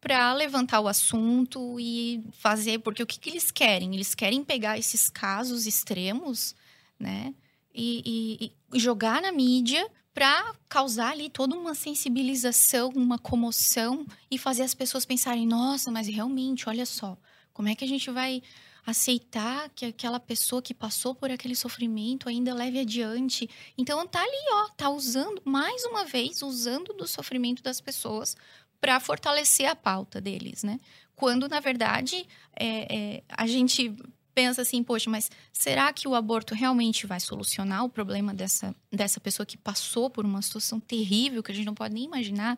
para 0.00 0.34
levantar 0.34 0.80
o 0.80 0.88
assunto 0.88 1.78
e 1.78 2.24
fazer, 2.32 2.80
porque 2.80 3.02
o 3.04 3.06
que, 3.06 3.20
que, 3.20 3.30
eles 3.30 3.52
querem? 3.52 3.94
Eles 3.94 4.16
querem 4.16 4.42
pegar 4.42 4.80
esses 4.80 5.08
casos 5.08 5.64
extremos, 5.64 6.56
né, 6.98 7.32
e, 7.72 8.02
e, 8.04 8.76
e 8.76 8.80
jogar 8.80 9.22
na 9.22 9.30
mídia 9.30 9.88
para 10.18 10.52
causar 10.68 11.12
ali 11.12 11.30
toda 11.30 11.54
uma 11.54 11.76
sensibilização, 11.76 12.90
uma 12.96 13.20
comoção 13.20 14.04
e 14.28 14.36
fazer 14.36 14.64
as 14.64 14.74
pessoas 14.74 15.04
pensarem: 15.04 15.46
nossa, 15.46 15.92
mas 15.92 16.08
realmente, 16.08 16.68
olha 16.68 16.84
só, 16.84 17.16
como 17.52 17.68
é 17.68 17.74
que 17.76 17.84
a 17.84 17.88
gente 17.88 18.10
vai 18.10 18.42
aceitar 18.84 19.70
que 19.76 19.86
aquela 19.86 20.18
pessoa 20.18 20.60
que 20.60 20.74
passou 20.74 21.14
por 21.14 21.30
aquele 21.30 21.54
sofrimento 21.54 22.28
ainda 22.28 22.52
leve 22.52 22.80
adiante? 22.80 23.48
Então 23.78 24.04
tá 24.08 24.20
ali, 24.20 24.44
ó, 24.54 24.68
tá 24.70 24.90
usando 24.90 25.40
mais 25.44 25.84
uma 25.84 26.04
vez 26.04 26.42
usando 26.42 26.92
do 26.94 27.06
sofrimento 27.06 27.62
das 27.62 27.80
pessoas 27.80 28.36
para 28.80 28.98
fortalecer 28.98 29.70
a 29.70 29.76
pauta 29.76 30.20
deles, 30.20 30.64
né? 30.64 30.80
Quando 31.14 31.48
na 31.48 31.60
verdade 31.60 32.26
é, 32.58 32.96
é, 32.96 33.22
a 33.28 33.46
gente 33.46 33.94
pensa 34.38 34.62
assim, 34.62 34.84
poxa, 34.84 35.10
mas 35.10 35.28
será 35.52 35.92
que 35.92 36.06
o 36.06 36.14
aborto 36.14 36.54
realmente 36.54 37.08
vai 37.08 37.18
solucionar 37.18 37.84
o 37.84 37.88
problema 37.88 38.32
dessa, 38.32 38.72
dessa 38.88 39.18
pessoa 39.18 39.44
que 39.44 39.56
passou 39.56 40.08
por 40.08 40.24
uma 40.24 40.40
situação 40.40 40.78
terrível 40.78 41.42
que 41.42 41.50
a 41.50 41.54
gente 41.54 41.66
não 41.66 41.74
pode 41.74 41.92
nem 41.92 42.04
imaginar? 42.04 42.56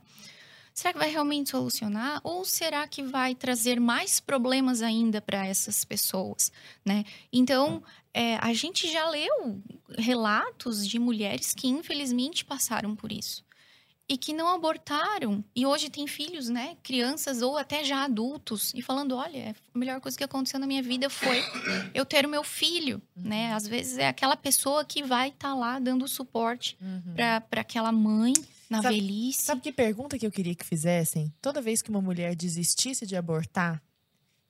Será 0.74 0.92
que 0.92 0.98
vai 0.98 1.08
realmente 1.08 1.48
solucionar? 1.48 2.20
Ou 2.22 2.44
será 2.44 2.86
que 2.86 3.02
vai 3.02 3.34
trazer 3.34 3.80
mais 3.80 4.20
problemas 4.20 4.82
ainda 4.82 5.22
para 5.22 5.46
essas 5.46 5.82
pessoas, 5.82 6.52
né? 6.84 7.02
Então, 7.32 7.82
é, 8.12 8.36
a 8.36 8.52
gente 8.52 8.86
já 8.92 9.08
leu 9.08 9.62
relatos 9.96 10.86
de 10.86 10.98
mulheres 10.98 11.54
que 11.54 11.66
infelizmente 11.66 12.44
passaram 12.44 12.94
por 12.94 13.10
isso 13.10 13.42
e 14.10 14.18
que 14.18 14.32
não 14.32 14.48
abortaram 14.48 15.44
e 15.54 15.64
hoje 15.64 15.88
tem 15.88 16.04
filhos, 16.04 16.48
né, 16.48 16.76
crianças 16.82 17.42
ou 17.42 17.56
até 17.56 17.84
já 17.84 18.02
adultos 18.02 18.72
e 18.74 18.82
falando, 18.82 19.14
olha, 19.14 19.54
a 19.72 19.78
melhor 19.78 20.00
coisa 20.00 20.18
que 20.18 20.24
aconteceu 20.24 20.58
na 20.58 20.66
minha 20.66 20.82
vida 20.82 21.08
foi 21.08 21.40
eu 21.94 22.04
ter 22.04 22.26
o 22.26 22.28
meu 22.28 22.42
filho, 22.42 23.00
né? 23.14 23.52
Às 23.52 23.68
vezes 23.68 23.98
é 23.98 24.08
aquela 24.08 24.36
pessoa 24.36 24.84
que 24.84 25.04
vai 25.04 25.28
estar 25.28 25.50
tá 25.50 25.54
lá 25.54 25.78
dando 25.78 26.08
suporte 26.08 26.76
uhum. 26.80 27.14
para 27.48 27.60
aquela 27.60 27.92
mãe 27.92 28.32
na 28.68 28.82
sabe, 28.82 28.96
velhice. 28.96 29.42
Sabe 29.42 29.60
que 29.60 29.70
pergunta 29.70 30.18
que 30.18 30.26
eu 30.26 30.32
queria 30.32 30.56
que 30.56 30.66
fizessem? 30.66 31.32
Toda 31.40 31.62
vez 31.62 31.80
que 31.80 31.90
uma 31.90 32.02
mulher 32.02 32.34
desistisse 32.34 33.06
de 33.06 33.14
abortar, 33.14 33.80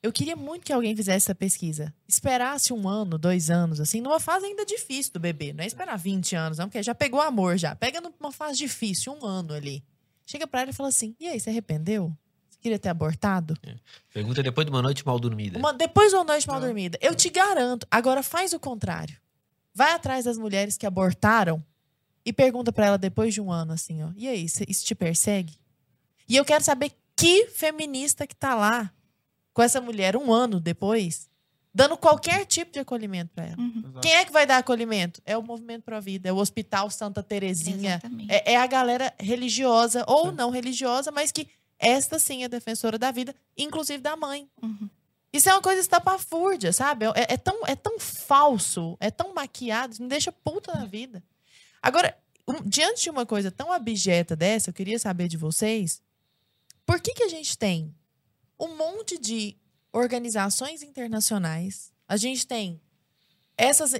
eu 0.03 0.11
queria 0.11 0.35
muito 0.35 0.65
que 0.65 0.73
alguém 0.73 0.95
fizesse 0.95 1.25
essa 1.25 1.35
pesquisa. 1.35 1.93
Esperasse 2.07 2.73
um 2.73 2.89
ano, 2.89 3.19
dois 3.19 3.51
anos, 3.51 3.79
assim, 3.79 4.01
numa 4.01 4.19
fase 4.19 4.47
ainda 4.47 4.65
difícil 4.65 5.13
do 5.13 5.19
bebê. 5.19 5.53
Não 5.53 5.63
é 5.63 5.67
esperar 5.67 5.95
20 5.95 6.35
anos, 6.35 6.57
não, 6.57 6.67
porque 6.67 6.81
já 6.81 6.95
pegou 6.95 7.21
amor 7.21 7.57
já. 7.57 7.75
Pega 7.75 8.01
numa 8.01 8.31
fase 8.31 8.57
difícil, 8.57 9.13
um 9.13 9.23
ano 9.23 9.53
ali. 9.53 9.83
Chega 10.25 10.47
pra 10.47 10.61
ela 10.61 10.71
e 10.71 10.73
fala 10.73 10.89
assim: 10.89 11.15
e 11.19 11.27
aí, 11.27 11.39
você 11.39 11.51
arrependeu? 11.51 12.15
Você 12.49 12.57
queria 12.59 12.79
ter 12.79 12.89
abortado? 12.89 13.55
É. 13.61 13.75
Pergunta 14.11 14.41
depois 14.41 14.65
de 14.65 14.71
uma 14.71 14.81
noite 14.81 15.05
mal 15.05 15.19
dormida. 15.19 15.59
Uma, 15.59 15.71
depois 15.71 16.09
de 16.09 16.15
uma 16.15 16.23
noite 16.23 16.47
mal 16.47 16.59
dormida. 16.59 16.97
Eu 16.99 17.13
te 17.13 17.29
garanto. 17.29 17.85
Agora 17.91 18.23
faz 18.23 18.53
o 18.53 18.59
contrário. 18.59 19.17
Vai 19.73 19.93
atrás 19.93 20.25
das 20.25 20.37
mulheres 20.37 20.77
que 20.77 20.85
abortaram 20.85 21.63
e 22.25 22.33
pergunta 22.33 22.71
para 22.73 22.87
ela 22.87 22.97
depois 22.97 23.33
de 23.33 23.39
um 23.41 23.51
ano 23.51 23.73
assim, 23.73 24.01
ó. 24.03 24.09
E 24.15 24.27
aí, 24.27 24.45
isso 24.45 24.83
te 24.83 24.95
persegue? 24.95 25.59
E 26.27 26.35
eu 26.35 26.45
quero 26.45 26.63
saber 26.63 26.91
que 27.15 27.47
feminista 27.47 28.25
que 28.25 28.35
tá 28.35 28.55
lá 28.55 28.91
com 29.53 29.61
essa 29.61 29.81
mulher 29.81 30.15
um 30.15 30.31
ano 30.31 30.59
depois, 30.59 31.29
dando 31.73 31.95
qualquer 31.97 32.45
tipo 32.45 32.71
de 32.71 32.79
acolhimento 32.79 33.31
para 33.33 33.45
ela. 33.45 33.57
Uhum. 33.57 33.93
Quem 34.01 34.13
é 34.13 34.25
que 34.25 34.31
vai 34.31 34.45
dar 34.45 34.57
acolhimento? 34.57 35.21
É 35.25 35.37
o 35.37 35.43
Movimento 35.43 35.83
Pro 35.83 36.01
Vida, 36.01 36.29
é 36.29 36.33
o 36.33 36.37
Hospital 36.37 36.89
Santa 36.89 37.23
Terezinha, 37.23 38.01
é, 38.29 38.53
é, 38.53 38.57
a 38.57 38.67
galera 38.67 39.13
religiosa 39.19 40.03
ou 40.07 40.29
sim. 40.29 40.35
não 40.35 40.49
religiosa, 40.49 41.11
mas 41.11 41.31
que 41.31 41.47
esta 41.79 42.19
sim 42.19 42.43
é 42.43 42.49
defensora 42.49 42.97
da 42.97 43.11
vida, 43.11 43.33
inclusive 43.57 44.01
da 44.01 44.15
mãe. 44.15 44.47
Uhum. 44.61 44.89
Isso 45.33 45.49
é 45.49 45.53
uma 45.53 45.61
coisa 45.61 45.79
estapafúrdia, 45.79 46.73
sabe? 46.73 47.05
É, 47.05 47.33
é, 47.33 47.37
tão, 47.37 47.65
é 47.65 47.75
tão 47.75 47.97
falso, 47.99 48.97
é 48.99 49.09
tão 49.09 49.33
maquiado, 49.33 49.95
me 49.99 50.07
deixa 50.07 50.31
puta 50.31 50.73
na 50.73 50.85
vida. 50.85 51.23
Agora, 51.81 52.15
um, 52.47 52.61
diante 52.63 53.03
de 53.03 53.09
uma 53.09 53.25
coisa 53.25 53.49
tão 53.49 53.71
abjeta 53.71 54.35
dessa, 54.35 54.69
eu 54.69 54.73
queria 54.73 54.99
saber 54.99 55.29
de 55.29 55.37
vocês, 55.37 56.01
por 56.85 56.99
que, 56.99 57.13
que 57.13 57.23
a 57.23 57.29
gente 57.29 57.57
tem 57.57 57.95
um 58.61 58.77
monte 58.77 59.17
de 59.17 59.57
organizações 59.91 60.83
internacionais. 60.83 61.91
A 62.07 62.15
gente 62.15 62.45
tem 62.45 62.79
essas 63.57 63.93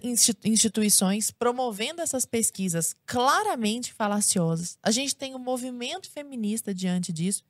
instituições 0.44 1.32
promovendo 1.32 2.02
essas 2.02 2.26
pesquisas 2.26 2.96
claramente 3.06 3.92
falaciosas. 3.92 4.78
A 4.82 4.92
gente 4.92 5.16
tem 5.16 5.36
um 5.36 5.40
movimento 5.40 6.10
feminista 6.10 6.74
diante 6.74 7.12
disso. 7.12 7.44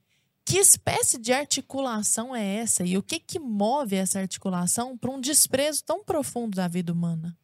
Que 0.44 0.58
espécie 0.58 1.20
de 1.20 1.32
articulação 1.32 2.36
é 2.36 2.56
essa? 2.56 2.84
E 2.84 2.98
o 2.98 3.04
que, 3.04 3.20
que 3.20 3.40
move 3.40 3.96
essa 3.96 4.20
articulação 4.20 4.98
para 4.98 5.12
um 5.12 5.22
desprezo 5.22 5.84
tão 5.84 6.04
profundo 6.04 6.56
da 6.56 6.68
vida 6.68 6.92
humana? 6.92 7.38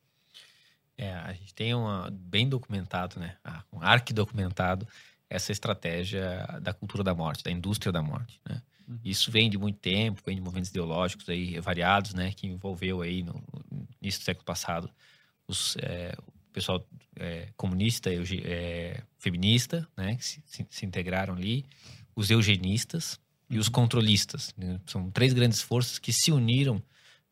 É, 0.98 1.14
a 1.14 1.32
gente 1.34 1.54
tem 1.54 1.76
uma, 1.76 2.10
bem 2.12 2.50
documentado, 2.50 3.20
né? 3.20 3.38
Um 3.72 3.82
arquidocumentado 3.82 4.88
essa 5.30 5.52
estratégia 5.52 6.46
da 6.62 6.74
cultura 6.74 7.04
da 7.04 7.14
morte, 7.14 7.44
da 7.44 7.52
indústria 7.52 7.92
da 7.92 8.02
morte, 8.02 8.42
né? 8.50 8.62
Uhum. 8.88 9.00
Isso 9.04 9.30
vem 9.30 9.50
de 9.50 9.58
muito 9.58 9.80
tempo, 9.80 10.22
vem 10.26 10.36
de 10.36 10.42
movimentos 10.42 10.70
ideológicos 10.70 11.28
aí 11.28 11.60
variados, 11.60 12.14
né, 12.14 12.32
que 12.32 12.48
envolveu 12.48 13.02
aí 13.02 13.22
no, 13.22 13.34
no 13.70 13.88
início 14.02 14.22
do 14.22 14.24
século 14.24 14.46
passado 14.46 14.90
os, 15.48 15.78
é, 15.78 16.14
o 16.20 16.54
pessoal 16.54 16.86
é, 17.16 17.50
comunista, 17.56 18.10
é, 18.12 19.02
feminista, 19.18 19.88
né, 19.96 20.16
que 20.16 20.26
se, 20.26 20.44
se, 20.70 20.86
integraram 20.86 21.34
ali, 21.34 21.66
os 22.16 22.30
eugenistas 22.30 23.20
e 23.50 23.58
os 23.58 23.68
uhum. 23.68 23.74
controlistas. 23.74 24.54
Né? 24.58 24.80
São 24.86 25.10
três 25.12 25.34
grandes 25.34 25.62
forças 25.62 26.00
que 26.00 26.12
se 26.12 26.32
uniram 26.32 26.82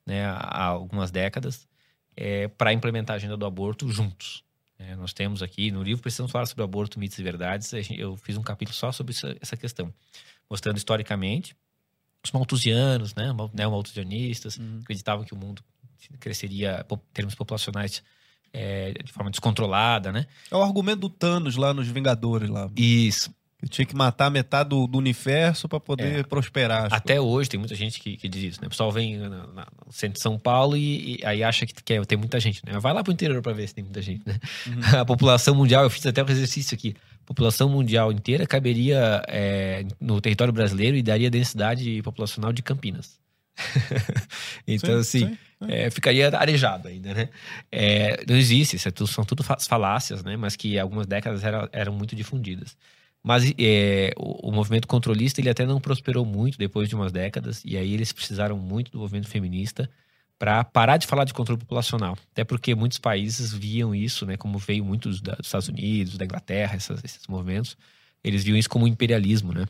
né, 0.06 0.26
há 0.26 0.66
algumas 0.66 1.12
décadas 1.12 1.68
é, 2.16 2.48
para 2.48 2.74
implementar 2.74 3.16
a 3.16 3.18
agenda 3.18 3.36
do 3.36 3.46
aborto 3.46 3.90
juntos. 3.90 4.44
É, 4.78 4.96
nós 4.96 5.14
temos 5.14 5.42
aqui 5.42 5.72
no 5.72 5.82
livro 5.82 6.02
Precisamos 6.02 6.32
Falar 6.32 6.46
sobre 6.46 6.64
Aborto, 6.64 7.00
Mitos 7.00 7.18
e 7.18 7.24
Verdades. 7.24 7.72
Eu 7.92 8.18
fiz 8.18 8.38
um 8.38 8.44
capítulo 8.44 8.76
só 8.76 8.92
sobre 8.92 9.16
essa 9.42 9.56
questão 9.56 9.94
mostrando 10.50 10.78
historicamente 10.78 11.56
os 12.24 12.32
malthusianos, 12.32 13.14
né, 13.14 13.32
neo-malthusianistas, 13.54 14.58
uhum. 14.58 14.80
acreditavam 14.82 15.24
que 15.24 15.34
o 15.34 15.38
mundo 15.38 15.62
cresceria, 16.20 16.86
em 16.92 16.98
termos 17.14 17.36
populacionais, 17.36 18.04
é, 18.54 18.94
de 19.04 19.12
forma 19.12 19.30
descontrolada, 19.30 20.12
né? 20.12 20.26
É 20.50 20.56
o 20.56 20.62
argumento 20.64 21.02
do 21.02 21.10
Thanos 21.10 21.56
lá 21.56 21.74
nos 21.74 21.88
Vingadores 21.88 22.50
lá. 22.50 22.70
Isso. 22.76 23.30
Que 23.60 23.70
tinha 23.70 23.86
que 23.86 23.96
matar 23.96 24.30
metade 24.30 24.70
do, 24.70 24.86
do 24.88 24.98
universo 24.98 25.68
para 25.70 25.80
poder 25.80 26.20
É. 26.20 26.24
prosperar. 26.24 26.94
Até 26.94 27.20
hoje 27.20 27.50
tem 27.50 27.60
muita 27.60 27.74
gente 27.76 28.00
que, 28.00 28.18
que 28.18 28.28
diz 28.28 28.54
isso, 28.54 28.62
né? 28.62 28.68
O 28.68 28.70
pessoal 28.70 28.92
vem 28.92 29.18
na- 29.18 29.30
na- 29.48 29.68
no 29.86 29.92
centro 29.92 30.16
de 30.16 30.22
São 30.22 30.38
Paulo 30.38 30.76
e, 30.78 31.18
e 31.20 31.26
aí 31.26 31.44
acha 31.44 31.66
que, 31.66 31.74
que 31.74 32.06
tem 32.06 32.18
muita 32.18 32.40
gente, 32.40 32.62
né? 32.66 32.78
Vai 32.80 32.94
lá 32.94 33.04
pro 33.04 33.14
interior 33.14 33.42
para 33.42 33.54
ver 33.54 33.68
se 33.68 33.76
tem 33.76 33.84
muita 33.84 34.02
gente, 34.02 34.22
né? 34.26 34.40
Uhum. 34.68 34.74
A 35.02 35.06
população 35.06 35.54
mundial, 35.56 35.84
eu 35.84 35.90
fiz 35.90 36.06
até 36.06 36.24
um 36.24 36.30
exercício 36.30 36.76
aqui. 36.76 36.96
A 37.26 37.28
população 37.28 37.68
mundial 37.68 38.12
inteira 38.12 38.46
caberia 38.46 39.24
é, 39.28 39.84
no 40.00 40.22
território 40.22 40.54
brasileiro 40.54 40.96
e 40.96 41.02
daria 41.02 41.30
densidade 41.30 42.00
populacional 42.04 42.54
de 42.54 42.62
Campinas. 42.62 43.20
então, 44.68 44.94
Sim, 44.96 45.00
assim, 45.00 45.28
sim, 45.30 45.38
é, 45.68 45.90
ficaria 45.90 46.30
arejado 46.38 46.88
ainda, 46.88 47.14
né? 47.14 47.30
É, 47.72 48.24
não 48.28 48.36
existe, 48.36 48.76
isso 48.76 48.88
é 48.88 48.92
tudo- 48.92 49.08
são 49.08 49.24
tudo 49.24 49.44
fa- 49.44 49.58
falácias, 49.60 50.24
né? 50.24 50.38
Mas 50.38 50.56
que 50.56 50.78
algumas 50.78 51.08
décadas 51.08 51.44
era- 51.44 51.68
eram 51.72 51.94
muito 51.94 52.16
difundidas. 52.16 52.78
Mas 53.24 53.52
é, 53.58 54.12
o, 54.18 54.50
o 54.50 54.52
movimento 54.52 54.88
controlista 54.88 55.42
ele 55.42 55.50
até 55.50 55.66
não 55.66 55.82
prosperou 55.82 56.24
muito 56.26 56.58
depois 56.60 56.88
de 56.88 56.94
umas 56.96 57.12
décadas 57.12 57.64
e 57.66 57.76
aí 57.76 57.92
eles 57.94 58.12
precisaram 58.14 58.56
muito 58.58 58.92
do 58.92 59.00
movimento 59.00 59.28
feminista 59.28 59.90
para 60.38 60.64
parar 60.64 60.98
de 60.98 61.08
falar 61.08 61.24
de 61.24 61.34
controle 61.34 61.60
populacional. 61.60 62.18
Até 62.32 62.44
porque 62.44 62.76
muitos 62.76 62.98
países 62.98 63.54
viam 63.54 63.96
isso, 63.96 64.26
né? 64.26 64.36
Como 64.38 64.58
veio 64.58 64.84
muitos 64.84 65.22
dos 65.22 65.36
Estados 65.42 65.68
Unidos, 65.70 66.18
da 66.18 66.26
Inglaterra, 66.26 66.76
essas- 66.76 67.04
esses 67.04 67.26
movimentos, 67.28 67.78
eles 68.24 68.44
viam 68.44 68.58
isso 68.58 68.70
como 68.70 68.88
imperialismo, 68.88 69.54
né? 69.54 69.66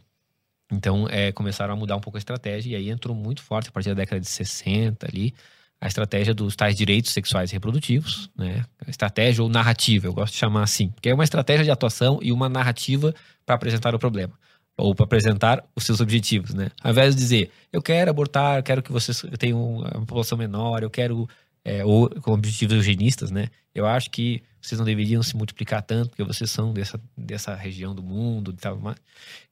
Então, 0.71 1.07
é, 1.09 1.31
começaram 1.31 1.73
a 1.73 1.77
mudar 1.77 1.95
um 1.95 1.99
pouco 1.99 2.17
a 2.17 2.19
estratégia 2.19 2.71
e 2.71 2.75
aí 2.75 2.89
entrou 2.89 3.15
muito 3.15 3.41
forte 3.43 3.69
a 3.69 3.71
partir 3.71 3.89
da 3.89 3.95
década 3.95 4.19
de 4.19 4.27
60 4.27 5.07
ali 5.07 5.33
a 5.79 5.87
estratégia 5.87 6.33
dos 6.33 6.55
tais 6.55 6.75
direitos 6.75 7.11
sexuais 7.11 7.51
e 7.51 7.53
reprodutivos, 7.53 8.29
né? 8.35 8.65
Estratégia 8.87 9.43
ou 9.43 9.49
narrativa, 9.49 10.07
eu 10.07 10.13
gosto 10.13 10.33
de 10.33 10.39
chamar 10.39 10.63
assim, 10.63 10.89
porque 10.89 11.09
é 11.09 11.13
uma 11.13 11.23
estratégia 11.23 11.63
de 11.63 11.69
atuação 11.69 12.17
e 12.23 12.31
uma 12.31 12.49
narrativa 12.49 13.13
para 13.45 13.55
apresentar 13.55 13.93
o 13.93 13.99
problema 13.99 14.33
ou 14.77 14.93
para 14.93 15.05
apresentar 15.05 15.63
os 15.75 15.85
seus 15.85 16.01
objetivos, 16.01 16.53
né? 16.53 16.69
Ao 16.81 16.91
invés 16.91 17.15
de 17.15 17.21
dizer, 17.21 17.51
eu 17.71 17.81
quero 17.81 18.09
abortar, 18.09 18.57
eu 18.57 18.63
quero 18.63 18.83
que 18.83 18.91
vocês 18.91 19.23
tenham 19.39 19.77
uma 19.77 19.89
população 20.05 20.37
menor, 20.37 20.83
eu 20.83 20.89
quero 20.89 21.27
é, 21.63 21.83
ou 21.83 22.09
com 22.21 22.31
objetivos 22.31 22.75
eugenistas, 22.75 23.31
né? 23.31 23.49
Eu 23.73 23.87
acho 23.87 24.11
que 24.11 24.43
vocês 24.61 24.77
não 24.79 24.85
deveriam 24.85 25.21
se 25.21 25.35
multiplicar 25.35 25.81
tanto, 25.81 26.09
porque 26.09 26.23
vocês 26.23 26.49
são 26.49 26.73
dessa, 26.73 26.99
dessa 27.17 27.55
região 27.55 27.93
do 27.93 28.01
mundo 28.01 28.51
e 28.51 28.55
tal. 28.55 28.77
Mas, 28.77 28.95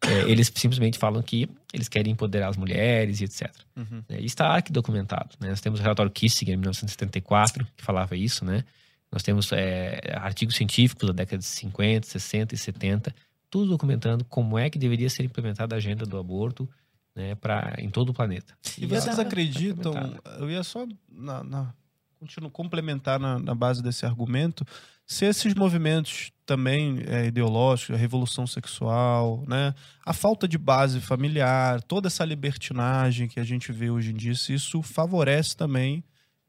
é, 0.05 0.21
eles 0.29 0.51
simplesmente 0.55 0.97
falam 0.97 1.21
que 1.21 1.49
eles 1.73 1.87
querem 1.87 2.13
empoderar 2.13 2.49
as 2.49 2.57
mulheres 2.57 3.19
e 3.19 3.25
etc. 3.25 3.51
Uhum. 3.75 4.03
É, 4.09 4.19
e 4.19 4.25
está 4.25 4.55
aqui 4.55 4.71
documentado. 4.71 5.35
Né? 5.39 5.49
Nós 5.49 5.59
temos 5.59 5.79
o 5.79 5.83
relatório 5.83 6.11
Kissinger, 6.11 6.53
em 6.53 6.57
1974, 6.57 7.67
que 7.75 7.83
falava 7.83 8.15
isso, 8.15 8.45
né? 8.45 8.63
Nós 9.11 9.21
temos 9.21 9.51
é, 9.51 9.99
artigos 10.15 10.55
científicos 10.55 11.07
da 11.07 11.13
década 11.13 11.37
de 11.37 11.45
50, 11.45 12.07
60 12.07 12.55
e 12.55 12.57
70, 12.57 13.15
tudo 13.53 13.69
documentando 13.69 14.25
como 14.25 14.57
é 14.57 14.67
que 14.67 14.79
deveria 14.79 15.07
ser 15.11 15.23
implementada 15.23 15.75
a 15.75 15.77
agenda 15.77 16.07
do 16.07 16.17
aborto 16.17 16.67
né, 17.15 17.35
pra, 17.35 17.75
em 17.77 17.87
todo 17.87 18.09
o 18.09 18.13
planeta. 18.13 18.57
E 18.79 18.87
vocês 18.87 19.15
tá- 19.15 19.21
acreditam? 19.21 19.93
Eu 20.39 20.49
ia 20.49 20.63
só 20.63 20.87
na, 21.07 21.43
na- 21.43 21.73
continuo 22.19 22.49
complementar 22.49 23.19
na, 23.19 23.37
na 23.37 23.53
base 23.53 23.83
desse 23.83 24.07
argumento. 24.07 24.65
Se 25.05 25.25
esses 25.25 25.53
movimentos 25.53 26.31
também 26.47 27.03
é, 27.05 27.27
ideológicos, 27.27 27.93
a 27.93 27.99
revolução 27.99 28.47
sexual, 28.47 29.43
né, 29.47 29.75
a 30.03 30.13
falta 30.13 30.47
de 30.47 30.57
base 30.57 30.99
familiar, 30.99 31.79
toda 31.83 32.07
essa 32.07 32.25
libertinagem 32.25 33.27
que 33.27 33.39
a 33.39 33.43
gente 33.43 33.71
vê 33.71 33.91
hoje 33.91 34.09
em 34.09 34.15
dia, 34.15 34.33
se 34.33 34.51
isso 34.51 34.81
favorece 34.81 35.55
também 35.55 36.03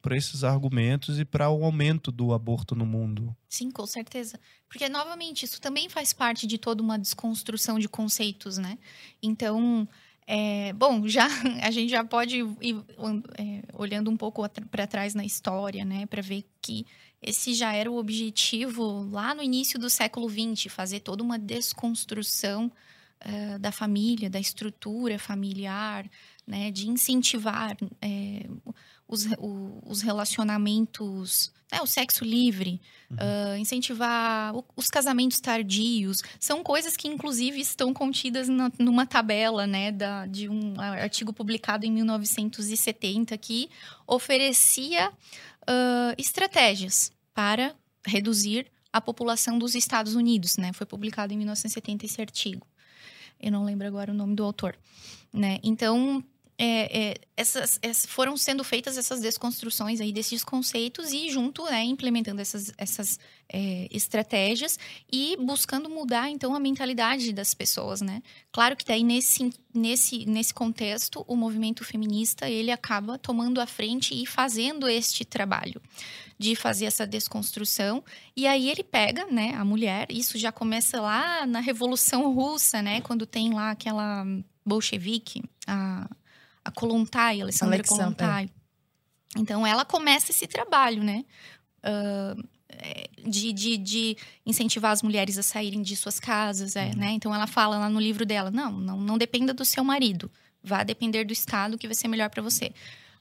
para 0.05 0.19
esses 0.19 0.45
argumentos 0.45 1.19
e 1.19 1.25
para 1.25 1.49
o 1.49 1.65
aumento 1.65 2.13
do 2.13 2.35
aborto 2.35 2.75
no 2.75 2.85
mundo. 2.85 3.35
Sim, 3.49 3.71
com 3.71 3.87
certeza. 3.87 4.39
Porque, 4.69 4.87
novamente, 4.87 5.47
isso 5.47 5.59
também 5.63 5.89
faz 5.89 6.13
parte 6.13 6.47
de 6.47 6.59
toda 6.59 6.83
uma 6.83 6.99
desconstrução 6.99 7.79
de 7.79 7.89
conceitos, 7.89 8.59
né? 8.59 8.77
Então, 9.23 9.89
é, 10.27 10.75
bom, 10.75 11.09
já 11.09 11.27
a 11.65 11.71
gente 11.71 11.89
já 11.89 12.05
pode 12.05 12.37
ir 12.61 12.77
é, 13.39 13.63
olhando 13.73 14.11
um 14.11 14.17
pouco 14.17 14.47
para 14.71 14.87
trás 14.87 15.15
na 15.15 15.25
história, 15.25 15.87
né? 15.87 16.05
Para 16.05 16.21
ver 16.21 16.45
que 16.61 16.85
esse 17.23 17.55
já 17.55 17.73
era 17.73 17.91
o 17.91 17.97
objetivo 17.97 19.09
lá 19.11 19.35
no 19.35 19.43
início 19.43 19.79
do 19.79 19.89
século 19.89 20.29
XX, 20.29 20.71
fazer 20.71 21.01
toda 21.01 21.23
uma 21.23 21.39
desconstrução 21.39 22.71
eh, 23.27 23.59
da 23.59 23.73
família, 23.73 24.29
da 24.29 24.39
estrutura 24.39 25.19
familiar, 25.19 26.05
né? 26.47 26.71
De 26.71 26.91
incentivar 26.91 27.75
eh, 28.03 28.47
os, 29.15 29.25
o- 29.39 29.81
os 29.87 30.01
relacionamentos, 30.03 31.53
né, 31.73 31.81
o 31.81 31.87
sexo 31.87 32.25
livre, 32.25 32.81
ah, 33.19 33.57
incentivar 33.59 34.55
o- 34.55 34.65
os 34.77 34.89
casamentos 34.89 35.41
tardios, 35.41 36.19
são 36.41 36.63
coisas 36.63 36.97
que 36.97 37.09
inclusive 37.09 37.61
estão 37.61 37.95
contidas 37.95 38.49
na- 38.49 38.71
numa 38.79 39.07
tabela, 39.07 39.67
né, 39.67 39.91
da, 39.93 40.27
de 40.27 40.49
um 40.49 40.79
artigo 40.81 41.33
publicado 41.33 41.87
em 41.87 41.93
1970 41.93 43.37
que 43.39 43.69
oferecia 44.07 45.11
ah, 45.67 46.15
estratégias 46.19 47.11
para 47.33 47.75
reduzir 48.07 48.67
a 48.93 49.01
população 49.01 49.59
dos 49.59 49.75
Estados 49.75 50.15
Unidos, 50.15 50.57
né? 50.57 50.73
Foi 50.73 50.87
publicado 50.87 51.33
em 51.33 51.37
1970 51.39 52.05
esse 52.07 52.21
artigo. 52.21 52.65
Eu 53.41 53.51
não 53.51 53.65
lembro 53.65 53.87
agora 53.89 54.13
o 54.13 54.15
nome 54.15 54.37
do 54.37 54.45
autor, 54.45 54.77
né? 55.33 55.59
Então, 55.65 56.23
é, 56.57 57.09
é, 57.11 57.15
essas, 57.37 57.79
essas- 57.83 58.07
foram 58.07 58.37
sendo 58.37 58.63
feitas 58.63 58.97
essas 58.97 59.21
desconstruções 59.21 60.01
aí 60.01 60.13
desses 60.13 60.45
conceitos 60.45 61.13
e 61.13 61.29
junto, 61.29 61.65
né, 61.65 61.83
implementando 61.83 62.41
essas, 62.41 62.73
essas 62.79 63.19
é, 63.49 63.89
estratégias 63.91 64.79
e 65.13 65.37
buscando 65.37 65.91
mudar, 65.91 66.31
então, 66.31 66.55
a 66.55 66.61
mentalidade 66.61 67.33
das 67.33 67.53
pessoas, 67.55 68.01
né? 68.01 68.23
Claro 68.53 68.77
que 68.77 68.85
daí, 68.85 69.03
nesse, 69.05 69.51
nesse, 69.75 70.25
nesse 70.27 70.55
contexto, 70.55 71.25
o 71.29 71.37
movimento 71.37 71.85
feminista, 71.85 72.49
ele 72.49 72.71
acaba 72.71 73.19
tomando 73.19 73.61
a 73.61 73.67
frente 73.67 74.15
e 74.15 74.25
fazendo 74.25 74.89
este 74.89 75.25
trabalho 75.25 75.81
de 76.39 76.57
fazer 76.57 76.87
essa 76.87 77.07
desconstrução. 77.07 78.03
E 78.37 78.47
aí 78.47 78.71
ele 78.71 78.83
pega, 78.83 79.27
né, 79.27 79.55
a 79.57 79.65
mulher, 79.65 80.07
isso 80.11 80.39
já 80.39 80.51
começa 80.51 81.01
lá 81.01 81.47
na 81.47 81.61
Revolução 81.61 82.33
Russa, 82.33 82.81
né, 82.81 83.01
quando 83.01 83.27
tem 83.27 83.53
lá 83.53 83.71
aquela 83.73 84.25
bolchevique, 84.65 85.43
a, 85.67 86.09
a 86.65 86.71
Kolontai, 86.71 87.41
Alessandra 87.41 87.77
Alexandra, 87.77 88.05
Kolontai. 88.05 88.51
Então 89.37 89.67
ela 89.67 89.85
começa 89.85 90.31
esse 90.31 90.47
trabalho, 90.47 91.03
né, 91.03 91.25
é, 92.69 93.09
de, 93.27 93.53
de, 93.53 93.77
de 93.77 94.17
incentivar 94.47 94.93
as 94.93 95.03
mulheres 95.03 95.39
a 95.39 95.43
saírem 95.43 95.83
de 95.83 95.97
suas 95.97 96.19
casas, 96.19 96.77
é, 96.77 96.95
né? 96.95 97.11
Então 97.11 97.35
ela 97.35 97.47
fala 97.47 97.79
lá 97.79 97.89
no 97.89 98.01
livro 98.01 98.25
dela, 98.25 98.51
não, 98.51 98.73
não, 98.73 99.01
não 99.01 99.19
dependa 99.19 99.53
do 99.53 99.65
seu 99.65 99.85
marido, 99.85 100.31
vá 100.63 100.83
depender 100.83 101.25
do 101.25 101.33
Estado 101.33 101.79
que 101.79 101.87
vai 101.87 101.95
ser 101.95 102.09
melhor 102.09 102.31
para 102.31 102.43
você. 102.43 102.73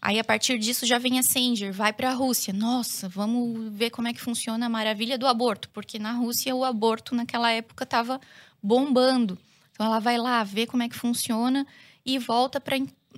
Aí, 0.06 0.20
a 0.20 0.24
partir 0.24 0.60
disso, 0.60 0.86
já 0.86 0.98
vem 0.98 1.18
a 1.18 1.24
Sanger, 1.24 1.72
vai 1.72 1.94
para 1.94 2.10
a 2.10 2.14
Rússia. 2.14 2.52
Nossa, 2.54 3.08
vamos 3.08 3.72
ver 3.74 3.90
como 3.90 4.06
é 4.06 4.14
que 4.14 4.20
funciona 4.20 4.66
a 4.66 4.70
maravilha 4.70 5.18
do 5.18 5.26
aborto, 5.26 5.70
porque 5.70 5.98
na 5.98 6.12
Rússia 6.12 6.54
o 6.54 6.66
aborto 6.66 7.16
naquela 7.16 7.50
época 7.50 7.86
estava 7.86 8.20
bombando. 8.62 9.40
Então, 9.72 9.86
ela 9.86 10.00
vai 10.00 10.18
lá 10.18 10.44
ver 10.44 10.68
como 10.68 10.84
é 10.84 10.90
que 10.90 10.96
funciona 10.96 11.66
e 12.06 12.20
volta 12.20 12.60
para 12.60 12.76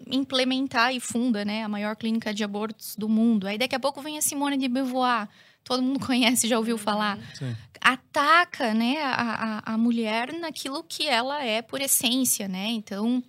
implementar 0.08 0.94
e 0.94 1.00
funda 1.00 1.44
né, 1.46 1.64
a 1.64 1.70
maior 1.70 1.96
clínica 1.96 2.34
de 2.34 2.44
abortos 2.44 2.96
do 2.96 3.10
mundo. 3.10 3.48
Aí, 3.48 3.58
daqui 3.58 3.76
a 3.76 3.80
pouco, 3.80 4.02
vem 4.02 4.18
a 4.18 4.22
Simone 4.22 4.58
de 4.58 4.68
Beauvoir. 4.68 5.28
Todo 5.64 5.82
mundo 5.82 6.00
conhece, 6.06 6.48
já 6.48 6.58
ouviu 6.58 6.78
falar. 6.78 7.18
Sim. 7.34 7.56
Ataca 7.82 8.74
né, 8.74 8.98
a, 9.02 9.62
a, 9.66 9.74
a 9.74 9.78
mulher 9.78 10.34
naquilo 10.34 10.84
que 10.84 11.08
ela 11.08 11.44
é 11.44 11.62
por 11.62 11.82
essência, 11.82 12.48
né? 12.48 12.68
Então, 12.70 13.24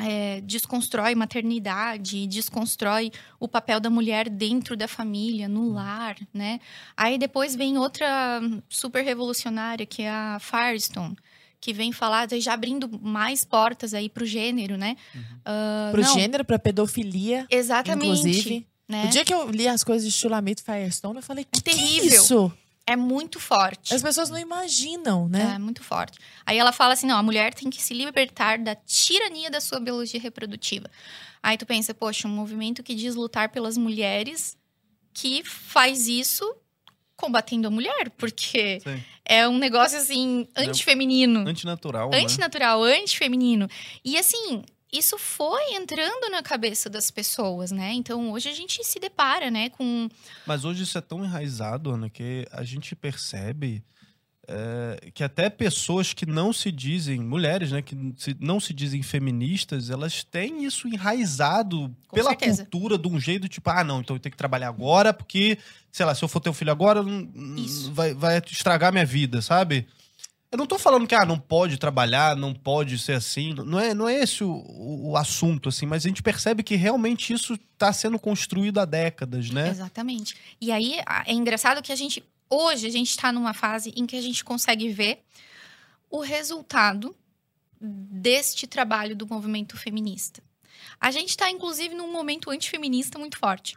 é, 0.00 0.40
desconstrói 0.40 1.14
maternidade, 1.14 2.26
desconstrói 2.26 3.12
o 3.38 3.46
papel 3.46 3.78
da 3.78 3.90
mulher 3.90 4.28
dentro 4.28 4.76
da 4.76 4.88
família, 4.88 5.48
no 5.48 5.70
lar, 5.70 6.16
né? 6.32 6.60
Aí 6.96 7.18
depois 7.18 7.54
vem 7.54 7.76
outra 7.76 8.40
super 8.68 9.04
revolucionária, 9.04 9.84
que 9.84 10.02
é 10.02 10.10
a 10.10 10.38
Firestone, 10.40 11.16
que 11.62 11.72
vem 11.72 11.92
falar, 11.92 12.28
já 12.40 12.54
abrindo 12.54 12.90
mais 13.00 13.44
portas 13.44 13.94
aí 13.94 14.08
pro 14.08 14.26
gênero, 14.26 14.76
né? 14.76 14.96
Ah, 15.44 15.90
Pro 15.92 16.02
não, 16.02 16.12
gênero, 16.12 16.44
pra 16.44 16.58
pedofilia. 16.58 17.46
Exatamente. 17.48 18.18
Inclusive. 18.18 18.66
Né? 18.88 19.04
O 19.06 19.08
dia 19.08 19.24
que 19.24 19.32
eu 19.32 19.48
li 19.48 19.68
as 19.68 19.84
coisas 19.84 20.04
de 20.04 20.12
Chulamito 20.12 20.64
Firestone, 20.64 21.16
eu 21.18 21.22
falei, 21.22 21.46
que 21.50 21.62
terrível. 21.62 22.10
Que 22.10 22.16
isso? 22.16 22.52
É 22.84 22.96
muito 22.96 23.38
forte. 23.38 23.94
As 23.94 24.02
pessoas 24.02 24.28
não 24.28 24.38
imaginam, 24.38 25.28
né? 25.28 25.52
É 25.54 25.58
muito 25.58 25.84
forte. 25.84 26.18
Aí 26.44 26.58
ela 26.58 26.72
fala 26.72 26.94
assim: 26.94 27.06
não, 27.06 27.16
a 27.16 27.22
mulher 27.22 27.54
tem 27.54 27.70
que 27.70 27.80
se 27.80 27.94
libertar 27.94 28.58
da 28.58 28.74
tirania 28.74 29.48
da 29.48 29.60
sua 29.60 29.78
biologia 29.78 30.20
reprodutiva. 30.20 30.90
Aí 31.40 31.56
tu 31.56 31.64
pensa, 31.64 31.94
poxa, 31.94 32.26
um 32.26 32.32
movimento 32.32 32.82
que 32.82 32.92
diz 32.92 33.14
lutar 33.14 33.50
pelas 33.50 33.76
mulheres 33.76 34.56
que 35.14 35.44
faz 35.44 36.08
isso 36.08 36.44
combatendo 37.16 37.68
a 37.68 37.70
mulher, 37.70 38.10
porque 38.16 38.80
Sim. 38.80 39.02
é 39.24 39.48
um 39.48 39.58
negócio 39.58 39.98
assim, 39.98 40.46
antifeminino. 40.56 41.48
Antinatural, 41.48 42.10
né? 42.10 42.20
Antinatural, 42.20 42.82
antifeminino. 42.82 43.68
E 44.04 44.18
assim, 44.18 44.64
isso 44.92 45.16
foi 45.16 45.74
entrando 45.74 46.30
na 46.30 46.42
cabeça 46.42 46.90
das 46.90 47.10
pessoas, 47.10 47.70
né? 47.70 47.92
Então 47.94 48.30
hoje 48.30 48.48
a 48.48 48.54
gente 48.54 48.84
se 48.84 49.00
depara, 49.00 49.50
né, 49.50 49.70
com. 49.70 50.08
Mas 50.46 50.64
hoje 50.64 50.82
isso 50.82 50.98
é 50.98 51.00
tão 51.00 51.24
enraizado, 51.24 51.90
Ana, 51.90 52.10
que 52.10 52.46
a 52.52 52.62
gente 52.62 52.94
percebe 52.94 53.82
é, 54.54 55.10
que 55.12 55.24
até 55.24 55.48
pessoas 55.48 56.12
que 56.12 56.26
não 56.26 56.52
se 56.52 56.70
dizem, 56.70 57.18
mulheres, 57.20 57.72
né, 57.72 57.80
que 57.80 57.96
se, 58.18 58.36
não 58.38 58.60
se 58.60 58.74
dizem 58.74 59.02
feministas, 59.02 59.88
elas 59.88 60.22
têm 60.22 60.64
isso 60.64 60.86
enraizado 60.86 61.90
Com 62.06 62.16
pela 62.16 62.30
certeza. 62.30 62.62
cultura 62.62 62.98
de 62.98 63.08
um 63.08 63.18
jeito 63.18 63.48
tipo, 63.48 63.70
ah, 63.70 63.82
não, 63.82 64.00
então 64.00 64.14
eu 64.16 64.20
tenho 64.20 64.30
que 64.30 64.36
trabalhar 64.36 64.68
agora, 64.68 65.14
porque, 65.14 65.56
sei 65.90 66.04
lá, 66.04 66.14
se 66.14 66.22
eu 66.22 66.28
for 66.28 66.40
ter 66.40 66.50
um 66.50 66.54
filho 66.54 66.70
agora, 66.70 67.02
vai, 67.92 68.12
vai 68.12 68.42
estragar 68.50 68.92
minha 68.92 69.06
vida, 69.06 69.40
sabe? 69.40 69.86
Eu 70.52 70.58
não 70.58 70.66
tô 70.66 70.78
falando 70.78 71.06
que 71.06 71.14
ah, 71.14 71.24
não 71.24 71.38
pode 71.38 71.78
trabalhar, 71.78 72.36
não 72.36 72.52
pode 72.52 72.98
ser 72.98 73.14
assim. 73.14 73.54
Não 73.54 73.80
é, 73.80 73.94
não 73.94 74.06
é 74.06 74.16
esse 74.16 74.44
o, 74.44 74.62
o, 74.68 75.16
assunto, 75.16 75.70
assim, 75.70 75.86
mas 75.86 76.04
a 76.04 76.08
gente 76.08 76.22
percebe 76.22 76.62
que 76.62 76.76
realmente 76.76 77.32
isso 77.32 77.58
tá 77.78 77.90
sendo 77.90 78.18
construído 78.18 78.78
há 78.78 78.84
décadas, 78.84 79.48
né? 79.48 79.70
Exatamente. 79.70 80.36
E 80.60 80.70
aí 80.70 80.98
é 81.24 81.32
engraçado 81.32 81.80
que 81.80 81.90
a 81.90 81.96
gente. 81.96 82.22
Hoje 82.54 82.86
a 82.86 82.90
gente 82.90 83.08
está 83.10 83.32
numa 83.32 83.54
fase 83.54 83.92
em 83.96 84.04
que 84.04 84.14
a 84.16 84.20
gente 84.20 84.44
consegue 84.44 84.88
ver 84.90 85.24
o 86.10 86.20
resultado 86.20 87.16
deste 87.80 88.66
trabalho 88.66 89.16
do 89.16 89.26
movimento 89.26 89.76
feminista. 89.78 90.42
A 91.00 91.10
gente 91.10 91.30
está, 91.30 91.50
inclusive, 91.50 91.94
num 91.94 92.12
momento 92.12 92.50
antifeminista 92.50 93.18
muito 93.18 93.38
forte. 93.38 93.76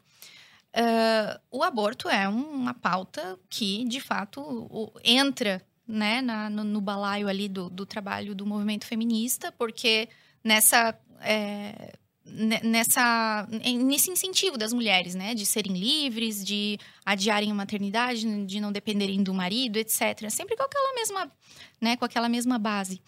Ah, 0.73 1.39
o 1.49 1.63
aborto 1.63 2.09
é 2.09 2.27
um- 2.27 2.51
uma 2.51 2.73
pauta 2.73 3.39
que, 3.49 3.85
de 3.85 4.01
fato, 4.01 4.91
entra 5.03 5.65
né, 5.87 6.19
na- 6.21 6.49
no, 6.49 6.63
no 6.63 6.81
balaio 6.81 7.27
ali 7.29 7.47
do, 7.47 7.69
do 7.69 7.85
trabalho 7.85 8.33
do 8.35 8.43
movimento 8.45 8.85
feminista, 8.85 9.51
porque 9.51 10.09
nessa 10.43 10.99
é, 11.21 11.93
nessa 12.25 13.47
nesse 13.51 14.09
incentivo 14.09 14.57
das 14.57 14.73
mulheres, 14.73 15.13
né, 15.13 15.35
de 15.35 15.45
serem 15.45 15.77
livres, 15.77 16.43
de 16.43 16.77
adiarem 17.05 17.51
a 17.51 17.53
maternidade, 17.53 18.45
de 18.45 18.59
não 18.59 18.71
dependerem 18.71 19.21
do 19.21 19.33
marido, 19.33 19.77
etc. 19.77 20.29
Sempre 20.29 20.55
com 20.57 20.63
aquela 20.63 20.93
mesma, 20.95 21.31
né, 21.79 21.95
com 21.95 22.05
aquela 22.05 22.27
mesma 22.27 22.57
base. 22.57 22.99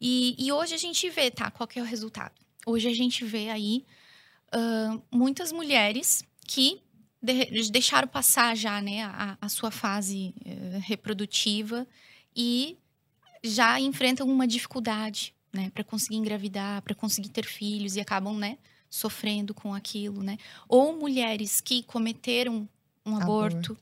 E, 0.00 0.34
e 0.38 0.52
hoje 0.52 0.74
a 0.74 0.78
gente 0.78 1.08
vê, 1.10 1.30
tá? 1.30 1.50
Qual 1.50 1.68
é 1.74 1.80
o 1.80 1.84
resultado? 1.84 2.32
Hoje 2.66 2.88
a 2.88 2.94
gente 2.94 3.24
vê 3.24 3.48
aí 3.50 3.84
ah, 4.52 4.98
muitas 5.10 5.52
mulheres 5.52 6.24
que 6.46 6.80
de- 7.22 7.70
deixaram 7.70 8.08
passar 8.08 8.56
já, 8.56 8.80
né, 8.80 9.02
a, 9.04 9.36
a 9.40 9.48
sua 9.48 9.70
fase 9.70 10.34
eh, 10.44 10.78
reprodutiva 10.82 11.86
e 12.34 12.76
já 13.44 13.78
enfrentam 13.78 14.26
uma 14.26 14.46
dificuldade, 14.46 15.34
né, 15.52 15.70
para 15.74 15.84
conseguir 15.84 16.16
engravidar, 16.16 16.82
para 16.82 16.94
conseguir 16.94 17.28
ter 17.30 17.44
filhos 17.44 17.96
e 17.96 18.00
acabam, 18.00 18.36
né, 18.36 18.58
sofrendo 18.88 19.54
com 19.54 19.74
aquilo, 19.74 20.22
né? 20.22 20.36
Ou 20.68 20.92
mulheres 20.98 21.60
que 21.60 21.82
cometeram 21.84 22.68
um 23.06 23.16
aborto, 23.16 23.76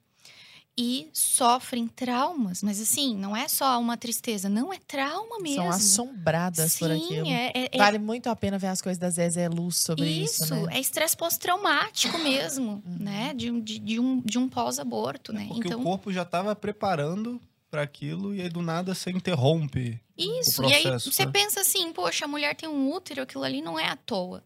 e 0.81 1.09
sofrem 1.13 1.89
traumas, 1.89 2.63
mas 2.63 2.81
assim, 2.81 3.17
não 3.17 3.37
é 3.37 3.49
só 3.49 3.81
uma 3.81 3.97
tristeza, 3.97 4.49
não 4.49 4.73
é 4.73 4.79
trauma 4.87 5.41
mesmo. 5.41 5.57
São 5.63 5.71
assombradas 5.71 6.79
por 6.79 6.89
Sim, 6.89 7.05
aquilo. 7.05 7.27
é- 7.27 7.51
é- 7.53 7.69
é- 7.73 7.79
Vale 7.79 7.99
muito 7.99 8.29
a 8.31 8.37
pena 8.37 8.59
ver 8.59 8.69
as 8.69 8.81
coisas 8.81 8.97
da 8.97 9.11
Zezé 9.11 9.49
Luz 9.49 9.77
sobre 9.79 10.09
isso, 10.09 10.45
Isso, 10.45 10.55
né? 10.55 10.77
é 10.77 10.81
estresse 10.81 11.17
pós-traumático 11.17 12.17
mesmo, 12.23 12.81
né? 12.87 13.35
De, 13.35 13.51
um- 13.51 13.61
de, 13.61 13.81
de 13.81 13.99
um, 13.99 14.21
de 14.21 14.39
um 14.39 14.49
pós-aborto, 14.49 15.33
né? 15.33 15.47
Porque 15.49 15.67
então, 15.67 15.81
o 15.81 15.83
corpo 15.83 16.13
já 16.13 16.23
estava 16.23 16.55
preparando 16.55 17.41
para 17.71 17.83
aquilo 17.83 18.35
e 18.35 18.43
aí 18.43 18.49
do 18.49 18.63
nada 18.63 18.95
você 18.95 19.11
interrompe 19.11 20.01
Isso, 20.17 20.63
o 20.63 20.71
e 20.71 20.75
aí 20.75 20.83
processo. 20.83 21.13
você 21.13 21.27
né? 21.27 21.33
pensa 21.33 21.61
assim, 21.61 21.93
poxa, 21.93 22.25
a 22.25 22.29
mulher 22.29 22.55
tem 22.55 22.69
um 22.69 22.91
útero, 22.93 23.23
aquilo 23.23 23.45
ali 23.45 23.61
não 23.61 23.79
é 23.79 23.87
à 23.87 23.97
toa. 23.97 24.43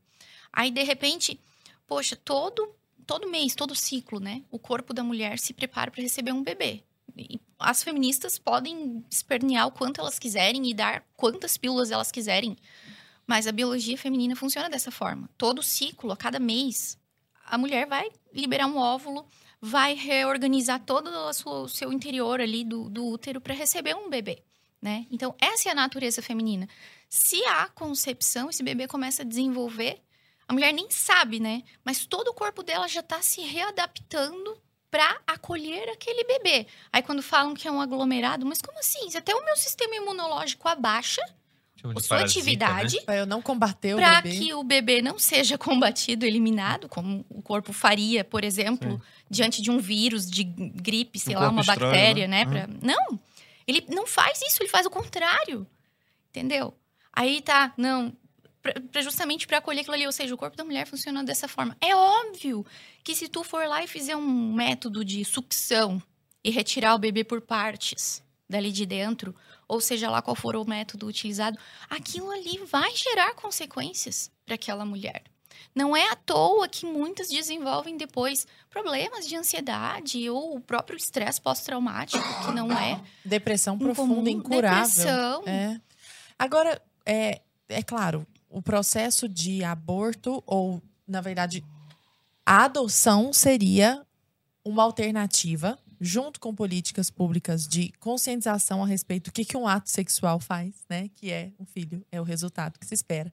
Aí, 0.53 0.71
de 0.71 0.83
repente, 0.83 1.41
poxa, 1.87 2.15
todo, 2.15 2.75
todo 3.07 3.31
mês, 3.31 3.55
todo 3.55 3.75
ciclo, 3.75 4.21
né? 4.21 4.43
O 4.51 4.59
corpo 4.59 4.93
da 4.93 5.03
mulher 5.03 5.39
se 5.39 5.55
prepara 5.55 5.91
para 5.91 6.03
receber 6.03 6.33
um 6.33 6.43
bebê. 6.43 6.83
E 7.17 7.41
as 7.59 7.83
feministas 7.83 8.39
podem 8.39 9.05
espernear 9.11 9.67
o 9.67 9.73
quanto 9.73 10.01
elas 10.01 10.19
quiserem 10.19 10.69
e 10.69 10.75
dar 10.75 11.05
quantas 11.17 11.57
pílulas 11.57 11.91
elas 11.91 12.11
quiserem. 12.11 12.57
Mas 13.27 13.47
a 13.47 13.53
biologia 13.53 13.97
feminina 13.97 14.37
funciona 14.37 14.69
dessa 14.69 14.91
forma. 14.91 15.29
Todo 15.39 15.63
ciclo, 15.63 16.13
a 16.13 16.17
cada 16.17 16.39
mês, 16.39 16.99
a 17.47 17.57
mulher 17.57 17.87
vai 17.87 18.11
liberar 18.33 18.67
um 18.67 18.77
óvulo, 18.77 19.27
vai 19.65 19.95
reorganizar 19.95 20.81
todo 20.81 21.09
o 21.09 21.69
seu 21.69 21.93
interior 21.93 22.41
ali 22.41 22.65
do, 22.65 22.91
do 22.91 23.07
útero 23.07 23.41
para 23.41 23.55
receber 23.55 23.95
um 23.95 24.11
bebê, 24.11 24.43
né? 24.83 25.07
Então, 25.09 25.37
essa 25.41 25.69
é 25.69 25.73
a 25.73 25.75
natureza 25.75 26.21
feminina. 26.21 26.69
Se 27.09 27.45
há 27.45 27.69
concepção, 27.69 28.51
esse 28.51 28.61
bebê 28.61 28.89
começa 28.89 29.23
a 29.23 29.25
desenvolver, 29.25 30.03
a 30.49 30.53
mulher 30.53 30.73
nem 30.73 30.91
sabe, 30.91 31.39
né? 31.39 31.63
Mas 31.85 32.05
todo 32.05 32.27
o 32.27 32.35
corpo 32.35 32.65
dela 32.65 32.89
já 32.89 33.01
está 33.01 33.23
se 33.23 33.41
readaptando 33.43 34.61
para 34.91 35.21
acolher 35.29 35.89
aquele 35.91 36.25
bebê. 36.25 36.67
Aí, 36.93 37.01
quando 37.01 37.23
falam 37.23 37.55
que 37.55 37.69
é 37.69 37.71
um 37.71 37.81
aglomerado, 37.81 38.45
mas 38.45 38.61
como 38.61 38.81
assim? 38.81 39.09
Se 39.11 39.17
até 39.17 39.33
o 39.33 39.45
meu 39.45 39.57
sistema 39.57 39.95
imunológico 39.95 40.67
abaixa, 40.67 41.23
sua 41.83 41.95
parasita, 42.19 42.39
atividade 42.39 42.97
né? 42.97 43.03
Pra 43.03 43.17
eu 43.17 43.27
não 43.27 43.43
combater 43.43 43.95
o 43.95 43.97
para 43.97 44.23
que 44.23 44.55
o 44.55 44.63
bebê 44.63 45.03
não 45.03 45.19
seja 45.19 45.59
combatido, 45.59 46.25
eliminado, 46.25 46.89
como 46.89 47.25
o 47.29 47.43
corpo 47.43 47.73
faria, 47.73 48.25
por 48.25 48.45
exemplo, 48.45 49.01
diante 49.33 49.61
de 49.63 49.71
um 49.71 49.79
vírus, 49.79 50.31
de 50.31 50.45
gripe, 50.45 51.19
sei 51.19 51.35
Um 51.37 51.41
lá, 51.41 51.49
uma 51.49 51.61
estranho, 51.63 51.81
bactéria, 51.81 52.29
né? 52.29 52.45
né? 52.45 52.67
pra- 52.67 52.77
Não, 52.83 53.19
ele 53.67 53.85
não 53.89 54.07
faz 54.07 54.41
isso, 54.43 54.63
ele 54.63 54.69
faz 54.71 54.87
o 54.87 54.91
contrário, 54.91 55.67
entendeu? 56.31 56.75
Aí 57.13 57.41
tá, 57.43 57.73
não, 57.77 58.13
pra- 58.63 59.03
justamente 59.03 59.47
para 59.47 59.59
acolher 59.59 59.81
aquilo 59.81 59.95
ali, 59.95 60.07
ou 60.07 60.13
seja, 60.13 60.35
o 60.35 60.39
corpo 60.39 60.57
da 60.57 60.65
mulher 60.65 60.87
funciona 60.87 61.25
dessa 61.25 61.49
forma. 61.49 61.77
É 61.81 61.95
óbvio 61.97 62.65
que 63.03 63.15
se 63.15 63.29
tu 63.29 63.43
for 63.43 63.67
lá 63.67 63.83
e 63.83 63.87
fizer 63.89 64.17
um 64.17 64.53
método 64.53 65.05
de 65.05 65.25
sucção 65.25 66.01
e 66.45 66.51
retirar 66.51 66.95
o 66.95 66.99
bebê 66.99 67.25
por 67.25 67.41
partes 67.41 68.23
dali 68.49 68.71
de 68.71 68.85
dentro, 68.85 69.35
ou 69.67 69.81
seja 69.81 70.11
lá 70.11 70.21
qual 70.21 70.35
for 70.37 70.57
o 70.57 70.65
método 70.69 71.07
utilizado, 71.07 71.59
aquilo 71.89 72.31
ali 72.31 72.59
vai 72.67 72.95
gerar 72.95 73.35
consequências 73.35 74.31
para 74.45 74.57
aquela 74.57 74.85
mulher. 74.85 75.23
Não 75.75 75.97
é 75.97 76.11
à 76.11 76.17
toa 76.17 76.69
que 76.69 76.85
muitas 76.85 77.29
desenvolvem 77.29 77.97
depois 77.97 78.47
problemas 78.69 79.27
de 79.27 79.37
ansiedade 79.37 80.29
ou 80.29 80.57
o 80.57 80.61
próprio 80.61 80.97
estresse 80.97 81.41
pós-traumático, 81.41 82.23
que 82.45 82.53
não 82.53 82.71
é 82.71 83.01
Depressão 83.25 83.77
incomum. 83.77 83.95
profunda, 83.95 84.31
incurável. 84.31 84.87
Depressão. 84.87 85.43
É. 85.47 85.81
Agora, 86.39 86.81
é, 87.07 87.41
é 87.69 87.83
claro, 87.83 88.27
o 88.51 88.61
processo 88.61 89.27
de 89.29 89.65
aborto, 89.65 90.43
ou, 90.47 90.83
na 91.09 91.23
verdade, 91.23 91.65
a 92.45 92.65
adoção 92.65 93.33
seria 93.33 94.05
uma 94.65 94.83
alternativa, 94.83 95.79
junto 95.99 96.39
com 96.39 96.55
políticas 96.55 97.11
públicas 97.11 97.67
de 97.67 97.93
conscientização 97.99 98.83
a 98.83 98.87
respeito 98.87 99.31
do 99.31 99.33
que, 99.33 99.45
que 99.45 99.57
um 99.57 99.67
ato 99.67 99.89
sexual 99.89 100.39
faz, 100.39 100.75
né? 100.89 101.09
Que 101.15 101.31
é 101.31 101.53
um 101.59 101.65
filho, 101.65 102.05
é 102.13 102.21
o 102.21 102.25
resultado 102.25 102.79
que 102.79 102.87
se 102.87 102.95
espera. 102.95 103.33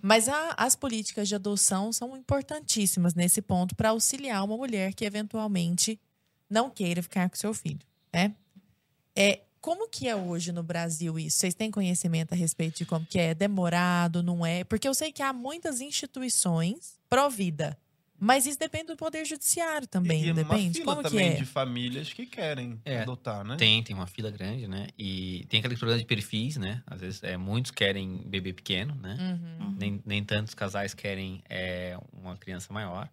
Mas 0.00 0.28
a- 0.28 0.54
as 0.56 0.76
políticas 0.76 1.28
de 1.28 1.34
adoção 1.34 1.92
são 1.92 2.16
importantíssimas 2.16 3.14
nesse 3.14 3.42
ponto 3.42 3.74
para 3.74 3.90
auxiliar 3.90 4.44
uma 4.44 4.56
mulher 4.56 4.94
que 4.94 5.04
eventualmente 5.04 6.00
não 6.48 6.70
queira 6.70 7.02
ficar 7.02 7.28
com 7.28 7.36
seu 7.36 7.52
filho, 7.52 7.80
né? 8.12 8.34
É, 9.16 9.40
como 9.60 9.88
que 9.88 10.06
é 10.08 10.14
hoje 10.14 10.52
no 10.52 10.62
Brasil 10.62 11.18
isso? 11.18 11.38
Vocês 11.38 11.52
têm 11.54 11.70
conhecimento 11.70 12.32
a 12.32 12.36
respeito 12.36 12.78
de 12.78 12.86
como 12.86 13.04
que 13.04 13.18
é? 13.18 13.34
Demorado, 13.34 14.22
não 14.22 14.46
é? 14.46 14.62
Porque 14.62 14.86
eu 14.86 14.94
sei 14.94 15.10
que 15.12 15.22
há 15.22 15.32
muitas 15.32 15.80
instituições 15.80 16.98
pró-vida. 17.10 17.76
Mas 18.20 18.46
isso 18.46 18.58
depende 18.58 18.86
do 18.86 18.96
Poder 18.96 19.24
Judiciário 19.24 19.86
também, 19.86 20.24
e 20.24 20.26
não 20.26 20.42
uma 20.42 20.42
depende? 20.44 20.78
fila 20.78 20.94
Como 20.96 21.04
que 21.04 21.10
também 21.10 21.28
é? 21.28 21.34
de 21.34 21.44
famílias 21.44 22.12
que 22.12 22.26
querem 22.26 22.80
É, 22.84 23.02
adotar, 23.02 23.44
né? 23.44 23.56
Tem, 23.56 23.82
tem 23.82 23.94
uma 23.94 24.06
fila 24.06 24.30
grande, 24.30 24.66
né? 24.66 24.88
E 24.98 25.46
tem 25.48 25.60
aquele 25.60 25.76
problema 25.76 26.00
de 26.00 26.06
perfis, 26.06 26.56
né? 26.56 26.82
Às 26.86 27.00
vezes 27.00 27.22
é, 27.22 27.36
muitos 27.36 27.70
querem 27.70 28.22
bebê 28.26 28.52
pequeno, 28.52 28.94
né? 28.96 29.16
Uhum. 29.20 29.76
Nem, 29.78 30.02
nem 30.04 30.24
tantos 30.24 30.52
casais 30.54 30.94
querem 30.94 31.42
é, 31.48 31.96
uma 32.12 32.36
criança 32.36 32.72
maior. 32.72 33.08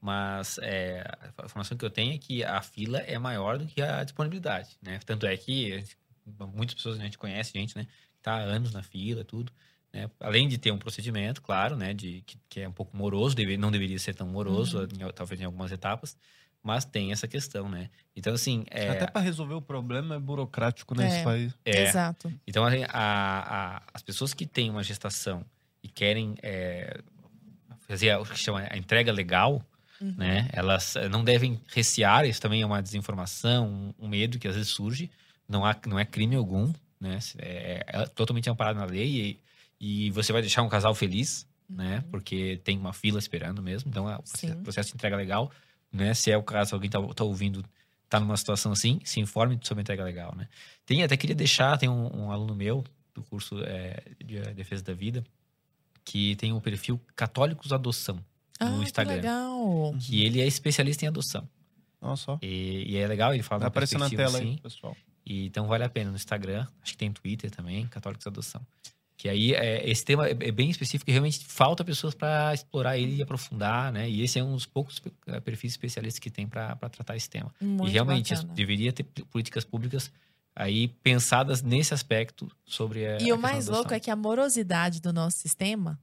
Mas 0.00 0.58
é, 0.62 1.04
a 1.36 1.44
informação 1.44 1.76
que 1.76 1.84
eu 1.84 1.90
tenho 1.90 2.14
é 2.14 2.18
que 2.18 2.42
a 2.42 2.62
fila 2.62 2.98
é 3.00 3.18
maior 3.18 3.58
do 3.58 3.66
que 3.66 3.82
a 3.82 4.02
disponibilidade, 4.02 4.78
né? 4.82 4.98
Tanto 5.04 5.26
é 5.26 5.36
que 5.36 5.84
muitas 6.54 6.74
pessoas 6.74 6.98
a 6.98 7.02
gente 7.02 7.18
conhece, 7.18 7.52
gente, 7.52 7.76
né? 7.76 7.84
Que 7.84 8.22
tá 8.22 8.32
há 8.34 8.40
anos 8.40 8.72
na 8.72 8.82
fila, 8.82 9.24
tudo. 9.24 9.52
Né? 9.92 10.08
Além 10.20 10.46
de 10.48 10.56
ter 10.58 10.70
um 10.70 10.78
procedimento, 10.78 11.42
claro, 11.42 11.76
né? 11.76 11.92
De, 11.92 12.22
que, 12.26 12.38
que 12.48 12.60
é 12.60 12.68
um 12.68 12.72
pouco 12.72 12.96
moroso, 12.96 13.34
deve, 13.34 13.56
não 13.56 13.70
deveria 13.70 13.98
ser 13.98 14.14
tão 14.14 14.26
moroso, 14.26 14.78
Uhum. 14.80 15.10
talvez 15.14 15.40
em 15.40 15.44
algumas 15.44 15.72
etapas. 15.72 16.16
Mas 16.62 16.84
tem 16.84 17.10
essa 17.10 17.26
questão, 17.26 17.68
né? 17.70 17.88
Então, 18.14 18.34
assim... 18.34 18.64
É, 18.70 18.90
Até 18.90 19.06
para 19.06 19.22
resolver 19.22 19.54
o 19.54 19.62
problema 19.62 20.16
é 20.16 20.18
burocrático 20.18 20.94
nesse 20.94 21.16
É. 21.18 21.22
país. 21.24 21.54
é, 21.64 21.82
Exato. 21.84 22.32
então, 22.46 22.64
a- 22.64 22.68
a- 22.92 23.76
a- 23.76 23.82
as 23.94 24.02
pessoas 24.02 24.34
que 24.34 24.44
têm 24.46 24.68
uma 24.70 24.82
gestação 24.84 25.42
e 25.82 25.88
querem 25.88 26.34
é, 26.42 27.00
fazer 27.88 28.14
o 28.16 28.24
que 28.24 28.36
chama 28.36 28.60
a 28.70 28.76
entrega 28.76 29.10
legal, 29.10 29.64
Uhum. 30.02 30.14
né? 30.18 30.48
Elas 30.52 30.96
eh, 30.96 31.08
não 31.08 31.24
devem 31.24 31.58
recear, 31.74 32.24
isso 32.26 32.40
também 32.40 32.62
é 32.62 32.66
uma 32.66 32.82
desinformação, 32.82 33.94
um, 33.98 34.08
medo 34.08 34.38
que 34.38 34.46
às 34.48 34.54
vezes 34.54 34.70
surge. 34.70 35.10
Não, 35.48 35.64
há, 35.64 35.74
não 35.86 35.98
é 35.98 36.04
crime 36.04 36.36
algum, 36.36 36.72
né? 37.00 37.18
É, 37.38 37.84
é 37.86 38.06
totalmente 38.06 38.48
amparado 38.48 38.78
na 38.78 38.84
lei 38.86 39.08
e, 39.08 39.40
e 39.80 40.10
você 40.10 40.32
vai 40.32 40.42
deixar 40.42 40.62
um 40.62 40.68
casal 40.68 40.94
feliz, 40.94 41.46
né? 41.68 42.04
Porque 42.10 42.60
tem 42.64 42.76
uma 42.78 42.92
fila 42.92 43.18
esperando 43.18 43.62
mesmo. 43.62 43.88
Então, 43.90 44.08
é 44.10 44.14
o 44.16 44.22
processo- 44.22 44.46
Sim. 44.54 44.62
processo 44.62 44.88
de 44.90 44.94
entrega 44.96 45.16
legal, 45.16 45.50
né? 45.90 46.12
Se 46.14 46.30
é 46.30 46.36
o 46.36 46.42
caso, 46.42 46.74
alguém 46.74 46.90
tá, 46.90 47.00
tá 47.14 47.24
ouvindo, 47.24 47.64
tá 48.08 48.20
numa 48.20 48.36
situação 48.36 48.72
assim, 48.72 49.00
se 49.04 49.20
informe 49.20 49.58
sobre 49.62 49.80
a 49.80 49.82
entrega 49.82 50.04
legal, 50.04 50.34
né? 50.36 50.48
Tem, 50.84 51.02
até 51.02 51.16
queria 51.16 51.34
deixar, 51.36 51.78
tem 51.78 51.88
um, 51.88 52.24
um 52.24 52.30
aluno 52.30 52.54
meu 52.54 52.84
do 53.14 53.22
curso 53.22 53.58
é, 53.64 54.02
de 54.24 54.36
eh, 54.38 54.52
Defesa 54.54 54.82
da 54.84 54.92
Vida 54.92 55.24
que 56.04 56.34
tem 56.36 56.52
o 56.52 56.60
perfil 56.60 57.00
Católicos 57.14 57.72
Adoção 57.72 58.16
no 58.16 58.66
Ah, 58.66 58.78
que 58.78 58.84
Instagram. 58.84 59.14
legal. 59.16 59.94
Que 60.00 60.24
ele 60.24 60.40
é 60.40 60.46
especialista 60.46 61.04
em 61.04 61.08
adoção. 61.08 61.48
Nossa, 62.00 62.24
só. 62.24 62.38
E, 62.42 62.84
e 62.92 62.96
é 62.96 63.06
legal, 63.06 63.32
ele 63.34 63.42
fala 63.42 63.62
uma 63.62 63.68
aparecer 63.68 63.98
na 63.98 64.08
tela 64.10 64.38
aí, 64.38 64.44
assim. 64.50 64.56
pessoal. 64.58 64.96
E, 65.24 65.46
então 65.46 65.66
vale 65.66 65.84
a 65.84 65.88
pena 65.88 66.10
no 66.10 66.16
Instagram, 66.16 66.66
acho 66.82 66.92
que 66.92 66.98
tem 66.98 67.12
Twitter 67.12 67.50
também, 67.50 67.86
Católicos 67.88 68.26
Adoção. 68.26 68.64
Que 69.20 69.28
aí 69.28 69.52
é, 69.52 69.86
esse 69.86 70.02
tema 70.02 70.26
é, 70.26 70.30
é 70.30 70.50
bem 70.50 70.70
específico 70.70 71.10
e 71.10 71.12
realmente 71.12 71.44
falta 71.44 71.84
pessoas 71.84 72.14
para 72.14 72.54
explorar 72.54 72.96
ele 72.96 73.16
e 73.16 73.22
aprofundar, 73.22 73.92
né? 73.92 74.08
E 74.08 74.22
esse 74.22 74.38
é 74.38 74.42
um 74.42 74.54
dos 74.54 74.64
poucos 74.64 75.02
eh, 75.26 75.40
perfis 75.40 75.72
especialistas 75.72 76.18
que 76.18 76.30
tem 76.30 76.48
para 76.48 76.74
tratar 76.88 77.16
esse 77.16 77.28
tema. 77.28 77.54
Muito 77.60 77.86
e 77.86 77.92
realmente 77.92 78.34
deveria 78.46 78.90
ter 78.94 79.04
políticas 79.04 79.62
públicas 79.62 80.10
aí 80.56 80.88
pensadas 81.02 81.60
nesse 81.60 81.92
aspecto 81.92 82.50
sobre 82.64 83.06
a 83.06 83.20
E 83.20 83.30
o 83.30 83.36
mais 83.36 83.68
louco 83.68 83.92
é 83.92 84.00
que 84.00 84.10
a 84.10 84.16
morosidade 84.16 85.02
do 85.02 85.12
nosso 85.12 85.36
sistema 85.36 86.00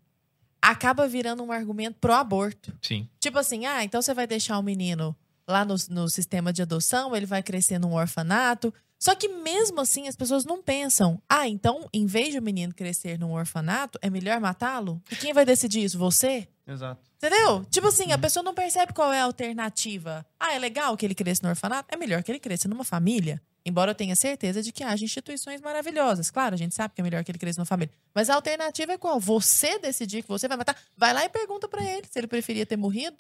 acaba 0.61 1.07
virando 1.07 1.41
um 1.41 1.51
argumento 1.51 1.97
pro 1.99 2.13
aborto. 2.13 2.71
Sim, 2.83 3.09
Tipo 3.19 3.39
assim, 3.39 3.65
ah, 3.65 3.83
então 3.83 3.99
você 3.99 4.13
vai 4.13 4.27
deixar 4.27 4.59
o 4.59 4.61
menino 4.61 5.15
lá 5.47 5.65
no, 5.65 5.75
no 5.89 6.07
sistema 6.07 6.53
de 6.53 6.61
adoção, 6.61 7.15
ele 7.15 7.25
vai 7.25 7.41
crescer 7.41 7.79
num 7.79 7.95
orfanato. 7.95 8.71
Só 8.99 9.13
que 9.15 9.27
mesmo 9.27 9.79
assim 9.81 10.07
as 10.07 10.15
pessoas 10.15 10.43
não 10.43 10.61
pensam, 10.61 11.21
ah, 11.29 11.47
então 11.47 11.87
em 11.93 12.05
vez 12.05 12.31
de 12.31 12.39
o 12.39 12.41
menino 12.41 12.73
crescer 12.73 13.19
num 13.19 13.31
orfanato, 13.33 13.99
é 14.01 14.09
melhor 14.09 14.39
matá-lo? 14.39 15.01
E 15.11 15.15
quem 15.15 15.33
vai 15.33 15.45
decidir 15.45 15.83
isso? 15.83 15.97
Você? 15.99 16.47
Exato. 16.67 17.01
Entendeu? 17.17 17.63
Tipo 17.65 17.87
assim, 17.87 18.07
Uhum. 18.07 18.13
a 18.13 18.17
pessoa 18.17 18.43
não 18.43 18.53
percebe 18.53 18.93
qual 18.93 19.11
é 19.13 19.19
a 19.19 19.23
alternativa. 19.23 20.25
Ah, 20.39 20.53
é 20.53 20.59
legal 20.59 20.95
que 20.97 21.05
ele 21.05 21.15
cresça 21.15 21.41
no 21.43 21.49
orfanato? 21.49 21.87
É 21.91 21.97
melhor 21.97 22.21
que 22.23 22.31
ele 22.31 22.39
cresça 22.39 22.67
numa 22.67 22.83
família. 22.83 23.41
Embora 23.65 23.91
eu 23.91 23.95
tenha 23.95 24.15
certeza 24.15 24.61
de 24.61 24.71
que 24.71 24.83
haja 24.83 25.03
instituições 25.03 25.59
maravilhosas. 25.61 26.31
Claro, 26.31 26.55
a 26.55 26.57
gente 26.57 26.73
sabe 26.73 26.93
que 26.93 27.01
é 27.01 27.03
melhor 27.03 27.23
que 27.23 27.31
ele 27.31 27.37
cresça 27.39 27.59
numa 27.59 27.65
família. 27.65 27.93
Mas 28.15 28.29
a 28.29 28.35
alternativa 28.35 28.93
é 28.93 28.97
qual? 28.97 29.19
Você 29.19 29.77
decidir 29.79 30.21
que 30.23 30.29
você 30.29 30.47
vai 30.47 30.55
matar? 30.57 30.75
Vai 30.95 31.13
lá 31.13 31.25
e 31.25 31.29
pergunta 31.29 31.67
pra 31.67 31.83
ele 31.83 32.07
se 32.09 32.17
ele 32.17 32.27
preferia 32.27 32.65
ter 32.65 32.77
morrido. 32.77 33.17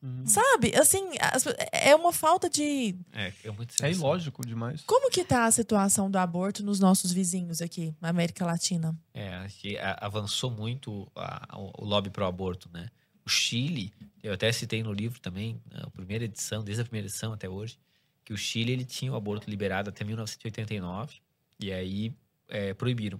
Uhum. 0.00 0.24
Sabe? 0.26 0.74
Assim, 0.76 1.10
as- 1.20 1.44
é 1.72 1.94
uma 1.96 2.12
falta 2.12 2.48
de. 2.48 2.94
é, 3.12 3.32
é 3.44 3.50
muito 3.50 3.74
É 3.82 3.90
ilógico 3.90 4.46
demais. 4.46 4.82
Como 4.82 5.10
que 5.10 5.24
tá 5.24 5.44
a 5.46 5.50
situação 5.50 6.08
do 6.10 6.16
aborto 6.18 6.62
nos 6.62 6.78
nossos 6.78 7.10
vizinhos 7.12 7.60
aqui, 7.60 7.92
na 8.00 8.08
América 8.08 8.46
Latina? 8.46 8.96
É, 9.12 9.34
acho 9.36 9.58
que 9.58 9.76
avançou 10.00 10.50
muito 10.50 11.10
a- 11.16 11.56
o, 11.58 11.82
o 11.82 11.84
lobby 11.84 12.10
pro 12.10 12.24
aborto, 12.26 12.70
né? 12.72 12.88
O 13.26 13.28
Chile, 13.28 13.92
eu 14.22 14.32
até 14.32 14.50
citei 14.52 14.82
no 14.82 14.92
livro 14.92 15.20
também, 15.20 15.60
a 15.74 15.90
primeira 15.90 16.24
edição, 16.24 16.62
desde 16.62 16.80
a 16.82 16.84
primeira 16.84 17.08
edição 17.08 17.32
até 17.32 17.48
hoje, 17.48 17.76
que 18.24 18.32
o 18.32 18.36
Chile 18.36 18.72
ele 18.72 18.84
tinha 18.84 19.12
o 19.12 19.16
aborto 19.16 19.50
liberado 19.50 19.90
até 19.90 20.04
1989 20.04 21.16
e 21.58 21.72
aí 21.72 22.12
é, 22.48 22.72
proibiram. 22.72 23.18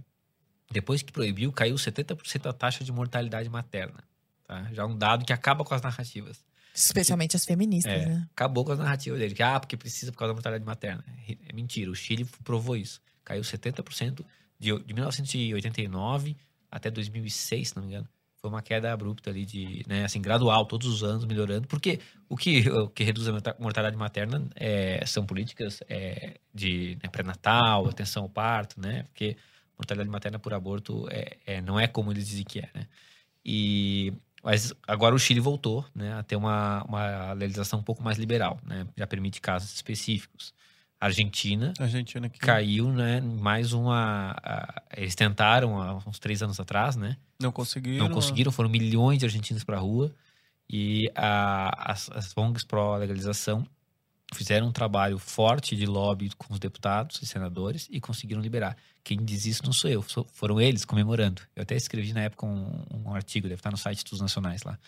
Depois 0.70 1.02
que 1.02 1.10
proibiu, 1.12 1.50
caiu 1.52 1.74
70% 1.76 2.46
a 2.48 2.52
taxa 2.52 2.84
de 2.84 2.92
mortalidade 2.92 3.48
materna. 3.48 4.02
Tá? 4.46 4.68
Já 4.72 4.86
um 4.86 4.96
dado 4.96 5.24
que 5.24 5.32
acaba 5.32 5.64
com 5.64 5.74
as 5.74 5.82
narrativas. 5.82 6.44
Especialmente 6.86 7.36
as 7.36 7.44
feministas, 7.44 7.92
É, 7.92 8.06
né? 8.06 8.28
acabou 8.32 8.64
com 8.64 8.72
as 8.72 8.78
narrativas 8.78 9.18
dele. 9.18 9.34
Que, 9.34 9.42
ah, 9.42 9.58
porque 9.60 9.76
precisa 9.76 10.12
por 10.12 10.18
causa 10.18 10.30
da 10.32 10.34
mortalidade 10.34 10.64
materna. 10.64 11.04
É 11.26 11.52
mentira. 11.52 11.90
O 11.90 11.94
Chile 11.94 12.24
provou 12.44 12.76
isso. 12.76 13.00
Caiu 13.24 13.42
70% 13.42 14.24
de, 14.58 14.78
de 14.84 14.94
1989 14.94 16.36
até 16.70 16.90
2006, 16.90 17.68
se 17.68 17.76
não 17.76 17.82
me 17.82 17.88
engano. 17.88 18.08
Foi 18.40 18.48
uma 18.50 18.62
queda 18.62 18.92
abrupta 18.92 19.30
ali 19.30 19.44
de, 19.44 19.84
né, 19.88 20.04
assim, 20.04 20.22
gradual, 20.22 20.64
todos 20.64 20.86
os 20.86 21.02
anos 21.02 21.24
melhorando. 21.24 21.66
Porque 21.66 21.98
o 22.28 22.36
que, 22.36 22.68
o 22.70 22.88
que 22.88 23.02
reduz 23.02 23.26
a 23.26 23.32
morta- 23.32 23.56
mortalidade 23.58 23.96
materna 23.96 24.48
é, 24.54 25.04
são 25.06 25.26
políticas 25.26 25.80
é, 25.88 26.38
de 26.54 26.96
né, 27.02 27.08
pré-natal, 27.10 27.88
atenção 27.88 28.22
ao 28.22 28.28
parto, 28.28 28.80
né? 28.80 29.02
Porque 29.04 29.36
mortalidade 29.76 30.08
materna 30.08 30.38
por 30.38 30.54
aborto 30.54 31.08
é, 31.10 31.36
é- 31.46 31.60
não 31.60 31.80
é 31.80 31.88
como 31.88 32.12
eles 32.12 32.28
dizem 32.28 32.44
que 32.44 32.60
é, 32.60 32.68
né? 32.72 32.86
E 33.44 34.12
mas 34.42 34.72
agora 34.86 35.14
o 35.14 35.18
Chile 35.18 35.40
voltou 35.40 35.84
né, 35.94 36.14
a 36.14 36.22
ter 36.22 36.36
uma, 36.36 36.82
uma 36.84 37.32
legislação 37.32 37.78
um 37.80 37.82
pouco 37.82 38.02
mais 38.02 38.18
liberal, 38.18 38.58
né? 38.64 38.86
Já 38.96 39.06
permite 39.06 39.40
casos 39.40 39.74
específicos. 39.74 40.52
A 41.00 41.06
Argentina 41.06 41.72
Argentina 41.78 42.26
aqui. 42.26 42.40
caiu, 42.40 42.92
né? 42.92 43.20
Mais 43.20 43.72
uma. 43.72 44.34
a- 44.42 44.82
eles 44.96 45.14
tentaram 45.14 45.80
há 45.80 45.94
uns 46.06 46.18
três 46.18 46.42
anos 46.42 46.58
atrás, 46.58 46.96
né? 46.96 47.16
Não 47.40 47.52
conseguiram. 47.52 48.06
Não 48.08 48.12
conseguiram, 48.14 48.50
foram 48.50 48.68
milhões 48.68 49.18
de 49.20 49.24
argentinos 49.24 49.62
para 49.62 49.76
a 49.76 49.80
rua. 49.80 50.12
E 50.68 51.08
a- 51.14 51.92
as, 51.92 52.10
as 52.10 52.36
ONGs 52.36 52.64
pró-legalização 52.64 53.64
fizeram 54.34 54.68
um 54.68 54.72
trabalho 54.72 55.18
forte 55.18 55.74
de 55.74 55.86
lobby 55.86 56.30
com 56.36 56.52
os 56.52 56.60
deputados 56.60 57.20
e 57.22 57.26
senadores 57.26 57.88
e 57.90 58.00
conseguiram 58.00 58.40
liberar. 58.40 58.76
Quem 59.02 59.24
diz 59.24 59.46
isso 59.46 59.64
não 59.64 59.72
sou 59.72 59.90
eu, 59.90 60.04
foram 60.32 60.60
eles 60.60 60.84
comemorando. 60.84 61.42
Eu 61.56 61.62
até 61.62 61.74
escrevi 61.74 62.12
na 62.12 62.22
época 62.22 62.46
um, 62.46 62.84
um 62.92 63.14
artigo, 63.14 63.48
deve 63.48 63.60
estar 63.60 63.70
no 63.70 63.76
site 63.76 64.04
dos 64.04 64.20
nacionais 64.20 64.62
lá, 64.62 64.78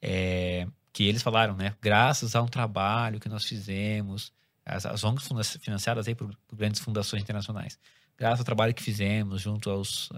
é, 0.00 0.66
que 0.92 1.04
eles 1.04 1.22
falaram, 1.22 1.54
né? 1.54 1.74
Graças 1.80 2.34
a 2.34 2.42
um 2.42 2.48
trabalho 2.48 3.20
que 3.20 3.28
nós 3.28 3.44
fizemos, 3.44 4.32
as, 4.64 4.86
as 4.86 5.04
ONGs 5.04 5.28
financiadas 5.60 6.08
aí 6.08 6.14
por, 6.14 6.34
por 6.46 6.56
grandes 6.56 6.80
fundações 6.80 7.22
internacionais, 7.22 7.78
graças 8.16 8.40
ao 8.40 8.44
trabalho 8.44 8.72
que 8.72 8.82
fizemos 8.82 9.42
junto 9.42 9.70
aos, 9.70 10.08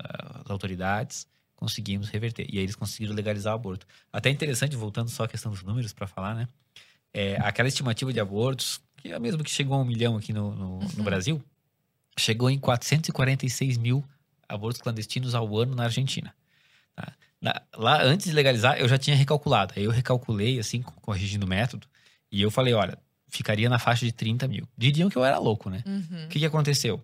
às 0.45 0.51
autoridades, 0.51 1.27
conseguimos 1.57 2.09
reverter. 2.09 2.47
E 2.49 2.59
aí 2.59 2.65
eles 2.65 2.75
conseguiram 2.75 3.15
legalizar 3.15 3.53
o 3.53 3.57
aborto. 3.57 3.87
Até 4.11 4.31
interessante, 4.31 4.75
voltando 4.77 5.11
só 5.11 5.25
à 5.25 5.29
questão 5.29 5.53
dos 5.53 5.63
números 5.63 5.93
para 5.93 6.07
falar, 6.07 6.35
né? 6.35 6.49
É, 7.13 7.37
aquela 7.41 7.69
estimativa 7.69 8.13
de 8.13 8.21
abortos, 8.21 8.81
que 8.97 9.09
é 9.09 9.15
a 9.15 9.19
mesma 9.21 9.43
que 9.43 9.51
chegou 9.51 9.77
a 9.77 9.81
um 9.81 9.85
milhão 9.85 10.17
aqui 10.17 10.33
no, 10.33 10.55
no, 10.55 10.79
no 10.97 11.03
Brasil, 11.03 11.43
chegou 12.19 12.49
em 12.51 12.59
446 12.59 13.77
mil 13.79 14.05
abortos 14.49 14.81
clandestinos 14.81 15.35
ao 15.35 15.57
ano 15.57 15.75
na 15.75 15.85
Argentina. 15.85 16.35
tá? 16.95 17.13
Na- 17.41 17.63
lá, 17.77 18.03
antes 18.03 18.27
de 18.27 18.33
legalizar, 18.33 18.79
eu 18.79 18.89
já 18.89 18.99
tinha 18.99 19.17
recalculado. 19.17 19.75
Aí 19.77 19.85
eu 19.85 19.91
recalculei, 19.91 20.59
assim, 20.59 20.83
co- 20.83 20.93
corrigindo 21.01 21.47
o 21.47 21.49
método, 21.49 21.87
e 22.31 22.41
eu 22.43 22.51
falei, 22.51 22.75
olha, 22.75 22.99
ficaria 23.29 23.69
na 23.69 23.79
faixa 23.79 24.05
de 24.05 24.13
30 24.13 24.47
mil. 24.47 24.69
Diriam 24.77 25.09
que 25.09 25.17
eu 25.17 25.25
era 25.25 25.39
louco, 25.39 25.71
né? 25.71 25.83
Uhum. 25.87 26.25
O 26.27 26.29
que, 26.29 26.39
que 26.39 26.47
aconteceu? 26.47 27.03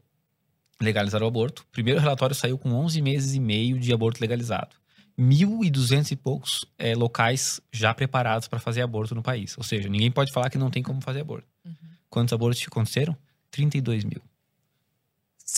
Legalizaram 0.81 1.25
o 1.25 1.29
aborto. 1.29 1.63
O 1.63 1.73
primeiro 1.73 1.99
relatório 2.01 2.35
saiu 2.35 2.59
com 2.59 2.71
11 2.73 3.01
meses 3.01 3.35
e 3.35 3.41
meio 3.41 3.79
de 3.81 3.93
aborto 3.93 4.21
legalizado. 4.21 4.77
1.200 5.19 6.11
e 6.13 6.17
poucos 6.17 6.65
eh, 6.79 6.95
locais 6.95 7.61
já 7.73 7.95
preparados 7.95 8.49
para 8.49 8.59
fazer 8.59 8.83
aborto 8.83 9.15
no 9.15 9.23
país. 9.23 9.57
Ou 9.57 9.65
seja, 9.65 9.89
ninguém 9.89 10.11
pode 10.11 10.33
falar 10.33 10.51
que 10.51 10.59
não 10.59 10.71
tem 10.71 10.83
como 10.83 11.01
fazer 11.01 11.21
aborto. 11.21 11.47
Quantos 12.11 12.33
abortos 12.33 12.63
aconteceram? 12.67 13.17
32 13.51 14.05
mil. 14.05 14.21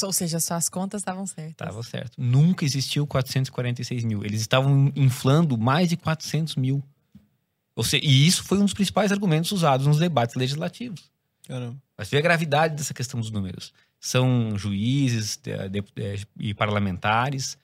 Ou 0.03 0.13
seja, 0.13 0.39
suas 0.39 0.69
contas 0.69 1.01
estavam 1.01 1.27
certas. 1.27 1.51
Estava 1.67 1.83
certo. 1.83 2.13
Nunca 2.21 2.65
existiu 2.65 3.07
446 3.07 4.05
mil. 4.05 4.25
Eles 4.25 4.41
estavam 4.41 4.93
inflando 4.95 5.57
mais 5.59 5.89
de 5.89 5.97
400 5.97 6.57
mil. 6.57 6.83
Ou 7.75 7.83
seja, 7.83 8.05
e 8.05 8.27
isso 8.27 8.45
foi 8.45 8.59
um 8.59 8.65
dos 8.65 8.75
principais 8.75 9.11
argumentos 9.11 9.51
usados 9.51 9.87
nos 9.87 9.99
debates 9.99 10.37
legislativos. 10.37 11.11
Caramba. 11.47 11.77
Mas 11.97 12.09
vê 12.11 12.19
a 12.19 12.21
gravidade 12.21 12.77
dessa 12.77 12.93
questão 12.93 13.19
dos 13.19 13.31
números. 13.31 13.73
São 13.99 14.57
juízes 14.57 15.37
de- 15.43 15.69
de- 15.69 15.81
de- 15.81 16.27
e 16.39 16.55
parlamentares, 16.55 17.57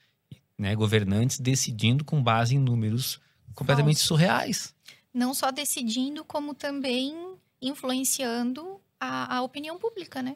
né, 0.57 0.75
governantes, 0.75 1.39
decidindo 1.39 2.03
com 2.03 2.21
base 2.21 2.55
em 2.55 2.59
números 2.59 3.19
completamente 3.53 3.97
Falsos. 3.97 4.07
surreais. 4.07 4.75
Não 5.13 5.33
só 5.33 5.51
decidindo, 5.51 6.23
como 6.23 6.53
também 6.53 7.35
influenciando 7.61 8.79
a, 8.99 9.37
a 9.37 9.41
opinião 9.41 9.77
pública, 9.77 10.21
né? 10.21 10.35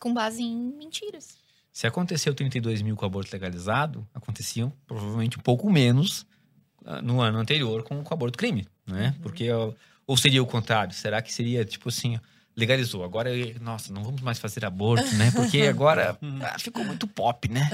Com 0.00 0.12
base 0.12 0.42
em 0.42 0.72
mentiras. 0.76 1.36
Se 1.72 1.86
aconteceu 1.86 2.34
32 2.34 2.82
mil 2.82 2.96
com 2.96 3.04
o 3.04 3.06
aborto 3.06 3.32
legalizado, 3.32 4.06
aconteciam 4.12 4.72
provavelmente 4.86 5.38
um 5.38 5.42
pouco 5.42 5.70
menos 5.70 6.26
ah, 6.84 7.00
no 7.00 7.20
ano 7.20 7.38
anterior 7.38 7.82
com, 7.82 8.02
com 8.02 8.10
o 8.10 8.14
aborto 8.14 8.36
crime, 8.36 8.66
né? 8.86 9.14
Porque, 9.22 9.50
ó, 9.50 9.72
ou 10.06 10.16
seria 10.16 10.42
o 10.42 10.46
contrário? 10.46 10.92
Será 10.92 11.22
que 11.22 11.32
seria, 11.32 11.64
tipo 11.64 11.88
assim, 11.88 12.18
legalizou, 12.56 13.02
agora, 13.04 13.30
nossa, 13.60 13.92
não 13.92 14.02
vamos 14.04 14.20
mais 14.20 14.38
fazer 14.38 14.64
aborto, 14.64 15.14
né? 15.16 15.30
Porque 15.30 15.62
agora 15.68 16.18
ah, 16.42 16.58
ficou 16.58 16.84
muito 16.84 17.06
pop, 17.06 17.48
né? 17.48 17.68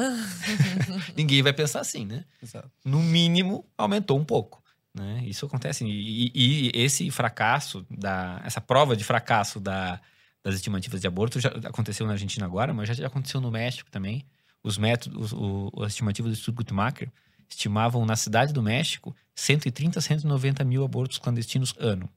Ninguém 1.16 1.42
vai 1.42 1.52
pensar 1.52 1.80
assim, 1.80 2.04
né? 2.04 2.24
Exato. 2.42 2.70
no 2.84 3.02
mínimo, 3.02 3.64
aumentou 3.76 4.18
um 4.18 4.24
pouco. 4.24 4.62
Né? 4.94 5.22
Isso 5.26 5.46
acontece. 5.46 5.84
E, 5.84 6.32
e- 6.34 6.68
e 6.68 6.70
esse 6.74 7.10
fracasso, 7.10 7.86
da, 7.90 8.40
essa 8.44 8.60
prova 8.60 8.96
de 8.96 9.04
fracasso 9.04 9.60
da, 9.60 10.00
das 10.42 10.54
estimativas 10.54 11.00
de 11.00 11.06
aborto 11.06 11.38
já 11.40 11.50
aconteceu 11.64 12.06
na 12.06 12.12
Argentina 12.12 12.46
agora, 12.46 12.72
mas 12.72 12.88
já, 12.88 12.94
já 12.94 13.06
aconteceu 13.06 13.40
no 13.40 13.50
México 13.50 13.90
também. 13.90 14.24
Os 14.62 14.76
métodos, 14.76 15.32
o, 15.32 15.70
as 15.82 15.92
estimativas 15.92 16.30
do 16.32 16.34
Instituto 16.34 16.56
Guttmacher 16.56 17.10
estimavam 17.48 18.04
na 18.04 18.16
cidade 18.16 18.52
do 18.52 18.62
México 18.62 19.14
130 19.34 19.98
a 19.98 20.02
190 20.02 20.64
mil 20.64 20.84
abortos 20.84 21.18
clandestinos 21.18 21.74
ano. 21.78 22.08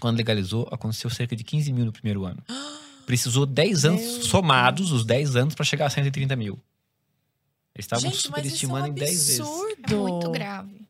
Quando 0.00 0.16
legalizou, 0.16 0.68
aconteceu 0.70 1.08
cerca 1.08 1.34
de 1.34 1.42
15 1.42 1.72
mil 1.72 1.84
no 1.84 1.92
primeiro 1.92 2.24
ano. 2.24 2.42
Precisou 3.06 3.46
10 3.46 3.84
anos 3.84 4.02
Meu 4.02 4.22
somados, 4.22 4.90
os 4.90 5.04
10 5.04 5.36
anos, 5.36 5.54
para 5.54 5.64
chegar 5.64 5.86
a 5.86 5.90
130 5.90 6.34
mil. 6.34 6.58
Eles 7.74 7.84
estavam 7.84 8.10
isso 8.10 8.26
é 8.26 8.30
um 8.30 8.34
superestimando 8.34 8.88
em 8.88 8.92
10 8.92 9.10
vezes. 9.10 9.40
absurdo. 9.40 9.94
É 9.94 9.96
muito 9.96 10.30
grave. 10.30 10.86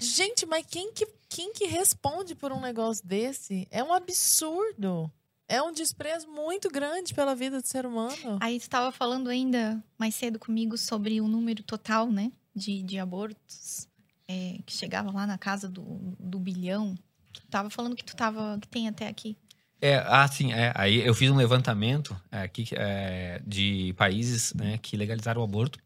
Gente, 0.00 0.46
mas 0.46 0.66
quem 0.66 0.92
que, 0.92 1.06
quem 1.28 1.52
que 1.52 1.66
responde 1.66 2.34
por 2.34 2.52
um 2.52 2.60
negócio 2.60 3.06
desse? 3.06 3.68
É 3.70 3.84
um 3.84 3.92
absurdo. 3.92 5.10
É 5.46 5.62
um 5.62 5.72
desprezo 5.72 6.28
muito 6.28 6.70
grande 6.70 7.12
pela 7.12 7.34
vida 7.34 7.60
do 7.60 7.66
ser 7.66 7.84
humano. 7.84 8.38
Aí 8.40 8.58
você 8.58 8.66
estava 8.66 8.90
falando 8.90 9.28
ainda 9.28 9.82
mais 9.98 10.14
cedo 10.14 10.38
comigo 10.38 10.78
sobre 10.78 11.20
o 11.20 11.28
número 11.28 11.62
total, 11.62 12.10
né? 12.10 12.32
De, 12.54 12.82
de 12.82 12.98
abortos 12.98 13.86
é, 14.26 14.58
que 14.64 14.72
chegava 14.72 15.10
lá 15.10 15.26
na 15.26 15.36
casa 15.36 15.68
do, 15.68 16.16
do 16.18 16.38
bilhão. 16.38 16.96
Tu 17.32 17.42
tava 17.48 17.70
falando 17.70 17.96
que 17.96 18.04
tu 18.04 18.14
tava. 18.14 18.58
que 18.60 18.68
tem 18.68 18.88
até 18.88 19.08
aqui. 19.08 19.36
É, 19.80 19.96
ah, 20.06 20.26
sim. 20.28 20.52
É, 20.52 20.72
aí 20.76 21.04
eu 21.04 21.12
fiz 21.12 21.28
um 21.28 21.36
levantamento 21.36 22.16
é, 22.30 22.42
aqui 22.42 22.68
é, 22.72 23.42
de 23.44 23.92
países 23.96 24.54
né, 24.54 24.78
que 24.78 24.96
legalizaram 24.96 25.40
o 25.40 25.44
aborto. 25.44 25.78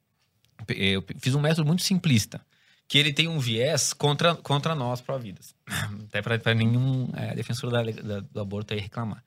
Eu 0.68 1.02
fiz 1.18 1.35
um 1.35 1.40
método 1.40 1.66
muito 1.66 1.82
simplista, 1.82 2.40
que 2.86 2.98
ele 2.98 3.12
tem 3.12 3.28
um 3.28 3.39
viés 3.39 3.93
contra, 3.93 4.35
contra 4.35 4.74
nós, 4.74 5.01
pró-vidas. 5.01 5.55
Até 6.09 6.20
para 6.20 6.55
nenhum 6.55 7.10
é, 7.14 7.35
defensor 7.35 7.70
da, 7.70 7.82
da, 7.82 8.20
do 8.20 8.40
aborto 8.40 8.74
aí 8.74 8.81
reclamar. 8.81 9.24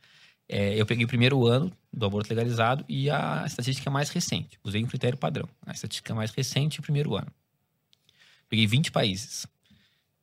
É, 0.47 0.75
eu 0.75 0.85
peguei 0.85 1.05
o 1.05 1.07
primeiro 1.07 1.45
ano 1.45 1.71
do 1.91 2.05
aborto 2.05 2.29
legalizado 2.29 2.83
e 2.87 3.09
a 3.09 3.43
estatística 3.45 3.89
mais 3.89 4.09
recente. 4.09 4.59
Usei 4.63 4.83
um 4.83 4.87
critério 4.87 5.17
padrão. 5.17 5.47
A 5.65 5.71
estatística 5.71 6.13
mais 6.13 6.31
recente, 6.31 6.79
o 6.79 6.83
primeiro 6.83 7.15
ano. 7.15 7.31
Peguei 8.49 8.65
20 8.65 8.91
países. 8.91 9.45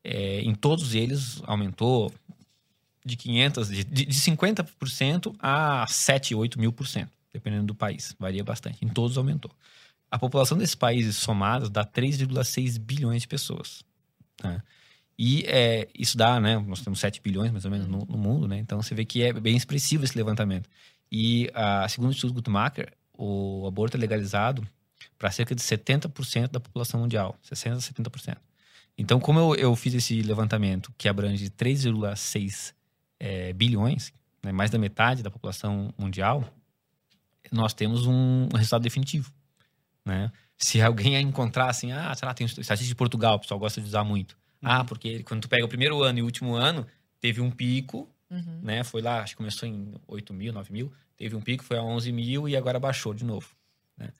É, 0.08 0.40
em 0.40 0.54
todos 0.54 0.94
eles 0.94 1.42
aumentou 1.44 2.14
de 3.04 3.16
500, 3.16 3.68
de, 3.68 3.82
de 3.82 4.06
50% 4.06 5.34
a 5.40 5.84
7, 5.88 6.32
8 6.32 6.60
mil 6.60 6.72
por 6.72 6.86
cento, 6.86 7.10
dependendo 7.32 7.66
do 7.66 7.74
país. 7.74 8.14
Varia 8.16 8.44
bastante. 8.44 8.84
Em 8.84 8.88
todos 8.88 9.18
aumentou. 9.18 9.50
A 10.08 10.16
população 10.16 10.56
desses 10.56 10.76
países 10.76 11.16
somados 11.16 11.68
dá 11.68 11.84
3,6 11.84 12.78
bilhões 12.78 13.22
de 13.22 13.28
pessoas. 13.28 13.82
Tá? 14.36 14.62
E 15.18 15.44
é, 15.48 15.88
isso 15.92 16.16
dá, 16.16 16.38
né? 16.38 16.56
Nós 16.56 16.82
temos 16.82 17.00
7 17.00 17.20
bilhões 17.20 17.50
mais 17.50 17.64
ou 17.64 17.70
menos 17.70 17.88
no, 17.88 18.06
no, 18.06 18.16
mundo, 18.16 18.46
né? 18.46 18.58
Então 18.58 18.80
você 18.80 18.94
vê 18.94 19.04
que 19.04 19.24
é 19.24 19.32
bem 19.32 19.56
expressivo 19.56 20.04
esse 20.04 20.16
levantamento. 20.16 20.70
E 21.10 21.50
a, 21.52 21.88
segundo 21.88 22.10
o 22.10 22.12
Instituto 22.12 22.34
Guttmacher, 22.34 22.92
o 23.12 23.66
aborto 23.66 23.96
é 23.96 24.00
legalizado 24.00 24.64
para 25.18 25.32
cerca 25.32 25.54
de 25.54 25.62
70% 25.62 26.48
da 26.48 26.60
população 26.60 27.00
mundial, 27.00 27.36
60% 27.44 27.72
a 27.72 27.78
70%. 27.78 28.36
Então, 28.98 29.20
como 29.20 29.38
eu, 29.38 29.54
eu 29.54 29.76
fiz 29.76 29.94
esse 29.94 30.22
levantamento 30.22 30.92
que 30.96 31.08
abrange 31.08 31.50
3,6 31.50 32.72
é, 33.20 33.52
bilhões, 33.52 34.12
né, 34.42 34.52
mais 34.52 34.70
da 34.70 34.78
metade 34.78 35.22
da 35.22 35.30
população 35.30 35.92
mundial, 35.98 36.44
nós 37.52 37.74
temos 37.74 38.06
um, 38.06 38.48
um 38.52 38.56
resultado 38.56 38.82
definitivo. 38.82 39.32
Né? 40.04 40.30
Se 40.56 40.80
alguém 40.80 41.16
encontrar 41.20 41.68
assim, 41.68 41.92
ah, 41.92 42.14
sei 42.14 42.26
lá, 42.26 42.34
tem 42.34 42.46
estatística 42.46 42.88
de 42.88 42.94
Portugal, 42.94 43.36
o 43.36 43.40
pessoal 43.40 43.60
gosta 43.60 43.80
de 43.80 43.86
usar 43.86 44.04
muito. 44.04 44.32
Uhum. 44.62 44.70
Ah, 44.70 44.84
porque 44.84 45.22
quando 45.22 45.42
tu 45.42 45.48
pega 45.48 45.64
o 45.64 45.68
primeiro 45.68 46.02
ano 46.02 46.20
e 46.20 46.22
o 46.22 46.24
último 46.24 46.54
ano, 46.54 46.86
teve 47.20 47.40
um 47.40 47.50
pico, 47.50 48.08
uhum. 48.30 48.60
né? 48.62 48.82
Foi 48.84 49.02
lá, 49.02 49.20
acho 49.20 49.32
que 49.32 49.36
começou 49.36 49.68
em 49.68 49.94
8 50.06 50.32
mil, 50.32 50.52
9 50.52 50.72
mil, 50.72 50.92
teve 51.16 51.36
um 51.36 51.40
pico, 51.40 51.64
foi 51.64 51.76
a 51.76 51.82
11 51.82 52.10
mil 52.12 52.48
e 52.48 52.56
agora 52.56 52.78
baixou 52.78 53.12
de 53.12 53.24
novo. 53.24 53.48
Né? 53.96 54.10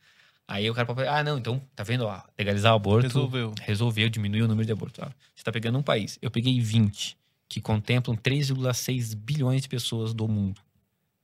Aí 0.49 0.71
o 0.71 0.75
cara 0.75 0.87
pode 0.87 1.09
ah, 1.09 1.25
não, 1.25 1.39
então, 1.39 1.61
tá 1.75 1.83
vendo? 1.83 2.05
Ó, 2.05 2.23
legalizar 2.39 2.73
o 2.73 2.77
aborto. 2.77 3.09
Resolveu. 3.09 3.55
Resolveu, 3.61 4.09
diminuiu 4.09 4.45
o 4.45 4.49
número 4.49 4.65
de 4.65 4.73
abortos. 4.73 5.05
Você 5.35 5.43
tá 5.43 5.51
pegando 5.51 5.79
um 5.79 5.83
país. 5.83 6.19
Eu 6.23 6.31
peguei 6.31 6.61
20, 6.61 7.17
que 7.49 7.61
contemplam 7.61 8.17
3,6 8.17 9.17
bilhões 9.17 9.63
de 9.63 9.69
pessoas 9.69 10.15
do 10.15 10.29
mundo. 10.29 10.61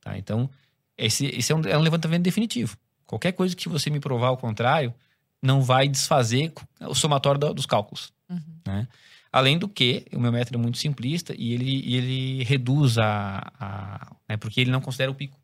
Tá? 0.01 0.17
Então, 0.17 0.49
esse, 0.97 1.27
esse 1.27 1.51
é, 1.51 1.55
um, 1.55 1.61
é 1.61 1.77
um 1.77 1.81
levantamento 1.81 2.23
definitivo. 2.23 2.77
Qualquer 3.05 3.31
coisa 3.31 3.55
que 3.55 3.69
você 3.69 3.89
me 3.89 3.99
provar 3.99 4.27
ao 4.27 4.37
contrário, 4.37 4.93
não 5.41 5.61
vai 5.61 5.87
desfazer 5.87 6.53
o 6.81 6.95
somatório 6.95 7.39
do, 7.39 7.53
dos 7.53 7.65
cálculos. 7.65 8.11
Uhum. 8.29 8.39
Né? 8.65 8.87
Além 9.31 9.57
do 9.57 9.67
que, 9.67 10.05
o 10.13 10.19
meu 10.19 10.31
método 10.31 10.57
é 10.57 10.61
muito 10.61 10.77
simplista 10.77 11.33
e 11.37 11.53
ele, 11.53 11.81
e 11.83 11.95
ele 11.95 12.43
reduz 12.43 12.97
a. 12.97 13.51
a 13.59 14.15
né, 14.29 14.37
porque 14.37 14.61
ele 14.61 14.71
não 14.71 14.79
considera 14.79 15.11
o 15.11 15.15
pico. 15.15 15.37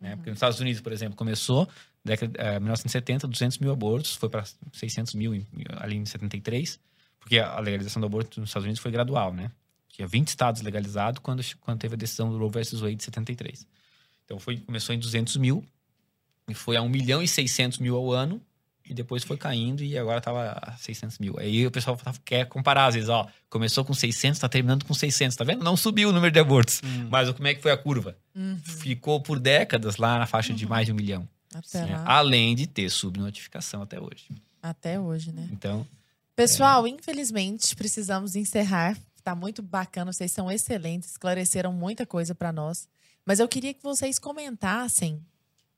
Né? 0.00 0.16
Porque 0.16 0.30
nos 0.30 0.38
Estados 0.38 0.58
Unidos, 0.60 0.80
por 0.80 0.92
exemplo, 0.92 1.16
começou 1.16 1.68
década 2.04 2.40
eh, 2.40 2.58
1970, 2.58 3.28
200 3.28 3.58
mil 3.58 3.70
abortos, 3.70 4.14
foi 4.14 4.28
para 4.28 4.44
600 4.72 5.14
mil 5.14 5.34
em, 5.34 5.46
ali 5.76 5.96
em 5.96 6.06
73, 6.06 6.80
porque 7.18 7.38
a 7.38 7.60
legalização 7.60 8.00
do 8.00 8.06
aborto 8.06 8.40
nos 8.40 8.48
Estados 8.48 8.64
Unidos 8.64 8.80
foi 8.80 8.90
gradual, 8.90 9.34
né? 9.34 9.50
Tinha 9.88 10.08
20 10.08 10.28
estados 10.28 10.62
legalizados 10.62 11.20
quando, 11.22 11.42
quando 11.60 11.78
teve 11.78 11.94
a 11.94 11.98
decisão 11.98 12.30
do 12.30 12.38
Roe 12.38 12.50
versus 12.50 12.80
Wade 12.80 12.96
de 12.96 13.04
73. 13.04 13.66
Então 14.24 14.38
foi, 14.38 14.56
começou 14.58 14.94
em 14.94 14.98
200 14.98 15.36
mil, 15.36 15.64
e 16.48 16.54
foi 16.54 16.76
a 16.76 16.82
1 16.82 16.88
milhão 16.88 17.22
e 17.22 17.28
600 17.28 17.78
mil 17.78 17.96
ao 17.96 18.10
ano, 18.10 18.40
e 18.90 18.94
depois 18.94 19.22
foi 19.22 19.36
caindo 19.36 19.84
e 19.84 19.96
agora 19.96 20.18
estava 20.18 20.58
a 20.60 20.76
600 20.76 21.20
mil. 21.20 21.38
Aí 21.38 21.64
o 21.64 21.70
pessoal 21.70 21.96
quer 22.24 22.44
comparar, 22.46 22.86
às 22.86 22.94
vezes, 22.94 23.08
ó, 23.08 23.24
começou 23.48 23.84
com 23.84 23.94
600, 23.94 24.36
está 24.36 24.48
terminando 24.48 24.84
com 24.84 24.92
600, 24.92 25.36
tá 25.36 25.44
vendo? 25.44 25.62
Não 25.62 25.76
subiu 25.76 26.08
o 26.08 26.12
número 26.12 26.32
de 26.32 26.40
abortos, 26.40 26.82
hum. 26.84 27.06
mas 27.08 27.30
como 27.30 27.46
é 27.46 27.54
que 27.54 27.62
foi 27.62 27.70
a 27.70 27.76
curva? 27.76 28.18
Uhum. 28.34 28.58
Ficou 28.64 29.20
por 29.20 29.38
décadas 29.38 29.96
lá 29.96 30.18
na 30.18 30.26
faixa 30.26 30.50
uhum. 30.50 30.56
de 30.56 30.66
mais 30.66 30.86
de 30.86 30.92
um 30.92 30.96
milhão. 30.96 31.28
Né? 31.72 32.02
Além 32.04 32.56
de 32.56 32.66
ter 32.66 32.90
subnotificação 32.90 33.82
até 33.82 34.00
hoje. 34.00 34.26
Até 34.60 34.98
hoje, 34.98 35.30
né? 35.30 35.48
Então. 35.52 35.86
Pessoal, 36.34 36.84
é... 36.84 36.90
infelizmente, 36.90 37.76
precisamos 37.76 38.34
encerrar. 38.34 38.98
Tá 39.22 39.36
muito 39.36 39.62
bacana, 39.62 40.12
vocês 40.12 40.32
são 40.32 40.50
excelentes, 40.50 41.10
esclareceram 41.10 41.72
muita 41.72 42.04
coisa 42.04 42.34
para 42.34 42.52
nós. 42.52 42.88
Mas 43.24 43.38
eu 43.38 43.46
queria 43.46 43.72
que 43.72 43.82
vocês 43.82 44.18
comentassem 44.18 45.20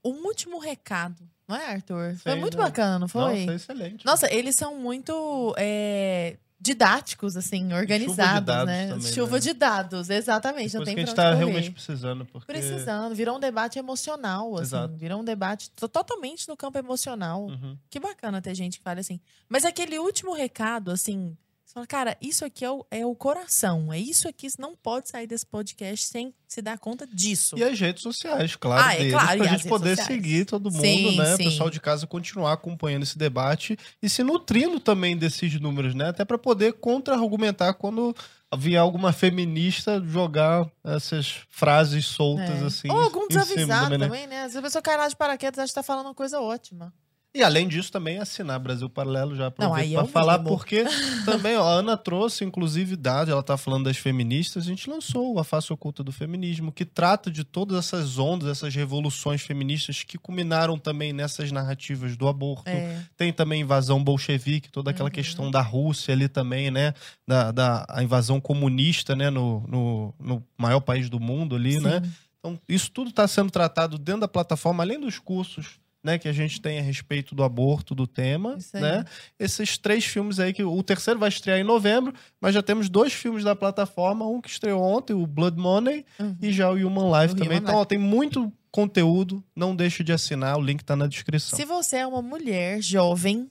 um 0.02 0.26
último 0.26 0.58
recado, 0.58 1.28
não 1.52 1.60
é, 1.60 1.66
Arthur? 1.72 2.16
Foi 2.16 2.34
muito 2.34 2.56
né? 2.56 2.64
bacana, 2.64 2.98
não 2.98 3.08
foi? 3.08 3.40
Nossa, 3.40 3.54
excelente. 3.54 4.06
Nossa, 4.06 4.32
eles 4.32 4.56
são 4.56 4.76
muito 4.76 5.54
é, 5.58 6.36
didáticos, 6.58 7.36
assim, 7.36 7.72
organizados, 7.72 8.54
Chuva 8.54 8.64
né? 8.64 8.88
Também, 8.88 9.12
Chuva 9.12 9.34
né? 9.34 9.40
de 9.40 9.52
dados, 9.52 10.10
exatamente. 10.10 10.74
não 10.74 10.84
tem 10.84 10.94
que 10.94 11.00
a 11.02 11.04
gente 11.04 11.14
tá 11.14 11.34
realmente 11.34 11.70
precisando. 11.70 12.24
Porque... 12.24 12.46
Precisando. 12.46 13.14
Virou 13.14 13.36
um 13.36 13.40
debate 13.40 13.78
emocional, 13.78 14.54
assim. 14.54 14.62
Exato. 14.62 14.94
Virou 14.96 15.20
um 15.20 15.24
debate 15.24 15.70
totalmente 15.70 16.48
no 16.48 16.56
campo 16.56 16.78
emocional. 16.78 17.46
Uhum. 17.46 17.76
Que 17.90 18.00
bacana 18.00 18.40
ter 18.40 18.54
gente 18.54 18.78
que 18.78 18.84
fala 18.84 19.00
assim. 19.00 19.20
Mas 19.48 19.64
aquele 19.64 19.98
último 19.98 20.32
recado, 20.32 20.90
assim, 20.90 21.36
você 21.72 21.74
fala, 21.74 21.86
cara, 21.86 22.16
isso 22.20 22.44
aqui 22.44 22.66
é 22.66 22.70
o, 22.70 22.86
é 22.90 23.06
o 23.06 23.14
coração. 23.14 23.90
É 23.90 23.98
isso 23.98 24.28
aqui, 24.28 24.46
não 24.58 24.76
pode 24.76 25.08
sair 25.08 25.26
desse 25.26 25.46
podcast 25.46 26.06
sem 26.06 26.34
se 26.46 26.60
dar 26.60 26.78
conta 26.78 27.06
disso. 27.06 27.56
E 27.56 27.64
as 27.64 27.80
redes 27.80 28.02
sociais, 28.02 28.54
claro, 28.56 28.84
ah, 28.84 28.94
é 28.94 28.98
deles, 28.98 29.12
claro, 29.14 29.38
pra 29.38 29.46
gente 29.46 29.68
poder 29.68 29.96
sociais. 29.96 30.06
seguir 30.06 30.44
todo 30.44 30.70
mundo, 30.70 30.82
sim, 30.82 31.16
né? 31.16 31.34
O 31.34 31.38
pessoal 31.38 31.70
de 31.70 31.80
casa 31.80 32.06
continuar 32.06 32.52
acompanhando 32.52 33.04
esse 33.04 33.16
debate 33.16 33.78
e 34.02 34.08
se 34.08 34.22
nutrindo 34.22 34.78
também 34.78 35.16
desses 35.16 35.58
números, 35.58 35.94
né? 35.94 36.10
Até 36.10 36.26
para 36.26 36.36
poder 36.36 36.74
contra-argumentar 36.74 37.72
quando 37.72 38.14
vier 38.54 38.78
alguma 38.78 39.10
feminista 39.10 39.98
jogar 40.04 40.70
essas 40.84 41.40
frases 41.48 42.04
soltas 42.04 42.62
é. 42.62 42.66
assim. 42.66 42.90
Ou 42.90 42.98
algum 42.98 43.26
desavisado 43.26 43.98
também, 43.98 44.26
né? 44.26 44.46
Se 44.50 44.58
a 44.58 44.62
pessoa 44.62 44.82
cai 44.82 44.98
lá 44.98 45.08
de 45.08 45.16
paraquedas, 45.16 45.58
acha 45.58 45.68
que 45.68 45.74
tá 45.74 45.82
falando 45.82 46.04
uma 46.04 46.14
coisa 46.14 46.38
ótima. 46.38 46.92
E 47.34 47.42
além 47.42 47.66
disso, 47.66 47.90
também 47.90 48.18
assinar 48.18 48.60
Brasil 48.60 48.90
Paralelo 48.90 49.34
já 49.34 49.50
para 49.50 49.66
falar, 50.06 50.36
mesmo. 50.36 50.48
porque 50.50 50.84
também 51.24 51.56
ó, 51.56 51.62
a 51.62 51.72
Ana 51.76 51.96
trouxe, 51.96 52.44
inclusive, 52.44 52.94
dado, 52.94 53.30
ela 53.30 53.42
tá 53.42 53.56
falando 53.56 53.84
das 53.84 53.96
feministas, 53.96 54.64
a 54.64 54.66
gente 54.66 54.88
lançou 54.88 55.38
a 55.38 55.44
Face 55.44 55.72
Oculta 55.72 56.04
do 56.04 56.12
Feminismo, 56.12 56.70
que 56.70 56.84
trata 56.84 57.30
de 57.30 57.42
todas 57.42 57.78
essas 57.78 58.18
ondas, 58.18 58.50
essas 58.50 58.74
revoluções 58.74 59.40
feministas 59.40 60.02
que 60.02 60.18
culminaram 60.18 60.78
também 60.78 61.14
nessas 61.14 61.50
narrativas 61.50 62.18
do 62.18 62.28
aborto. 62.28 62.68
É. 62.68 63.00
Tem 63.16 63.32
também 63.32 63.62
invasão 63.62 64.04
bolchevique, 64.04 64.70
toda 64.70 64.90
aquela 64.90 65.08
uhum. 65.08 65.14
questão 65.14 65.50
da 65.50 65.62
Rússia 65.62 66.12
ali 66.12 66.28
também, 66.28 66.70
né? 66.70 66.92
Da, 67.26 67.50
da 67.50 67.86
a 67.88 68.02
invasão 68.02 68.42
comunista, 68.42 69.16
né? 69.16 69.30
No, 69.30 69.64
no, 69.66 70.14
no 70.20 70.44
maior 70.58 70.80
país 70.80 71.08
do 71.08 71.18
mundo 71.18 71.56
ali, 71.56 71.80
né? 71.80 71.94
Sim. 71.94 72.00
né? 72.00 72.12
Então, 72.38 72.60
isso 72.68 72.90
tudo 72.90 73.08
está 73.08 73.26
sendo 73.26 73.50
tratado 73.50 73.96
dentro 73.96 74.22
da 74.22 74.28
plataforma, 74.28 74.82
além 74.82 75.00
dos 75.00 75.18
cursos 75.18 75.80
né, 76.02 76.18
que 76.18 76.28
a 76.28 76.32
gente 76.32 76.60
tem 76.60 76.78
a 76.78 76.82
respeito 76.82 77.34
do 77.34 77.44
aborto, 77.44 77.94
do 77.94 78.06
tema, 78.06 78.58
né? 78.74 79.04
Esses 79.38 79.78
três 79.78 80.04
filmes 80.04 80.40
aí 80.40 80.52
que 80.52 80.64
o 80.64 80.82
terceiro 80.82 81.20
vai 81.20 81.28
estrear 81.28 81.58
em 81.58 81.64
novembro, 81.64 82.12
mas 82.40 82.54
já 82.54 82.62
temos 82.62 82.88
dois 82.88 83.12
filmes 83.12 83.44
da 83.44 83.54
plataforma, 83.54 84.26
um 84.26 84.40
que 84.40 84.50
estreou 84.50 84.82
ontem, 84.82 85.12
o 85.12 85.26
Blood 85.26 85.56
Money, 85.58 86.04
uhum. 86.18 86.36
e 86.42 86.52
já 86.52 86.70
o 86.70 86.74
Human 86.74 87.20
Life 87.20 87.34
o 87.34 87.36
também. 87.36 87.58
Human 87.58 87.68
então. 87.68 87.76
Ó, 87.76 87.84
tem 87.84 87.98
muito 87.98 88.52
conteúdo, 88.70 89.44
não 89.54 89.76
deixe 89.76 90.02
de 90.02 90.12
assinar, 90.12 90.58
o 90.58 90.62
link 90.62 90.82
tá 90.82 90.96
na 90.96 91.06
descrição. 91.06 91.56
Se 91.56 91.64
você 91.64 91.98
é 91.98 92.06
uma 92.06 92.22
mulher 92.22 92.80
jovem 92.82 93.50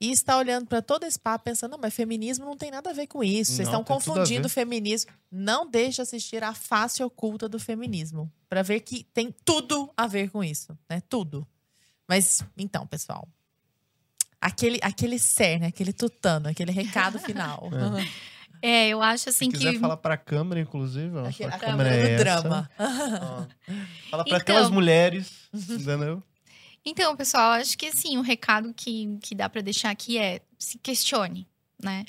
e 0.00 0.10
está 0.10 0.36
olhando 0.36 0.66
para 0.66 0.82
todo 0.82 1.04
esse 1.04 1.18
papo 1.18 1.44
pensando, 1.44 1.72
não, 1.72 1.78
mas 1.78 1.94
feminismo 1.94 2.44
não 2.44 2.56
tem 2.56 2.72
nada 2.72 2.90
a 2.90 2.92
ver 2.92 3.06
com 3.06 3.22
isso. 3.22 3.52
Vocês 3.52 3.68
estão 3.68 3.84
confundindo 3.84 4.48
feminismo. 4.48 5.12
Não 5.30 5.68
deixe 5.68 5.96
de 5.96 6.02
assistir 6.02 6.42
a 6.42 6.52
face 6.52 7.04
oculta 7.04 7.48
do 7.48 7.56
feminismo 7.56 8.28
para 8.48 8.62
ver 8.62 8.80
que 8.80 9.04
tem 9.14 9.32
tudo 9.44 9.92
a 9.96 10.08
ver 10.08 10.28
com 10.28 10.42
isso, 10.42 10.76
né? 10.90 11.00
Tudo. 11.08 11.46
Mas, 12.12 12.44
então, 12.58 12.86
pessoal. 12.86 13.26
Aquele, 14.38 14.78
aquele 14.82 15.18
ser, 15.18 15.58
né? 15.58 15.68
Aquele 15.68 15.94
tutano, 15.94 16.46
aquele 16.46 16.70
recado 16.70 17.16
final. 17.24 17.70
É. 18.60 18.68
é, 18.68 18.88
eu 18.88 19.00
acho 19.00 19.30
assim 19.30 19.46
Se 19.46 19.52
que. 19.52 19.64
quiser 19.64 19.80
falar 19.80 19.96
pra 19.96 20.18
câmera, 20.18 20.60
inclusive. 20.60 21.16
Ó, 21.16 21.24
a, 21.24 21.54
a 21.54 21.58
câmera 21.58 21.88
é 21.88 22.14
do 22.14 22.18
drama. 22.22 22.70
Ó, 22.78 23.46
fala 24.10 24.24
pra 24.24 24.24
então... 24.24 24.36
aquelas 24.36 24.68
mulheres, 24.68 25.48
entendeu? 25.54 26.22
Então, 26.84 27.16
pessoal, 27.16 27.52
acho 27.52 27.78
que 27.78 27.86
assim, 27.86 28.18
o 28.18 28.20
recado 28.20 28.74
que, 28.74 29.16
que 29.22 29.34
dá 29.34 29.48
para 29.48 29.62
deixar 29.62 29.88
aqui 29.88 30.18
é 30.18 30.42
se 30.58 30.76
questione, 30.76 31.48
né? 31.82 32.04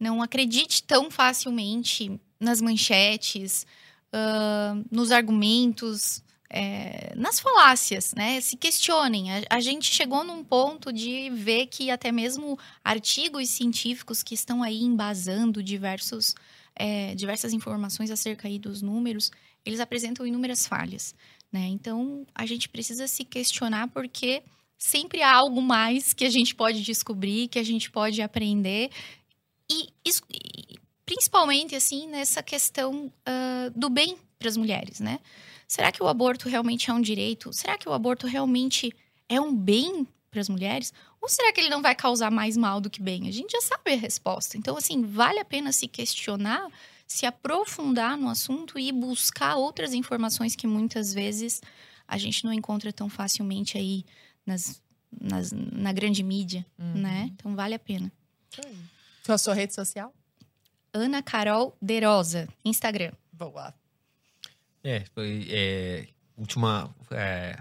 Não 0.00 0.20
acredite 0.20 0.82
tão 0.82 1.12
facilmente 1.12 2.20
nas 2.40 2.60
manchetes, 2.60 3.64
uh, 4.12 4.84
nos 4.90 5.12
argumentos, 5.12 6.24
é, 6.50 7.12
nas 7.16 7.40
falácias, 7.40 8.12
né? 8.14 8.40
Se 8.40 8.56
questionem. 8.56 9.32
A, 9.32 9.42
a, 9.50 9.60
gente 9.60 9.92
chegou 9.92 10.24
num 10.24 10.44
ponto 10.44 10.92
de 10.92 11.30
ver 11.30 11.66
que 11.66 11.90
até 11.90 12.12
mesmo 12.12 12.58
artigos 12.84 13.48
científicos 13.50 14.22
que 14.22 14.34
estão 14.34 14.62
aí 14.62 14.82
embasando 14.82 15.62
diversos, 15.62 16.34
é, 16.76 17.14
diversas 17.14 17.52
informações 17.52 18.10
acerca 18.10 18.46
aí 18.46 18.58
dos 18.58 18.82
números, 18.82 19.30
eles 19.64 19.80
apresentam 19.80 20.26
inúmeras 20.26 20.66
falhas, 20.66 21.14
né? 21.52 21.66
Então, 21.66 22.26
a 22.34 22.46
gente 22.46 22.68
precisa 22.68 23.08
se 23.08 23.24
questionar 23.24 23.88
porque 23.88 24.42
sempre 24.76 25.22
há 25.22 25.34
algo 25.34 25.62
mais 25.62 26.12
que 26.12 26.24
a 26.24 26.30
gente 26.30 26.54
pode 26.54 26.82
descobrir, 26.82 27.48
que 27.48 27.58
a 27.58 27.62
gente 27.64 27.90
pode 27.90 28.20
aprender 28.20 28.90
e, 29.70 29.88
e 30.06 30.78
principalmente 31.06 31.74
assim 31.74 32.06
nessa 32.06 32.42
questão 32.42 33.06
uh, 33.06 33.70
do 33.74 33.88
bem 33.88 34.16
para 34.38 34.48
as 34.48 34.56
mulheres, 34.56 35.00
né? 35.00 35.20
Será 35.74 35.90
que 35.90 36.00
o 36.00 36.06
aborto 36.06 36.48
realmente 36.48 36.88
é 36.88 36.94
um 36.94 37.00
direito? 37.00 37.52
Será 37.52 37.76
que 37.76 37.88
o 37.88 37.92
aborto 37.92 38.28
realmente 38.28 38.94
é 39.28 39.40
um 39.40 39.52
bem 39.52 40.06
para 40.30 40.40
as 40.40 40.48
mulheres? 40.48 40.92
Ou 41.20 41.28
será 41.28 41.52
que 41.52 41.60
ele 41.60 41.68
não 41.68 41.82
vai 41.82 41.96
causar 41.96 42.30
mais 42.30 42.56
mal 42.56 42.80
do 42.80 42.88
que 42.88 43.02
bem? 43.02 43.26
A 43.26 43.32
gente 43.32 43.50
já 43.50 43.60
sabe 43.60 43.92
a 43.92 43.96
resposta. 43.96 44.56
Então, 44.56 44.76
assim, 44.76 45.02
vale 45.02 45.40
a 45.40 45.44
pena 45.44 45.72
se 45.72 45.88
questionar, 45.88 46.68
se 47.08 47.26
aprofundar 47.26 48.16
no 48.16 48.28
assunto 48.28 48.78
e 48.78 48.92
buscar 48.92 49.56
outras 49.56 49.94
informações 49.94 50.54
que 50.54 50.64
muitas 50.64 51.12
vezes 51.12 51.60
a 52.06 52.16
gente 52.18 52.44
não 52.44 52.52
encontra 52.52 52.92
tão 52.92 53.08
facilmente 53.08 53.76
aí 53.76 54.04
nas, 54.46 54.80
nas 55.10 55.50
na 55.50 55.92
grande 55.92 56.22
mídia, 56.22 56.64
uhum. 56.78 57.02
né? 57.02 57.30
Então, 57.34 57.56
vale 57.56 57.74
a 57.74 57.80
pena. 57.80 58.12
Qual 59.26 59.34
a 59.34 59.38
sua 59.38 59.54
rede 59.54 59.74
social? 59.74 60.14
Ana 60.92 61.20
Carol 61.20 61.76
Derosa, 61.82 62.48
Instagram. 62.64 63.10
Boa. 63.32 63.74
É, 64.84 65.04
é 65.48 66.06
última 66.36 66.94
é, 67.10 67.58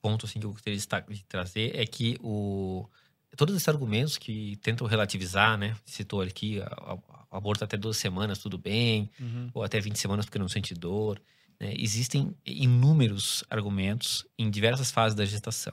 ponto 0.00 0.24
assim 0.24 0.38
que 0.40 0.46
eu 0.46 0.52
gostaria 0.52 0.78
de 0.78 1.24
trazer 1.24 1.74
é 1.74 1.84
que 1.84 2.16
o 2.22 2.88
todos 3.36 3.54
esses 3.54 3.68
argumentos 3.68 4.18
que 4.18 4.56
tentam 4.56 4.86
relativizar, 4.86 5.56
né? 5.56 5.76
Citou 5.84 6.20
aqui, 6.20 6.60
a, 6.60 6.66
a, 6.66 6.98
aborto 7.36 7.64
até 7.64 7.76
12 7.76 7.98
semanas, 7.98 8.38
tudo 8.38 8.58
bem, 8.58 9.10
uhum. 9.18 9.50
ou 9.54 9.62
até 9.62 9.80
20 9.80 9.96
semanas 9.96 10.26
porque 10.26 10.38
não 10.38 10.48
sente 10.48 10.74
dor. 10.74 11.20
Né? 11.58 11.72
Existem 11.76 12.34
inúmeros 12.44 13.44
argumentos 13.48 14.26
em 14.38 14.50
diversas 14.50 14.90
fases 14.90 15.14
da 15.14 15.24
gestação. 15.24 15.72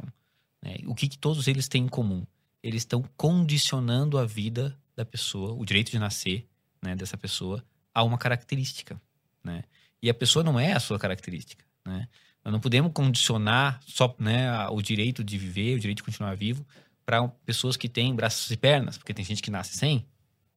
Né? 0.61 0.77
O 0.85 0.93
que, 0.93 1.07
que 1.07 1.17
todos 1.17 1.47
eles 1.47 1.67
têm 1.67 1.85
em 1.85 1.87
comum? 1.87 2.25
Eles 2.61 2.81
estão 2.81 3.03
condicionando 3.15 4.17
a 4.17 4.25
vida 4.25 4.77
da 4.95 5.05
pessoa, 5.05 5.53
o 5.53 5.65
direito 5.65 5.91
de 5.91 5.99
nascer 5.99 6.47
né, 6.81 6.95
dessa 6.95 7.17
pessoa, 7.17 7.63
a 7.93 8.03
uma 8.03 8.17
característica. 8.17 8.99
Né? 9.43 9.63
E 10.01 10.09
a 10.09 10.13
pessoa 10.13 10.43
não 10.43 10.59
é 10.59 10.73
a 10.73 10.79
sua 10.79 10.99
característica, 10.99 11.65
né? 11.85 12.07
Nós 12.43 12.53
não 12.53 12.59
podemos 12.61 12.93
condicionar 12.93 13.79
só 13.85 14.15
né, 14.17 14.67
o 14.69 14.81
direito 14.81 15.21
de 15.21 15.37
viver, 15.37 15.75
o 15.75 15.79
direito 15.79 15.97
de 15.97 16.03
continuar 16.03 16.33
vivo, 16.35 16.65
para 17.05 17.27
pessoas 17.45 17.75
que 17.75 17.89
têm 17.89 18.15
braços 18.15 18.49
e 18.51 18.55
pernas, 18.55 18.97
porque 18.97 19.13
tem 19.13 19.25
gente 19.25 19.41
que 19.41 19.51
nasce 19.51 19.75
sem, 19.75 20.05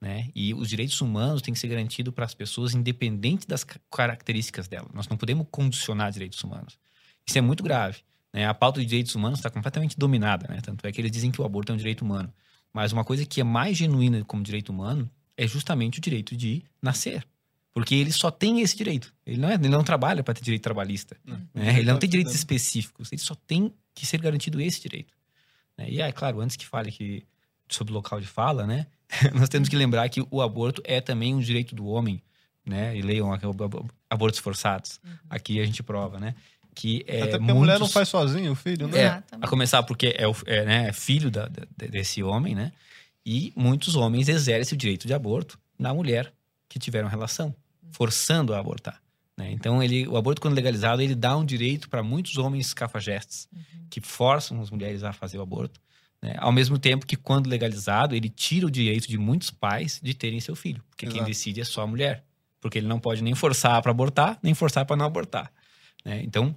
né? 0.00 0.30
E 0.34 0.54
os 0.54 0.68
direitos 0.68 1.00
humanos 1.00 1.42
têm 1.42 1.52
que 1.52 1.60
ser 1.60 1.68
garantidos 1.68 2.14
para 2.14 2.24
as 2.24 2.34
pessoas 2.34 2.74
independente 2.74 3.46
das 3.46 3.64
características 3.90 4.68
dela. 4.68 4.88
Nós 4.94 5.08
não 5.08 5.16
podemos 5.16 5.46
condicionar 5.50 6.12
direitos 6.12 6.42
humanos. 6.42 6.78
Isso 7.26 7.36
é 7.36 7.40
muito 7.40 7.62
grave. 7.62 7.98
Né? 8.32 8.46
A 8.46 8.54
pauta 8.54 8.80
de 8.80 8.86
direitos 8.86 9.14
humanos 9.14 9.38
está 9.38 9.50
completamente 9.50 9.98
dominada, 9.98 10.46
né? 10.48 10.60
Tanto 10.60 10.86
é 10.86 10.92
que 10.92 11.00
eles 11.00 11.10
dizem 11.10 11.30
que 11.30 11.40
o 11.40 11.44
aborto 11.44 11.72
é 11.72 11.74
um 11.74 11.78
direito 11.78 12.02
humano. 12.02 12.32
Mas 12.72 12.92
uma 12.92 13.04
coisa 13.04 13.26
que 13.26 13.40
é 13.40 13.44
mais 13.44 13.76
genuína 13.76 14.24
como 14.24 14.42
direito 14.42 14.70
humano 14.70 15.10
é 15.36 15.46
justamente 15.46 15.98
o 15.98 16.02
direito 16.02 16.36
de 16.36 16.62
nascer. 16.80 17.26
Porque 17.72 17.94
ele 17.94 18.12
só 18.12 18.30
tem 18.30 18.60
esse 18.60 18.76
direito. 18.76 19.12
Ele 19.24 19.38
não, 19.38 19.48
é, 19.48 19.54
ele 19.54 19.68
não 19.68 19.84
trabalha 19.84 20.22
para 20.22 20.34
ter 20.34 20.42
direito 20.42 20.62
trabalhista. 20.62 21.16
Né? 21.54 21.78
Ele 21.78 21.90
não 21.90 21.98
tem 21.98 22.08
direitos 22.08 22.34
específicos. 22.34 23.12
Ele 23.12 23.20
só 23.20 23.34
tem 23.34 23.72
que 23.94 24.04
ser 24.04 24.20
garantido 24.20 24.60
esse 24.60 24.80
direito. 24.80 25.14
Né? 25.78 25.86
E, 25.88 26.00
é 26.00 26.10
claro, 26.10 26.40
antes 26.40 26.56
que 26.56 26.66
fale 26.66 26.90
que, 26.90 27.24
sobre 27.68 27.92
o 27.92 27.94
local 27.94 28.20
de 28.20 28.26
fala, 28.26 28.66
né? 28.66 28.86
nós 29.34 29.48
temos 29.48 29.68
que 29.68 29.76
lembrar 29.76 30.08
que 30.08 30.24
o 30.30 30.42
aborto 30.42 30.82
é 30.84 31.00
também 31.00 31.34
um 31.34 31.40
direito 31.40 31.74
do 31.74 31.86
homem. 31.86 32.20
Né? 32.66 32.96
E 32.96 33.02
leiam 33.02 33.30
abortos 34.08 34.40
forçados. 34.40 35.00
Uhum. 35.04 35.10
Aqui 35.30 35.60
a 35.60 35.64
gente 35.64 35.82
prova, 35.82 36.18
né? 36.18 36.34
Que 36.74 37.04
é 37.06 37.22
Até 37.22 37.30
porque 37.32 37.38
muitos... 37.38 37.56
a 37.56 37.58
mulher 37.58 37.80
não 37.80 37.88
faz 37.88 38.08
sozinho 38.08 38.52
o 38.52 38.54
filho, 38.54 38.86
né? 38.86 39.00
É, 39.00 39.22
a 39.40 39.48
começar 39.48 39.82
porque 39.82 40.14
é, 40.16 40.26
o, 40.28 40.36
é, 40.46 40.64
né, 40.64 40.88
é 40.88 40.92
filho 40.92 41.30
da, 41.30 41.50
desse 41.76 42.22
homem, 42.22 42.54
né? 42.54 42.72
E 43.24 43.52
muitos 43.56 43.96
homens 43.96 44.28
exercem 44.28 44.76
o 44.76 44.78
direito 44.78 45.06
de 45.06 45.14
aborto 45.14 45.58
na 45.78 45.92
mulher 45.92 46.32
que 46.70 46.78
tiveram 46.78 47.08
relação, 47.08 47.54
forçando 47.90 48.54
a 48.54 48.58
abortar. 48.60 49.02
Né? 49.36 49.50
Então, 49.50 49.82
ele, 49.82 50.06
o 50.06 50.16
aborto, 50.16 50.40
quando 50.40 50.54
legalizado, 50.54 51.02
ele 51.02 51.16
dá 51.16 51.36
um 51.36 51.44
direito 51.44 51.90
para 51.90 52.02
muitos 52.02 52.38
homens 52.38 52.72
cafajestes 52.72 53.48
uhum. 53.52 53.86
que 53.90 54.00
forçam 54.00 54.60
as 54.62 54.70
mulheres 54.70 55.02
a 55.02 55.12
fazer 55.12 55.36
o 55.36 55.42
aborto. 55.42 55.80
Né? 56.22 56.34
Ao 56.38 56.52
mesmo 56.52 56.78
tempo 56.78 57.04
que, 57.04 57.16
quando 57.16 57.48
legalizado, 57.48 58.14
ele 58.14 58.28
tira 58.28 58.66
o 58.66 58.70
direito 58.70 59.08
de 59.08 59.18
muitos 59.18 59.50
pais 59.50 60.00
de 60.00 60.14
terem 60.14 60.38
seu 60.40 60.54
filho. 60.54 60.82
Porque 60.88 61.06
Exato. 61.06 61.18
quem 61.18 61.26
decide 61.26 61.60
é 61.60 61.64
só 61.64 61.82
a 61.82 61.86
mulher. 61.86 62.24
Porque 62.60 62.78
ele 62.78 62.86
não 62.86 63.00
pode 63.00 63.22
nem 63.22 63.34
forçar 63.34 63.82
para 63.82 63.90
abortar, 63.90 64.38
nem 64.40 64.54
forçar 64.54 64.86
para 64.86 64.96
não 64.96 65.06
abortar. 65.06 65.50
Né? 66.04 66.22
Então, 66.22 66.54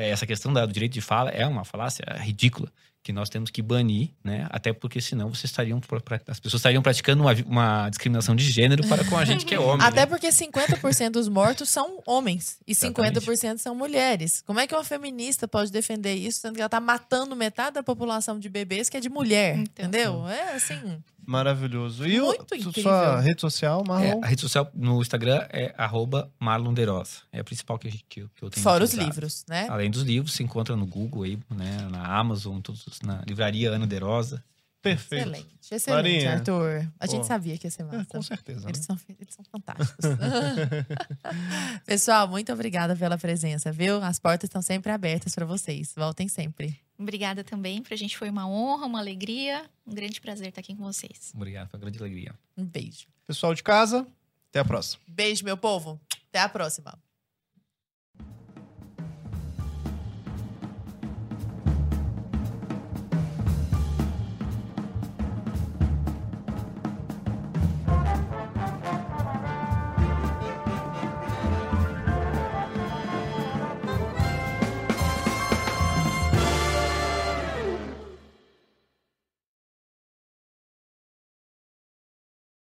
essa 0.00 0.26
questão 0.26 0.52
do 0.52 0.66
direito 0.68 0.92
de 0.92 1.00
fala 1.02 1.28
é 1.30 1.46
uma 1.46 1.64
falácia 1.64 2.04
ridícula 2.20 2.72
que 3.02 3.12
nós 3.12 3.28
temos 3.28 3.50
que 3.50 3.60
banir, 3.60 4.10
né? 4.22 4.46
Até 4.50 4.72
porque 4.72 5.00
senão 5.00 5.28
vocês 5.28 5.44
estariam 5.44 5.80
as 6.28 6.38
pessoas 6.38 6.60
estariam 6.60 6.82
praticando 6.82 7.22
uma, 7.22 7.32
uma 7.46 7.88
discriminação 7.88 8.36
de 8.36 8.44
gênero 8.44 8.86
para 8.86 9.04
com 9.04 9.16
a 9.16 9.24
gente 9.24 9.44
que 9.44 9.54
é 9.54 9.58
homem. 9.58 9.84
Até 9.84 10.00
né? 10.00 10.06
porque 10.06 10.28
50% 10.28 11.10
dos 11.10 11.28
mortos 11.28 11.68
são 11.68 12.00
homens 12.06 12.58
e 12.66 12.72
Exatamente. 12.72 13.20
50% 13.20 13.58
são 13.58 13.74
mulheres. 13.74 14.42
Como 14.46 14.60
é 14.60 14.66
que 14.66 14.74
uma 14.74 14.84
feminista 14.84 15.48
pode 15.48 15.72
defender 15.72 16.14
isso, 16.14 16.40
sendo 16.40 16.54
que 16.54 16.60
ela 16.60 16.66
está 16.66 16.80
matando 16.80 17.34
metade 17.34 17.74
da 17.74 17.82
população 17.82 18.38
de 18.38 18.48
bebês 18.48 18.88
que 18.88 18.96
é 18.96 19.00
de 19.00 19.08
mulher, 19.08 19.58
então, 19.58 19.84
entendeu? 19.86 20.28
É 20.28 20.54
assim. 20.54 21.02
Maravilhoso. 21.24 22.06
E 22.06 22.20
Muito 22.20 22.54
o, 22.54 22.72
sua 22.72 23.20
rede 23.20 23.40
social, 23.40 23.82
Marlon? 23.86 24.20
É, 24.20 24.24
a 24.24 24.26
rede 24.26 24.40
social 24.40 24.70
no 24.74 25.00
Instagram 25.00 25.46
é 25.50 25.74
arroba 25.76 26.30
Marlon 26.38 26.74
Derosa. 26.74 27.18
É 27.32 27.40
a 27.40 27.44
principal 27.44 27.78
que, 27.78 27.90
que, 27.90 28.28
que 28.34 28.44
eu 28.44 28.50
tenho 28.50 28.62
Fora 28.62 28.84
utilizado. 28.84 29.08
os 29.10 29.14
livros, 29.16 29.44
né? 29.48 29.66
Além 29.70 29.90
dos 29.90 30.02
livros, 30.02 30.32
se 30.32 30.42
encontra 30.42 30.74
no 30.74 30.86
Google 30.86 31.22
aí, 31.22 31.38
né? 31.50 31.88
Na 31.90 32.18
Amazon, 32.18 32.60
todos, 32.60 32.84
na 33.02 33.22
livraria 33.26 33.70
Ana 33.70 33.86
Derosa. 33.86 34.42
Perfeito. 34.82 35.28
Excelente, 35.28 35.74
excelente, 35.74 36.02
Marinha. 36.02 36.32
Arthur. 36.32 36.92
A 36.98 37.06
gente 37.06 37.20
Pô. 37.20 37.26
sabia 37.26 37.56
que 37.56 37.68
ia 37.68 37.70
ser 37.70 37.84
massa. 37.84 38.00
É, 38.00 38.04
com 38.04 38.20
certeza. 38.20 38.68
Eles 38.68 38.80
né? 38.80 38.84
são, 38.84 39.00
eles 39.08 39.34
são 39.34 39.44
fantásticos. 39.44 40.04
Pessoal, 41.86 42.26
muito 42.26 42.52
obrigada 42.52 42.96
pela 42.96 43.16
presença, 43.16 43.70
viu? 43.70 44.02
As 44.02 44.18
portas 44.18 44.48
estão 44.48 44.60
sempre 44.60 44.90
abertas 44.90 45.36
para 45.36 45.46
vocês. 45.46 45.94
Voltem 45.96 46.26
sempre. 46.26 46.76
Obrigada 46.98 47.44
também. 47.44 47.80
Pra 47.80 47.96
gente 47.96 48.18
foi 48.18 48.28
uma 48.28 48.48
honra, 48.48 48.86
uma 48.86 48.98
alegria. 48.98 49.64
Um 49.86 49.94
grande 49.94 50.20
prazer 50.20 50.48
estar 50.48 50.60
aqui 50.60 50.74
com 50.74 50.82
vocês. 50.82 51.32
Obrigado, 51.32 51.70
foi 51.70 51.78
uma 51.78 51.82
grande 51.82 51.98
alegria. 52.00 52.34
Um 52.56 52.64
beijo. 52.64 53.06
Pessoal 53.24 53.54
de 53.54 53.62
casa, 53.62 54.04
até 54.50 54.58
a 54.58 54.64
próxima. 54.64 55.00
Beijo, 55.06 55.44
meu 55.44 55.56
povo. 55.56 56.00
Até 56.28 56.40
a 56.40 56.48
próxima. 56.48 56.98